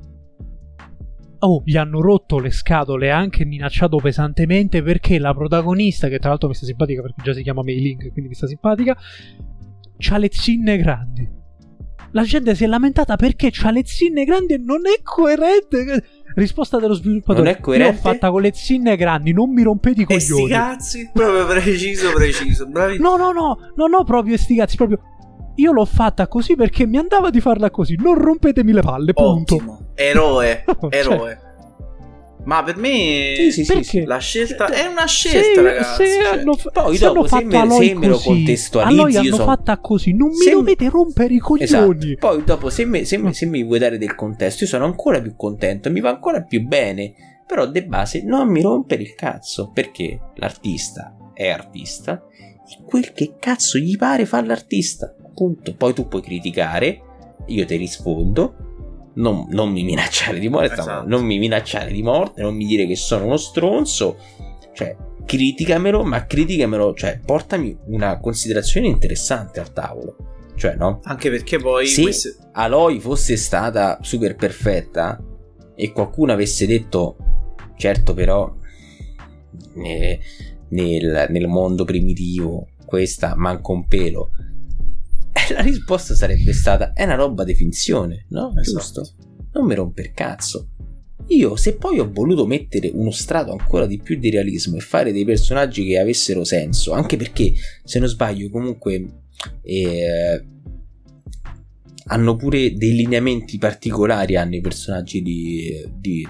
Oh, 1.41 1.63
gli 1.65 1.77
hanno 1.77 2.01
rotto 2.01 2.39
le 2.39 2.51
scatole 2.51 3.07
e 3.07 3.11
anche 3.11 3.45
minacciato 3.45 3.99
pesantemente 3.99 4.83
perché 4.83 5.19
la 5.19 5.35
protagonista, 5.35 6.09
che 6.09 6.19
tra 6.19 6.31
l'altro 6.31 6.49
mi 6.49 6.55
sta 6.55 6.67
simpatica 6.67 7.03
perché 7.03 7.23
già 7.23 7.33
si 7.35 7.43
chiama 7.43 7.63
Mei 7.63 7.81
Link, 7.81 8.11
quindi 8.13 8.29
mi 8.29 8.35
sta 8.35 8.47
simpatica, 8.47 8.97
c'ha 9.99 10.19
le 10.19 10.29
zinne 10.31 10.77
grandi. 10.79 11.29
La 12.13 12.23
gente 12.23 12.55
si 12.55 12.65
è 12.65 12.67
lamentata 12.67 13.17
perché 13.17 13.51
c'ha 13.53 13.71
le 13.71 13.83
zinne 13.85 14.25
grandi 14.25 14.55
e 14.55 14.59
non 14.59 14.87
è 14.87 15.03
coerente. 15.03 16.03
Risposta 16.35 16.79
dello 16.79 16.95
sviluppatore. 16.95 17.45
Non 17.45 17.55
è 17.55 17.61
coerente. 17.61 17.93
Io 17.93 17.99
ho 17.99 18.01
fatta 18.01 18.31
con 18.31 18.41
le 18.41 18.53
zinne 18.55 18.97
grandi, 18.97 19.33
non 19.33 19.53
mi 19.53 19.63
rompete 19.63 20.03
i 20.03 20.05
coglioni. 20.05 20.43
E 20.43 20.47
sti 20.47 20.49
cazzi, 20.49 21.11
proprio 21.13 21.47
preciso, 21.47 22.13
preciso. 22.13 22.67
Bravi. 22.67 22.99
No, 22.99 23.17
no, 23.17 23.33
no, 23.33 23.59
non 23.75 23.93
ho 23.93 24.05
proprio 24.05 24.37
sti 24.39 24.55
cazzi, 24.55 24.77
proprio 24.77 25.01
io 25.57 25.73
l'ho 25.73 25.85
fatta 25.85 26.28
così 26.28 26.55
perché 26.55 26.87
mi 26.87 26.99
andava 26.99 27.31
di 27.31 27.41
farla 27.41 27.70
così. 27.70 27.97
Non 27.97 28.15
rompetemi 28.15 28.73
le 28.73 28.81
palle, 28.81 29.12
punto. 29.12 29.55
Ottimo. 29.55 29.81
Eroe, 29.95 30.65
cioè, 30.66 30.89
eroe. 30.91 31.19
Cioè, 31.19 31.45
ma 32.47 32.62
per 32.62 32.77
me 32.77 33.35
sì, 33.51 33.65
sì, 33.65 33.83
sì, 33.83 34.05
la 34.05 34.19
scelta 34.19 34.66
è 34.66 34.87
una 34.87 35.07
scelta, 35.07 35.41
se, 35.41 35.62
ragazzi. 35.62 36.07
Se 36.07 36.23
cioè. 36.23 36.39
hanno, 36.39 36.57
poi 36.73 36.97
se 36.97 37.05
dopo, 37.05 37.27
se 37.27 37.45
me, 37.45 37.70
se 37.70 37.95
me 37.95 38.07
lo 38.07 38.19
contestualizzi, 38.19 39.01
allora 39.01 39.19
hanno 39.19 39.37
sono... 39.37 39.45
fatta 39.45 39.78
così. 39.78 40.12
Non 40.12 40.28
mi 40.28 40.51
dovete 40.51 40.89
rompere 40.89 41.35
i 41.35 41.39
coglioni. 41.39 42.12
Esatto. 42.12 42.28
Poi 42.28 42.45
dopo, 42.45 42.70
se, 42.70 42.85
me, 42.85 43.05
se, 43.05 43.16
me, 43.19 43.33
se 43.33 43.47
mi 43.47 43.65
vuoi 43.65 43.81
dare 43.81 43.99
del 43.99 44.15
contesto, 44.15 44.62
io 44.62 44.70
sono 44.70 44.85
ancora 44.85 45.20
più 45.20 45.35
contento, 45.35 45.91
mi 45.91 46.01
va 46.01 46.11
ancora 46.11 46.43
più 46.43 46.65
bene. 46.65 47.15
Però 47.45 47.66
de 47.66 47.85
base 47.85 48.23
non 48.24 48.49
mi 48.49 48.61
rompere 48.61 49.03
il 49.03 49.15
cazzo, 49.15 49.70
perché 49.73 50.19
l'artista 50.35 51.16
è 51.33 51.49
artista 51.49 52.27
e 52.33 52.83
quel 52.85 53.12
che 53.12 53.35
cazzo 53.39 53.78
gli 53.78 53.97
pare 53.97 54.24
fa 54.24 54.41
l'artista. 54.45 55.15
Punto. 55.37 55.75
Poi 55.75 55.93
tu 55.93 56.09
puoi 56.09 56.23
criticare, 56.23 57.03
io 57.47 57.67
ti 57.67 57.77
rispondo, 57.77 58.55
non, 59.17 59.47
non 59.51 59.71
mi 59.71 59.85
minacciare 59.85 60.39
di 60.39 60.49
morte, 60.49 60.73
esatto. 60.73 61.07
non 61.07 61.25
mi 61.25 61.39
minacciare 61.39 61.93
di 61.93 62.03
morte, 62.03 62.41
non 62.41 62.57
mi 62.57 62.65
dire 62.65 62.87
che 62.87 62.97
sono 62.97 63.27
uno 63.27 63.37
stronzo, 63.37 64.17
cioè 64.73 64.97
criticamelo, 65.27 66.05
ma 66.05 66.25
criticamelo, 66.25 66.95
cioè 66.95 67.21
portami 67.23 67.77
una 67.89 68.19
considerazione 68.19 68.87
interessante 68.87 69.61
al 69.61 69.73
tavolo. 69.75 70.17
Cioè, 70.55 70.75
no? 70.75 71.01
Anche 71.03 71.29
perché 71.29 71.59
poi 71.59 71.87
se 71.87 72.01
queste... 72.01 72.37
Aloy 72.53 72.99
fosse 72.99 73.37
stata 73.37 73.99
super 74.01 74.37
perfetta 74.37 75.23
e 75.75 75.93
qualcuno 75.93 76.33
avesse 76.33 76.67
detto 76.67 77.17
certo 77.77 78.15
però 78.15 78.51
eh, 79.75 80.19
nel, 80.71 81.27
nel 81.29 81.47
mondo 81.47 81.85
primitivo 81.85 82.69
questa 82.87 83.35
manca 83.37 83.73
un 83.73 83.87
pelo 83.87 84.31
la 85.53 85.61
risposta 85.61 86.15
sarebbe 86.15 86.53
stata: 86.53 86.93
è 86.93 87.05
una 87.05 87.15
roba 87.15 87.45
di 87.45 87.55
finzione, 87.55 88.27
no? 88.31 88.53
Esatto. 88.57 88.79
Giusto? 88.79 89.09
Non 89.53 89.67
mi 89.67 89.75
rompe 89.75 90.03
il 90.03 90.13
cazzo. 90.13 90.69
Io, 91.29 91.57
se 91.57 91.77
poi 91.77 91.99
ho 91.99 92.11
voluto 92.11 92.47
mettere 92.47 92.91
uno 92.93 93.11
strato 93.11 93.51
ancora 93.51 93.87
di 93.87 93.99
più 93.99 94.17
di 94.17 94.31
realismo 94.31 94.77
e 94.77 94.81
fare 94.81 95.13
dei 95.13 95.25
personaggi 95.25 95.85
che 95.85 95.99
avessero 95.99 96.45
senso, 96.45 96.93
anche 96.93 97.17
perché, 97.17 97.53
se 97.83 97.99
non 97.99 98.09
sbaglio, 98.09 98.49
comunque 98.49 99.23
eh, 99.63 100.45
hanno 102.07 102.37
pure 102.37 102.75
dei 102.75 102.93
lineamenti 102.93 103.59
particolari 103.59 104.37
hanno 104.37 104.55
i 104.55 104.61
personaggi 104.61 105.23
di, 105.23 105.85
di, 105.99 106.27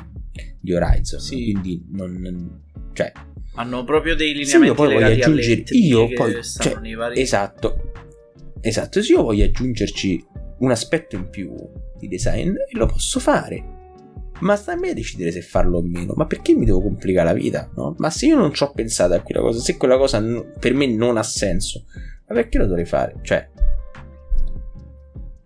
di 0.60 0.72
Horizon. 0.72 1.20
Sì. 1.20 1.42
Quindi 1.42 1.84
non, 1.90 2.62
cioè, 2.94 3.12
hanno 3.56 3.84
proprio 3.84 4.14
dei 4.14 4.32
lineamenti 4.32 4.58
sì, 4.58 4.64
io 4.64 4.74
poi 4.74 4.94
voglio 4.94 5.06
aggiungere 5.06 5.64
io 5.70 6.08
poi 6.08 6.42
cioè, 6.42 6.94
vari... 6.94 7.20
esatto 7.20 7.92
Esatto, 8.66 9.00
se 9.00 9.12
io 9.12 9.22
voglio 9.22 9.44
aggiungerci 9.44 10.26
un 10.58 10.72
aspetto 10.72 11.14
in 11.14 11.30
più 11.30 11.54
di 12.00 12.08
design, 12.08 12.52
lo 12.72 12.86
posso 12.86 13.20
fare. 13.20 13.74
Ma 14.40 14.56
sta 14.56 14.72
a 14.72 14.76
me 14.76 14.92
decidere 14.92 15.30
se 15.30 15.40
farlo 15.40 15.78
o 15.78 15.82
meno. 15.82 16.14
Ma 16.16 16.26
perché 16.26 16.52
mi 16.52 16.64
devo 16.64 16.82
complicare 16.82 17.28
la 17.28 17.32
vita? 17.32 17.70
No? 17.76 17.94
Ma 17.98 18.10
se 18.10 18.26
io 18.26 18.36
non 18.36 18.52
ci 18.52 18.64
ho 18.64 18.72
pensato 18.72 19.14
a 19.14 19.20
quella 19.20 19.40
cosa, 19.40 19.60
se 19.60 19.76
quella 19.76 19.96
cosa 19.96 20.20
per 20.58 20.74
me 20.74 20.88
non 20.88 21.16
ha 21.16 21.22
senso, 21.22 21.84
ma 22.26 22.34
perché 22.34 22.58
lo 22.58 22.66
dovrei 22.66 22.86
fare? 22.86 23.14
Cioè, 23.22 23.48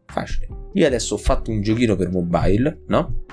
facile. 0.07 0.49
Io 0.73 0.87
adesso 0.87 1.13
ho 1.13 1.19
fatto 1.19 1.51
un 1.51 1.61
giochino 1.61 1.97
per 1.97 2.11
mobile, 2.11 2.85
no? 2.87 3.25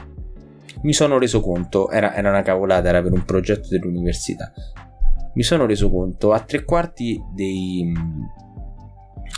Mi 0.81 0.91
sono 0.91 1.17
reso 1.17 1.39
conto, 1.39 1.89
era, 1.89 2.13
era 2.13 2.27
una 2.27 2.41
cavolata, 2.41 2.89
era 2.89 3.01
per 3.01 3.13
un 3.13 3.23
progetto 3.23 3.69
dell'università. 3.69 4.51
Mi 5.33 5.43
sono 5.43 5.65
reso 5.65 5.89
conto 5.89 6.33
a 6.33 6.41
tre 6.41 6.65
quarti 6.65 7.17
dei, 7.33 7.89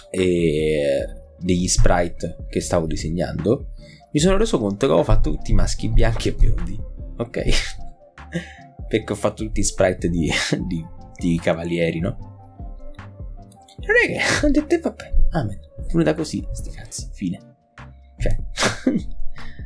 e 0.09 1.05
degli 1.37 1.67
sprite 1.67 2.45
che 2.49 2.61
stavo 2.61 2.85
disegnando, 2.85 3.73
mi 4.11 4.19
sono 4.19 4.37
reso 4.37 4.59
conto 4.59 4.85
che 4.85 4.91
avevo 4.91 5.03
fatto 5.03 5.31
tutti 5.31 5.51
i 5.51 5.55
maschi 5.55 5.89
bianchi 5.89 6.29
e 6.29 6.33
biondi. 6.33 6.79
Ok? 7.17 7.43
Perché 8.87 9.11
ho 9.11 9.15
fatto 9.15 9.43
tutti 9.43 9.59
i 9.59 9.63
sprite 9.63 10.09
di, 10.09 10.29
di, 10.67 10.85
di 11.15 11.39
cavalieri, 11.39 11.99
no? 11.99 12.17
Non 13.77 13.95
è 14.03 14.07
che 14.07 14.19
ho 14.45 14.49
detto, 14.49 14.89
vabbè, 14.89 15.15
amen, 15.31 15.59
finita 15.87 16.13
così, 16.13 16.45
sti 16.51 16.69
cazzi, 16.71 17.09
fine. 17.13 17.39
Cioè, 18.17 18.35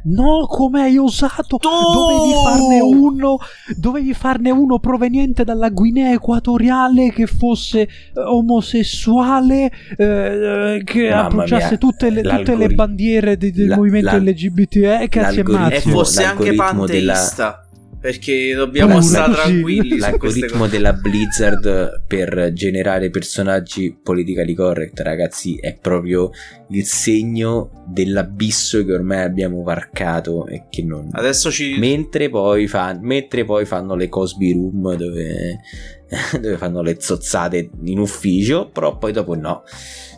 No, 0.03 0.45
come 0.47 0.81
hai 0.81 0.97
osato? 0.97 1.57
Dovevi 1.57 2.33
farne 2.43 2.79
uno. 2.81 3.37
Dovevi 3.75 4.13
farne 4.13 4.51
uno 4.51 4.79
proveniente 4.79 5.43
dalla 5.43 5.69
Guinea 5.69 6.11
Equatoriale 6.11 7.11
che 7.11 7.25
fosse 7.25 7.81
eh, 7.81 7.89
omosessuale, 8.15 9.71
eh, 9.97 10.81
che 10.83 11.09
Mamma 11.09 11.25
appoggiasse 11.25 11.69
mia, 11.69 11.77
tutte, 11.77 12.09
le, 12.09 12.21
tutte 12.21 12.55
le, 12.55 12.69
bandiere 12.69 13.37
de, 13.37 13.51
del 13.51 13.67
la, 13.67 13.75
movimento 13.75 14.11
la, 14.11 14.17
LGBT. 14.17 14.75
Eh, 14.75 15.07
cazzi 15.09 15.39
e 15.39 15.43
mazzi. 15.43 15.75
E 15.75 15.91
fosse 15.91 16.23
anche 16.23 16.53
panteista. 16.53 16.93
Della 16.93 17.63
perché 18.03 18.53
dobbiamo 18.53 18.99
stare 18.99 19.31
tranquilli. 19.31 19.97
L'algoritmo 19.97 20.67
della 20.67 20.91
Blizzard 20.91 22.03
per 22.05 22.51
generare 22.51 23.09
personaggi 23.09 23.97
politically 24.03 24.53
correct, 24.53 24.99
ragazzi, 24.99 25.55
è 25.55 25.77
proprio 25.77 26.29
il 26.71 26.83
segno 26.83 27.85
dell'abisso 27.87 28.83
che 28.83 28.91
ormai 28.91 29.21
abbiamo 29.21 29.63
varcato 29.63 30.47
e 30.47 30.65
che 30.69 30.83
non. 30.83 31.11
Adesso 31.13 31.49
ci. 31.49 31.77
Mentre 31.79 32.27
poi, 32.29 32.67
fa... 32.67 32.99
Mentre 32.99 33.45
poi 33.45 33.63
fanno 33.63 33.95
le 33.95 34.09
Cosby 34.09 34.51
Room 34.51 34.95
dove... 34.95 35.61
dove 36.41 36.57
fanno 36.57 36.81
le 36.81 36.97
zozzate 36.99 37.69
in 37.85 37.99
ufficio, 37.99 38.69
però 38.69 38.97
poi 38.97 39.13
dopo 39.13 39.33
no 39.33 39.63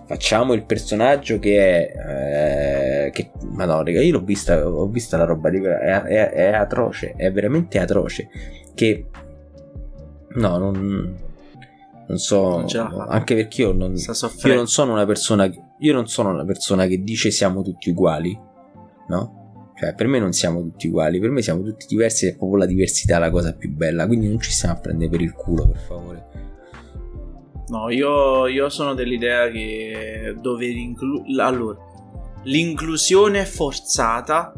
facciamo 0.05 0.53
il 0.53 0.65
personaggio 0.65 1.39
che 1.39 1.87
è 1.87 3.07
eh, 3.07 3.11
che 3.11 3.31
madonna 3.51 3.89
io 3.89 4.11
l'ho 4.11 4.23
vista 4.23 4.67
ho 4.67 4.87
vista 4.87 5.17
la 5.17 5.25
roba 5.25 5.49
di 5.49 5.59
è, 5.63 6.01
è, 6.01 6.29
è, 6.29 6.53
atroce 6.53 7.13
è 7.15 7.31
veramente 7.31 7.79
atroce 7.79 8.29
che 8.75 9.05
no 10.35 10.57
non 10.57 11.15
non 12.07 12.17
so 12.17 12.59
non 12.59 13.05
anche 13.09 13.35
perché 13.35 13.63
io 13.63 13.71
non, 13.71 13.95
io 13.95 14.55
non 14.55 14.67
sono 14.67 14.93
una 14.93 15.05
persona 15.05 15.49
io 15.79 15.93
non 15.93 16.07
sono 16.07 16.29
una 16.29 16.45
persona 16.45 16.85
che 16.85 17.01
dice 17.01 17.31
siamo 17.31 17.61
tutti 17.63 17.89
uguali 17.89 18.37
no? 19.07 19.43
Cioè 19.77 19.93
per 19.93 20.07
me 20.07 20.19
non 20.19 20.31
siamo 20.31 20.61
tutti 20.61 20.87
uguali 20.87 21.19
per 21.19 21.31
me 21.31 21.41
siamo 21.41 21.63
tutti 21.63 21.87
diversi 21.87 22.27
e 22.27 22.29
è 22.29 22.35
proprio 22.35 22.59
la 22.59 22.65
diversità 22.65 23.17
la 23.17 23.31
cosa 23.31 23.53
più 23.53 23.71
bella 23.71 24.05
quindi 24.05 24.27
non 24.27 24.39
ci 24.39 24.51
stiamo 24.51 24.75
a 24.75 24.79
prendere 24.79 25.09
per 25.09 25.21
il 25.21 25.33
culo 25.33 25.67
per 25.67 25.79
favore 25.79 26.25
No, 27.67 27.89
io, 27.89 28.45
io 28.45 28.69
sono 28.69 28.93
dell'idea 28.93 29.49
che 29.49 30.35
dover 30.39 30.75
includere... 30.75 31.41
Allora, 31.41 31.77
l'inclusione 32.43 33.43
forzata 33.45 34.53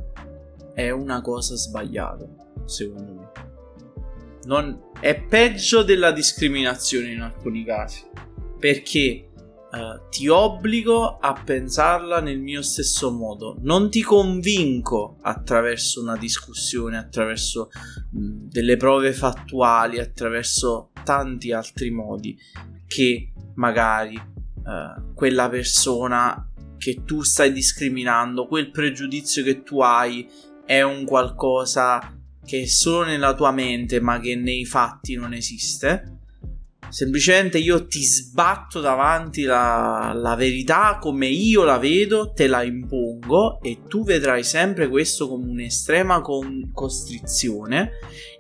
è 0.74 0.90
una 0.90 1.22
cosa 1.22 1.56
sbagliata, 1.56 2.28
secondo 2.66 3.14
me. 3.14 3.32
Non, 4.44 4.82
è 5.00 5.22
peggio 5.22 5.84
della 5.84 6.12
discriminazione 6.12 7.12
in 7.12 7.22
alcuni 7.22 7.64
casi. 7.64 8.04
Perché 8.60 9.30
uh, 9.72 10.10
ti 10.10 10.28
obbligo 10.28 11.18
a 11.18 11.34
pensarla 11.34 12.20
nel 12.20 12.40
mio 12.40 12.62
stesso 12.62 13.10
modo. 13.12 13.56
Non 13.62 13.90
ti 13.90 14.02
convinco 14.02 15.18
attraverso 15.22 16.02
una 16.02 16.18
discussione, 16.18 16.98
attraverso 16.98 17.70
mh, 18.12 18.48
delle 18.50 18.76
prove 18.76 19.14
fattuali, 19.14 20.00
attraverso 20.00 20.92
tanti 21.06 21.54
altri 21.54 21.90
modi 21.90 22.38
che 22.88 23.34
magari 23.56 24.16
uh, 24.16 25.14
quella 25.14 25.50
persona 25.50 26.50
che 26.78 27.04
tu 27.04 27.22
stai 27.22 27.52
discriminando, 27.52 28.48
quel 28.48 28.72
pregiudizio 28.72 29.44
che 29.44 29.64
tu 29.64 29.82
hai 29.82 30.28
è 30.66 30.82
un 30.82 31.06
qualcosa 31.06 32.18
che 32.46 32.62
è 32.62 32.66
solo 32.66 33.06
nella 33.06 33.34
tua 33.34 33.52
mente 33.52 34.00
ma 34.00 34.20
che 34.20 34.36
nei 34.36 34.66
fatti 34.66 35.16
non 35.16 35.34
esiste. 35.34 36.14
Semplicemente 36.90 37.58
io 37.58 37.86
ti 37.86 38.02
sbatto 38.02 38.80
davanti 38.80 39.44
la, 39.44 40.14
la, 40.16 40.36
verità 40.36 40.98
come 41.02 41.28
io 41.28 41.66
la 41.66 41.78
vedo, 41.78 42.32
te 42.32 42.48
la 42.48 42.64
impongo 42.64 43.62
e 43.62 43.80
tu 43.90 44.06
vedrai 44.06 44.44
sempre 44.44 44.88
questo 44.88 45.28
come 45.28 45.50
un'estrema 45.50 46.22
con- 46.22 46.72
costrizione 46.74 47.92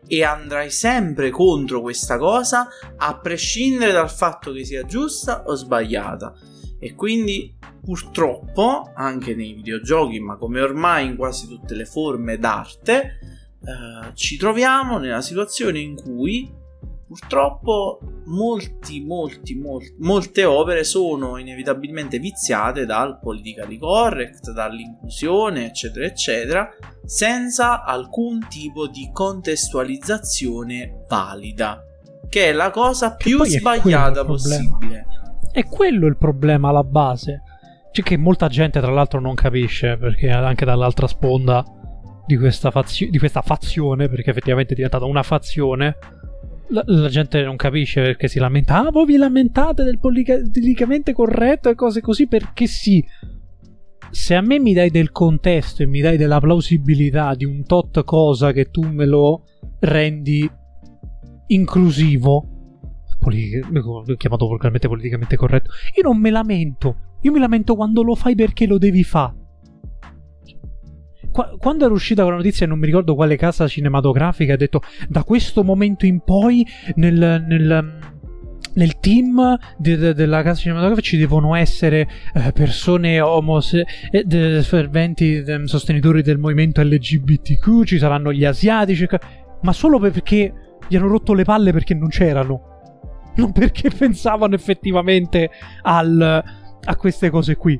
e 0.07 0.23
andrai 0.23 0.71
sempre 0.71 1.29
contro 1.29 1.81
questa 1.81 2.17
cosa 2.17 2.67
a 2.95 3.19
prescindere 3.19 3.91
dal 3.91 4.09
fatto 4.09 4.51
che 4.51 4.63
sia 4.63 4.85
giusta 4.85 5.43
o 5.45 5.55
sbagliata. 5.55 6.33
E 6.79 6.93
quindi 6.93 7.55
purtroppo 7.83 8.91
anche 8.95 9.35
nei 9.35 9.53
videogiochi, 9.53 10.19
ma 10.19 10.37
come 10.37 10.61
ormai 10.61 11.07
in 11.07 11.15
quasi 11.15 11.47
tutte 11.47 11.75
le 11.75 11.85
forme 11.85 12.37
d'arte, 12.37 13.19
eh, 13.59 14.13
ci 14.13 14.37
troviamo 14.37 14.97
nella 14.97 15.21
situazione 15.21 15.79
in 15.79 15.95
cui 15.95 16.56
purtroppo 17.07 17.99
molti, 18.25 19.03
molti, 19.03 19.55
molti, 19.55 19.95
molte 19.99 20.43
opere 20.43 20.83
sono 20.83 21.37
inevitabilmente 21.37 22.19
viziate 22.19 22.85
dal 22.85 23.19
politically 23.19 23.77
correct, 23.77 24.51
dall'inclusione, 24.51 25.67
eccetera, 25.67 26.05
eccetera, 26.05 26.69
senza 27.05 27.83
alcun 27.83 28.45
tipo 28.49 28.87
di 28.87 29.09
contestualizzazione 29.13 31.05
valida, 31.07 31.81
che 32.27 32.49
è 32.49 32.51
la 32.51 32.71
cosa 32.71 33.15
più 33.15 33.43
sbagliata 33.45 34.25
possibile. 34.25 35.05
È 35.49 35.63
quello 35.63 36.07
il 36.07 36.17
problema 36.17 36.69
alla 36.69 36.83
base. 36.83 37.41
Cioè 37.89 38.03
che 38.03 38.17
molta 38.17 38.47
gente 38.47 38.79
tra 38.81 38.91
l'altro 38.91 39.21
non 39.21 39.33
capisce, 39.33 39.97
perché 39.97 40.29
anche 40.29 40.65
dall'altra 40.65 41.07
sponda 41.07 41.63
di 42.27 42.37
questa, 42.37 42.69
fazio- 42.69 43.09
di 43.09 43.17
questa 43.17 43.41
fazione, 43.41 44.09
perché 44.09 44.31
effettivamente 44.31 44.73
è 44.73 44.75
diventata 44.75 45.05
una 45.05 45.23
fazione, 45.23 45.95
la, 46.69 46.83
la, 46.85 47.07
gente 47.09 47.41
non 47.43 47.55
capisce 47.55 48.01
perché 48.01 48.27
si 48.27 48.39
lamenta. 48.39 48.85
Ah, 48.85 48.91
voi 48.91 49.05
vi 49.05 49.17
lamentate 49.17 49.83
del 49.83 49.99
politicamente 49.99 51.13
corretto 51.13 51.69
e 51.69 51.75
cose 51.75 52.01
così 52.01 52.27
perché 52.27 52.67
sì. 52.67 53.03
Se 54.09 54.35
a 54.35 54.41
me 54.41 54.59
mi 54.59 54.73
dai 54.73 54.89
del 54.89 55.11
contesto 55.11 55.83
e 55.83 55.85
mi 55.85 55.99
dai 55.99 56.17
della 56.17 56.39
plausibilità 56.39 57.35
di 57.35 57.45
un 57.45 57.65
tot 57.65 58.03
cosa 58.03 58.51
che 58.51 58.69
tu 58.69 58.81
me 58.83 59.05
lo 59.05 59.43
rendi 59.79 60.49
inclusivo, 61.47 62.47
poli- 63.19 63.61
chiamato 64.17 64.47
volgarmente 64.47 64.87
politicamente 64.87 65.35
corretto, 65.35 65.71
io 65.95 66.03
non 66.03 66.19
me 66.19 66.29
lamento. 66.29 66.95
Io 67.21 67.31
mi 67.31 67.39
lamento 67.39 67.75
quando 67.75 68.03
lo 68.03 68.15
fai 68.15 68.35
perché 68.35 68.65
lo 68.65 68.77
devi 68.77 69.03
fare 69.03 69.36
quando 71.59 71.85
era 71.85 71.93
uscita 71.93 72.23
quella 72.23 72.37
notizia, 72.37 72.65
non 72.67 72.79
mi 72.79 72.85
ricordo 72.85 73.15
quale 73.15 73.35
casa 73.35 73.67
cinematografica, 73.67 74.53
ha 74.53 74.57
detto 74.57 74.81
da 75.07 75.23
questo 75.23 75.63
momento 75.63 76.05
in 76.05 76.21
poi 76.21 76.65
nel, 76.95 77.43
nel 77.47 78.15
nel 78.77 78.99
team 78.99 79.57
de, 79.77 79.97
de, 79.97 80.13
della 80.13 80.41
casa 80.43 80.61
cinematografica 80.61 81.07
ci 81.07 81.17
devono 81.17 81.55
essere 81.55 82.07
eh, 82.33 82.51
persone 82.53 83.19
omose- 83.19 83.85
eh, 84.11 84.23
de, 84.23 84.61
sostenitori 85.65 86.21
del 86.21 86.37
movimento 86.37 86.81
LGBTQ, 86.81 87.83
ci 87.83 87.97
saranno 87.97 88.31
gli 88.31 88.45
asiatici, 88.45 89.07
ma 89.61 89.73
solo 89.73 89.99
perché 89.99 90.53
gli 90.87 90.95
hanno 90.95 91.07
rotto 91.07 91.33
le 91.33 91.43
palle 91.43 91.71
perché 91.71 91.93
non 91.93 92.09
c'erano. 92.09 92.61
Non 93.35 93.51
perché 93.51 93.89
pensavano 93.95 94.55
effettivamente 94.55 95.49
al, 95.81 96.43
a 96.83 96.95
queste 96.95 97.29
cose 97.29 97.55
qui. 97.55 97.79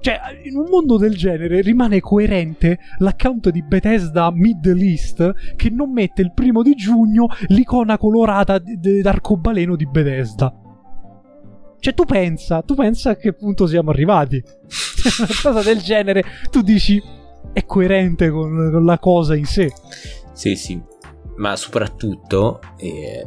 Cioè, 0.00 0.20
in 0.44 0.56
un 0.56 0.66
mondo 0.68 0.96
del 0.96 1.16
genere 1.16 1.60
rimane 1.60 2.00
coerente 2.00 2.78
l'account 2.98 3.50
di 3.50 3.62
Bethesda 3.62 4.30
Middle 4.32 4.82
East 4.82 5.56
che 5.56 5.70
non 5.70 5.92
mette 5.92 6.22
il 6.22 6.32
primo 6.32 6.62
di 6.62 6.74
giugno 6.74 7.26
l'icona 7.48 7.98
colorata 7.98 8.58
d'arcobaleno 8.58 9.74
di 9.74 9.86
Bethesda. 9.86 10.54
Cioè, 11.80 11.94
tu 11.94 12.04
pensa, 12.04 12.62
tu 12.62 12.74
pensa 12.74 13.10
a 13.10 13.16
che 13.16 13.32
punto 13.32 13.66
siamo 13.66 13.90
arrivati. 13.90 14.42
Una 15.18 15.28
cosa 15.42 15.62
del 15.62 15.80
genere, 15.80 16.24
tu 16.50 16.62
dici, 16.62 17.00
è 17.52 17.64
coerente 17.64 18.30
con, 18.30 18.70
con 18.72 18.84
la 18.84 18.98
cosa 18.98 19.34
in 19.34 19.46
sé. 19.46 19.72
Sì, 20.32 20.54
sì, 20.56 20.80
ma 21.36 21.56
soprattutto... 21.56 22.60
Eh, 22.76 23.26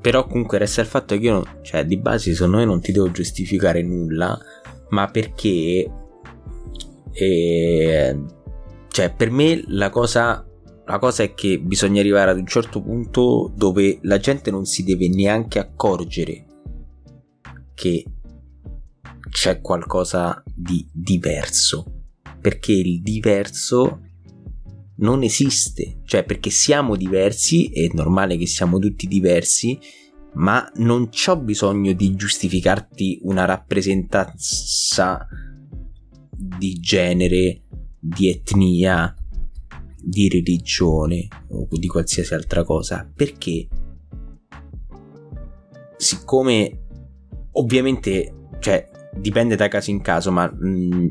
però 0.00 0.26
comunque 0.26 0.56
resta 0.56 0.80
il 0.80 0.86
fatto 0.86 1.14
che 1.14 1.20
io, 1.20 1.44
cioè, 1.60 1.84
di 1.84 1.98
base, 1.98 2.32
secondo 2.32 2.56
me 2.56 2.64
non 2.64 2.80
ti 2.80 2.90
devo 2.90 3.10
giustificare 3.10 3.82
nulla 3.82 4.38
ma 4.90 5.08
perché 5.08 5.90
eh, 7.12 8.24
cioè 8.88 9.14
per 9.14 9.30
me 9.30 9.62
la 9.66 9.90
cosa 9.90 10.44
la 10.86 10.98
cosa 10.98 11.22
è 11.22 11.34
che 11.34 11.60
bisogna 11.60 12.00
arrivare 12.00 12.32
ad 12.32 12.38
un 12.38 12.46
certo 12.46 12.82
punto 12.82 13.52
dove 13.54 14.00
la 14.02 14.18
gente 14.18 14.50
non 14.50 14.64
si 14.64 14.82
deve 14.82 15.08
neanche 15.08 15.60
accorgere 15.60 16.46
che 17.74 18.04
c'è 19.30 19.60
qualcosa 19.60 20.42
di 20.52 20.86
diverso. 20.92 22.02
Perché 22.40 22.72
il 22.72 23.00
diverso 23.02 24.00
non 24.96 25.22
esiste. 25.22 26.00
Cioè 26.04 26.24
perché 26.24 26.50
siamo 26.50 26.96
diversi 26.96 27.70
è 27.72 27.88
normale 27.92 28.36
che 28.36 28.46
siamo 28.46 28.78
tutti 28.78 29.06
diversi 29.06 29.78
ma 30.34 30.70
non 30.76 31.08
ho 31.26 31.36
bisogno 31.36 31.92
di 31.92 32.14
giustificarti 32.14 33.20
una 33.22 33.44
rappresentanza 33.44 35.26
di 36.30 36.74
genere, 36.74 37.62
di 37.98 38.30
etnia, 38.30 39.14
di 40.02 40.28
religione 40.28 41.28
o 41.48 41.68
di 41.70 41.86
qualsiasi 41.86 42.34
altra 42.34 42.64
cosa, 42.64 43.08
perché 43.14 43.68
siccome 45.96 46.78
ovviamente, 47.52 48.48
cioè, 48.60 48.88
dipende 49.14 49.56
da 49.56 49.68
caso 49.68 49.90
in 49.90 50.00
caso, 50.00 50.30
ma 50.30 50.50
mh, 50.50 50.68
mm, 50.68 51.06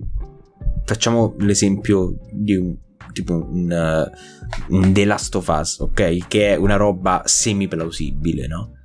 facciamo 0.86 1.36
l'esempio 1.40 2.18
di 2.32 2.56
un 2.56 2.76
tipo 3.12 3.34
un, 3.34 3.70
uh, 4.70 4.76
un 4.76 4.94
The 4.94 5.06
Last 5.06 5.36
of 5.36 5.48
Us, 5.48 5.80
ok? 5.80 6.28
Che 6.28 6.54
è 6.54 6.56
una 6.56 6.76
roba 6.76 7.24
semi 7.26 7.68
plausibile, 7.68 8.48
no? 8.48 8.78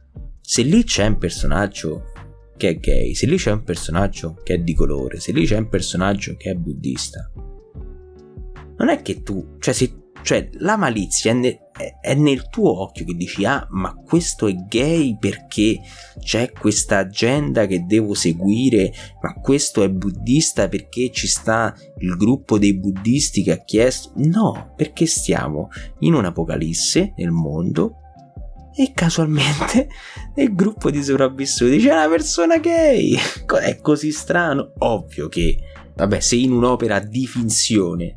Se 0.46 0.60
lì 0.60 0.84
c'è 0.84 1.06
un 1.06 1.16
personaggio 1.16 2.12
che 2.54 2.68
è 2.68 2.76
gay, 2.76 3.14
se 3.14 3.24
lì 3.24 3.36
c'è 3.36 3.50
un 3.50 3.62
personaggio 3.62 4.36
che 4.42 4.54
è 4.54 4.58
di 4.58 4.74
colore, 4.74 5.18
se 5.18 5.32
lì 5.32 5.46
c'è 5.46 5.56
un 5.56 5.70
personaggio 5.70 6.36
che 6.36 6.50
è 6.50 6.54
buddista, 6.54 7.30
non 8.76 8.90
è 8.90 9.00
che 9.00 9.22
tu, 9.22 9.56
cioè, 9.58 9.72
se, 9.72 10.10
cioè 10.20 10.50
la 10.58 10.76
malizia 10.76 11.30
è, 11.30 11.34
ne, 11.34 11.70
è, 11.72 11.98
è, 11.98 12.14
nel 12.14 12.50
tuo 12.50 12.82
occhio 12.82 13.06
che 13.06 13.14
dici, 13.14 13.46
ah, 13.46 13.66
ma 13.70 13.94
questo 13.94 14.46
è 14.46 14.54
gay 14.68 15.16
perché 15.18 15.80
c'è 16.20 16.52
questa 16.52 16.98
agenda 16.98 17.64
che 17.64 17.86
devo 17.86 18.12
seguire, 18.12 18.92
ma 19.22 19.32
questo 19.40 19.82
è 19.82 19.88
buddista 19.88 20.68
perché 20.68 21.10
ci 21.10 21.26
sta 21.26 21.74
il 22.00 22.16
gruppo 22.18 22.58
dei 22.58 22.78
buddisti 22.78 23.42
che 23.42 23.52
ha 23.52 23.64
chiesto. 23.64 24.12
No, 24.16 24.74
perché 24.76 25.06
stiamo 25.06 25.70
in 26.00 26.12
un'apocalisse 26.12 27.14
nel 27.16 27.30
mondo 27.30 28.00
e 28.76 28.92
casualmente 28.92 29.88
nel 30.34 30.55
gruppo 30.55 30.90
di 30.90 31.02
sopravvissuti 31.02 31.78
c'è 31.78 31.92
una 31.92 32.09
persona 32.09 32.59
gay. 32.59 33.16
È 33.62 33.78
così 33.80 34.10
strano. 34.10 34.72
Ovvio 34.78 35.28
che, 35.28 35.59
vabbè, 35.94 36.20
se 36.20 36.36
in 36.36 36.52
un'opera 36.52 36.98
di 36.98 37.26
finzione, 37.26 38.14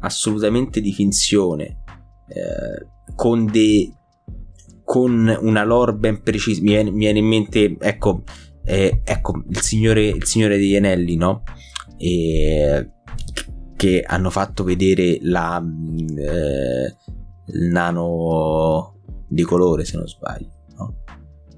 assolutamente 0.00 0.80
di 0.80 0.92
finzione, 0.92 1.82
eh, 2.28 3.14
con 3.14 3.46
dei 3.46 3.92
con 4.86 5.36
una 5.40 5.64
lore 5.64 5.94
ben 5.94 6.22
precisa. 6.22 6.62
Mi 6.62 6.84
mi 6.84 6.98
viene 6.98 7.18
in 7.18 7.26
mente, 7.26 7.76
ecco, 7.80 8.22
eh, 8.64 9.00
ecco 9.04 9.42
il, 9.48 9.60
signore, 9.60 10.06
il 10.06 10.24
Signore 10.24 10.56
degli 10.56 10.76
Anelli, 10.76 11.16
no? 11.16 11.42
E, 11.98 12.90
che 13.74 14.02
hanno 14.06 14.30
fatto 14.30 14.62
vedere 14.62 15.18
la, 15.22 15.60
eh, 15.60 16.96
il 17.52 17.64
nano 17.68 18.95
di 19.26 19.42
colore 19.42 19.84
se 19.84 19.96
non 19.96 20.06
sbaglio. 20.06 20.50
No? 20.76 21.02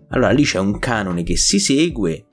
Allora 0.08 0.30
lì 0.30 0.44
c'è 0.44 0.58
un 0.58 0.78
canone 0.78 1.22
che 1.22 1.36
si 1.36 1.58
segue, 1.58 2.26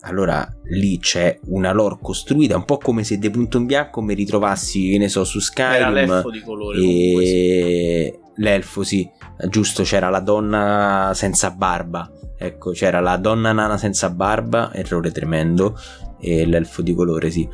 allora 0.00 0.46
lì 0.64 0.98
c'è 0.98 1.38
una 1.46 1.72
lore 1.72 1.98
costruita, 2.00 2.56
un 2.56 2.64
po' 2.64 2.78
come 2.78 3.04
se 3.04 3.18
De 3.18 3.30
Punto 3.30 3.58
in 3.58 3.66
Bianco 3.66 4.00
mi 4.02 4.14
ritrovassi, 4.14 4.90
che 4.90 4.98
ne 4.98 5.08
so, 5.08 5.24
su 5.24 5.40
Skyrim. 5.40 5.74
Era 5.74 5.90
l'elfo 5.90 6.30
di 6.30 6.40
colore. 6.40 6.78
E... 6.78 8.12
Sì. 8.12 8.28
L'elfo, 8.36 8.82
sì, 8.82 9.06
giusto, 9.48 9.82
c'era 9.82 10.08
la 10.08 10.20
donna 10.20 11.12
senza 11.14 11.50
barba. 11.50 12.10
Ecco, 12.38 12.70
c'era 12.70 13.00
la 13.00 13.18
donna 13.18 13.52
nana 13.52 13.76
senza 13.76 14.08
barba, 14.08 14.72
errore 14.72 15.10
tremendo, 15.10 15.78
e 16.18 16.46
l'elfo 16.46 16.80
di 16.80 16.94
colore, 16.94 17.30
sì. 17.30 17.46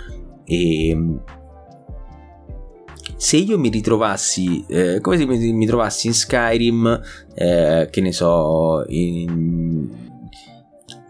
E 0.45 1.19
se 3.17 3.37
io 3.39 3.59
mi 3.59 3.71
ritrovassi, 3.71 4.65
eh, 4.69 5.01
come 5.01 5.17
se 5.17 5.25
mi, 5.27 5.67
trovassi 5.67 6.07
in 6.09 6.15
Skyrim, 6.15 7.01
eh, 7.35 7.89
che 7.91 8.01
ne 8.01 8.13
so, 8.13 8.85
in, 8.89 10.05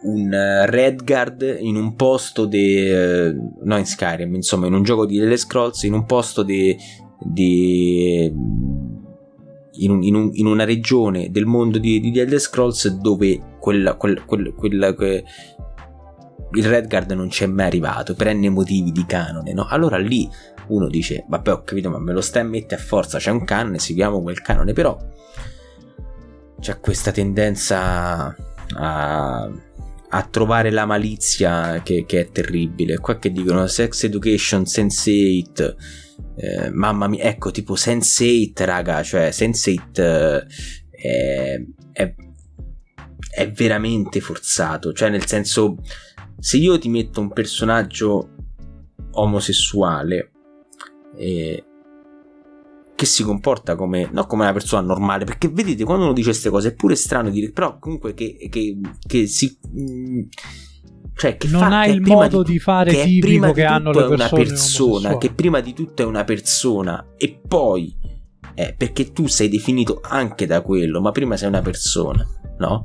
un 0.03 0.65
Redguard 0.67 1.57
in 1.61 1.75
un 1.75 1.97
posto 1.97 2.47
de 2.47 3.35
no 3.63 3.77
in 3.77 3.87
Skyrim 3.87 4.37
insomma 4.37 4.67
in 4.67 4.75
un 4.75 4.85
gioco 4.85 5.05
di 5.05 5.19
delle 5.19 5.37
Scrolls 5.37 5.83
in 5.83 5.95
un 5.95 6.05
posto 6.05 6.45
di 6.45 6.77
in, 9.79 9.91
un, 9.91 10.03
in, 10.03 10.15
un, 10.15 10.31
in, 10.33 10.47
una 10.47 10.65
regione 10.65 11.31
del 11.31 11.47
mondo 11.47 11.79
di, 11.79 11.99
di 12.01 12.19
Elder 12.19 12.39
Scrolls 12.39 12.89
dove 12.89 13.57
quella, 13.59 13.95
quella, 13.95 14.23
quella, 14.23 14.53
quella, 14.53 14.95
il 16.53 16.65
Redguard 16.65 17.11
non 17.13 17.29
c'è 17.29 17.47
mai 17.47 17.67
arrivato 17.67 18.15
per 18.15 18.35
n 18.35 18.47
motivi 18.49 18.93
di 18.93 19.05
canone, 19.07 19.53
no? 19.53 19.67
Allora 19.69 19.99
lì 19.99 20.29
uno 20.69 20.89
dice, 20.89 21.25
vabbè 21.29 21.53
ho 21.53 21.63
capito, 21.63 21.91
ma 21.91 21.99
me 21.99 22.13
lo 22.13 22.21
stai 22.21 22.43
a 22.43 22.47
mettere 22.47 22.81
a 22.81 22.85
forza, 22.85 23.19
c'è 23.19 23.31
un 23.31 23.45
canone, 23.45 23.79
seguiamo 23.79 24.21
quel 24.23 24.41
canone, 24.41 24.73
però 24.73 24.97
c'è 26.59 26.81
questa 26.81 27.13
tendenza 27.13 28.35
a, 28.75 29.51
a 30.09 30.23
trovare 30.31 30.71
la 30.71 30.87
malizia 30.87 31.83
che, 31.83 32.05
che, 32.07 32.21
è 32.21 32.31
terribile. 32.31 32.99
Qua 32.99 33.19
che 33.19 33.31
dicono 33.31 33.67
Sex 33.67 34.05
Education 34.05 34.63
Sense8, 34.63 35.75
eh, 36.37 36.71
mamma 36.71 37.09
mia, 37.09 37.25
ecco 37.25 37.51
tipo 37.51 37.75
Sense8, 37.75 38.65
raga, 38.65 39.03
cioè 39.03 39.29
Sense8 39.31 40.01
eh, 40.01 40.47
è, 40.91 41.63
è, 41.93 42.15
è 43.31 43.51
veramente 43.53 44.21
forzato, 44.21 44.93
cioè 44.93 45.11
nel 45.11 45.27
senso 45.27 45.77
se 46.39 46.57
io 46.59 46.79
ti 46.79 46.89
metto 46.89 47.21
un 47.21 47.33
personaggio 47.33 48.31
omosessuale 49.13 50.33
eh, 51.17 51.65
che 52.95 53.07
si 53.07 53.23
comporta 53.23 53.77
come 53.77 54.09
non 54.13 54.27
come 54.27 54.43
una 54.43 54.53
persona 54.53 54.87
normale 54.87 55.25
perché 55.25 55.49
vedete 55.49 55.85
quando 55.85 56.05
uno 56.05 56.13
dice 56.13 56.31
queste 56.31 56.51
cose 56.51 56.69
è 56.69 56.75
pure 56.75 56.95
strano 56.95 57.29
dire 57.29 57.51
però 57.51 57.79
comunque 57.79 58.15
che, 58.15 58.49
che, 58.51 58.79
che 59.07 59.27
si 59.27 59.59
mm, 59.69 60.23
cioè 61.15 61.37
che 61.37 61.49
non 61.49 61.73
ha 61.73 61.87
il 61.87 62.01
modo 62.01 62.43
di, 62.43 62.53
di 62.53 62.59
fare 62.59 62.91
che 62.93 63.05
tipico 63.05 63.53
che 63.53 63.65
hanno 63.65 63.91
le 63.91 64.07
persone 64.07 64.15
una 64.15 64.29
persona 64.29 65.19
che 65.19 65.33
prima 65.33 65.61
di 65.61 65.73
tutto 65.73 66.03
è 66.03 66.05
una 66.07 66.25
persona 66.25 67.13
e 67.17 67.41
poi 67.47 67.95
eh, 68.55 68.75
perché 68.77 69.13
tu 69.13 69.27
sei 69.27 69.49
definito 69.49 70.01
anche 70.03 70.47
da 70.47 70.63
quello 70.63 71.01
ma 71.01 71.13
prima 71.13 71.37
sei 71.37 71.49
una 71.49 71.63
persona 71.63 72.27
no? 72.59 72.83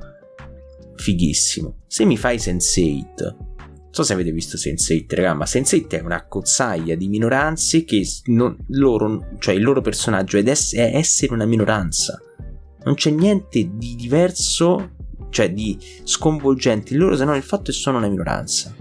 fighissimo. 1.01 1.79
Se 1.87 2.05
mi 2.05 2.15
fai 2.15 2.37
Sense8, 2.37 3.05
non 3.23 3.50
so 3.91 4.03
se 4.03 4.13
avete 4.13 4.31
visto 4.31 4.57
Sense8, 4.57 5.15
raga, 5.15 5.33
ma 5.33 5.43
Sense8 5.43 5.89
è 5.89 5.99
una 5.99 6.25
cozzaglia 6.25 6.95
di 6.95 7.09
minoranze 7.09 7.83
che 7.83 8.07
non, 8.25 8.55
loro, 8.69 9.35
cioè 9.37 9.53
il 9.53 9.61
loro 9.61 9.81
personaggio 9.81 10.37
è, 10.37 10.47
ess- 10.47 10.75
è 10.75 10.95
essere 10.95 11.33
una 11.33 11.45
minoranza. 11.45 12.19
Non 12.83 12.95
c'è 12.95 13.11
niente 13.11 13.69
di 13.73 13.95
diverso, 13.95 14.95
cioè 15.29 15.51
di 15.51 15.77
sconvolgente 16.03 16.93
in 16.93 16.99
loro 16.99 17.15
se 17.15 17.25
non 17.25 17.35
il 17.35 17.43
fatto 17.43 17.63
che 17.65 17.73
sono 17.73 17.97
una 17.97 18.07
minoranza. 18.07 18.73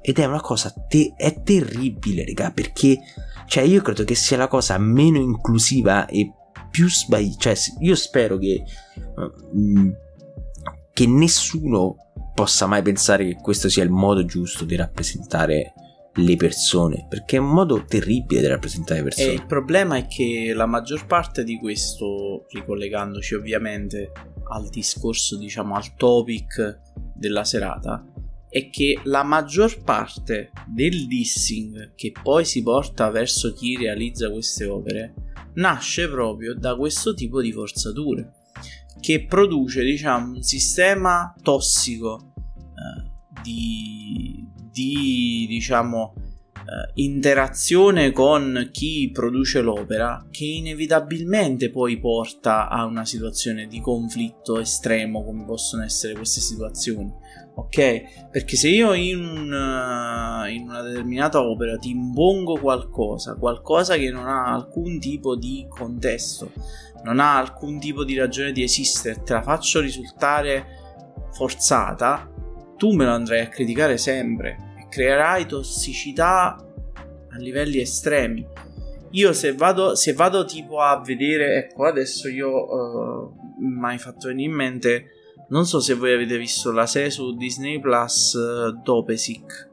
Ed 0.00 0.18
è 0.18 0.24
una 0.24 0.40
cosa 0.40 0.72
te- 0.88 1.12
è 1.14 1.42
terribile, 1.42 2.24
raga, 2.24 2.50
perché 2.50 2.98
cioè 3.46 3.64
io 3.64 3.82
credo 3.82 4.04
che 4.04 4.14
sia 4.14 4.38
la 4.38 4.48
cosa 4.48 4.78
meno 4.78 5.18
inclusiva 5.18 6.06
e 6.06 6.32
più 6.70 6.88
sbagliata. 6.88 7.36
Cioè, 7.38 7.56
io 7.80 7.94
spero 7.94 8.38
che 8.38 8.62
uh, 8.94 9.92
che 10.92 11.06
nessuno 11.06 11.96
possa 12.34 12.66
mai 12.66 12.82
pensare 12.82 13.26
che 13.26 13.34
questo 13.34 13.68
sia 13.68 13.82
il 13.82 13.90
modo 13.90 14.24
giusto 14.24 14.64
di 14.64 14.76
rappresentare 14.76 15.72
le 16.14 16.36
persone, 16.36 17.06
perché 17.08 17.36
è 17.36 17.40
un 17.40 17.50
modo 17.50 17.84
terribile 17.84 18.40
di 18.40 18.46
rappresentare 18.46 19.00
le 19.00 19.04
persone. 19.04 19.28
E 19.28 19.32
il 19.32 19.46
problema 19.46 19.96
è 19.96 20.06
che 20.06 20.52
la 20.54 20.66
maggior 20.66 21.06
parte 21.06 21.44
di 21.44 21.58
questo, 21.58 22.46
ricollegandoci 22.50 23.34
ovviamente 23.34 24.12
al 24.50 24.68
discorso, 24.68 25.36
diciamo 25.36 25.74
al 25.74 25.94
topic 25.96 26.80
della 27.14 27.44
serata, 27.44 28.04
è 28.48 28.70
che 28.70 29.00
la 29.04 29.22
maggior 29.22 29.82
parte 29.82 30.50
del 30.66 31.06
dissing 31.06 31.94
che 31.94 32.12
poi 32.22 32.44
si 32.44 32.62
porta 32.62 33.10
verso 33.10 33.52
chi 33.52 33.76
realizza 33.76 34.30
queste 34.30 34.64
opere 34.66 35.14
nasce 35.54 36.08
proprio 36.08 36.54
da 36.54 36.76
questo 36.76 37.14
tipo 37.14 37.40
di 37.42 37.52
forzature 37.52 38.32
che 39.00 39.24
produce 39.24 39.82
diciamo 39.82 40.34
un 40.34 40.42
sistema 40.42 41.34
tossico 41.42 42.32
eh, 42.54 43.10
di, 43.42 44.46
di 44.70 45.46
diciamo 45.48 46.14
eh, 46.68 46.90
interazione 46.94 48.12
con 48.12 48.68
chi 48.72 49.10
produce 49.12 49.62
l'opera 49.62 50.26
che 50.30 50.44
inevitabilmente 50.44 51.70
poi 51.70 51.98
porta 51.98 52.68
a 52.68 52.84
una 52.84 53.04
situazione 53.04 53.66
di 53.66 53.80
conflitto 53.80 54.60
estremo 54.60 55.24
come 55.24 55.44
possono 55.44 55.84
essere 55.84 56.14
queste 56.14 56.40
situazioni 56.40 57.17
ok 57.58 58.28
perché 58.30 58.56
se 58.56 58.68
io 58.68 58.92
in, 58.94 59.18
un, 59.18 60.46
in 60.48 60.68
una 60.68 60.82
determinata 60.82 61.40
opera 61.40 61.76
ti 61.76 61.90
impongo 61.90 62.58
qualcosa 62.58 63.34
qualcosa 63.34 63.96
che 63.96 64.10
non 64.10 64.26
ha 64.28 64.52
alcun 64.52 64.98
tipo 64.98 65.34
di 65.36 65.66
contesto 65.68 66.52
non 67.02 67.20
ha 67.20 67.36
alcun 67.36 67.78
tipo 67.78 68.04
di 68.04 68.16
ragione 68.16 68.52
di 68.52 68.62
esistere, 68.62 69.22
te 69.22 69.32
la 69.32 69.42
faccio 69.42 69.80
risultare 69.80 70.76
forzata, 71.32 72.30
tu 72.76 72.92
me 72.92 73.04
lo 73.04 73.12
andrai 73.12 73.40
a 73.40 73.48
criticare 73.48 73.96
sempre 73.96 74.74
e 74.78 74.86
creerai 74.88 75.46
tossicità 75.46 76.56
a 76.56 77.38
livelli 77.38 77.80
estremi. 77.80 78.46
Io 79.12 79.32
se 79.32 79.54
vado, 79.54 79.94
se 79.94 80.12
vado 80.12 80.44
tipo 80.44 80.80
a 80.80 81.00
vedere, 81.00 81.56
ecco 81.56 81.86
adesso 81.86 82.28
io 82.28 82.50
uh, 82.50 83.34
mi 83.58 83.86
hai 83.86 83.98
fatto 83.98 84.28
venire 84.28 84.50
in 84.50 84.54
mente, 84.54 85.06
non 85.48 85.66
so 85.66 85.80
se 85.80 85.94
voi 85.94 86.12
avete 86.12 86.36
visto 86.36 86.72
la 86.72 86.86
serie 86.86 87.10
su 87.10 87.34
Disney 87.34 87.80
Plus 87.80 88.32
uh, 88.34 88.80
Dopesic 88.82 89.68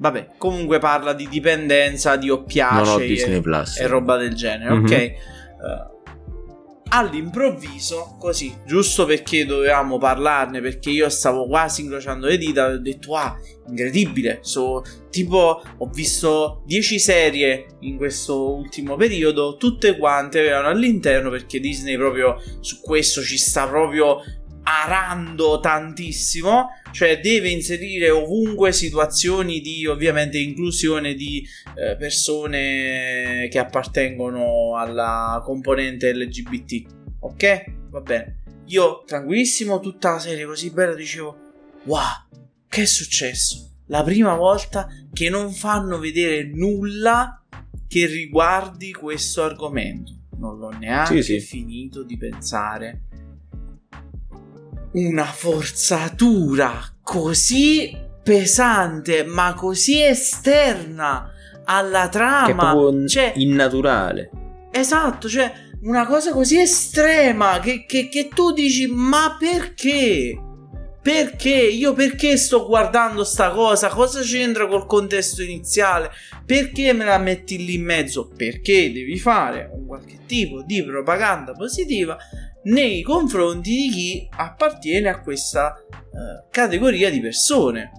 Vabbè, 0.00 0.34
comunque 0.38 0.78
parla 0.78 1.12
di 1.12 1.28
dipendenza, 1.28 2.14
di 2.14 2.30
oppiace 2.30 3.04
e, 3.04 3.42
e, 3.80 3.86
roba 3.88 4.16
del 4.16 4.32
genere, 4.32 4.72
mm-hmm. 4.72 4.84
ok? 4.84 5.14
Uh, 5.58 5.97
all'improvviso, 6.88 8.16
così, 8.18 8.54
giusto 8.66 9.04
perché 9.04 9.44
dovevamo 9.46 9.98
parlarne, 9.98 10.60
perché 10.60 10.90
io 10.90 11.08
stavo 11.08 11.46
quasi 11.46 11.82
incrociando 11.82 12.26
le 12.26 12.38
dita, 12.38 12.66
ho 12.66 12.78
detto, 12.78 13.14
ah, 13.14 13.36
incredibile, 13.68 14.38
so, 14.42 14.82
tipo, 15.10 15.62
ho 15.76 15.86
visto 15.92 16.62
10 16.66 16.98
serie 16.98 17.66
in 17.80 17.96
questo 17.96 18.54
ultimo 18.54 18.96
periodo, 18.96 19.56
tutte 19.56 19.96
quante 19.96 20.40
avevano 20.40 20.68
all'interno, 20.68 21.30
perché 21.30 21.60
Disney 21.60 21.96
proprio 21.96 22.40
su 22.60 22.80
questo 22.80 23.22
ci 23.22 23.36
sta 23.36 23.66
proprio 23.66 24.20
arando 24.68 25.60
tantissimo, 25.60 26.68
cioè 26.92 27.20
deve 27.20 27.48
inserire 27.48 28.10
ovunque 28.10 28.72
situazioni 28.72 29.60
di 29.60 29.86
ovviamente 29.86 30.38
inclusione 30.38 31.14
di 31.14 31.42
eh, 31.74 31.96
persone 31.96 33.48
che 33.50 33.58
appartengono 33.58 34.76
alla 34.76 35.40
componente 35.42 36.12
LGBT. 36.12 36.86
Ok? 37.20 37.64
Va 37.88 38.00
bene. 38.00 38.42
Io 38.66 39.04
tranquillissimo 39.06 39.80
tutta 39.80 40.12
la 40.12 40.18
serie 40.18 40.44
così 40.44 40.70
bella 40.70 40.94
dicevo 40.94 41.36
"Wow, 41.84 42.02
che 42.68 42.82
è 42.82 42.86
successo? 42.86 43.70
La 43.86 44.02
prima 44.02 44.34
volta 44.34 44.86
che 45.10 45.30
non 45.30 45.50
fanno 45.52 45.98
vedere 45.98 46.44
nulla 46.44 47.42
che 47.88 48.04
riguardi 48.04 48.92
questo 48.92 49.42
argomento. 49.42 50.12
Non 50.36 50.58
l'ho 50.58 50.68
neanche 50.68 51.22
sì, 51.22 51.40
sì. 51.40 51.46
finito 51.46 52.02
di 52.02 52.18
pensare 52.18 53.07
una 54.92 55.24
forzatura 55.24 56.80
così 57.02 57.96
pesante, 58.22 59.24
ma 59.24 59.54
così 59.54 60.02
esterna 60.02 61.32
alla 61.64 62.08
trama. 62.08 62.74
Che 62.74 63.04
è 63.04 63.06
cioè, 63.06 63.32
innaturale. 63.36 64.30
Esatto, 64.70 65.28
cioè 65.28 65.50
una 65.82 66.06
cosa 66.06 66.32
così 66.32 66.58
estrema 66.58 67.60
che, 67.60 67.84
che, 67.86 68.08
che 68.08 68.28
tu 68.28 68.52
dici, 68.52 68.86
ma 68.86 69.36
perché? 69.38 70.42
Perché? 71.00 71.54
Io 71.54 71.94
perché 71.94 72.36
sto 72.36 72.66
guardando 72.66 73.24
sta 73.24 73.50
cosa? 73.50 73.88
Cosa 73.88 74.20
c'entra 74.20 74.66
col 74.66 74.86
contesto 74.86 75.42
iniziale? 75.42 76.10
Perché 76.44 76.92
me 76.92 77.04
la 77.04 77.18
metti 77.18 77.64
lì 77.64 77.74
in 77.74 77.84
mezzo? 77.84 78.30
Perché 78.36 78.92
devi 78.92 79.18
fare 79.18 79.70
un 79.72 79.86
qualche 79.86 80.18
tipo 80.26 80.62
di 80.62 80.82
propaganda 80.84 81.52
positiva 81.52 82.18
nei 82.64 83.02
confronti 83.02 83.70
di 83.70 83.88
chi 83.90 84.28
appartiene 84.30 85.08
a 85.08 85.20
questa 85.20 85.74
uh, 85.90 86.48
categoria 86.50 87.10
di 87.10 87.20
persone. 87.20 87.90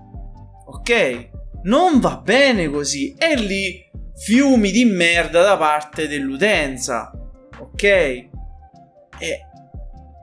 Ok? 0.66 1.30
Non 1.64 2.00
va 2.00 2.18
bene 2.18 2.70
così. 2.70 3.14
E 3.18 3.36
lì 3.36 3.90
fiumi 4.16 4.72
di 4.72 4.86
merda 4.86 5.42
da 5.42 5.58
parte 5.58 6.08
dell'utenza. 6.08 7.12
Ok? 7.60 7.84
E 7.84 8.30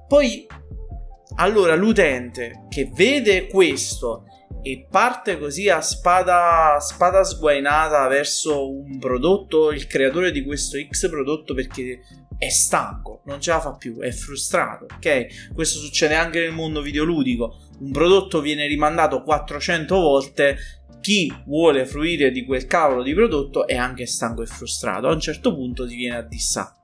poi 0.06 0.46
allora 1.36 1.74
l'utente 1.74 2.66
che 2.68 2.90
vede 2.94 3.46
questo 3.46 4.24
e 4.62 4.86
parte 4.90 5.38
così 5.38 5.68
a 5.68 5.80
spada, 5.80 6.78
spada 6.80 7.22
sguainata 7.22 8.06
verso 8.08 8.68
un 8.68 8.98
prodotto, 8.98 9.70
il 9.70 9.86
creatore 9.86 10.32
di 10.32 10.44
questo 10.44 10.76
X 10.76 11.08
prodotto 11.08 11.54
perché 11.54 12.00
è 12.38 12.48
stanco, 12.50 13.22
non 13.24 13.40
ce 13.40 13.50
la 13.50 13.60
fa 13.60 13.72
più, 13.72 13.98
è 13.98 14.10
frustrato, 14.10 14.86
ok? 14.94 15.52
Questo 15.54 15.78
succede 15.78 16.14
anche 16.14 16.40
nel 16.40 16.52
mondo 16.52 16.80
videoludico. 16.82 17.58
Un 17.80 17.90
prodotto 17.90 18.40
viene 18.40 18.66
rimandato 18.66 19.22
400 19.22 19.94
volte, 19.94 20.56
chi 21.00 21.32
vuole 21.46 21.86
fruire 21.86 22.30
di 22.30 22.44
quel 22.44 22.66
cavolo 22.66 23.02
di 23.02 23.14
prodotto 23.14 23.66
è 23.66 23.76
anche 23.76 24.06
stanco 24.06 24.42
e 24.42 24.46
frustrato. 24.46 25.06
A 25.06 25.12
un 25.12 25.20
certo 25.20 25.54
punto 25.54 25.86
ti 25.86 25.94
viene 25.94 26.16
a 26.16 26.22
dissà. 26.22 26.74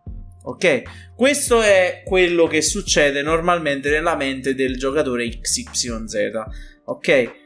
Ok? 0.45 0.83
Questo 1.15 1.61
è 1.61 2.03
quello 2.05 2.47
che 2.47 2.63
succede 2.63 3.23
normalmente 3.23 3.91
nella 3.91 4.17
mente 4.17 4.55
del 4.55 4.77
giocatore 4.77 5.29
XYZ. 5.29 6.15
Ok? 6.85 7.41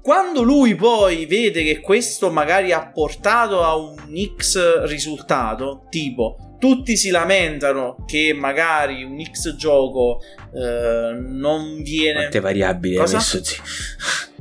Quando 0.00 0.42
lui 0.42 0.76
poi 0.76 1.26
vede 1.26 1.64
che 1.64 1.80
questo 1.80 2.30
magari 2.30 2.70
ha 2.70 2.90
portato 2.92 3.64
a 3.64 3.74
un 3.76 3.96
X 4.36 4.84
risultato, 4.84 5.86
tipo 5.90 6.53
tutti 6.64 6.96
si 6.96 7.10
lamentano 7.10 8.02
che 8.06 8.32
magari 8.32 9.04
un 9.04 9.22
X 9.22 9.54
gioco 9.54 10.22
eh, 10.54 11.14
non 11.14 11.82
viene. 11.82 12.20
Quante 12.20 12.40
variabili 12.40 12.96
Cosa? 12.96 13.18
hai 13.20 13.22
messo? 13.22 13.62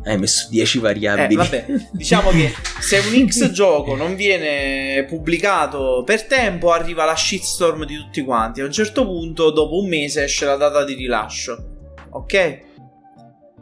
Hai 0.06 0.18
messo 0.18 0.48
10 0.50 0.80
variabili. 0.80 1.34
Eh, 1.34 1.44
vabbè, 1.44 1.66
diciamo 1.92 2.30
che 2.30 2.54
se 2.80 3.00
un 3.00 3.28
X 3.28 3.52
gioco 3.52 3.98
non 3.98 4.16
viene 4.16 5.04
pubblicato 5.04 6.04
per 6.06 6.24
tempo, 6.24 6.72
arriva 6.72 7.04
la 7.04 7.14
shitstorm 7.14 7.84
di 7.84 7.98
tutti 7.98 8.24
quanti. 8.24 8.62
A 8.62 8.64
un 8.64 8.72
certo 8.72 9.04
punto, 9.04 9.52
dopo 9.52 9.82
un 9.82 9.90
mese, 9.90 10.24
esce 10.24 10.46
la 10.46 10.56
data 10.56 10.86
di 10.86 10.94
rilascio. 10.94 11.72
Ok? 12.12 12.60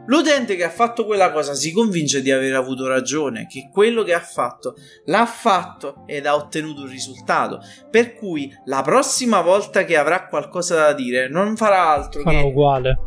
L'utente 0.06 0.56
che 0.56 0.64
ha 0.64 0.70
fatto 0.70 1.06
quella 1.06 1.30
cosa 1.30 1.54
si 1.54 1.72
convince 1.72 2.22
di 2.22 2.32
aver 2.32 2.54
avuto 2.54 2.88
ragione, 2.88 3.46
che 3.46 3.68
quello 3.72 4.02
che 4.02 4.14
ha 4.14 4.20
fatto 4.20 4.74
l'ha 5.06 5.26
fatto 5.26 6.02
ed 6.06 6.26
ha 6.26 6.34
ottenuto 6.34 6.82
un 6.82 6.88
risultato. 6.88 7.60
Per 7.90 8.14
cui 8.14 8.52
la 8.64 8.82
prossima 8.82 9.40
volta 9.40 9.84
che 9.84 9.96
avrà 9.96 10.26
qualcosa 10.26 10.74
da 10.76 10.92
dire 10.92 11.28
non 11.28 11.56
farà 11.56 11.88
altro 11.88 12.22
farà 12.22 12.40
che 12.40 12.46
uguale. 12.46 12.98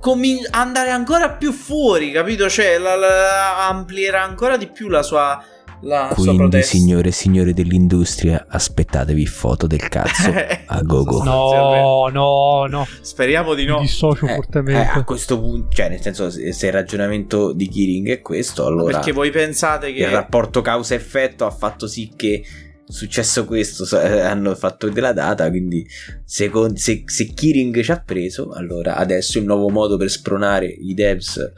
Com- 0.00 0.22
andare 0.50 0.90
ancora 0.90 1.30
più 1.30 1.50
fuori, 1.50 2.12
capito? 2.12 2.48
Cioè, 2.48 2.78
la, 2.78 2.94
la, 2.94 3.66
amplierà 3.66 4.22
ancora 4.22 4.56
di 4.56 4.68
più 4.68 4.88
la 4.88 5.02
sua 5.02 5.42
la 5.84 6.10
Quindi, 6.14 6.62
signore 6.62 7.08
e 7.08 7.12
signori 7.12 7.52
dell'industria, 7.52 8.46
aspettatevi 8.48 9.26
foto 9.26 9.66
del 9.66 9.86
cazzo 9.88 10.32
a 10.66 10.82
gogo. 10.82 11.22
No, 11.22 12.08
no, 12.08 12.66
no. 12.66 12.86
Speriamo 13.00 13.54
di 13.54 13.66
no. 13.66 13.76
Mi 13.76 13.82
dissocio 13.82 14.26
eh, 14.26 14.34
fortemente. 14.34 14.80
Eh, 14.80 14.98
a 14.98 15.04
questo 15.04 15.38
punto, 15.38 15.74
cioè, 15.74 15.88
nel 15.90 16.00
senso, 16.00 16.30
se, 16.30 16.52
se 16.52 16.66
il 16.66 16.72
ragionamento 16.72 17.52
di 17.52 17.68
Kiring 17.68 18.08
è 18.08 18.20
questo, 18.20 18.66
allora. 18.66 18.94
Perché 18.94 19.12
voi 19.12 19.30
pensate 19.30 19.92
che. 19.92 20.02
Il 20.04 20.10
rapporto 20.10 20.62
causa-effetto 20.62 21.44
ha 21.44 21.50
fatto 21.50 21.86
sì 21.86 22.12
che 22.16 22.42
successo 22.86 23.46
questo 23.46 23.86
hanno 23.96 24.54
fatto 24.54 24.90
della 24.90 25.14
data 25.14 25.48
quindi 25.48 25.86
se, 26.22 26.50
se, 26.74 27.02
se 27.06 27.32
Kiring 27.32 27.80
ci 27.80 27.90
ha 27.90 27.98
preso 27.98 28.50
allora 28.50 28.96
adesso 28.96 29.38
il 29.38 29.46
nuovo 29.46 29.70
modo 29.70 29.96
per 29.96 30.10
spronare 30.10 30.66
i 30.66 30.92
devs 30.92 31.52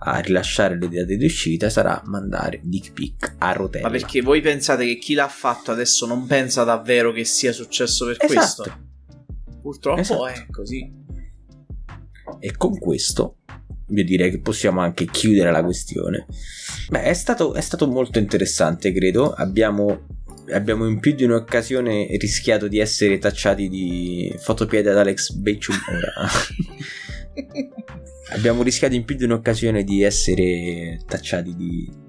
a 0.00 0.18
rilasciare 0.20 0.78
le 0.78 0.88
date 0.88 1.16
di 1.16 1.24
uscita 1.24 1.70
sarà 1.70 2.00
mandare 2.06 2.60
dick 2.62 2.92
pic 2.92 3.34
a 3.38 3.52
rotella. 3.52 3.88
Ma 3.88 3.92
perché 3.92 4.20
voi 4.20 4.40
pensate 4.40 4.86
che 4.86 4.98
chi 4.98 5.14
l'ha 5.14 5.28
fatto 5.28 5.72
adesso 5.72 6.06
non 6.06 6.26
pensa 6.26 6.64
davvero 6.64 7.12
che 7.12 7.24
sia 7.24 7.52
successo 7.52 8.06
per 8.06 8.16
esatto. 8.20 8.62
questo? 8.62 8.86
Purtroppo 9.60 10.00
esatto. 10.00 10.26
è 10.26 10.46
così. 10.50 10.92
E 12.40 12.56
con 12.56 12.78
questo 12.78 13.38
io 13.90 14.04
direi 14.04 14.30
che 14.30 14.40
possiamo 14.40 14.80
anche 14.80 15.06
chiudere 15.06 15.50
la 15.50 15.64
questione. 15.64 16.26
Beh, 16.90 17.02
è 17.02 17.14
stato, 17.14 17.54
è 17.54 17.60
stato 17.60 17.86
molto 17.88 18.18
interessante, 18.18 18.92
credo. 18.92 19.32
Abbiamo, 19.32 20.06
abbiamo, 20.52 20.86
in 20.86 21.00
più 21.00 21.14
di 21.14 21.24
un'occasione 21.24 22.06
rischiato 22.18 22.68
di 22.68 22.78
essere 22.78 23.18
tacciati 23.18 23.68
di 23.68 24.34
fotopiede 24.38 24.90
ad 24.90 24.98
Alex 24.98 25.30
Beccium. 25.32 25.76
abbiamo 28.34 28.62
rischiato 28.62 28.94
in 28.94 29.04
più 29.04 29.16
di 29.16 29.24
un'occasione 29.24 29.84
di 29.84 30.02
essere 30.02 30.98
tacciati 31.06 31.54
di 31.54 32.06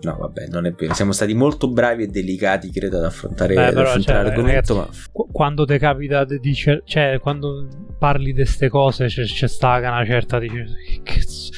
No, 0.00 0.16
vabbè, 0.16 0.46
non 0.48 0.66
è 0.66 0.72
vero. 0.72 0.94
Siamo 0.94 1.12
stati 1.12 1.34
molto 1.34 1.68
bravi 1.70 2.04
e 2.04 2.06
delicati, 2.06 2.70
credo, 2.70 2.98
ad 2.98 3.04
affrontare, 3.04 3.54
Beh, 3.54 3.68
però, 3.68 3.80
ad 3.80 3.86
affrontare 3.86 4.18
cioè, 4.18 4.26
l'argomento. 4.28 4.74
Ragazzi, 4.74 5.08
ma... 5.12 5.24
Quando 5.32 5.64
ti 5.64 5.78
capita 5.78 6.24
di 6.24 6.38
dice, 6.38 6.82
cioè, 6.84 7.18
quando 7.20 7.66
parli 7.98 8.32
di 8.32 8.42
queste 8.42 8.68
cose, 8.68 9.06
c'è, 9.06 9.24
c'è 9.24 9.48
stata 9.48 9.88
una 9.88 10.04
certa. 10.04 10.38
Dice, 10.38 10.66
che 10.86 11.00
cazzo. 11.02 11.50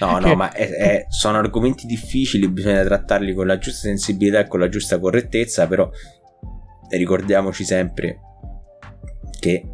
no, 0.00 0.18
no, 0.18 0.34
ma 0.34 0.52
è, 0.52 0.68
è, 0.68 1.06
sono 1.08 1.38
argomenti 1.38 1.86
difficili, 1.86 2.48
bisogna 2.48 2.82
trattarli 2.82 3.34
con 3.34 3.46
la 3.46 3.58
giusta 3.58 3.88
sensibilità 3.88 4.40
e 4.40 4.48
con 4.48 4.60
la 4.60 4.68
giusta 4.68 4.98
correttezza, 4.98 5.66
però 5.66 5.90
ricordiamoci 6.88 7.64
sempre 7.64 8.18
che 9.38 9.66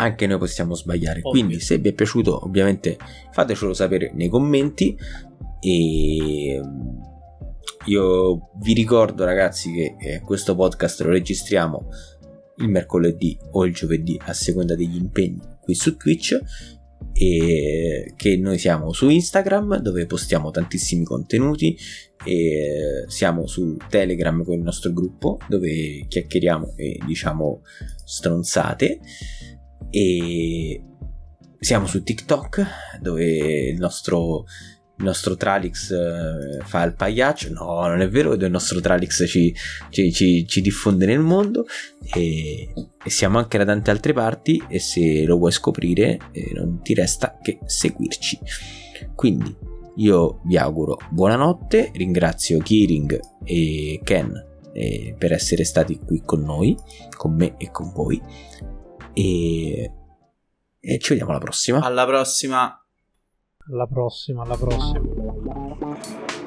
anche 0.00 0.26
noi 0.26 0.38
possiamo 0.38 0.74
sbagliare. 0.74 1.20
Ovvio. 1.22 1.30
Quindi, 1.30 1.60
se 1.60 1.78
vi 1.78 1.90
è 1.90 1.92
piaciuto, 1.92 2.44
ovviamente 2.44 2.96
fatecelo 3.32 3.72
sapere 3.74 4.12
nei 4.14 4.28
commenti. 4.28 4.96
E 5.60 6.60
mm, 6.62 7.00
io 7.86 8.50
vi 8.62 8.72
ricordo, 8.72 9.24
ragazzi, 9.24 9.72
che 9.72 9.96
eh, 9.98 10.20
questo 10.20 10.54
podcast 10.54 11.02
lo 11.02 11.10
registriamo 11.10 11.88
il 12.56 12.68
mercoledì 12.68 13.38
o 13.52 13.64
il 13.64 13.72
giovedì 13.72 14.20
a 14.24 14.32
seconda 14.32 14.74
degli 14.74 14.96
impegni 14.96 15.40
qui 15.60 15.74
su 15.74 15.96
Twitch 15.96 16.38
e 17.12 18.12
che 18.16 18.36
noi 18.36 18.58
siamo 18.58 18.92
su 18.92 19.08
Instagram 19.08 19.78
dove 19.78 20.04
postiamo 20.06 20.50
tantissimi 20.50 21.04
contenuti 21.04 21.76
e 22.24 23.04
siamo 23.06 23.46
su 23.46 23.76
Telegram 23.88 24.44
con 24.44 24.54
il 24.54 24.62
nostro 24.62 24.92
gruppo 24.92 25.38
dove 25.48 26.04
chiacchieriamo 26.06 26.74
e 26.76 26.98
diciamo 27.06 27.62
stronzate 28.04 29.00
e 29.88 30.82
siamo 31.60 31.86
su 31.86 32.02
TikTok 32.02 32.66
dove 33.00 33.68
il 33.68 33.78
nostro, 33.78 34.44
il 34.96 35.04
nostro 35.04 35.36
Tralix 35.36 35.90
eh, 35.90 36.64
fa 36.64 36.82
il 36.84 36.94
pagliaccio. 36.94 37.52
No, 37.52 37.86
non 37.86 38.00
è 38.00 38.08
vero, 38.08 38.32
il 38.32 38.50
nostro 38.50 38.80
Tralix 38.80 39.28
ci, 39.28 39.54
ci, 39.90 40.12
ci, 40.12 40.46
ci 40.46 40.60
diffonde 40.60 41.06
nel 41.06 41.20
mondo 41.20 41.66
e, 42.14 42.72
e, 43.04 43.10
siamo 43.10 43.38
anche 43.38 43.58
da 43.58 43.64
tante 43.64 43.90
altre 43.90 44.12
parti 44.12 44.62
e 44.68 44.78
se 44.78 45.24
lo 45.24 45.36
vuoi 45.36 45.52
scoprire 45.52 46.18
eh, 46.32 46.52
non 46.54 46.80
ti 46.82 46.94
resta 46.94 47.38
che 47.40 47.58
seguirci. 47.64 48.38
Quindi 49.14 49.54
io 49.96 50.40
vi 50.44 50.56
auguro 50.56 50.96
buonanotte, 51.10 51.90
ringrazio 51.94 52.58
Kiring 52.58 53.20
e 53.44 54.00
Ken 54.02 54.32
eh, 54.72 55.14
per 55.18 55.32
essere 55.32 55.64
stati 55.64 55.98
qui 55.98 56.22
con 56.24 56.40
noi, 56.40 56.74
con 57.16 57.34
me 57.34 57.54
e 57.58 57.70
con 57.70 57.92
voi 57.92 58.20
e, 59.12 59.92
e 60.78 60.98
ci 60.98 61.10
vediamo 61.10 61.30
alla 61.30 61.40
prossima. 61.40 61.80
Alla 61.80 62.06
prossima. 62.06 62.84
Alla 63.68 63.86
prossima, 63.86 64.42
alla 64.42 64.56
prossima. 64.56 66.39